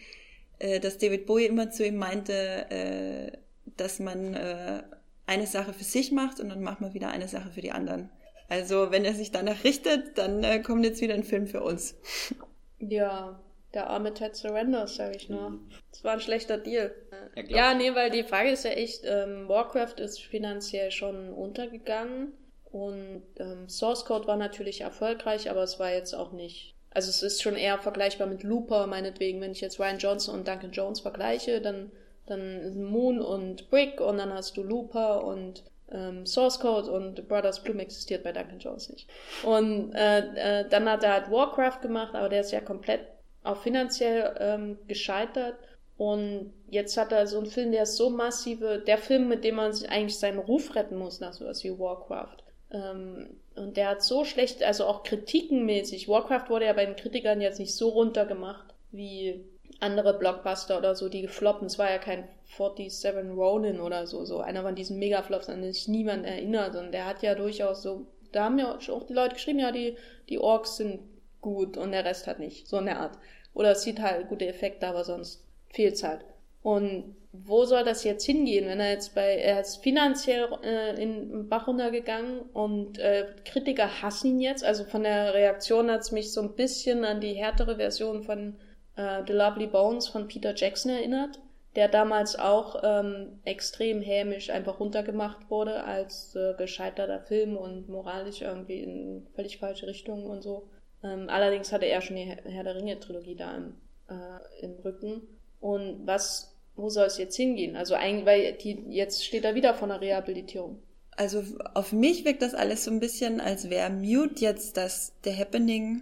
äh, 0.59 0.79
dass 0.79 0.97
David 0.97 1.25
Bowie 1.25 1.45
immer 1.45 1.69
zu 1.69 1.85
ihm 1.85 1.97
meinte, 1.97 2.33
äh, 2.69 3.31
dass 3.77 3.99
man 3.99 4.33
äh, 4.35 4.83
eine 5.25 5.47
Sache 5.47 5.73
für 5.73 5.83
sich 5.83 6.11
macht 6.11 6.39
und 6.39 6.49
dann 6.49 6.61
macht 6.61 6.81
man 6.81 6.93
wieder 6.93 7.09
eine 7.09 7.27
Sache 7.27 7.49
für 7.49 7.61
die 7.61 7.71
anderen. 7.71 8.09
Also 8.47 8.91
wenn 8.91 9.05
er 9.05 9.15
sich 9.15 9.31
danach 9.31 9.63
richtet, 9.63 10.17
dann 10.17 10.43
äh, 10.43 10.59
kommt 10.59 10.85
jetzt 10.85 11.01
wieder 11.01 11.15
ein 11.15 11.23
Film 11.23 11.47
für 11.47 11.61
uns. 11.61 11.95
Ja, 12.77 13.39
der 13.73 13.89
arme 13.89 14.13
Ted 14.13 14.35
Surrenders, 14.35 14.95
sag 14.95 15.15
ich 15.15 15.29
nur. 15.29 15.59
Das 15.91 16.03
war 16.03 16.11
ein 16.11 16.19
schlechter 16.19 16.57
Deal. 16.57 16.93
Ja, 17.35 17.43
ja 17.43 17.73
nee, 17.73 17.95
weil 17.95 18.11
die 18.11 18.25
Frage 18.25 18.49
ist 18.49 18.65
ja 18.65 18.71
echt, 18.71 19.05
ähm, 19.05 19.47
Warcraft 19.47 19.95
ist 19.97 20.21
finanziell 20.21 20.91
schon 20.91 21.31
untergegangen 21.31 22.33
und 22.75 23.23
ähm, 23.37 23.69
Source 23.69 24.03
Code 24.03 24.27
war 24.27 24.35
natürlich 24.35 24.81
erfolgreich, 24.81 25.49
aber 25.49 25.63
es 25.63 25.79
war 25.79 25.93
jetzt 25.93 26.13
auch 26.13 26.33
nicht. 26.33 26.75
Also 26.89 27.09
es 27.09 27.23
ist 27.23 27.41
schon 27.41 27.55
eher 27.55 27.77
vergleichbar 27.77 28.27
mit 28.27 28.43
Looper, 28.43 28.85
meinetwegen, 28.85 29.39
wenn 29.39 29.53
ich 29.53 29.61
jetzt 29.61 29.79
Ryan 29.79 29.97
Johnson 29.97 30.35
und 30.35 30.45
Duncan 30.45 30.73
Jones 30.73 30.99
vergleiche, 30.99 31.61
dann, 31.61 31.89
dann 32.25 32.83
Moon 32.83 33.21
und 33.21 33.69
Brick 33.69 34.01
und 34.01 34.17
dann 34.17 34.33
hast 34.33 34.57
du 34.57 34.63
Looper 34.63 35.23
und 35.23 35.63
ähm, 35.89 36.25
Source 36.25 36.59
Code 36.59 36.91
und 36.91 37.25
Brothers 37.29 37.63
Bloom 37.63 37.79
existiert 37.79 38.25
bei 38.25 38.33
Duncan 38.33 38.59
Jones 38.59 38.89
nicht. 38.89 39.07
Und 39.43 39.93
äh, 39.93 40.59
äh, 40.63 40.67
dann 40.67 40.89
hat 40.89 41.05
er 41.05 41.13
halt 41.13 41.31
Warcraft 41.31 41.79
gemacht, 41.81 42.13
aber 42.13 42.27
der 42.27 42.41
ist 42.41 42.51
ja 42.51 42.59
komplett 42.59 43.07
auch 43.45 43.61
finanziell 43.61 44.35
ähm, 44.37 44.79
gescheitert. 44.85 45.55
Und 45.95 46.51
jetzt 46.67 46.97
hat 46.97 47.13
er 47.13 47.25
so 47.25 47.37
einen 47.37 47.45
Film, 47.45 47.71
der 47.71 47.83
ist 47.83 47.95
so 47.95 48.09
massive, 48.09 48.83
der 48.85 48.97
Film, 48.97 49.29
mit 49.29 49.45
dem 49.45 49.55
man 49.55 49.71
sich 49.71 49.89
eigentlich 49.89 50.19
seinen 50.19 50.39
Ruf 50.39 50.75
retten 50.75 50.97
muss 50.97 51.21
nach 51.21 51.31
sowas 51.31 51.63
wie 51.63 51.79
Warcraft. 51.79 52.43
Ähm, 52.75 53.27
und 53.55 53.77
der 53.77 53.89
hat 53.89 54.03
so 54.03 54.25
schlecht, 54.25 54.61
also 54.63 54.85
auch 54.85 55.03
kritikenmäßig. 55.03 56.09
Warcraft 56.09 56.49
wurde 56.49 56.65
ja 56.65 56.73
bei 56.73 56.85
den 56.85 56.97
Kritikern 56.97 57.39
jetzt 57.39 57.59
nicht 57.59 57.73
so 57.73 57.89
runtergemacht 57.89 58.73
wie 58.91 59.45
andere 59.79 60.17
Blockbuster 60.17 60.77
oder 60.77 60.95
so, 60.95 61.07
die 61.07 61.21
gefloppen. 61.21 61.67
Es 61.67 61.79
war 61.79 61.89
ja 61.89 61.97
kein 61.97 62.27
47 62.57 63.31
Ronin 63.35 63.79
oder 63.79 64.07
so, 64.07 64.25
so 64.25 64.39
einer 64.39 64.63
von 64.63 64.75
diesen 64.75 64.99
Megaflops, 64.99 65.49
an 65.49 65.61
den 65.61 65.71
sich 65.71 65.87
niemand 65.87 66.25
erinnert. 66.25 66.75
Und 66.75 66.91
der 66.91 67.05
hat 67.05 67.23
ja 67.23 67.35
durchaus 67.35 67.81
so, 67.81 68.07
da 68.31 68.45
haben 68.45 68.59
ja 68.59 68.75
auch 68.75 69.03
die 69.03 69.13
Leute 69.13 69.35
geschrieben, 69.35 69.59
ja, 69.59 69.71
die, 69.71 69.95
die 70.29 70.39
Orks 70.39 70.77
sind 70.77 70.99
gut 71.41 71.77
und 71.77 71.91
der 71.91 72.03
Rest 72.03 72.27
hat 72.27 72.39
nicht. 72.39 72.67
So 72.67 72.77
eine 72.77 72.99
Art. 72.99 73.17
Oder 73.53 73.71
es 73.71 73.83
sieht 73.83 74.01
halt 74.01 74.27
gute 74.27 74.47
Effekte, 74.47 74.87
aber 74.87 75.05
sonst 75.05 75.45
fehlt's 75.69 76.03
halt. 76.03 76.25
Und 76.61 77.15
wo 77.43 77.65
soll 77.65 77.83
das 77.83 78.03
jetzt 78.03 78.25
hingehen, 78.25 78.67
wenn 78.67 78.79
er 78.79 78.91
jetzt 78.91 79.15
bei, 79.15 79.37
er 79.37 79.61
ist 79.61 79.83
finanziell 79.83 80.47
äh, 80.63 81.01
in 81.01 81.29
den 81.29 81.49
Bach 81.49 81.67
runtergegangen 81.67 82.41
und 82.53 82.99
äh, 82.99 83.27
Kritiker 83.43 84.01
hassen 84.01 84.31
ihn 84.31 84.39
jetzt. 84.39 84.63
Also 84.63 84.83
von 84.83 85.03
der 85.03 85.33
Reaktion 85.33 85.91
hat's 85.91 86.11
mich 86.11 86.31
so 86.31 86.41
ein 86.41 86.55
bisschen 86.55 87.03
an 87.03 87.21
die 87.21 87.33
härtere 87.33 87.77
Version 87.77 88.23
von 88.23 88.55
äh, 88.95 89.23
The 89.25 89.33
Lovely 89.33 89.67
Bones 89.67 90.07
von 90.07 90.27
Peter 90.27 90.53
Jackson 90.55 90.91
erinnert, 90.91 91.39
der 91.75 91.87
damals 91.87 92.37
auch 92.37 92.81
ähm, 92.83 93.39
extrem 93.43 94.01
hämisch 94.01 94.49
einfach 94.49 94.79
runtergemacht 94.79 95.49
wurde 95.49 95.83
als 95.83 96.35
äh, 96.35 96.53
gescheiterter 96.57 97.21
Film 97.21 97.57
und 97.57 97.89
moralisch 97.89 98.41
irgendwie 98.41 98.81
in 98.81 99.27
völlig 99.35 99.57
falsche 99.57 99.87
Richtungen 99.87 100.25
und 100.25 100.41
so. 100.41 100.69
Ähm, 101.03 101.27
allerdings 101.29 101.71
hatte 101.71 101.85
er 101.85 102.01
schon 102.01 102.15
die 102.15 102.23
Herr 102.23 102.63
der 102.63 102.75
Ringe-Trilogie 102.75 103.35
da 103.35 103.55
im, 103.55 103.75
äh, 104.09 104.63
im 104.65 104.73
Rücken. 104.83 105.21
Und 105.59 106.05
was, 106.05 106.54
wo 106.75 106.89
soll 106.89 107.07
es 107.07 107.17
jetzt 107.17 107.35
hingehen? 107.35 107.75
Also 107.75 107.95
eigentlich, 107.95 108.25
weil 108.25 108.53
die, 108.53 108.83
jetzt 108.89 109.25
steht 109.25 109.45
er 109.45 109.55
wieder 109.55 109.73
vor 109.73 109.89
einer 109.89 110.01
Rehabilitierung. 110.01 110.79
Also 111.11 111.43
auf 111.73 111.93
mich 111.93 112.25
wirkt 112.25 112.41
das 112.41 112.53
alles 112.53 112.83
so 112.83 112.91
ein 112.91 112.99
bisschen, 112.99 113.39
als 113.39 113.69
wäre 113.69 113.89
Mute 113.89 114.43
jetzt 114.43 114.75
das 114.75 115.13
The 115.23 115.33
Happening, 115.33 116.01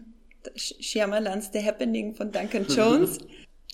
Shyamalan's 0.56 1.52
The 1.54 1.64
Happening 1.64 2.16
von 2.16 2.32
Duncan 2.32 2.66
Jones. 2.70 3.20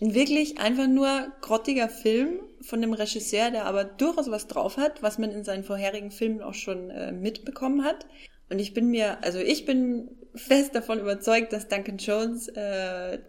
Ein 0.02 0.14
wirklich 0.14 0.60
einfach 0.60 0.88
nur 0.88 1.32
grottiger 1.42 1.90
Film 1.90 2.40
von 2.62 2.82
dem 2.82 2.94
Regisseur, 2.94 3.52
der 3.52 3.66
aber 3.66 3.86
durchaus 3.86 4.30
was 4.30 4.48
drauf 4.48 4.78
hat, 4.78 5.02
was 5.02 5.18
man 5.18 5.32
in 5.32 5.44
seinen 5.44 5.64
vorherigen 5.64 6.12
Filmen 6.12 6.42
auch 6.42 6.54
schon 6.54 6.90
äh, 6.90 7.12
mitbekommen 7.12 7.84
hat. 7.84 8.06
Und 8.50 8.60
ich 8.60 8.74
bin 8.74 8.90
mir, 8.90 9.24
also 9.24 9.40
ich 9.40 9.66
bin 9.66 10.10
fest 10.36 10.76
davon 10.76 11.00
überzeugt, 11.00 11.54
dass 11.54 11.68
Duncan 11.68 11.98
Jones 11.98 12.48
äh, 12.50 13.20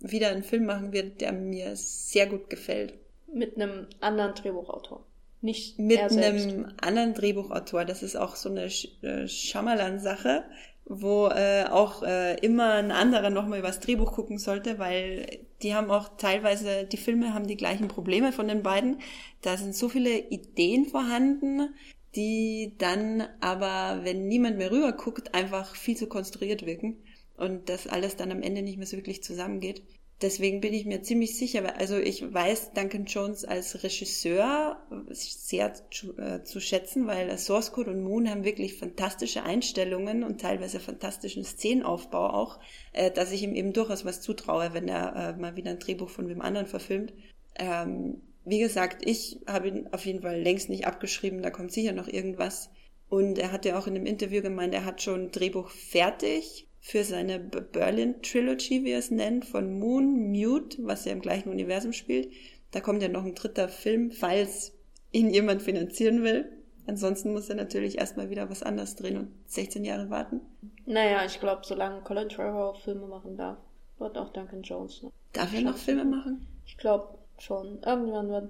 wieder 0.00 0.28
einen 0.28 0.42
Film 0.42 0.66
machen 0.66 0.92
wird, 0.92 1.20
der 1.20 1.32
mir 1.32 1.76
sehr 1.76 2.26
gut 2.26 2.48
gefällt. 2.48 2.94
Mit 3.32 3.56
einem 3.56 3.86
anderen 4.00 4.34
Drehbuchautor. 4.34 5.04
Nicht 5.42 5.78
mit 5.78 5.98
einem 5.98 6.72
anderen 6.82 7.14
Drehbuchautor. 7.14 7.84
Das 7.84 8.02
ist 8.02 8.16
auch 8.16 8.36
so 8.36 8.50
eine 8.50 8.64
äh, 8.64 9.26
Schamalan-Sache, 9.26 10.44
wo 10.84 11.28
äh, 11.28 11.64
auch 11.70 12.02
äh, 12.02 12.34
immer 12.40 12.74
ein 12.74 12.90
anderer 12.90 13.30
nochmal 13.30 13.60
übers 13.60 13.80
Drehbuch 13.80 14.12
gucken 14.12 14.38
sollte, 14.38 14.78
weil 14.78 15.38
die 15.62 15.74
haben 15.74 15.90
auch 15.90 16.10
teilweise, 16.18 16.84
die 16.84 16.98
Filme 16.98 17.32
haben 17.32 17.46
die 17.46 17.56
gleichen 17.56 17.88
Probleme 17.88 18.32
von 18.32 18.48
den 18.48 18.62
beiden. 18.62 18.98
Da 19.40 19.56
sind 19.56 19.74
so 19.74 19.88
viele 19.88 20.18
Ideen 20.18 20.86
vorhanden, 20.86 21.74
die 22.16 22.74
dann 22.78 23.22
aber, 23.40 24.04
wenn 24.04 24.26
niemand 24.26 24.58
mehr 24.58 24.70
rüber 24.70 24.92
guckt, 24.92 25.34
einfach 25.34 25.74
viel 25.74 25.96
zu 25.96 26.06
konstruiert 26.06 26.66
wirken 26.66 26.96
und 27.36 27.68
das 27.68 27.86
alles 27.86 28.16
dann 28.16 28.32
am 28.32 28.42
Ende 28.42 28.62
nicht 28.62 28.76
mehr 28.76 28.86
so 28.86 28.96
wirklich 28.96 29.22
zusammengeht. 29.22 29.82
Deswegen 30.22 30.60
bin 30.60 30.74
ich 30.74 30.84
mir 30.84 31.00
ziemlich 31.00 31.38
sicher, 31.38 31.78
also 31.78 31.96
ich 31.96 32.34
weiß 32.34 32.72
Duncan 32.74 33.06
Jones 33.06 33.46
als 33.46 33.82
Regisseur 33.82 34.82
sehr 35.08 35.72
zu, 35.90 36.16
äh, 36.18 36.42
zu 36.44 36.60
schätzen, 36.60 37.06
weil 37.06 37.38
Source 37.38 37.72
Code 37.72 37.92
und 37.92 38.02
Moon 38.02 38.28
haben 38.28 38.44
wirklich 38.44 38.76
fantastische 38.76 39.44
Einstellungen 39.44 40.22
und 40.22 40.38
teilweise 40.38 40.78
fantastischen 40.78 41.42
Szenenaufbau 41.42 42.28
auch, 42.34 42.60
äh, 42.92 43.10
dass 43.10 43.32
ich 43.32 43.42
ihm 43.42 43.54
eben 43.54 43.72
durchaus 43.72 44.04
was 44.04 44.20
zutraue, 44.20 44.74
wenn 44.74 44.88
er 44.88 45.16
äh, 45.16 45.40
mal 45.40 45.56
wieder 45.56 45.70
ein 45.70 45.78
Drehbuch 45.78 46.10
von 46.10 46.28
wem 46.28 46.42
anderen 46.42 46.66
verfilmt. 46.66 47.14
Ähm, 47.58 48.20
wie 48.44 48.58
gesagt, 48.58 49.06
ich 49.06 49.40
habe 49.46 49.68
ihn 49.68 49.88
auf 49.92 50.04
jeden 50.04 50.20
Fall 50.20 50.38
längst 50.38 50.68
nicht 50.68 50.86
abgeschrieben, 50.86 51.40
da 51.40 51.50
kommt 51.50 51.72
sicher 51.72 51.92
noch 51.92 52.08
irgendwas. 52.08 52.70
Und 53.08 53.38
er 53.38 53.52
hat 53.52 53.64
ja 53.64 53.78
auch 53.78 53.86
in 53.86 53.94
dem 53.94 54.06
Interview 54.06 54.42
gemeint, 54.42 54.74
er 54.74 54.84
hat 54.84 55.02
schon 55.02 55.24
ein 55.24 55.30
Drehbuch 55.32 55.70
fertig 55.70 56.68
für 56.80 57.04
seine 57.04 57.38
Berlin 57.38 58.22
Trilogy, 58.22 58.84
wie 58.84 58.92
er 58.92 58.98
es 58.98 59.10
nennt, 59.10 59.44
von 59.44 59.78
Moon 59.78 60.30
Mute, 60.30 60.78
was 60.80 61.04
ja 61.04 61.12
im 61.12 61.20
gleichen 61.20 61.50
Universum 61.50 61.92
spielt. 61.92 62.32
Da 62.70 62.80
kommt 62.80 63.02
ja 63.02 63.08
noch 63.08 63.24
ein 63.24 63.34
dritter 63.34 63.68
Film, 63.68 64.10
falls 64.10 64.72
ihn 65.12 65.30
jemand 65.30 65.62
finanzieren 65.62 66.22
will. 66.22 66.50
Ansonsten 66.86 67.32
muss 67.32 67.48
er 67.48 67.56
natürlich 67.56 67.98
erstmal 67.98 68.30
wieder 68.30 68.48
was 68.50 68.62
anderes 68.62 68.96
drehen 68.96 69.18
und 69.18 69.28
16 69.46 69.84
Jahre 69.84 70.10
warten. 70.10 70.40
Naja, 70.86 71.24
ich 71.24 71.38
glaube, 71.38 71.62
solange 71.64 72.00
Colin 72.00 72.28
Trevor 72.28 72.74
Filme 72.76 73.06
machen 73.06 73.36
darf, 73.36 73.58
wird 73.98 74.16
auch 74.16 74.32
Duncan 74.32 74.62
Jones 74.62 75.02
noch. 75.02 75.12
Darf 75.32 75.54
er 75.54 75.60
noch 75.60 75.76
Filme 75.76 76.04
machen? 76.04 76.46
Ich 76.66 76.76
glaube, 76.78 77.18
schon. 77.38 77.80
Irgendwann 77.84 78.28
wird. 78.28 78.48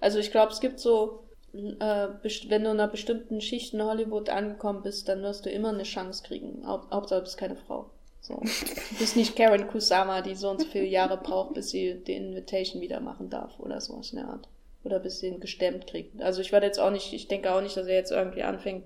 Also 0.00 0.18
ich 0.18 0.30
glaube, 0.30 0.52
es 0.52 0.60
gibt 0.60 0.78
so, 0.78 1.24
äh, 1.54 2.08
wenn 2.48 2.64
du 2.64 2.70
in 2.70 2.80
einer 2.80 2.88
bestimmten 2.88 3.40
Schicht 3.40 3.74
in 3.74 3.82
Hollywood 3.82 4.28
angekommen 4.28 4.82
bist, 4.82 5.08
dann 5.08 5.22
wirst 5.22 5.46
du 5.46 5.50
immer 5.50 5.70
eine 5.70 5.84
Chance 5.84 6.22
kriegen. 6.22 6.66
Hauptsache 6.66 7.20
du 7.20 7.24
bist 7.24 7.38
keine 7.38 7.56
Frau. 7.56 7.90
So. 8.20 8.34
Du 8.34 8.98
bist 8.98 9.16
nicht 9.16 9.36
Karen 9.36 9.68
Kusama, 9.68 10.20
die 10.22 10.34
so 10.34 10.50
und 10.50 10.60
so 10.60 10.66
viele 10.66 10.84
Jahre 10.84 11.16
braucht, 11.16 11.54
bis 11.54 11.70
sie 11.70 11.94
den 11.94 12.30
Invitation 12.30 12.82
wieder 12.82 13.00
machen 13.00 13.30
darf 13.30 13.58
oder 13.58 13.80
sowas 13.80 14.12
in 14.12 14.18
der 14.18 14.28
Art. 14.28 14.48
Oder 14.84 14.98
bis 14.98 15.20
sie 15.20 15.28
ihn 15.28 15.40
gestemmt 15.40 15.86
kriegt. 15.86 16.20
Also 16.20 16.40
ich 16.40 16.52
werde 16.52 16.66
jetzt 16.66 16.78
auch 16.78 16.90
nicht, 16.90 17.12
ich 17.12 17.28
denke 17.28 17.52
auch 17.52 17.62
nicht, 17.62 17.76
dass 17.76 17.86
er 17.86 17.94
jetzt 17.94 18.12
irgendwie 18.12 18.42
anfängt 18.42 18.84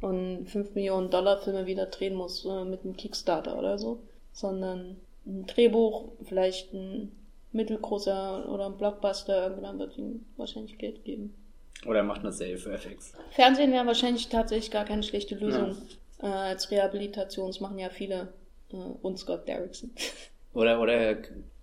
und 0.00 0.46
5 0.46 0.74
Millionen 0.74 1.10
Dollar 1.10 1.38
Filme 1.38 1.66
wieder 1.66 1.86
drehen 1.86 2.14
muss 2.14 2.44
äh, 2.44 2.64
mit 2.64 2.84
einem 2.84 2.96
Kickstarter 2.96 3.58
oder 3.58 3.78
so. 3.78 4.00
Sondern 4.32 4.96
ein 5.26 5.46
Drehbuch, 5.46 6.08
vielleicht 6.24 6.72
ein 6.74 7.12
mittelgroßer 7.52 8.48
oder 8.52 8.66
ein 8.66 8.76
Blockbuster, 8.76 9.48
irgendwann 9.48 9.78
wird 9.78 9.96
ihm 9.96 10.26
wahrscheinlich 10.36 10.76
Geld 10.76 11.04
geben. 11.04 11.34
Oder 11.86 11.98
er 11.98 12.04
macht 12.04 12.20
eine 12.20 12.32
Serie 12.32 12.58
für 12.58 12.72
FX. 12.72 13.12
Fernsehen 13.30 13.72
wäre 13.72 13.86
wahrscheinlich 13.86 14.28
tatsächlich 14.28 14.70
gar 14.70 14.84
keine 14.84 15.02
schlechte 15.02 15.34
Lösung. 15.34 15.76
Ja. 16.22 16.28
Äh, 16.28 16.50
als 16.50 16.70
Rehabilitation, 16.70 17.48
das 17.48 17.60
machen 17.60 17.78
ja 17.78 17.90
viele 17.90 18.32
äh, 18.72 18.76
und 18.76 19.18
Scott 19.18 19.46
Derrickson. 19.48 19.90
Oder, 20.54 20.80
oder 20.80 21.16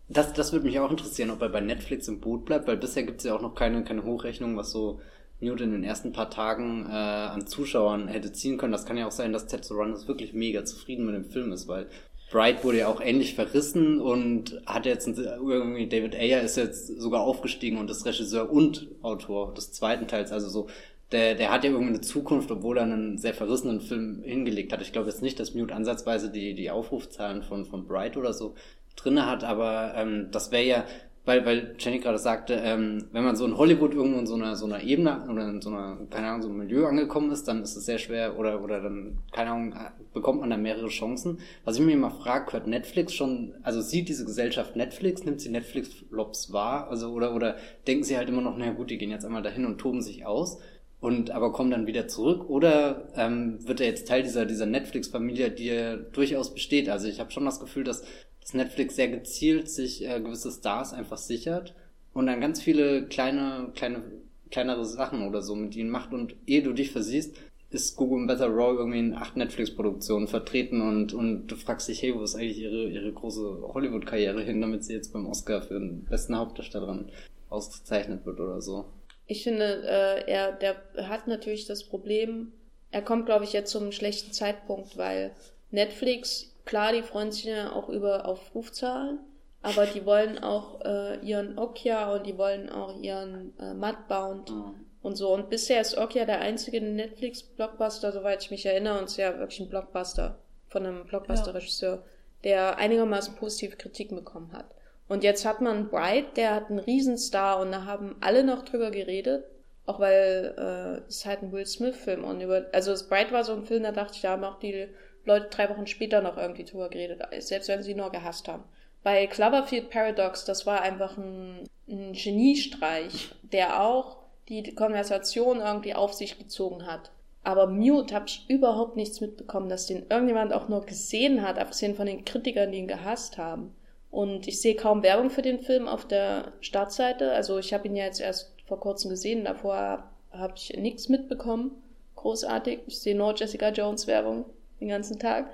das, 0.10 0.34
das 0.34 0.52
würde 0.52 0.66
mich 0.66 0.78
auch 0.78 0.92
interessieren, 0.92 1.32
ob 1.32 1.42
er 1.42 1.48
bei 1.48 1.62
Netflix 1.62 2.10
im 2.10 2.20
Boot 2.20 2.44
bleibt, 2.44 2.68
weil 2.68 2.76
bisher 2.76 3.04
gibt 3.04 3.20
es 3.20 3.24
ja 3.24 3.34
auch 3.34 3.42
noch 3.42 3.56
keine, 3.56 3.86
keine 3.86 4.04
Hochrechnung, 4.04 4.58
was 4.58 4.72
so 4.72 5.00
Mute 5.40 5.64
in 5.64 5.72
den 5.72 5.84
ersten 5.86 6.12
paar 6.12 6.30
Tagen 6.30 6.86
äh, 6.88 6.92
an 6.92 7.48
Zuschauern 7.48 8.10
hätte 8.10 8.34
ziehen 8.34 8.58
können. 8.58 8.74
Das 8.74 8.86
kann 8.86 8.98
ja 8.98 9.08
auch 9.08 9.12
sein, 9.12 9.32
dass 9.32 9.48
Ted 9.48 9.64
Sarandos 9.64 10.10
wirklich 10.10 10.34
mega 10.34 10.66
zufrieden 10.66 11.06
mit 11.06 11.16
dem 11.16 11.24
Film 11.24 11.54
ist, 11.54 11.70
weil 11.70 11.88
Bright 12.32 12.64
wurde 12.64 12.80
ja 12.80 12.88
auch 12.88 13.02
ähnlich 13.02 13.36
verrissen 13.36 14.00
und 14.00 14.62
hat 14.66 14.86
jetzt 14.86 15.08
irgendwie 15.08 15.88
David 15.88 16.16
Ayer 16.16 16.42
ist 16.42 16.56
jetzt 16.56 16.88
sogar 17.00 17.22
aufgestiegen 17.22 17.78
und 17.78 17.92
ist 17.92 18.06
Regisseur 18.06 18.50
und 18.50 18.88
Autor 19.02 19.54
des 19.54 19.74
zweiten 19.74 20.08
Teils. 20.08 20.32
Also 20.32 20.48
so, 20.48 20.68
der, 21.12 21.36
der 21.36 21.52
hat 21.52 21.66
ja 21.66 21.72
irgendwie 21.72 21.90
eine 21.90 22.02
Zukunft, 22.02 22.50
obwohl 22.50 22.78
er 22.78 22.84
einen 22.84 23.18
sehr 23.18 23.34
verrissenen 23.34 23.82
Film 23.82 24.24
hingelegt 24.24 24.72
hat. 24.72 24.82
Ich 24.82 24.94
glaube 24.94 25.10
jetzt 25.10 25.22
nicht, 25.22 25.40
dass 25.42 25.54
Mute 25.54 25.76
ansatzweise 25.76 26.30
die, 26.30 26.54
die 26.54 26.72
Aufrufzahlen 26.72 27.44
von, 27.44 27.66
von 27.66 27.86
Bright 27.86 28.16
oder 28.16 28.34
so 28.34 28.56
drinne 28.96 29.26
hat, 29.26 29.44
aber 29.44 29.94
ähm, 29.98 30.30
das 30.32 30.52
wäre 30.52 30.66
ja 30.66 30.86
weil, 31.24 31.46
weil 31.46 31.76
Jenny 31.78 32.00
gerade 32.00 32.18
sagte, 32.18 32.56
ähm, 32.56 33.06
wenn 33.12 33.24
man 33.24 33.36
so 33.36 33.46
in 33.46 33.56
Hollywood 33.56 33.94
irgendwo 33.94 34.20
in 34.20 34.26
so 34.26 34.34
einer, 34.34 34.56
so 34.56 34.66
einer 34.66 34.82
Ebene 34.82 35.28
oder 35.30 35.48
in 35.48 35.62
so 35.62 35.70
einer, 35.70 35.98
keine 36.10 36.28
Ahnung, 36.28 36.42
so 36.42 36.50
einem 36.50 36.58
Milieu 36.58 36.88
angekommen 36.88 37.32
ist, 37.32 37.48
dann 37.48 37.62
ist 37.62 37.76
es 37.76 37.86
sehr 37.86 38.00
schwer 38.00 38.40
oder, 38.40 38.64
oder 38.64 38.82
dann, 38.82 39.20
keine 39.32 39.52
Ahnung, 39.52 39.76
bekommt 40.14 40.42
man 40.42 40.50
da 40.50 40.58
mehrere 40.58 40.88
Chancen. 40.88 41.38
Was 41.64 41.78
ich 41.78 41.86
mir 41.86 41.94
immer 41.94 42.10
frage, 42.10 42.54
hört 42.54 42.68
Netflix 42.68 43.14
schon, 43.14 43.54
also 43.62 43.82
sieht 43.82 44.10
diese 44.10 44.26
Gesellschaft 44.26 44.76
Netflix, 44.76 45.24
nimmt 45.24 45.42
sie 45.42 45.50
Netflix-Flops 45.50 46.54
wahr, 46.54 46.88
also, 46.90 47.12
oder, 47.12 47.36
oder 47.36 47.56
denken 47.86 48.04
sie 48.04 48.18
halt 48.18 48.30
immer 48.30 48.42
noch, 48.42 48.58
naja 48.58 48.74
gut, 48.74 48.90
die 48.90 48.98
gehen 48.98 49.12
jetzt 49.12 49.26
einmal 49.26 49.44
dahin 49.44 49.66
und 49.66 49.78
toben 49.78 50.02
sich 50.02 50.26
aus 50.26 50.60
und 51.02 51.32
aber 51.32 51.52
kommen 51.52 51.72
dann 51.72 51.88
wieder 51.88 52.08
zurück 52.08 52.50
oder 52.50 53.08
ähm, 53.16 53.58
wird 53.68 53.82
er 53.82 53.88
jetzt 53.88 54.08
Teil 54.08 54.22
dieser 54.24 54.46
dieser 54.46 54.68
Netflix-Familie, 54.68 55.50
die 55.50 55.66
ja 55.66 55.96
durchaus 55.98 56.54
besteht? 56.54 56.90
Also 56.90 57.08
ich 57.08 57.20
habe 57.20 57.32
schon 57.32 57.44
das 57.44 57.60
Gefühl, 57.60 57.84
dass 57.84 58.04
dass 58.52 58.54
Netflix 58.54 58.96
sehr 58.98 59.08
gezielt 59.08 59.70
sich 59.70 60.06
äh, 60.06 60.20
gewisse 60.20 60.52
Stars 60.52 60.94
einfach 60.94 61.18
sichert 61.18 61.74
und 62.14 62.28
dann 62.28 62.42
ganz 62.42 62.62
viele 62.62 63.06
kleine, 63.06 63.72
kleine, 63.76 64.04
kleinere 64.50 64.86
Sachen 64.86 65.28
oder 65.28 65.42
so 65.42 65.56
mit 65.56 65.76
ihnen 65.76 65.90
macht 65.90 66.12
und 66.12 66.36
ehe 66.46 66.62
du 66.62 66.74
dich 66.74 66.92
versiehst, 66.92 67.36
ist 67.70 67.96
Google 67.96 68.28
Better 68.28 68.48
Raw 68.48 68.78
irgendwie 68.78 69.00
in 69.00 69.16
acht 69.16 69.38
Netflix-Produktionen 69.38 70.28
vertreten 70.28 70.82
und, 70.82 71.14
und 71.14 71.48
du 71.48 71.56
fragst 71.56 71.88
dich, 71.88 72.02
hey, 72.02 72.14
wo 72.14 72.24
ist 72.24 72.36
eigentlich 72.36 72.60
ihre, 72.60 72.90
ihre 72.90 73.14
große 73.14 73.62
Hollywood-Karriere 73.74 74.42
hin, 74.42 74.60
damit 74.60 74.84
sie 74.84 74.94
jetzt 74.94 75.14
beim 75.14 75.26
Oscar 75.26 75.62
für 75.62 75.80
den 75.80 76.04
besten 76.04 76.36
Hauptdarstellerin 76.36 77.10
ausgezeichnet 77.50 78.26
wird 78.26 78.42
oder 78.42 78.62
so. 78.62 78.86
Ich 79.28 79.44
finde, 79.44 79.84
äh, 79.86 80.30
er, 80.30 80.52
der 80.52 80.76
hat 81.08 81.28
natürlich 81.28 81.66
das 81.66 81.86
Problem, 81.86 82.52
er 82.92 83.02
kommt, 83.02 83.26
glaube 83.26 83.46
ich, 83.46 83.54
jetzt 83.54 83.72
zum 83.72 83.94
schlechten 83.94 84.34
Zeitpunkt, 84.34 84.98
weil 84.98 85.32
Netflix 85.70 86.51
Klar, 86.66 86.94
die 86.94 87.04
freuen 87.04 87.32
sich 87.32 87.46
ja 87.46 87.72
auch 87.72 87.90
über 87.90 88.26
Aufrufzahlen, 88.26 89.20
aber 89.62 89.86
die 89.86 90.06
wollen 90.06 90.40
auch 90.40 90.82
äh, 90.82 91.20
ihren 91.20 91.58
Okja 91.58 92.14
und 92.14 92.26
die 92.26 92.38
wollen 92.38 92.70
auch 92.70 93.00
ihren 93.02 93.58
äh, 93.60 93.74
Mudbound 93.74 94.52
mhm. 94.52 94.76
und 95.02 95.16
so. 95.16 95.34
Und 95.34 95.50
bisher 95.50 95.82
ist 95.82 95.98
Okja 95.98 96.26
der 96.26 96.40
einzige 96.40 96.82
Netflix-Blockbuster, 96.82 98.12
soweit 98.12 98.44
ich 98.44 98.52
mich 98.52 98.66
erinnere, 98.66 99.00
und 99.00 99.06
es 99.06 99.12
ist 99.12 99.18
ja 99.18 99.38
wirklich 99.38 99.60
ein 99.60 99.70
Blockbuster 99.70 100.38
von 100.68 100.86
einem 100.86 101.06
Blockbuster-Regisseur, 101.06 101.96
ja. 101.96 102.04
der 102.44 102.78
einigermaßen 102.78 103.36
positive 103.36 103.76
Kritiken 103.76 104.16
bekommen 104.16 104.52
hat. 104.54 104.66
Und 105.08 105.26
jetzt 105.26 105.46
hat 105.46 105.60
man 105.60 105.90
Bright, 105.90 106.38
der 106.38 106.56
hat 106.56 106.70
einen 106.70 106.80
Riesenstar 106.80 107.60
und 107.60 107.72
da 107.74 107.84
haben 107.84 108.16
alle 108.22 108.46
noch 108.46 108.64
drüber 108.64 108.92
geredet. 108.92 109.44
Auch 109.86 110.00
weil 110.00 110.54
äh, 110.58 111.10
es 111.10 111.26
halt 111.26 111.42
ein 111.42 111.52
Will 111.52 111.66
Smith-Film 111.66 112.24
und 112.24 112.40
über. 112.40 112.68
Also 112.72 112.94
Bright 113.10 113.34
war 113.34 113.44
so 113.44 113.52
ein 113.52 113.66
Film, 113.66 113.84
da 113.84 113.92
dachte 113.92 114.14
ich, 114.16 114.22
da 114.22 114.30
haben 114.30 114.44
auch 114.44 114.60
die 114.60 114.88
Leute 115.26 115.48
drei 115.50 115.70
Wochen 115.70 115.88
später 115.88 116.22
noch 116.22 116.38
irgendwie 116.38 116.64
drüber 116.64 116.90
geredet, 116.90 117.22
selbst 117.40 117.70
wenn 117.70 117.84
sie 117.84 117.96
nur 117.96 118.12
gehasst 118.12 118.48
haben. 118.48 118.64
Bei 119.04 119.26
Cloverfield 119.28 119.90
Paradox, 119.90 120.46
das 120.46 120.66
war 120.66 120.82
einfach 120.82 121.18
ein, 121.18 121.68
ein 121.88 122.14
Geniestreich, 122.14 123.32
der 123.42 123.82
auch 123.82 124.18
die 124.48 124.76
Konversation 124.76 125.60
irgendwie 125.60 125.96
auf 125.96 126.14
sich 126.14 126.38
gezogen 126.38 126.86
hat. 126.86 127.12
Aber 127.44 127.66
Mute 127.66 128.14
habe 128.14 128.26
ich 128.28 128.46
überhaupt 128.48 128.96
nichts 128.96 129.20
mitbekommen, 129.20 129.70
dass 129.70 129.88
den 129.88 130.06
irgendjemand 130.10 130.54
auch 130.54 130.70
nur 130.70 130.86
gesehen 130.86 131.42
hat, 131.42 131.58
abgesehen 131.58 131.96
von 131.96 132.06
den 132.06 132.26
Kritikern, 132.26 132.72
die 132.72 132.78
ihn 132.78 132.88
gehasst 132.88 133.38
haben. 133.40 133.76
Und 134.12 134.48
ich 134.48 134.62
sehe 134.62 134.76
kaum 134.76 135.02
Werbung 135.02 135.30
für 135.30 135.42
den 135.42 135.60
Film 135.60 135.88
auf 135.88 136.06
der 136.06 136.52
Startseite. 136.60 137.32
Also 137.32 137.58
ich 137.58 137.74
habe 137.74 137.88
ihn 137.88 137.96
ja 137.96 138.06
jetzt 138.06 138.22
erst 138.22 138.54
vor 138.68 138.80
kurzem 138.80 139.10
gesehen, 139.10 139.46
davor 139.46 140.04
habe 140.32 140.54
ich 140.56 140.78
nichts 140.78 141.10
mitbekommen. 141.10 141.72
Großartig. 142.16 142.82
Ich 142.86 143.00
sehe 143.00 143.16
nur 143.16 143.34
Jessica 143.36 143.70
Jones 143.70 144.06
Werbung 144.06 144.46
den 144.82 144.90
ganzen 144.90 145.20
Tag. 145.20 145.50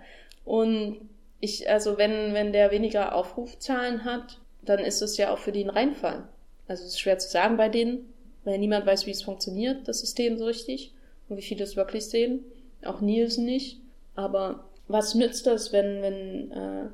Und 0.46 0.98
ich, 1.40 1.70
also 1.70 1.98
wenn, 1.98 2.34
wenn 2.34 2.54
der 2.54 2.72
weniger 2.72 3.14
Aufrufzahlen 3.16 4.06
hat, 4.06 4.40
dann 4.64 4.80
ist 4.80 5.02
es 5.02 5.18
ja 5.18 5.32
auch 5.32 5.38
für 5.38 5.52
die 5.52 5.64
ein 5.64 5.70
Reinfall. 5.70 6.28
Also 6.68 6.84
es 6.84 6.90
ist 6.90 7.00
schwer 7.00 7.20
zu 7.20 7.30
sagen 7.30 7.58
bei 7.58 7.70
denen, 7.70 8.14
weil 8.44 8.58
niemand 8.58 8.86
weiß, 8.86 9.06
wie 9.06 9.12
es 9.12 9.22
funktioniert, 9.24 9.88
das 9.88 10.00
System 10.00 10.38
so 10.38 10.46
richtig 10.46 10.94
und 11.30 11.38
wie 11.38 11.42
viele 11.42 11.64
es 11.64 11.76
wirklich 11.76 12.08
sehen. 12.08 12.44
Auch 12.84 13.02
Nielsen 13.02 13.46
nicht. 13.46 13.80
Aber 14.16 14.66
was 14.88 15.16
nützt 15.16 15.48
das, 15.48 15.72
wenn, 15.72 16.02
wenn 16.02 16.52
äh, 16.52 16.86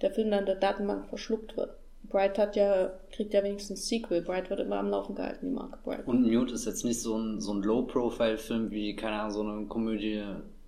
der 0.00 0.10
Film 0.10 0.30
dann 0.30 0.46
der 0.46 0.56
Datenbank 0.56 1.06
verschluckt 1.06 1.56
wird? 1.56 1.76
Bright 2.08 2.38
hat 2.38 2.56
ja, 2.56 2.92
kriegt 3.10 3.32
ja 3.32 3.42
wenigstens 3.42 3.88
Sequel. 3.88 4.22
Bright 4.22 4.50
wird 4.50 4.60
immer 4.60 4.78
am 4.78 4.90
Laufen 4.90 5.14
gehalten, 5.14 5.46
die 5.46 5.54
Marke 5.54 5.78
Bright. 5.82 6.06
Und 6.06 6.30
Mute 6.30 6.54
ist 6.54 6.66
jetzt 6.66 6.84
nicht 6.84 7.00
so 7.00 7.16
ein, 7.16 7.40
so 7.40 7.54
ein 7.54 7.62
Low-Profile-Film 7.62 8.70
wie, 8.70 8.94
keine 8.96 9.16
Ahnung, 9.16 9.32
so 9.32 9.42
eine 9.42 9.66
Komödie 9.66 10.22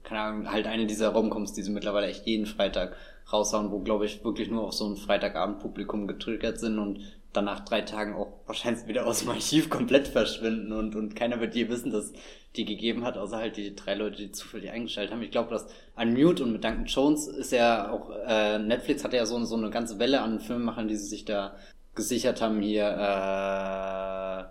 keine 0.05 0.21
Ahnung, 0.21 0.53
halt 0.53 0.67
eine 0.67 0.87
dieser 0.87 1.09
Romcoms, 1.09 1.53
die 1.53 1.63
sie 1.63 1.73
mittlerweile 1.73 2.07
echt 2.07 2.27
jeden 2.27 2.47
Freitag 2.47 2.97
raushauen, 3.33 3.71
wo, 3.71 3.81
glaube 3.81 4.07
ich, 4.07 4.25
wirklich 4.25 4.51
nur 4.51 4.65
auf 4.65 4.75
so 4.75 4.87
ein 4.87 4.97
Freitagabend-Publikum 4.97 6.07
getriggert 6.07 6.61
sind 6.61 6.79
und 6.79 7.01
dann 7.33 7.47
nach 7.47 7.61
drei 7.61 7.81
Tagen 7.81 8.15
auch 8.15 8.33
wahrscheinlich 8.47 8.87
wieder 8.87 9.07
aus 9.07 9.21
dem 9.21 9.31
Archiv 9.31 9.69
komplett 9.69 10.07
verschwinden 10.09 10.73
und, 10.73 10.95
und 10.95 11.17
keiner 11.17 11.41
wird 11.41 11.55
je 11.55 11.69
wissen, 11.69 11.91
dass 11.91 12.13
die 12.57 12.65
gegeben 12.65 13.05
hat, 13.05 13.19
außer 13.19 13.39
halt 13.39 13.57
die 13.57 13.75
drei 13.75 13.95
Leute, 13.95 14.19
die 14.19 14.31
zufällig 14.31 14.71
eingestellt 14.71 15.11
haben. 15.11 15.23
Ich 15.23 15.33
glaube, 15.33 15.51
dass 15.51 15.67
Unmute 15.97 16.45
und 16.45 16.53
mit 16.53 16.63
Duncan 16.63 16.87
Jones 16.87 17.27
ist 17.27 17.51
ja 17.51 17.91
auch, 17.91 18.11
äh, 18.27 18.59
Netflix 18.59 19.03
hat 19.03 19.13
ja 19.13 19.27
so, 19.27 19.43
so 19.45 19.57
eine 19.57 19.71
ganze 19.71 19.99
Welle 19.99 20.21
an 20.21 20.39
Filmemachern, 20.39 20.87
die 20.87 20.97
sie 20.97 21.09
sich 21.09 21.25
da 21.25 21.57
gesichert 21.95 22.41
haben 22.41 22.61
hier, 22.61 22.87
äh, 22.87 24.45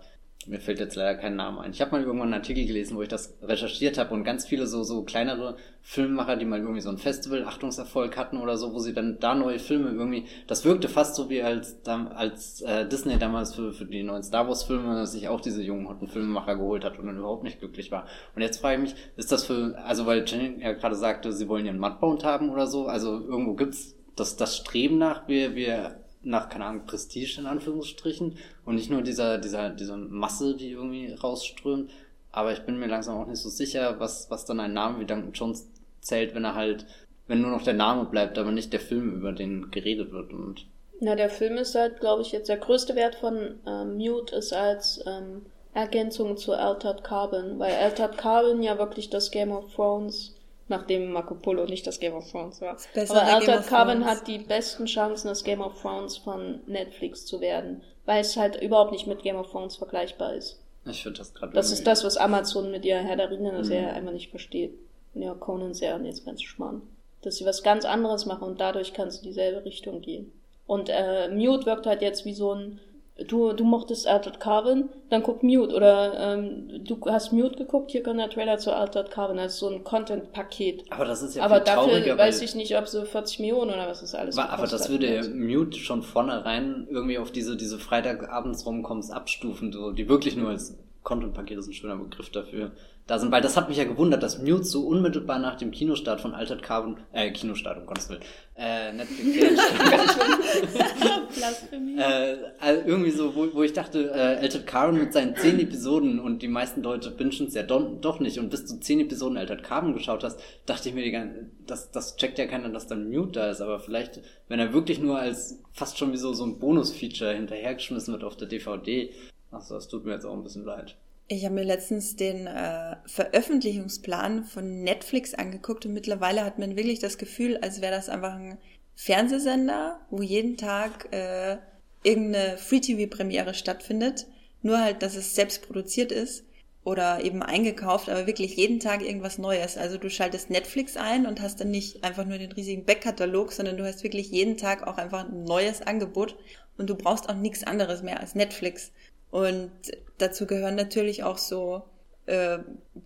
mir 0.46 0.60
fällt 0.60 0.80
jetzt 0.80 0.96
leider 0.96 1.18
kein 1.18 1.36
Name 1.36 1.60
ein. 1.60 1.72
Ich 1.72 1.80
habe 1.80 1.92
mal 1.92 2.02
irgendwann 2.02 2.32
einen 2.32 2.42
Artikel 2.42 2.66
gelesen, 2.66 2.96
wo 2.96 3.02
ich 3.02 3.08
das 3.08 3.34
recherchiert 3.42 3.98
habe 3.98 4.14
und 4.14 4.24
ganz 4.24 4.46
viele 4.46 4.66
so 4.66 4.82
so 4.82 5.02
kleinere 5.02 5.56
Filmemacher, 5.82 6.36
die 6.36 6.44
mal 6.44 6.60
irgendwie 6.60 6.80
so 6.80 6.90
ein 6.90 6.98
Festival 6.98 7.44
Achtungserfolg 7.44 8.16
hatten 8.16 8.38
oder 8.38 8.56
so, 8.56 8.72
wo 8.72 8.78
sie 8.78 8.94
dann 8.94 9.18
da 9.20 9.34
neue 9.34 9.58
Filme 9.58 9.90
irgendwie, 9.90 10.26
das 10.46 10.64
wirkte 10.64 10.88
fast 10.88 11.14
so 11.14 11.30
wie 11.30 11.42
als 11.42 11.76
als 11.86 12.62
äh, 12.62 12.86
Disney 12.88 13.18
damals 13.18 13.54
für, 13.54 13.72
für 13.72 13.84
die 13.84 14.02
neuen 14.02 14.22
Star 14.22 14.46
Wars 14.48 14.64
Filme 14.64 15.06
sich 15.06 15.28
auch 15.28 15.40
diese 15.40 15.62
jungen 15.62 15.88
hotten 15.88 16.08
Filmemacher 16.08 16.56
geholt 16.56 16.84
hat 16.84 16.98
und 16.98 17.06
dann 17.06 17.18
überhaupt 17.18 17.44
nicht 17.44 17.60
glücklich 17.60 17.90
war. 17.90 18.06
Und 18.34 18.42
jetzt 18.42 18.60
frage 18.60 18.76
ich 18.76 18.80
mich, 18.92 18.94
ist 19.16 19.32
das 19.32 19.44
für 19.44 19.76
also 19.84 20.06
weil 20.06 20.24
Jenny 20.26 20.62
ja 20.62 20.72
gerade 20.72 20.96
sagte, 20.96 21.32
sie 21.32 21.48
wollen 21.48 21.66
ihren 21.66 21.78
Mudbound 21.78 22.24
haben 22.24 22.50
oder 22.50 22.66
so, 22.66 22.86
also 22.86 23.20
irgendwo 23.20 23.54
gibt's 23.54 23.94
das 24.16 24.36
das 24.36 24.56
Streben 24.56 24.98
nach 24.98 25.28
wir 25.28 25.54
wir 25.54 26.03
nach, 26.24 26.48
keine 26.48 26.66
Ahnung, 26.66 26.86
Prestige 26.86 27.40
in 27.40 27.46
Anführungsstrichen 27.46 28.38
und 28.64 28.74
nicht 28.74 28.90
nur 28.90 29.02
dieser, 29.02 29.38
dieser, 29.38 29.70
diese 29.70 29.96
Masse, 29.96 30.56
die 30.56 30.70
irgendwie 30.70 31.12
rausströmt. 31.12 31.90
Aber 32.32 32.52
ich 32.52 32.60
bin 32.60 32.78
mir 32.78 32.86
langsam 32.86 33.20
auch 33.20 33.26
nicht 33.26 33.40
so 33.40 33.48
sicher, 33.48 34.00
was, 34.00 34.30
was 34.30 34.44
dann 34.44 34.60
ein 34.60 34.72
Name 34.72 35.00
wie 35.00 35.06
Duncan 35.06 35.32
Jones 35.32 35.68
zählt, 36.00 36.34
wenn 36.34 36.44
er 36.44 36.54
halt, 36.54 36.86
wenn 37.28 37.40
nur 37.40 37.50
noch 37.50 37.62
der 37.62 37.74
Name 37.74 38.04
bleibt, 38.06 38.38
aber 38.38 38.50
nicht 38.50 38.72
der 38.72 38.80
Film, 38.80 39.14
über 39.14 39.32
den 39.32 39.70
geredet 39.70 40.12
wird 40.12 40.32
und. 40.32 40.66
Na, 41.00 41.14
der 41.14 41.30
Film 41.30 41.56
ist 41.56 41.74
halt, 41.74 42.00
glaube 42.00 42.22
ich, 42.22 42.32
jetzt 42.32 42.48
der 42.48 42.56
größte 42.56 42.94
Wert 42.94 43.16
von 43.16 43.60
ähm, 43.66 43.96
Mute 43.96 44.36
ist 44.36 44.52
als 44.52 45.04
ähm, 45.06 45.42
Ergänzung 45.74 46.36
zu 46.36 46.54
Altered 46.54 47.02
Carbon, 47.02 47.58
weil 47.58 47.74
Altered 47.74 48.16
Carbon 48.16 48.62
ja 48.62 48.78
wirklich 48.78 49.10
das 49.10 49.30
Game 49.30 49.50
of 49.50 49.74
Thrones 49.74 50.33
nachdem 50.68 51.12
Marco 51.12 51.34
Polo 51.34 51.66
nicht 51.66 51.86
das 51.86 52.00
Game 52.00 52.14
of 52.14 52.30
Thrones 52.30 52.60
war. 52.60 52.76
Aber 53.08 53.22
Altered 53.22 53.66
Carbon 53.66 54.04
hat 54.04 54.26
die 54.26 54.38
besten 54.38 54.86
Chancen, 54.86 55.28
das 55.28 55.44
Game 55.44 55.60
of 55.60 55.80
Thrones 55.80 56.16
von 56.16 56.60
Netflix 56.66 57.26
zu 57.26 57.40
werden, 57.40 57.82
weil 58.06 58.20
es 58.20 58.36
halt 58.36 58.60
überhaupt 58.60 58.92
nicht 58.92 59.06
mit 59.06 59.22
Game 59.22 59.36
of 59.36 59.50
Thrones 59.50 59.76
vergleichbar 59.76 60.34
ist. 60.34 60.60
Ich 60.86 61.02
finde 61.02 61.18
das 61.18 61.34
gerade. 61.34 61.52
Das 61.52 61.70
ist 61.70 61.86
das, 61.86 62.04
was 62.04 62.16
Amazon 62.16 62.70
mit 62.70 62.84
ihrer 62.84 63.00
Herr 63.00 63.16
der 63.16 63.30
Ringe 63.30 63.64
Serie 63.64 63.88
mhm. 63.88 63.94
einfach 63.96 64.12
nicht 64.12 64.30
versteht. 64.30 64.74
Und 65.14 65.22
ihrer 65.22 65.36
Conan-Serien 65.36 66.04
jetzt 66.04 66.24
ganz 66.24 66.42
spannend. 66.42 66.82
Dass 67.22 67.36
sie 67.36 67.46
was 67.46 67.62
ganz 67.62 67.84
anderes 67.84 68.26
machen 68.26 68.44
und 68.44 68.60
dadurch 68.60 68.92
kannst 68.92 69.20
du 69.20 69.28
dieselbe 69.28 69.64
Richtung 69.64 70.00
gehen. 70.02 70.32
Und 70.66 70.88
äh, 70.90 71.28
Mute 71.28 71.66
wirkt 71.66 71.86
halt 71.86 72.02
jetzt 72.02 72.24
wie 72.24 72.34
so 72.34 72.52
ein 72.52 72.80
du, 73.28 73.52
du 73.52 73.64
mochtest 73.64 74.06
Altered 74.06 74.40
Carbon, 74.40 74.88
dann 75.10 75.22
guck 75.22 75.42
Mute. 75.42 75.74
Oder 75.74 76.34
ähm, 76.34 76.84
du 76.84 77.00
hast 77.06 77.32
Mute 77.32 77.56
geguckt, 77.56 77.90
hier 77.90 78.02
kommt 78.02 78.18
der 78.18 78.30
Trailer 78.30 78.58
zu 78.58 78.74
Altered 78.74 79.10
Carbon. 79.10 79.36
Das 79.36 79.54
ist 79.54 79.58
so 79.60 79.68
ein 79.68 79.84
Content-Paket. 79.84 80.84
Aber 80.90 81.04
das 81.04 81.22
ist 81.22 81.36
ja 81.36 81.44
Aber 81.44 81.60
dafür 81.60 82.18
weiß 82.18 82.42
ich 82.42 82.54
nicht, 82.54 82.76
ob 82.76 82.88
so 82.88 83.04
40 83.04 83.40
Millionen 83.40 83.70
oder 83.70 83.86
was 83.88 84.02
ist 84.02 84.14
alles. 84.14 84.36
Aber 84.36 84.66
das 84.66 84.88
würde 84.88 85.28
Mute 85.28 85.78
schon 85.78 86.02
vornherein 86.02 86.86
irgendwie 86.90 87.18
auf 87.18 87.30
diese, 87.30 87.56
diese 87.56 87.78
Freitagabends 87.78 88.66
rumkommst 88.66 89.12
abstufen, 89.12 89.72
so, 89.72 89.92
die 89.92 90.08
wirklich 90.08 90.36
nur 90.36 90.50
als 90.50 90.76
Content-Paket 91.04 91.58
ist 91.58 91.68
ein 91.68 91.74
schöner 91.74 91.96
Begriff 91.96 92.30
dafür, 92.30 92.72
da 93.06 93.18
sind, 93.18 93.32
weil 93.32 93.42
das 93.42 93.56
hat 93.56 93.68
mich 93.68 93.76
ja 93.76 93.84
gewundert, 93.84 94.22
dass 94.22 94.38
Mute 94.38 94.64
so 94.64 94.86
unmittelbar 94.86 95.38
nach 95.38 95.56
dem 95.56 95.70
Kinostart 95.70 96.20
von 96.20 96.34
Altered 96.34 96.62
Carbon, 96.62 96.98
äh, 97.12 97.30
Kinostart, 97.30 97.78
um 97.78 97.86
Gottes 97.86 98.08
Willen, 98.08 98.22
äh, 98.56 98.92
Netflix 98.92 99.36
äh, 101.98 102.36
also 102.58 102.82
irgendwie 102.86 103.10
so, 103.10 103.34
wo, 103.34 103.52
wo 103.52 103.62
ich 103.62 103.74
dachte, 103.74 104.10
äh, 104.10 104.38
Altered 104.40 104.66
Carbon 104.66 104.98
mit 104.98 105.12
seinen 105.12 105.36
zehn 105.36 105.60
Episoden 105.60 106.18
und 106.18 106.42
die 106.42 106.48
meisten 106.48 106.82
Leute 106.82 107.10
bingen 107.10 107.46
es 107.46 107.54
ja 107.54 107.62
do, 107.62 107.98
doch 108.00 108.20
nicht. 108.20 108.38
Und 108.38 108.48
bis 108.48 108.64
du 108.64 108.80
zehn 108.80 109.00
Episoden 109.00 109.36
Altered 109.36 109.62
Carbon 109.62 109.92
geschaut 109.92 110.24
hast, 110.24 110.40
dachte 110.66 110.88
ich 110.88 110.94
mir, 110.94 111.04
die 111.04 111.10
ganze, 111.10 111.50
das, 111.66 111.90
das 111.90 112.16
checkt 112.16 112.38
ja 112.38 112.46
keiner, 112.46 112.70
dass 112.70 112.86
dann 112.86 113.10
Mute 113.10 113.32
da 113.32 113.50
ist, 113.50 113.60
aber 113.60 113.80
vielleicht, 113.80 114.22
wenn 114.48 114.60
er 114.60 114.72
wirklich 114.72 114.98
nur 114.98 115.18
als 115.18 115.60
fast 115.72 115.98
schon 115.98 116.12
wie 116.12 116.16
so, 116.16 116.32
so 116.32 116.44
ein 116.44 116.58
Bonus-Feature 116.58 117.34
hinterhergeschmissen 117.34 118.12
wird 118.12 118.24
auf 118.24 118.36
der 118.36 118.48
DVD, 118.48 119.12
Achso, 119.54 119.74
das 119.74 119.88
tut 119.88 120.04
mir 120.04 120.12
jetzt 120.12 120.26
auch 120.26 120.34
ein 120.34 120.42
bisschen 120.42 120.64
leid. 120.64 120.96
Ich 121.26 121.44
habe 121.44 121.54
mir 121.54 121.64
letztens 121.64 122.16
den 122.16 122.46
äh, 122.46 122.96
Veröffentlichungsplan 123.06 124.44
von 124.44 124.82
Netflix 124.82 125.32
angeguckt 125.32 125.86
und 125.86 125.94
mittlerweile 125.94 126.44
hat 126.44 126.58
man 126.58 126.76
wirklich 126.76 126.98
das 126.98 127.16
Gefühl, 127.16 127.56
als 127.62 127.80
wäre 127.80 127.92
das 127.92 128.10
einfach 128.10 128.34
ein 128.34 128.58
Fernsehsender, 128.94 130.00
wo 130.10 130.20
jeden 130.20 130.58
Tag 130.58 131.12
äh, 131.12 131.56
irgendeine 132.02 132.58
Free-TV-Premiere 132.58 133.54
stattfindet. 133.54 134.26
Nur 134.60 134.80
halt, 134.80 135.02
dass 135.02 135.16
es 135.16 135.34
selbst 135.34 135.66
produziert 135.66 136.12
ist 136.12 136.44
oder 136.84 137.24
eben 137.24 137.42
eingekauft, 137.42 138.10
aber 138.10 138.26
wirklich 138.26 138.56
jeden 138.56 138.78
Tag 138.78 139.02
irgendwas 139.02 139.38
Neues. 139.38 139.78
Also 139.78 139.96
du 139.96 140.10
schaltest 140.10 140.50
Netflix 140.50 140.98
ein 140.98 141.26
und 141.26 141.40
hast 141.40 141.60
dann 141.60 141.70
nicht 141.70 142.04
einfach 142.04 142.26
nur 142.26 142.36
den 142.36 142.52
riesigen 142.52 142.84
Backkatalog, 142.84 143.52
sondern 143.52 143.78
du 143.78 143.86
hast 143.86 144.04
wirklich 144.04 144.30
jeden 144.30 144.58
Tag 144.58 144.86
auch 144.86 144.98
einfach 144.98 145.26
ein 145.26 145.44
neues 145.44 145.80
Angebot 145.80 146.36
und 146.76 146.90
du 146.90 146.94
brauchst 146.94 147.30
auch 147.30 147.34
nichts 147.34 147.64
anderes 147.64 148.02
mehr 148.02 148.20
als 148.20 148.34
Netflix. 148.34 148.92
Und 149.34 149.72
dazu 150.18 150.46
gehören 150.46 150.76
natürlich 150.76 151.24
auch 151.24 151.38
so 151.38 151.82
äh, 152.26 152.58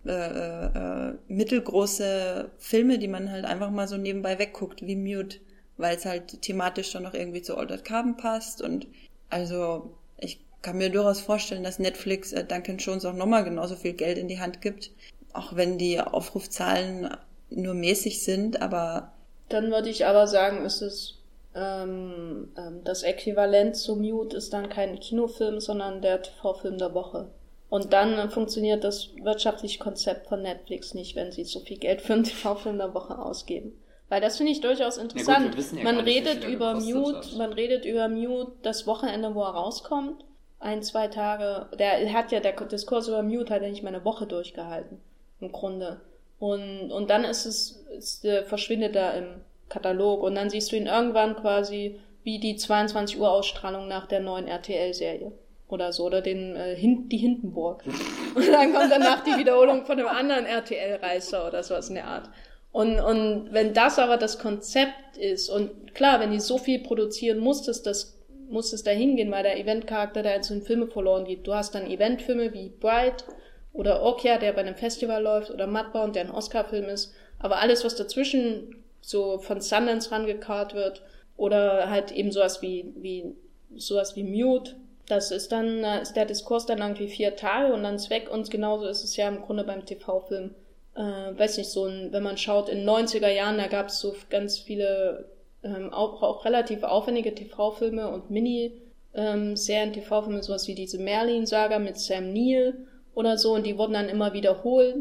äh, 0.04 0.10
äh, 0.10 1.14
mittelgroße 1.26 2.50
Filme, 2.58 2.98
die 2.98 3.08
man 3.08 3.32
halt 3.32 3.46
einfach 3.46 3.70
mal 3.70 3.88
so 3.88 3.96
nebenbei 3.96 4.38
wegguckt, 4.38 4.86
wie 4.86 4.94
Mute, 4.94 5.38
weil 5.78 5.96
es 5.96 6.04
halt 6.04 6.42
thematisch 6.42 6.90
schon 6.90 7.04
noch 7.04 7.14
irgendwie 7.14 7.40
zu 7.40 7.56
Altered 7.56 7.82
Carbon 7.82 8.18
passt. 8.18 8.60
Und 8.60 8.86
also 9.30 9.94
ich 10.18 10.38
kann 10.60 10.76
mir 10.76 10.90
durchaus 10.90 11.22
vorstellen, 11.22 11.64
dass 11.64 11.78
Netflix 11.78 12.34
äh, 12.34 12.44
Duncan 12.44 12.76
Jones 12.76 13.06
auch 13.06 13.14
nochmal 13.14 13.44
genauso 13.44 13.74
viel 13.74 13.94
Geld 13.94 14.18
in 14.18 14.28
die 14.28 14.38
Hand 14.38 14.60
gibt, 14.60 14.90
auch 15.32 15.56
wenn 15.56 15.78
die 15.78 15.98
Aufrufzahlen 15.98 17.08
nur 17.48 17.72
mäßig 17.72 18.22
sind, 18.22 18.60
aber 18.60 19.14
dann 19.48 19.70
würde 19.70 19.88
ich 19.88 20.04
aber 20.04 20.26
sagen, 20.26 20.66
ist 20.66 20.82
es 20.82 21.17
ähm, 21.58 22.48
ähm, 22.56 22.80
das 22.84 23.02
Äquivalent 23.02 23.76
zu 23.76 23.96
Mute 23.96 24.36
ist 24.36 24.52
dann 24.52 24.68
kein 24.68 25.00
Kinofilm, 25.00 25.60
sondern 25.60 26.00
der 26.00 26.22
TV-Film 26.22 26.78
der 26.78 26.94
Woche. 26.94 27.28
Und 27.68 27.92
dann 27.92 28.14
äh, 28.14 28.28
funktioniert 28.28 28.84
das 28.84 29.10
wirtschaftliche 29.22 29.78
Konzept 29.78 30.28
von 30.28 30.42
Netflix 30.42 30.94
nicht, 30.94 31.16
wenn 31.16 31.32
sie 31.32 31.44
so 31.44 31.60
viel 31.60 31.78
Geld 31.78 32.00
für 32.00 32.14
einen 32.14 32.24
TV-Film 32.24 32.78
der 32.78 32.94
Woche 32.94 33.18
ausgeben. 33.18 33.72
Weil 34.08 34.20
das 34.20 34.38
finde 34.38 34.52
ich 34.52 34.60
durchaus 34.60 34.96
interessant. 34.96 35.54
Gut, 35.54 35.72
ja 35.72 35.84
man 35.84 36.00
redet 36.00 36.44
über 36.44 36.74
Mute, 36.74 37.18
hat. 37.18 37.36
man 37.36 37.52
redet 37.52 37.84
über 37.84 38.08
Mute 38.08 38.52
das 38.62 38.86
Wochenende, 38.86 39.34
wo 39.34 39.42
er 39.42 39.50
rauskommt. 39.50 40.24
Ein, 40.60 40.82
zwei 40.82 41.08
Tage. 41.08 41.66
Der 41.78 42.12
hat 42.12 42.32
ja, 42.32 42.40
der 42.40 42.52
Diskurs 42.52 43.08
über 43.08 43.22
Mute 43.22 43.52
hat 43.52 43.62
ja 43.62 43.68
nicht 43.68 43.82
mal 43.82 43.94
eine 43.94 44.04
Woche 44.04 44.26
durchgehalten. 44.26 44.98
Im 45.40 45.52
Grunde. 45.52 46.00
Und, 46.38 46.90
und 46.90 47.10
dann 47.10 47.24
ist 47.24 47.44
es, 47.44 47.84
ist, 47.96 48.24
äh, 48.24 48.44
verschwindet 48.44 48.96
er 48.96 49.14
im 49.14 49.40
Katalog 49.68 50.22
und 50.22 50.34
dann 50.34 50.50
siehst 50.50 50.72
du 50.72 50.76
ihn 50.76 50.86
irgendwann 50.86 51.36
quasi 51.36 52.00
wie 52.22 52.38
die 52.38 52.56
22 52.56 53.18
Uhr 53.18 53.30
Ausstrahlung 53.30 53.88
nach 53.88 54.06
der 54.06 54.20
neuen 54.20 54.46
RTL-Serie 54.46 55.32
oder 55.68 55.92
so 55.92 56.06
oder 56.06 56.20
den 56.20 56.56
äh, 56.56 56.74
Hin 56.74 57.08
die 57.08 57.18
Hindenburg 57.18 57.84
und 58.34 58.48
dann 58.48 58.72
kommt 58.72 58.90
danach 58.90 59.22
die 59.24 59.36
Wiederholung 59.38 59.84
von 59.84 59.98
einem 59.98 60.08
anderen 60.08 60.46
RTL-Reißer 60.46 61.46
oder 61.46 61.62
sowas 61.62 61.88
in 61.88 61.96
der 61.96 62.06
Art. 62.06 62.30
Und, 62.70 63.00
und 63.00 63.48
wenn 63.50 63.72
das 63.72 63.98
aber 63.98 64.18
das 64.18 64.38
Konzept 64.38 65.16
ist 65.16 65.48
und 65.48 65.94
klar, 65.94 66.20
wenn 66.20 66.30
die 66.30 66.40
so 66.40 66.58
viel 66.58 66.80
produzieren, 66.80 67.38
muss 67.38 67.66
es 67.66 67.82
das 67.82 68.18
muss 68.50 68.72
es 68.72 68.82
da 68.82 68.90
hingehen, 68.90 69.30
weil 69.30 69.42
der 69.42 69.58
Eventcharakter 69.58 70.22
da 70.22 70.30
jetzt 70.30 70.50
in 70.50 70.62
Filme 70.62 70.86
verloren 70.86 71.24
geht. 71.24 71.46
Du 71.46 71.54
hast 71.54 71.74
dann 71.74 71.86
Eventfilme 71.86 72.52
wie 72.52 72.70
Bright 72.70 73.24
oder 73.72 74.02
Okja, 74.02 74.38
der 74.38 74.52
bei 74.52 74.62
einem 74.62 74.74
Festival 74.74 75.22
läuft, 75.22 75.50
oder 75.50 75.66
Mudbound, 75.66 76.16
der 76.16 76.24
ein 76.24 76.30
Oscar-Film 76.30 76.86
ist. 76.86 77.12
Aber 77.38 77.60
alles, 77.60 77.84
was 77.84 77.94
dazwischen 77.94 78.77
so 79.08 79.38
von 79.38 79.62
Sundance 79.62 80.10
rangekarrt 80.10 80.74
wird 80.74 81.02
oder 81.38 81.88
halt 81.88 82.12
eben 82.12 82.30
sowas 82.30 82.60
wie, 82.60 82.92
wie, 82.96 83.34
sowas 83.74 84.16
wie 84.16 84.22
Mute. 84.22 84.76
Das 85.06 85.30
ist 85.30 85.50
dann, 85.50 85.82
ist 86.02 86.14
der 86.14 86.26
Diskurs 86.26 86.66
dann 86.66 86.80
irgendwie 86.80 87.08
vier 87.08 87.34
Tage 87.34 87.72
und 87.72 87.82
dann 87.84 87.94
ist 87.94 88.10
weg 88.10 88.28
und 88.30 88.50
genauso 88.50 88.86
ist 88.86 89.04
es 89.04 89.16
ja 89.16 89.26
im 89.28 89.40
Grunde 89.40 89.64
beim 89.64 89.86
TV-Film. 89.86 90.54
Äh, 90.94 91.00
weiß 91.00 91.56
nicht, 91.56 91.70
so 91.70 91.86
ein, 91.86 92.12
wenn 92.12 92.22
man 92.22 92.36
schaut, 92.36 92.68
in 92.68 92.86
90er 92.86 93.30
Jahren, 93.30 93.56
da 93.56 93.68
gab 93.68 93.86
es 93.86 94.00
so 94.00 94.14
ganz 94.28 94.58
viele 94.58 95.30
ähm, 95.62 95.90
auch, 95.90 96.22
auch 96.22 96.44
relativ 96.44 96.82
aufwendige 96.82 97.34
TV-Filme 97.34 98.10
und 98.10 98.30
Mini-Serien, 98.30 99.88
ähm, 99.88 99.94
TV-Filme, 99.94 100.42
sowas 100.42 100.68
wie 100.68 100.74
diese 100.74 100.98
Merlin-Saga 100.98 101.78
mit 101.78 101.98
Sam 101.98 102.34
Neill 102.34 102.74
oder 103.14 103.38
so 103.38 103.54
und 103.54 103.64
die 103.64 103.78
wurden 103.78 103.94
dann 103.94 104.10
immer 104.10 104.34
wiederholt 104.34 104.96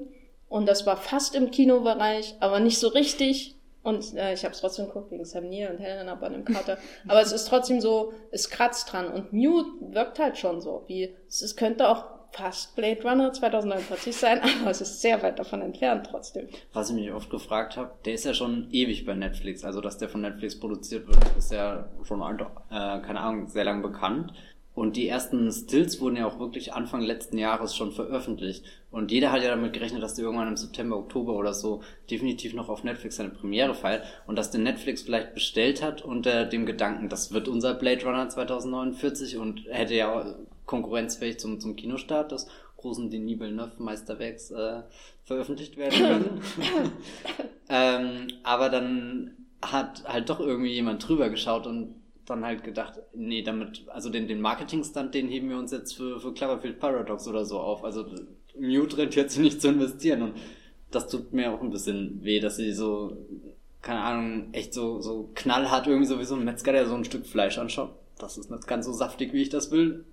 und 0.48 0.66
das 0.66 0.86
war 0.86 0.96
fast 0.96 1.36
im 1.36 1.52
Kinobereich, 1.52 2.36
aber 2.40 2.62
nicht 2.62 2.80
so 2.80 2.88
richtig 2.88 3.57
und 3.88 4.16
äh, 4.16 4.34
ich 4.34 4.44
habe 4.44 4.54
es 4.54 4.60
trotzdem 4.60 4.88
geguckt 4.88 5.12
wegen 5.12 5.24
Sam 5.24 5.50
Neill 5.50 5.72
und 5.72 5.80
Helena 5.80 6.16
Bonham 6.16 6.44
Carter. 6.44 6.78
Aber 7.08 7.22
es 7.22 7.32
ist 7.32 7.48
trotzdem 7.48 7.80
so, 7.80 8.12
es 8.32 8.50
kratzt 8.50 8.92
dran. 8.92 9.08
Und 9.08 9.32
Mute 9.32 9.70
wirkt 9.80 10.20
halt 10.20 10.38
schon 10.38 10.60
so, 10.60 10.84
wie 10.88 11.16
es, 11.30 11.42
es 11.42 11.56
könnte 11.56 11.88
auch 11.88 12.04
fast 12.34 12.76
Blade 12.76 13.02
Runner 13.04 13.32
2049 13.32 14.14
sein, 14.14 14.42
aber 14.62 14.72
es 14.72 14.82
ist 14.82 15.02
sehr 15.02 15.24
weit 15.24 15.40
davon 15.40 15.62
entfernt 15.62 16.10
trotzdem. 16.12 16.50
Was 16.74 16.90
ich 16.90 16.96
mich 16.98 17.12
oft 17.14 17.30
gefragt 17.30 17.78
habe, 17.78 17.92
der 18.04 18.16
ist 18.16 18.26
ja 18.26 18.34
schon 18.34 18.68
ewig 18.72 19.06
bei 19.06 19.14
Netflix. 19.14 19.64
Also, 19.64 19.80
dass 19.80 19.98
der 19.98 20.10
von 20.10 20.20
Netflix 20.20 20.60
produziert 20.60 21.08
wird, 21.08 21.18
ist 21.38 21.54
ja 21.54 21.88
schon, 22.04 22.22
äh, 22.22 22.44
keine 22.70 23.22
Ahnung, 23.22 23.48
sehr 23.48 23.64
lang 23.64 23.82
bekannt. 23.82 24.34
Und 24.78 24.96
die 24.96 25.08
ersten 25.08 25.52
Stills 25.52 26.00
wurden 26.00 26.18
ja 26.18 26.28
auch 26.28 26.38
wirklich 26.38 26.72
Anfang 26.72 27.02
letzten 27.02 27.40
Jahres 27.40 27.76
schon 27.76 27.92
veröffentlicht. 27.92 28.64
Und 28.92 29.12
jeder 29.12 29.32
hat 29.32 29.42
ja 29.42 29.50
damit 29.50 29.74
gerechnet, 29.74 30.04
dass 30.04 30.14
der 30.14 30.26
irgendwann 30.26 30.50
im 30.50 30.56
September, 30.56 30.98
Oktober 30.98 31.34
oder 31.34 31.56
so 31.56 31.82
definitiv 32.12 32.54
noch 32.54 32.70
auf 32.70 32.84
Netflix 32.84 33.16
seine 33.16 33.32
Premiere 33.32 33.74
feiert. 33.74 34.06
Und 34.28 34.36
dass 34.36 34.52
der 34.52 34.62
Netflix 34.62 35.02
vielleicht 35.02 35.34
bestellt 35.34 35.82
hat 35.82 36.04
unter 36.04 36.46
dem 36.46 36.68
Gedanken, 36.68 37.10
das 37.10 37.34
wird 37.34 37.48
unser 37.48 37.74
Blade 37.74 38.06
Runner 38.06 38.30
2049 38.30 39.38
und 39.38 39.66
hätte 39.68 39.96
ja 39.96 40.36
konkurrenzfähig 40.68 41.40
zum, 41.40 41.60
zum 41.60 41.76
Kinostart 41.76 42.32
des 42.32 42.48
großen 42.76 43.10
Denis 43.10 43.40
Villeneuve 43.40 43.82
Meisterwerks 43.82 44.52
äh, 44.52 44.84
veröffentlicht 45.24 45.76
werden 45.78 45.98
können. 45.98 46.42
ähm, 47.70 48.28
aber 48.44 48.70
dann 48.70 49.38
hat 49.60 50.04
halt 50.08 50.30
doch 50.30 50.40
irgendwie 50.40 50.72
jemand 50.72 51.08
drüber 51.08 51.32
geschaut 51.32 51.66
und 51.66 51.96
dann 52.28 52.46
halt 52.46 52.64
gedacht, 52.64 53.00
nee, 53.14 53.42
damit, 53.42 53.86
also 53.88 54.10
den, 54.10 54.28
den 54.28 54.42
Marketing-Stunt, 54.42 55.16
den 55.16 55.30
heben 55.30 55.50
wir 55.50 55.58
uns 55.58 55.72
jetzt 55.72 55.94
für, 55.94 56.20
für 56.20 56.34
Cloverfield 56.34 56.80
Paradox 56.80 57.28
oder 57.28 57.46
so 57.46 57.60
auf. 57.60 57.84
Also 57.84 58.06
Mute 58.60 58.98
rentiert 58.98 59.32
sich 59.32 59.42
nicht 59.42 59.62
zu 59.62 59.70
investieren 59.70 60.22
und 60.22 60.34
das 60.92 61.08
tut 61.08 61.34
mir 61.34 61.52
auch 61.52 61.62
ein 61.62 61.72
bisschen 61.72 62.24
weh, 62.24 62.40
dass 62.40 62.58
sie 62.58 62.74
so, 62.74 63.18
keine 63.82 64.02
Ahnung, 64.02 64.50
echt 64.52 64.74
so, 64.74 65.00
so 65.02 65.30
knallhart 65.36 65.88
irgendwie 65.88 66.08
so 66.08 66.20
wie 66.20 66.26
so 66.26 66.36
ein 66.36 66.44
Metzger, 66.44 66.74
der 66.74 66.86
so 66.86 66.96
ein 66.96 67.06
Stück 67.06 67.26
Fleisch 67.26 67.58
anschaut. 67.58 67.92
Das 68.20 68.38
ist 68.38 68.52
nicht 68.52 68.68
ganz 68.68 68.86
so 68.86 68.94
saftig, 68.94 69.32
wie 69.34 69.42
ich 69.42 69.50
das 69.50 69.72
will. 69.72 70.06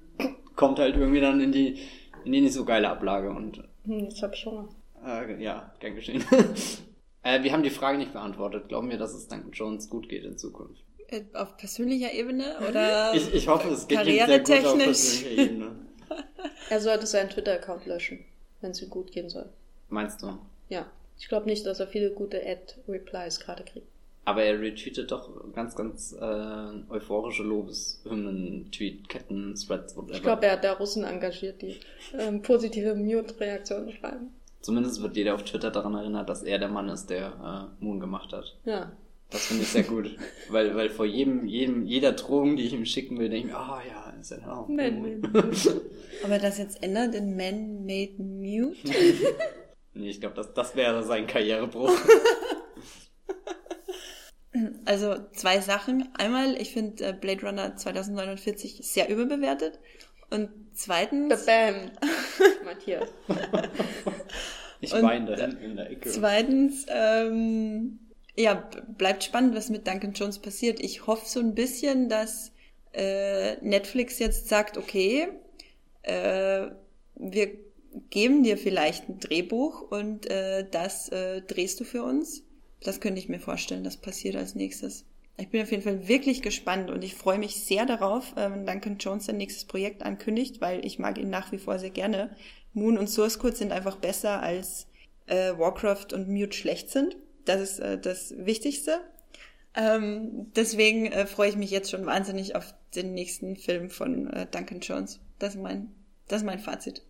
Kommt 0.57 0.79
halt 0.79 0.97
irgendwie 0.97 1.21
dann 1.21 1.41
in 1.41 1.51
die, 1.51 1.81
in 2.25 2.33
die 2.33 2.43
nicht 2.43 2.53
so 2.53 2.65
geile 2.65 2.91
Ablage 2.91 3.31
und. 3.31 3.65
Hm, 3.85 4.05
jetzt 4.05 4.23
hab 4.23 4.35
ich 4.35 4.47
Hunger. 4.47 4.69
Äh, 5.05 5.43
ja, 5.43 5.73
gern 5.81 5.97
geschehen. 5.97 6.25
äh, 7.23 7.43
wir 7.43 7.53
haben 7.53 7.63
die 7.65 7.71
Frage 7.71 7.99
nicht 7.99 8.13
beantwortet. 8.13 8.69
Glauben 8.69 8.91
wir, 8.91 8.99
dass 8.99 9.15
es 9.15 9.27
Duncan 9.27 9.51
Jones 9.53 9.89
gut 9.89 10.09
geht 10.09 10.25
in 10.25 10.39
Zukunft? 10.39 10.84
Äh, 11.09 11.23
auf 11.35 11.57
persönlicher 11.57 12.13
Ebene 12.13 12.57
oder 12.69 13.15
ich, 13.15 13.33
ich 13.35 13.49
hoffe, 13.49 13.69
es 13.69 13.87
geht 13.87 13.99
karrieretechnisch. 13.99 14.47
Sehr 14.47 14.63
gut 14.63 14.71
auf 14.71 14.79
persönlicher 14.79 15.43
Ebene. 15.43 15.71
er 16.71 16.81
sollte 16.81 17.07
seinen 17.07 17.31
Twitter-Account 17.31 17.87
löschen, 17.87 18.25
wenn 18.61 18.71
es 18.71 18.83
ihm 18.83 18.91
gut 18.91 19.13
gehen 19.13 19.29
soll. 19.29 19.49
Meinst 19.89 20.23
du? 20.23 20.39
Ja. 20.69 20.87
Ich 21.19 21.29
glaube 21.29 21.47
nicht, 21.47 21.65
dass 21.67 21.81
er 21.81 21.87
viele 21.87 22.11
gute 22.11 22.41
Ad-Replies 22.45 23.41
gerade 23.41 23.65
kriegt. 23.65 23.87
Aber 24.25 24.43
er 24.43 24.59
retweetet 24.59 25.11
doch 25.11 25.31
ganz, 25.53 25.77
ganz 25.77 26.13
äh, 26.19 26.93
euphorische 26.93 27.43
Lobeshymnen, 27.43 28.71
Tweet-Ketten, 28.73 29.55
Threads, 29.55 29.97
whatever. 29.97 30.15
Ich 30.15 30.23
glaube, 30.23 30.47
er 30.47 30.53
hat 30.53 30.65
da 30.65 30.73
Russen 30.73 31.05
engagiert, 31.05 31.61
die 31.61 31.79
ähm, 32.19 32.41
positive 32.41 32.95
Mute-Reaktionen 32.95 33.93
schreiben. 33.93 34.35
Zumindest 34.63 35.03
wird 35.03 35.17
jeder 35.17 35.35
auf 35.35 35.43
Twitter 35.45 35.71
daran 35.71 35.95
erinnert, 35.95 36.31
dass 36.31 36.43
er 36.43 36.59
der 36.59 36.71
Mann 36.71 36.89
ist, 36.89 37.11
der 37.11 37.69
äh, 37.81 37.85
Moon 37.85 38.01
gemacht 38.01 38.33
hat. 38.33 38.57
Ja, 38.65 38.93
das 39.35 39.47
finde 39.47 39.65
ich 39.65 39.69
sehr 39.69 39.83
gut. 39.83 40.17
weil, 40.49 40.77
weil 40.77 40.91
vor 40.91 41.07
jedem, 41.07 41.45
jedem, 41.45 41.85
jeder 41.87 42.13
Drohung, 42.13 42.55
die 42.55 42.63
ich 42.63 42.73
ihm 42.73 42.87
schicken 42.87 43.19
will, 43.19 43.29
denke 43.29 43.49
ich 43.49 43.53
mir, 43.53 43.59
ah 43.59 43.83
oh, 43.83 43.89
ja, 43.89 44.15
ist 44.21 44.31
ja 44.31 44.53
auch 44.53 44.69
Man 44.69 45.21
Aber 46.25 46.39
das 46.39 46.59
jetzt 46.59 46.81
ändert 46.85 47.17
in 47.17 47.37
Man-Made 47.37 48.23
Mute? 48.23 48.79
nee, 49.95 50.09
ich 50.09 50.21
glaube, 50.21 50.37
das, 50.37 50.55
das 50.55 50.77
wäre 50.77 51.03
sein 51.03 51.27
Karrierebruch. 51.27 51.93
Also 54.85 55.17
zwei 55.33 55.59
Sachen. 55.59 56.11
Einmal, 56.17 56.55
ich 56.61 56.73
finde 56.73 57.07
äh, 57.07 57.13
Blade 57.13 57.45
Runner 57.45 57.75
2049 57.75 58.79
sehr 58.83 59.09
überbewertet. 59.09 59.81
Und 60.31 60.49
zweitens. 60.75 61.45
Bam. 61.45 61.91
Matthias. 62.65 63.09
Ich 64.81 64.93
weine 64.93 65.35
da 65.35 65.47
hinten 65.47 65.65
in 65.65 65.77
der 65.77 65.91
Ecke. 65.91 66.09
Zweitens, 66.09 66.87
ähm, 66.89 67.99
ja, 68.37 68.69
bleibt 68.99 69.25
spannend, 69.25 69.55
was 69.55 69.71
mit 69.71 69.87
Duncan 69.87 70.13
Jones 70.13 70.39
passiert. 70.39 70.81
Ich 70.81 71.07
hoffe 71.07 71.29
so 71.29 71.41
ein 71.41 71.55
bisschen, 71.55 72.09
dass 72.09 72.53
äh, 72.93 73.57
Netflix 73.61 74.19
jetzt 74.19 74.49
sagt, 74.49 74.77
okay, 74.77 75.29
äh, 76.03 76.67
wir 77.17 77.51
geben 78.11 78.43
dir 78.43 78.59
vielleicht 78.59 79.09
ein 79.09 79.21
Drehbuch 79.21 79.83
und 79.91 80.29
äh, 80.31 80.67
das 80.69 81.09
äh, 81.11 81.43
drehst 81.43 81.79
du 81.81 81.85
für 81.85 82.03
uns. 82.03 82.43
Das 82.81 83.01
könnte 83.01 83.21
ich 83.21 83.29
mir 83.29 83.41
vorstellen, 83.41 83.85
das 83.85 83.97
passiert 83.97 84.37
als 84.37 84.55
nächstes. 84.55 85.05
Ich 85.37 85.49
bin 85.49 85.63
auf 85.63 85.71
jeden 85.71 85.83
Fall 85.83 86.07
wirklich 86.07 86.43
gespannt 86.43 86.91
und 86.91 87.03
ich 87.03 87.15
freue 87.15 87.39
mich 87.39 87.57
sehr 87.65 87.87
darauf, 87.87 88.37
wenn 88.37 88.67
Duncan 88.67 88.99
Jones 88.99 89.27
sein 89.27 89.37
nächstes 89.37 89.65
Projekt 89.65 90.05
ankündigt, 90.05 90.61
weil 90.61 90.85
ich 90.87 91.01
mag 91.01 91.19
ihn 91.19 91.31
nach 91.31 91.51
wie 91.51 91.59
vor 91.59 91.81
sehr 91.81 91.91
gerne. 91.91 92.37
Moon 92.73 92.99
und 92.99 93.09
Source 93.09 93.41
Code 93.41 93.57
sind 93.57 93.73
einfach 93.73 93.97
besser 93.97 94.43
als 94.43 94.87
äh, 95.27 95.53
Warcraft 95.59 96.13
und 96.13 96.29
Mute 96.29 96.53
schlecht 96.53 96.91
sind. 96.91 97.17
Das 97.45 97.61
ist 97.61 97.79
äh, 97.81 97.99
das 97.99 98.35
Wichtigste. 98.37 99.01
Ähm, 99.77 100.53
deswegen 100.55 101.07
äh, 101.07 101.27
freue 101.27 101.49
ich 101.49 101.57
mich 101.57 101.71
jetzt 101.71 101.91
schon 101.91 102.07
wahnsinnig 102.07 102.55
auf 102.55 102.75
den 102.95 103.13
nächsten 103.13 103.57
Film 103.57 103.91
von 103.91 104.33
äh, 104.33 104.47
Duncan 104.51 104.81
Jones. 104.81 105.21
Das 105.39 105.55
ist 105.55 105.61
mein, 105.61 105.93
das 106.29 106.43
ist 106.43 106.47
mein 106.47 106.61
Fazit. 106.61 107.03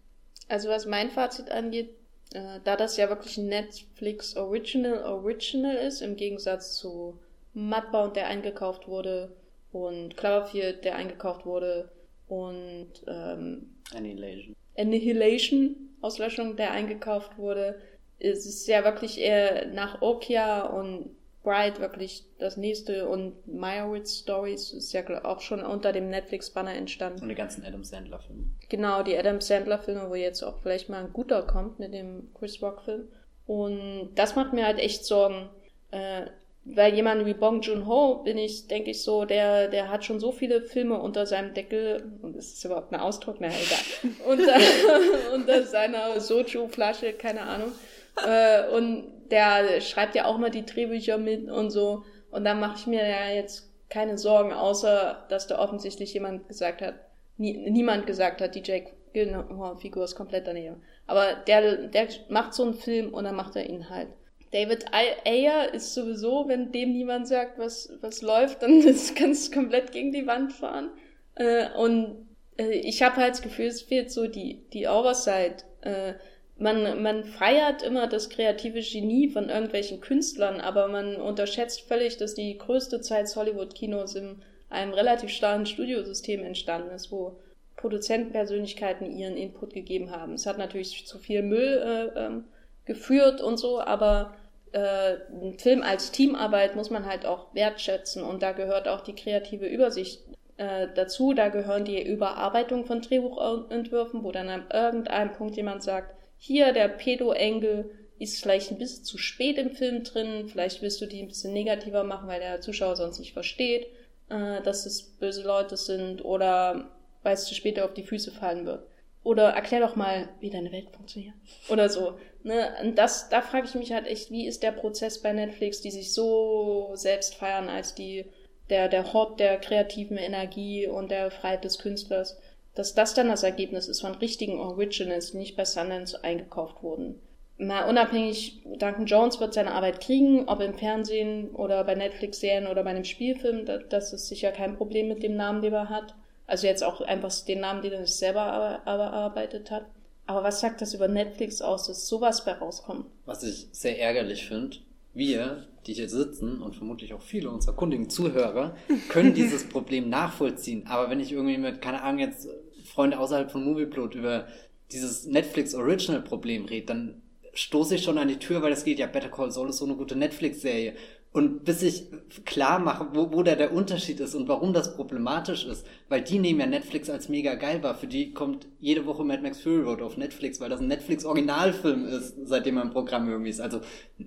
Also 0.48 0.69
was 0.69 0.86
mein 0.86 1.11
Fazit 1.11 1.51
angeht, 1.51 1.90
äh, 2.32 2.61
da 2.65 2.77
das 2.77 2.97
ja 2.97 3.09
wirklich 3.09 3.36
ein 3.36 3.48
Netflix 3.48 4.36
Original 4.36 5.05
Original 5.05 5.77
ist, 5.77 6.01
im 6.01 6.16
Gegensatz 6.16 6.77
zu 6.77 7.19
Mudbound, 7.52 8.16
der 8.16 8.28
eingekauft 8.28 8.89
wurde, 8.89 9.36
und 9.73 10.16
Cloverfield, 10.16 10.85
der 10.85 10.97
eingekauft 10.97 11.47
wurde, 11.47 11.90
und 12.28 12.89
ähm, 13.06 13.74
Annihilation. 13.94 14.56
Annihilation, 14.77 15.77
Auslöschung, 16.01 16.56
der 16.56 16.73
eingekauft 16.73 17.39
wurde, 17.39 17.81
es 18.19 18.47
ist 18.47 18.66
ja 18.66 18.85
wirklich 18.85 19.20
eher 19.20 19.66
nach 19.66 20.03
Okia 20.03 20.66
und 20.66 21.11
Bright 21.45 21.78
wirklich 21.78 22.24
das 22.39 22.57
nächste 22.57 23.07
und 23.07 23.47
Meyerowitz 23.47 24.20
Stories 24.20 24.73
ist 24.73 24.93
ja 24.95 25.03
auch 25.24 25.41
schon 25.41 25.62
unter 25.62 25.93
dem 25.93 26.09
Netflix-Banner 26.09 26.73
entstanden. 26.73 27.23
Und 27.23 27.28
die 27.28 27.35
ganzen 27.35 27.62
Adam 27.65 27.85
Sandler-Filme. 27.85 28.45
Genau, 28.70 29.03
die 29.03 29.16
Adam 29.16 29.43
Sandler-Filme, 29.43 30.09
wo 30.09 30.15
jetzt 30.15 30.43
auch 30.43 30.59
vielleicht 30.62 30.89
mal 30.89 31.05
ein 31.05 31.12
guter 31.12 31.43
kommt 31.43 31.78
mit 31.78 31.93
dem 31.93 32.31
Chris 32.35 32.62
Rock-Film. 32.62 33.09
Und 33.47 34.15
das 34.15 34.36
macht 34.36 34.55
mir 34.55 34.65
halt 34.65 34.78
echt 34.78 35.05
Sorgen. 35.05 35.51
Äh, 35.91 36.27
weil 36.65 36.95
jemand 36.95 37.27
wie 37.27 37.35
Bong 37.35 37.61
Joon-ho 37.61 38.23
bin 38.24 38.39
ich, 38.39 38.66
denke 38.69 38.91
ich 38.91 39.03
so, 39.03 39.27
der, 39.27 39.69
der 39.69 39.91
hat 39.91 40.03
schon 40.05 40.19
so 40.19 40.32
viele 40.32 40.62
Filme 40.62 40.99
unter 40.99 41.27
seinem 41.27 41.53
Deckel, 41.53 42.11
und 42.23 42.36
ist 42.36 42.57
das 42.57 42.65
überhaupt 42.65 42.91
ein 42.91 43.01
Ausdruck? 43.01 43.36
Na, 43.39 43.49
egal. 43.49 44.15
unter, 44.27 44.55
unter 45.35 45.62
seiner 45.65 46.19
Soju-Flasche, 46.19 47.12
keine 47.12 47.43
Ahnung. 47.43 47.73
Äh, 48.16 48.69
und 48.69 49.12
der 49.31 49.81
schreibt 49.81 50.15
ja 50.15 50.27
auch 50.27 50.39
mal 50.39 50.51
die 50.51 50.66
Drehbücher 50.66 51.19
mit 51.19 51.51
und 51.51 51.70
so. 51.70 52.05
Und 52.31 52.45
da 52.45 52.55
mache 52.55 52.77
ich 52.78 52.86
mir 52.86 53.07
ja 53.09 53.28
jetzt 53.28 53.70
keine 53.89 54.19
Sorgen, 54.19 54.53
außer 54.53 55.24
dass 55.28 55.47
da 55.47 55.59
offensichtlich 55.59 56.15
jemand 56.15 56.49
gesagt 56.49 56.82
hat, 56.82 56.95
nie, 57.36 57.70
niemand 57.70 58.07
gesagt 58.07 58.41
hat, 58.41 58.55
die 58.55 58.62
Jake 58.65 58.93
Gyllenhaal-Figur 59.12 60.05
ist 60.05 60.16
komplett 60.16 60.47
daneben. 60.47 60.82
Aber 61.07 61.35
der, 61.47 61.89
der 61.89 62.09
macht 62.28 62.55
so 62.55 62.65
einen 62.65 62.74
Film 62.74 63.15
und 63.15 63.24
dann 63.24 63.36
macht 63.36 63.57
er 63.57 63.69
ihn 63.69 63.89
halt. 63.91 64.09
David 64.53 64.86
Ayer 64.93 65.74
ist 65.74 65.95
sowieso, 65.95 66.47
wenn 66.47 66.70
dem 66.70 66.93
niemand 66.93 67.27
sagt, 67.27 67.59
was, 67.59 67.93
was 68.01 68.23
läuft, 68.23 68.62
dann 68.62 68.82
kannst 69.16 69.49
du 69.49 69.59
komplett 69.59 69.93
gegen 69.93 70.12
die 70.12 70.27
Wand 70.27 70.53
fahren. 70.53 70.91
Äh, 71.35 71.70
und 71.77 72.28
äh, 72.57 72.70
ich 72.70 73.03
habe 73.03 73.16
halt 73.16 73.32
das 73.32 73.43
Gefühl, 73.43 73.66
es 73.66 73.82
fehlt 73.82 74.11
so 74.11 74.27
die, 74.27 74.65
die 74.73 74.86
Oversight. 74.86 75.65
Äh, 75.81 76.15
man, 76.56 77.02
man 77.02 77.24
feiert 77.24 77.82
immer 77.82 78.06
das 78.06 78.31
kreative 78.31 78.81
Genie 78.81 79.28
von 79.28 79.48
irgendwelchen 79.48 80.01
Künstlern, 80.01 80.60
aber 80.60 80.89
man 80.89 81.16
unterschätzt 81.16 81.82
völlig, 81.82 82.16
dass 82.16 82.35
die 82.35 82.56
größte 82.56 83.01
Zeit 83.01 83.24
des 83.24 83.36
Hollywood-Kinos 83.36 84.14
in 84.14 84.43
einem 84.70 84.93
relativ 84.93 85.31
starren 85.31 85.66
Studiosystem 85.66 86.44
entstanden 86.44 86.90
ist, 86.90 87.10
wo 87.10 87.39
Produzentenpersönlichkeiten 87.76 89.10
ihren 89.10 89.36
Input 89.36 89.74
gegeben 89.74 90.10
haben. 90.10 90.35
Es 90.35 90.47
hat 90.47 90.59
natürlich 90.59 91.06
zu 91.06 91.18
viel 91.18 91.43
Müll 91.43 92.12
äh, 92.16 92.18
ähm, 92.18 92.44
geführt 92.85 93.40
und 93.40 93.59
so, 93.59 93.81
aber 93.81 94.36
äh, 94.72 95.16
ein 95.32 95.59
Film 95.59 95.82
als 95.82 96.12
Teamarbeit 96.12 96.76
muss 96.76 96.90
man 96.90 97.06
halt 97.06 97.26
auch 97.26 97.55
wertschätzen 97.55 98.22
und 98.22 98.43
da 98.43 98.52
gehört 98.52 98.89
auch 98.89 99.01
die 99.01 99.14
kreative 99.14 99.66
Übersicht 99.66 100.22
äh, 100.56 100.89
dazu. 100.94 101.35
Da 101.35 101.48
gehören 101.48 101.85
die 101.85 102.02
Überarbeitung 102.02 102.85
von 102.85 103.01
Drehbuchentwürfen, 103.01 104.22
wo 104.22 104.32
dann 104.32 104.48
an 104.48 104.66
irgendeinem 104.72 105.32
Punkt 105.32 105.56
jemand 105.56 105.82
sagt, 105.82 106.14
hier 106.47 106.75
der 106.75 106.89
Pedo-Engel 106.89 107.91
ist 108.19 108.43
vielleicht 108.43 108.71
ein 108.71 108.77
bisschen 108.77 109.03
zu 109.03 109.16
spät 109.16 109.57
im 109.57 109.71
Film 109.71 110.05
drin, 110.05 110.47
vielleicht 110.47 110.83
willst 110.83 111.01
du 111.01 111.07
die 111.07 111.23
ein 111.23 111.29
bisschen 111.29 111.55
negativer 111.55 112.05
machen, 112.05 112.29
weil 112.29 112.39
der 112.39 112.61
Zuschauer 112.61 112.97
sonst 112.97 113.19
nicht 113.19 113.33
versteht, 113.33 113.87
äh, 114.29 114.61
dass 114.61 114.85
es 114.85 115.16
böse 115.16 115.43
Leute 115.43 115.79
sind 115.79 116.23
oder 116.23 116.91
weil 117.23 117.33
es 117.33 117.47
zu 117.47 117.55
spät 117.55 117.81
auf 117.81 117.95
die 117.95 118.03
Füße 118.03 118.31
fallen 118.31 118.66
wird. 118.66 118.87
Oder 119.23 119.49
erklär 119.49 119.81
doch 119.81 119.97
mal, 119.97 120.29
wie 120.41 120.51
deine 120.51 120.71
Welt 120.71 120.91
funktioniert. 120.91 121.33
Oder 121.71 121.89
so. 121.89 122.19
Ne? 122.43 122.75
Und 122.83 122.99
das, 122.99 123.31
da 123.31 123.41
frage 123.41 123.66
ich 123.66 123.75
mich 123.75 123.95
halt 123.95 124.07
echt, 124.07 124.31
wie 124.31 124.47
ist 124.47 124.62
der 124.62 124.73
Prozess 124.73 125.23
bei 125.23 125.33
Netflix, 125.33 125.81
die 125.81 125.91
sich 125.91 126.12
so 126.12 126.91
selbst 126.93 127.37
feiern 127.37 127.71
als 127.71 127.95
die, 127.95 128.27
der, 128.69 128.91
der 128.91 129.15
Hort 129.15 129.41
der 129.41 129.57
kreativen 129.57 130.19
Energie 130.19 130.87
und 130.87 131.11
der 131.11 131.31
Freiheit 131.31 131.65
des 131.65 131.79
Künstlers 131.79 132.39
dass 132.75 132.95
das 132.95 133.15
dann 133.15 133.29
das 133.29 133.43
Ergebnis 133.43 133.89
ist 133.89 134.01
von 134.01 134.15
richtigen 134.15 134.59
Originals, 134.59 135.33
die 135.33 135.39
nicht 135.39 135.57
bei 135.57 135.65
Sundance 135.65 136.23
eingekauft 136.23 136.83
wurden. 136.83 137.21
Mal 137.57 137.89
unabhängig, 137.89 138.63
Duncan 138.65 139.07
Jones 139.07 139.39
wird 139.39 139.55
seine 139.55 139.73
Arbeit 139.73 140.01
kriegen, 140.01 140.49
ob 140.49 140.61
im 140.61 140.75
Fernsehen 140.75 141.51
oder 141.51 141.85
bei 141.85 141.95
Netflix-Serien 141.95 142.67
oder 142.67 142.83
bei 142.83 142.91
einem 142.91 143.05
Spielfilm, 143.05 143.65
das 143.89 144.13
ist 144.13 144.27
sicher 144.27 144.51
kein 144.51 144.77
Problem 144.77 145.07
mit 145.07 145.23
dem 145.23 145.37
Namen, 145.37 145.63
den 145.63 145.73
er 145.73 145.89
hat. 145.89 146.15
Also 146.47 146.67
jetzt 146.67 146.83
auch 146.83 147.01
einfach 147.01 147.33
den 147.45 147.61
Namen, 147.61 147.83
den 147.83 147.93
er 147.93 148.05
sich 148.05 148.17
selber 148.17 148.41
erarbeitet 148.85 149.71
hat. 149.71 149.87
Aber 150.27 150.43
was 150.43 150.61
sagt 150.61 150.81
das 150.81 150.95
über 150.95 151.07
Netflix 151.07 151.63
aus, 151.63 151.87
dass 151.87 152.09
sowas 152.09 152.45
bei 152.45 152.53
rauskommt? 152.53 153.07
Was 153.25 153.45
ich 153.45 153.69
sehr 153.73 154.01
ärgerlich 154.01 154.47
finde, 154.49 154.79
wir, 155.13 155.67
die 155.87 155.93
hier 155.93 156.09
sitzen 156.09 156.61
und 156.61 156.75
vermutlich 156.75 157.15
auch 157.15 157.23
viele 157.23 157.51
unserer 157.51 157.77
kundigen 157.77 158.11
Zuhörer, 158.11 158.75
können 159.09 159.35
dieses 159.35 159.69
Problem 159.69 160.09
nachvollziehen. 160.09 160.87
Aber 160.89 161.09
wenn 161.09 161.21
ich 161.21 161.33
irgendwie 161.33 161.59
mit, 161.59 161.81
keine 161.81 162.03
Ahnung, 162.03 162.21
jetzt 162.21 162.49
Freunde 162.85 163.19
außerhalb 163.19 163.51
von 163.51 163.65
Movieplot 163.65 164.15
über 164.15 164.47
dieses 164.93 165.27
Netflix 165.27 165.74
Original 165.74 166.23
Problem 166.23 166.66
rede, 166.66 166.86
dann 166.86 167.23
stoße 167.55 167.97
ich 167.97 168.02
schon 168.02 168.19
an 168.19 168.28
die 168.28 168.39
Tür, 168.39 168.62
weil 168.62 168.73
es 168.73 168.85
geht 168.85 168.98
ja 168.98 169.06
Better 169.06 169.28
Call 169.28 169.51
Saul 169.51 169.70
ist 169.70 169.78
so 169.78 169.85
eine 169.85 169.94
gute 169.94 170.16
Netflix-Serie. 170.16 170.94
Und 171.32 171.65
bis 171.65 171.82
ich 171.82 172.05
klar 172.44 172.78
mache, 172.78 173.09
wo, 173.12 173.32
wo 173.32 173.43
da 173.43 173.56
der 173.56 173.73
Unterschied 173.73 174.20
ist 174.20 174.36
und 174.36 174.47
warum 174.47 174.73
das 174.73 174.94
problematisch 174.94 175.66
ist, 175.66 175.85
weil 176.09 176.23
die 176.23 176.39
nehmen 176.39 176.61
ja 176.61 176.66
Netflix 176.66 177.11
als 177.11 177.28
mega 177.28 177.56
geil 177.56 177.82
war. 177.82 177.97
Für 177.97 178.06
die 178.06 178.32
kommt 178.32 178.69
jede 178.78 179.05
Woche 179.05 179.24
Mad 179.24 179.43
Max 179.43 179.61
Fury 179.61 179.82
Road 179.82 180.01
auf 180.01 180.16
Netflix, 180.16 180.61
weil 180.61 180.70
das 180.70 180.81
ein 180.81 180.86
Netflix-Originalfilm 180.86 182.06
ist, 182.06 182.36
seitdem 182.44 182.77
er 182.77 182.85
im 182.85 182.90
Programm 182.90 183.28
irgendwie 183.28 183.51
ist. 183.51 183.61
Also 183.61 183.81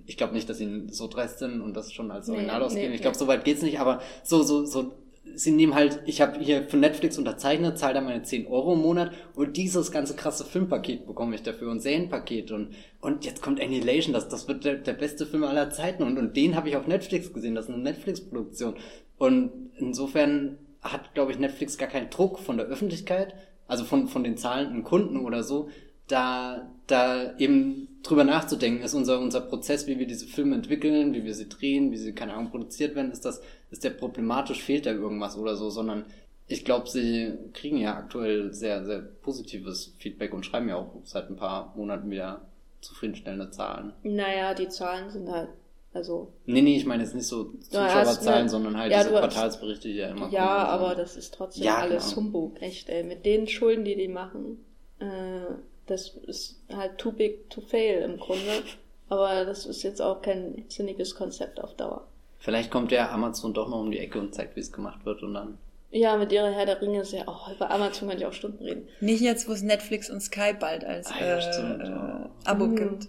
ich 0.04 0.18
glaube 0.18 0.34
nicht, 0.34 0.50
dass 0.50 0.58
sie 0.58 0.88
so 0.90 1.08
dreist 1.08 1.38
sind 1.38 1.62
und 1.62 1.74
das 1.74 1.94
schon 1.94 2.10
als 2.10 2.28
Original 2.28 2.58
nee, 2.58 2.66
ausgeben. 2.66 2.88
Nee, 2.90 2.96
ich 2.96 3.00
glaube, 3.00 3.16
nee. 3.16 3.20
so 3.20 3.26
weit 3.26 3.42
geht's 3.46 3.62
nicht, 3.62 3.80
aber 3.80 4.02
so, 4.22 4.42
so, 4.42 4.66
so 4.66 4.92
sie 5.34 5.50
nehmen 5.50 5.74
halt, 5.74 6.00
ich 6.06 6.20
habe 6.20 6.38
hier 6.38 6.68
für 6.68 6.76
Netflix 6.76 7.18
unterzeichnet, 7.18 7.78
zahle 7.78 7.94
da 7.94 8.00
meine 8.00 8.22
10 8.22 8.46
Euro 8.46 8.74
im 8.74 8.80
Monat 8.80 9.12
und 9.34 9.56
dieses 9.56 9.90
ganze 9.92 10.14
krasse 10.14 10.44
Filmpaket 10.44 11.06
bekomme 11.06 11.34
ich 11.34 11.42
dafür 11.42 11.70
und 11.70 11.80
Serienpaket 11.80 12.50
und, 12.50 12.74
und 13.00 13.24
jetzt 13.24 13.42
kommt 13.42 13.60
Annihilation, 13.60 14.12
das, 14.12 14.28
das 14.28 14.48
wird 14.48 14.64
der, 14.64 14.76
der 14.76 14.92
beste 14.92 15.26
Film 15.26 15.44
aller 15.44 15.70
Zeiten 15.70 16.02
und, 16.02 16.18
und 16.18 16.36
den 16.36 16.56
habe 16.56 16.68
ich 16.68 16.76
auf 16.76 16.86
Netflix 16.86 17.32
gesehen, 17.32 17.54
das 17.54 17.66
ist 17.66 17.74
eine 17.74 17.82
Netflix-Produktion. 17.82 18.74
Und 19.18 19.70
insofern 19.76 20.58
hat, 20.82 21.14
glaube 21.14 21.32
ich, 21.32 21.38
Netflix 21.38 21.76
gar 21.78 21.88
keinen 21.88 22.10
Druck 22.10 22.38
von 22.38 22.56
der 22.56 22.66
Öffentlichkeit, 22.66 23.34
also 23.66 23.84
von, 23.84 24.08
von 24.08 24.24
den 24.24 24.36
zahlenden 24.36 24.84
Kunden 24.84 25.18
oder 25.24 25.42
so, 25.42 25.68
da, 26.06 26.70
da 26.86 27.36
eben 27.38 27.88
drüber 28.02 28.24
nachzudenken, 28.24 28.82
ist 28.82 28.94
unser, 28.94 29.20
unser 29.20 29.42
Prozess, 29.42 29.86
wie 29.86 29.98
wir 29.98 30.06
diese 30.06 30.26
Filme 30.26 30.54
entwickeln, 30.54 31.14
wie 31.14 31.24
wir 31.24 31.34
sie 31.34 31.48
drehen, 31.48 31.92
wie 31.92 31.98
sie, 31.98 32.14
keine 32.14 32.34
Ahnung, 32.34 32.50
produziert 32.50 32.94
werden, 32.94 33.12
ist 33.12 33.24
das, 33.24 33.42
ist 33.70 33.84
der 33.84 33.90
problematisch, 33.90 34.62
fehlt 34.62 34.86
da 34.86 34.92
irgendwas 34.92 35.36
oder 35.36 35.56
so, 35.56 35.70
sondern 35.70 36.06
ich 36.46 36.64
glaube, 36.64 36.88
sie 36.88 37.34
kriegen 37.52 37.76
ja 37.76 37.94
aktuell 37.94 38.52
sehr, 38.54 38.84
sehr 38.84 39.00
positives 39.00 39.94
Feedback 39.98 40.32
und 40.32 40.46
schreiben 40.46 40.68
ja 40.68 40.76
auch 40.76 40.94
seit 41.04 41.28
ein 41.28 41.36
paar 41.36 41.74
Monaten 41.76 42.10
wieder 42.10 42.40
zufriedenstellende 42.80 43.50
Zahlen. 43.50 43.92
Naja, 44.02 44.54
die 44.54 44.68
Zahlen 44.68 45.10
sind 45.10 45.30
halt, 45.30 45.50
also. 45.92 46.32
Nee, 46.46 46.62
nee, 46.62 46.76
ich 46.76 46.86
meine 46.86 47.02
jetzt 47.02 47.14
nicht 47.14 47.26
so 47.26 47.52
Zuschauerzahlen, 47.60 48.40
eine, 48.40 48.48
sondern 48.48 48.76
halt 48.78 48.92
ja, 48.92 49.02
diese 49.02 49.10
Quartalsberichte, 49.10 49.88
die 49.88 49.96
ja 49.96 50.08
immer 50.08 50.30
Ja, 50.30 50.64
aber 50.64 50.94
das 50.94 51.16
ist 51.16 51.34
trotzdem 51.34 51.64
ja, 51.64 51.76
alles 51.76 52.10
genau. 52.10 52.16
Humbug, 52.16 52.62
echt, 52.62 52.88
ey. 52.88 53.04
Mit 53.04 53.26
den 53.26 53.46
Schulden, 53.46 53.84
die 53.84 53.96
die 53.96 54.08
machen, 54.08 54.64
äh, 55.00 55.54
das 55.86 56.10
ist 56.26 56.62
halt 56.72 56.98
too 56.98 57.12
big 57.12 57.50
to 57.50 57.60
fail 57.60 58.02
im 58.02 58.18
Grunde. 58.18 58.62
Aber 59.10 59.44
das 59.44 59.66
ist 59.66 59.82
jetzt 59.82 60.02
auch 60.02 60.20
kein 60.20 60.64
sinniges 60.68 61.14
Konzept 61.14 61.60
auf 61.60 61.74
Dauer. 61.74 62.06
Vielleicht 62.48 62.70
kommt 62.70 62.92
der 62.92 63.12
Amazon 63.12 63.52
doch 63.52 63.68
noch 63.68 63.78
um 63.78 63.90
die 63.90 63.98
Ecke 63.98 64.18
und 64.18 64.34
zeigt, 64.34 64.56
wie 64.56 64.60
es 64.60 64.72
gemacht 64.72 65.04
wird 65.04 65.22
und 65.22 65.34
dann 65.34 65.58
Ja, 65.90 66.16
mit 66.16 66.32
ihrer 66.32 66.50
Herr 66.50 66.64
der 66.64 66.80
Ringe 66.80 67.02
ist 67.02 67.12
ja 67.12 67.28
auch, 67.28 67.52
über 67.54 67.70
Amazon 67.70 68.08
kann 68.08 68.16
ich 68.16 68.24
auch 68.24 68.32
Stunden 68.32 68.64
reden. 68.64 68.88
Nicht 69.00 69.20
jetzt, 69.20 69.46
wo 69.50 69.52
es 69.52 69.60
Netflix 69.60 70.08
und 70.08 70.22
Sky 70.22 70.54
bald 70.58 70.82
als 70.82 71.10
ah, 71.10 71.20
ja, 71.20 71.36
äh, 71.36 72.22
äh, 72.22 72.28
Abo 72.46 72.64
mhm. 72.68 72.76
gibt. 72.76 73.08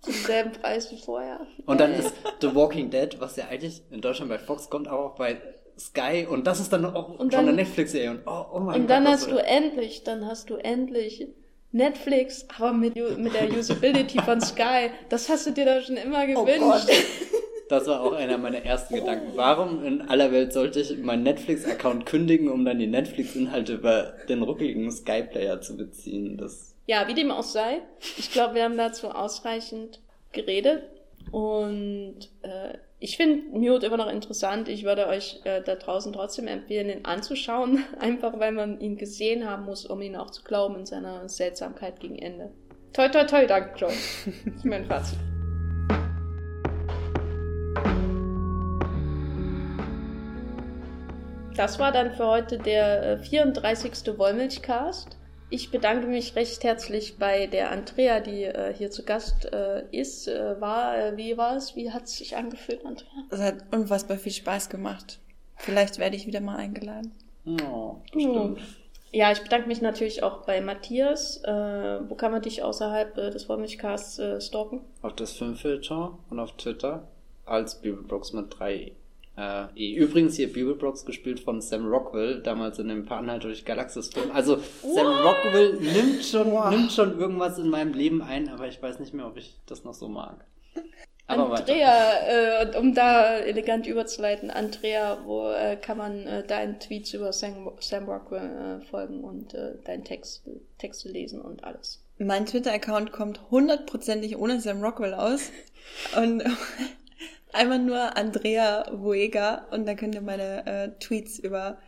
Zum 0.00 0.14
selben 0.14 0.52
Preis 0.52 0.92
wie 0.92 0.96
vorher. 0.96 1.40
Und 1.66 1.80
dann 1.80 1.92
ist 1.92 2.12
The 2.40 2.54
Walking 2.54 2.88
Dead, 2.88 3.16
was 3.18 3.34
ja 3.34 3.48
eigentlich 3.48 3.82
in 3.90 4.00
Deutschland 4.00 4.30
bei 4.30 4.38
Fox 4.38 4.70
kommt, 4.70 4.86
aber 4.86 5.06
auch 5.06 5.16
bei 5.16 5.38
Sky 5.76 6.24
und 6.30 6.46
das 6.46 6.60
ist 6.60 6.72
dann 6.72 6.84
auch 6.84 7.08
und 7.08 7.18
schon 7.18 7.30
dann, 7.30 7.48
eine 7.48 7.52
Netflix-Serie 7.54 8.12
und 8.12 8.20
oh, 8.26 8.44
oh 8.52 8.60
mein 8.60 8.82
Und 8.82 8.88
dann 8.88 9.08
hast 9.08 9.28
du 9.28 9.38
endlich, 9.38 10.04
dann 10.04 10.24
hast 10.24 10.50
du 10.50 10.54
endlich 10.54 11.26
Netflix, 11.72 12.46
aber 12.56 12.72
mit, 12.72 12.94
mit 12.94 13.34
der 13.34 13.50
Usability 13.50 14.20
von 14.20 14.40
Sky. 14.40 14.92
Das 15.08 15.28
hast 15.28 15.48
du 15.48 15.50
dir 15.50 15.64
da 15.64 15.82
schon 15.82 15.96
immer 15.96 16.22
oh 16.36 16.44
gewünscht. 16.44 16.88
Oh 16.88 17.36
das 17.68 17.86
war 17.86 18.00
auch 18.00 18.12
einer 18.12 18.38
meiner 18.38 18.64
ersten 18.64 18.94
Gedanken. 18.94 19.32
Warum 19.34 19.84
in 19.84 20.02
aller 20.02 20.32
Welt 20.32 20.52
sollte 20.52 20.80
ich 20.80 20.96
meinen 20.98 21.24
Netflix-Account 21.24 22.06
kündigen, 22.06 22.50
um 22.50 22.64
dann 22.64 22.78
die 22.78 22.86
Netflix-Inhalte 22.86 23.74
über 23.74 24.14
den 24.28 24.42
ruckeligen 24.42 24.90
Sky-Player 24.90 25.60
zu 25.60 25.76
beziehen? 25.76 26.36
Das 26.36 26.76
ja, 26.86 27.08
wie 27.08 27.14
dem 27.14 27.30
auch 27.30 27.42
sei. 27.42 27.82
Ich 28.16 28.30
glaube, 28.30 28.54
wir 28.54 28.64
haben 28.64 28.76
dazu 28.76 29.08
ausreichend 29.08 30.00
geredet. 30.32 30.84
Und 31.32 32.30
äh, 32.42 32.78
ich 33.00 33.16
finde 33.16 33.48
Mute 33.50 33.86
immer 33.86 33.96
noch 33.96 34.10
interessant. 34.10 34.68
Ich 34.68 34.84
würde 34.84 35.08
euch 35.08 35.40
äh, 35.44 35.60
da 35.62 35.74
draußen 35.74 36.12
trotzdem 36.12 36.46
empfehlen, 36.46 36.88
ihn 36.88 37.04
anzuschauen. 37.04 37.84
Einfach 37.98 38.38
weil 38.38 38.52
man 38.52 38.80
ihn 38.80 38.96
gesehen 38.96 39.48
haben 39.48 39.64
muss, 39.64 39.84
um 39.84 40.00
ihn 40.00 40.16
auch 40.16 40.30
zu 40.30 40.44
glauben 40.44 40.76
in 40.76 40.86
seiner 40.86 41.28
Seltsamkeit 41.28 41.98
gegen 41.98 42.16
Ende. 42.16 42.52
Toi, 42.92 43.08
toi, 43.08 43.24
toi, 43.24 43.46
danke, 43.46 43.76
Joe. 43.76 43.92
das 44.44 44.54
ist 44.54 44.64
mein 44.64 44.86
Fazit. 44.86 45.18
Das 51.56 51.78
war 51.78 51.90
dann 51.90 52.12
für 52.12 52.26
heute 52.26 52.58
der 52.58 53.18
34. 53.18 53.92
Äh, 54.06 54.18
Wollmilchcast. 54.18 55.16
Ich 55.48 55.70
bedanke 55.70 56.06
mich 56.06 56.36
recht 56.36 56.62
herzlich 56.64 57.18
bei 57.18 57.46
der 57.46 57.70
Andrea, 57.70 58.20
die 58.20 58.44
äh, 58.44 58.74
hier 58.74 58.90
zu 58.90 59.04
Gast 59.04 59.50
äh, 59.52 59.84
ist. 59.90 60.28
Äh, 60.28 60.60
war, 60.60 60.98
äh, 60.98 61.16
wie 61.16 61.38
war 61.38 61.56
es? 61.56 61.74
Wie 61.74 61.90
hat 61.90 62.04
es 62.04 62.18
sich 62.18 62.36
angefühlt, 62.36 62.84
Andrea? 62.84 63.08
Es 63.30 63.40
hat 63.40 63.54
unfassbar 63.72 64.18
viel 64.18 64.32
Spaß 64.32 64.68
gemacht. 64.68 65.18
Vielleicht 65.56 65.98
werde 65.98 66.16
ich 66.16 66.26
wieder 66.26 66.40
mal 66.40 66.56
eingeladen. 66.56 67.12
Oh, 67.46 67.96
stimmt. 68.08 68.58
Ja, 69.12 69.32
ich 69.32 69.40
bedanke 69.40 69.68
mich 69.68 69.80
natürlich 69.80 70.22
auch 70.22 70.44
bei 70.44 70.60
Matthias. 70.60 71.42
Äh, 71.44 72.00
wo 72.10 72.16
kann 72.16 72.32
man 72.32 72.42
dich 72.42 72.62
außerhalb 72.62 73.16
äh, 73.16 73.30
des 73.30 73.48
Wollmilchcasts 73.48 74.18
äh, 74.18 74.40
stalken? 74.42 74.80
Auf 75.00 75.14
das 75.14 75.32
Filmfilter 75.32 76.18
und 76.28 76.38
auf 76.38 76.52
Twitter 76.56 77.08
als 77.46 77.80
Bibelbrox 77.80 78.34
mit 78.34 78.58
3 78.58 78.92
äh, 79.36 79.94
übrigens 79.94 80.36
hier 80.36 80.52
Bibelbrox 80.52 81.04
gespielt 81.04 81.40
von 81.40 81.60
Sam 81.60 81.86
Rockwell, 81.86 82.42
damals 82.42 82.78
in 82.78 82.88
dem 82.88 83.04
Paar 83.04 83.22
durch 83.38 83.64
Galaxis 83.64 84.08
Film. 84.08 84.30
Also 84.32 84.58
Sam 84.82 85.06
Rockwell 85.06 85.74
nimmt 85.74 86.24
schon, 86.24 86.52
wow. 86.52 86.70
nimmt 86.70 86.92
schon 86.92 87.18
irgendwas 87.18 87.58
in 87.58 87.68
meinem 87.68 87.92
Leben 87.92 88.22
ein, 88.22 88.48
aber 88.48 88.68
ich 88.68 88.82
weiß 88.82 88.98
nicht 89.00 89.12
mehr, 89.14 89.26
ob 89.26 89.36
ich 89.36 89.60
das 89.66 89.84
noch 89.84 89.94
so 89.94 90.08
mag. 90.08 90.44
Aber 91.28 91.56
Andrea, 91.56 92.62
äh, 92.62 92.78
um 92.78 92.94
da 92.94 93.38
elegant 93.38 93.86
überzuleiten, 93.86 94.50
Andrea, 94.50 95.18
wo 95.24 95.50
äh, 95.50 95.76
kann 95.76 95.98
man 95.98 96.24
äh, 96.26 96.46
deinen 96.46 96.78
Tweets 96.78 97.14
über 97.14 97.32
Sam, 97.32 97.72
Sam 97.80 98.08
Rockwell 98.08 98.80
äh, 98.80 98.86
folgen 98.86 99.24
und 99.24 99.52
äh, 99.52 99.74
deinen 99.84 100.04
Text, 100.04 100.48
Texte 100.78 101.08
lesen 101.08 101.40
und 101.40 101.64
alles? 101.64 102.00
Mein 102.18 102.46
Twitter-Account 102.46 103.10
kommt 103.12 103.40
hundertprozentig 103.50 104.38
ohne 104.38 104.60
Sam 104.60 104.82
Rockwell 104.82 105.14
aus. 105.14 105.50
Und 106.16 106.44
Einmal 107.56 107.78
nur 107.78 108.16
Andrea 108.18 108.84
Vuega 108.92 109.66
und 109.70 109.88
dann 109.88 109.96
könnt 109.96 110.14
ihr 110.14 110.20
meine 110.20 110.66
äh, 110.66 110.90
Tweets 111.00 111.38
über 111.38 111.78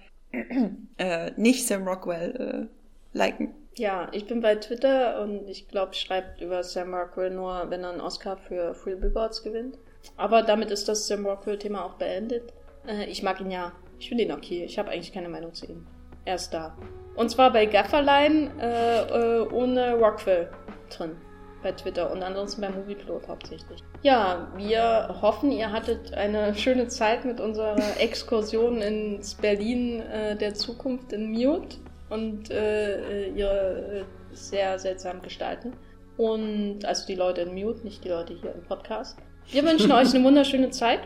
äh, 0.98 1.30
nicht 1.36 1.66
Sam 1.66 1.86
Rockwell 1.86 2.68
äh, 3.12 3.16
liken. 3.16 3.54
Ja, 3.74 4.08
ich 4.12 4.26
bin 4.26 4.40
bei 4.40 4.56
Twitter 4.56 5.20
und 5.20 5.46
ich 5.46 5.68
glaube, 5.68 5.92
ich 5.92 6.00
schreibe 6.00 6.42
über 6.42 6.64
Sam 6.64 6.94
Rockwell 6.94 7.30
nur, 7.30 7.66
wenn 7.68 7.84
er 7.84 7.90
einen 7.90 8.00
Oscar 8.00 8.38
für 8.38 8.74
Free 8.74 8.94
Billboards 8.94 9.42
gewinnt. 9.42 9.78
Aber 10.16 10.42
damit 10.42 10.70
ist 10.70 10.88
das 10.88 11.06
Sam 11.06 11.26
Rockwell-Thema 11.26 11.84
auch 11.84 11.94
beendet. 11.94 12.54
Äh, 12.86 13.04
ich 13.04 13.22
mag 13.22 13.38
ihn 13.40 13.50
ja. 13.50 13.72
Ich 13.98 14.08
finde 14.08 14.24
ihn 14.24 14.32
okay. 14.32 14.64
Ich 14.64 14.78
habe 14.78 14.90
eigentlich 14.90 15.12
keine 15.12 15.28
Meinung 15.28 15.52
zu 15.52 15.66
ihm. 15.66 15.86
Er 16.24 16.36
ist 16.36 16.50
da. 16.50 16.76
Und 17.14 17.30
zwar 17.30 17.52
bei 17.52 17.66
Gafferlein 17.66 18.58
äh, 18.58 19.02
äh, 19.02 19.48
ohne 19.48 19.94
Rockwell 19.94 20.50
drin 20.88 21.16
bei 21.62 21.72
Twitter 21.72 22.10
und 22.12 22.22
ansonsten 22.22 22.60
bei 22.60 22.70
Movieplot 22.70 23.28
hauptsächlich. 23.28 23.82
Ja, 24.02 24.48
wir 24.56 25.16
hoffen, 25.20 25.50
ihr 25.50 25.72
hattet 25.72 26.14
eine 26.14 26.54
schöne 26.54 26.88
Zeit 26.88 27.24
mit 27.24 27.40
unserer 27.40 27.76
Exkursion 27.98 28.80
ins 28.80 29.34
Berlin 29.34 30.00
äh, 30.00 30.36
der 30.36 30.54
Zukunft 30.54 31.12
in 31.12 31.32
Mute 31.32 31.76
und 32.10 32.50
äh, 32.50 33.28
ihre 33.30 34.00
äh, 34.00 34.04
sehr 34.32 34.78
seltsamen 34.78 35.22
Gestalten. 35.22 35.72
Und 36.16 36.84
also 36.84 37.06
die 37.06 37.14
Leute 37.14 37.42
in 37.42 37.54
Mute, 37.54 37.84
nicht 37.84 38.04
die 38.04 38.08
Leute 38.08 38.34
hier 38.34 38.52
im 38.54 38.62
Podcast. 38.62 39.18
Wir 39.50 39.64
wünschen 39.64 39.92
euch 39.92 40.14
eine 40.14 40.24
wunderschöne 40.24 40.70
Zeit 40.70 41.00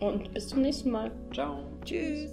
und 0.00 0.32
bis 0.32 0.48
zum 0.48 0.62
nächsten 0.62 0.90
Mal. 0.90 1.10
Ciao. 1.32 1.64
Tschüss. 1.84 2.32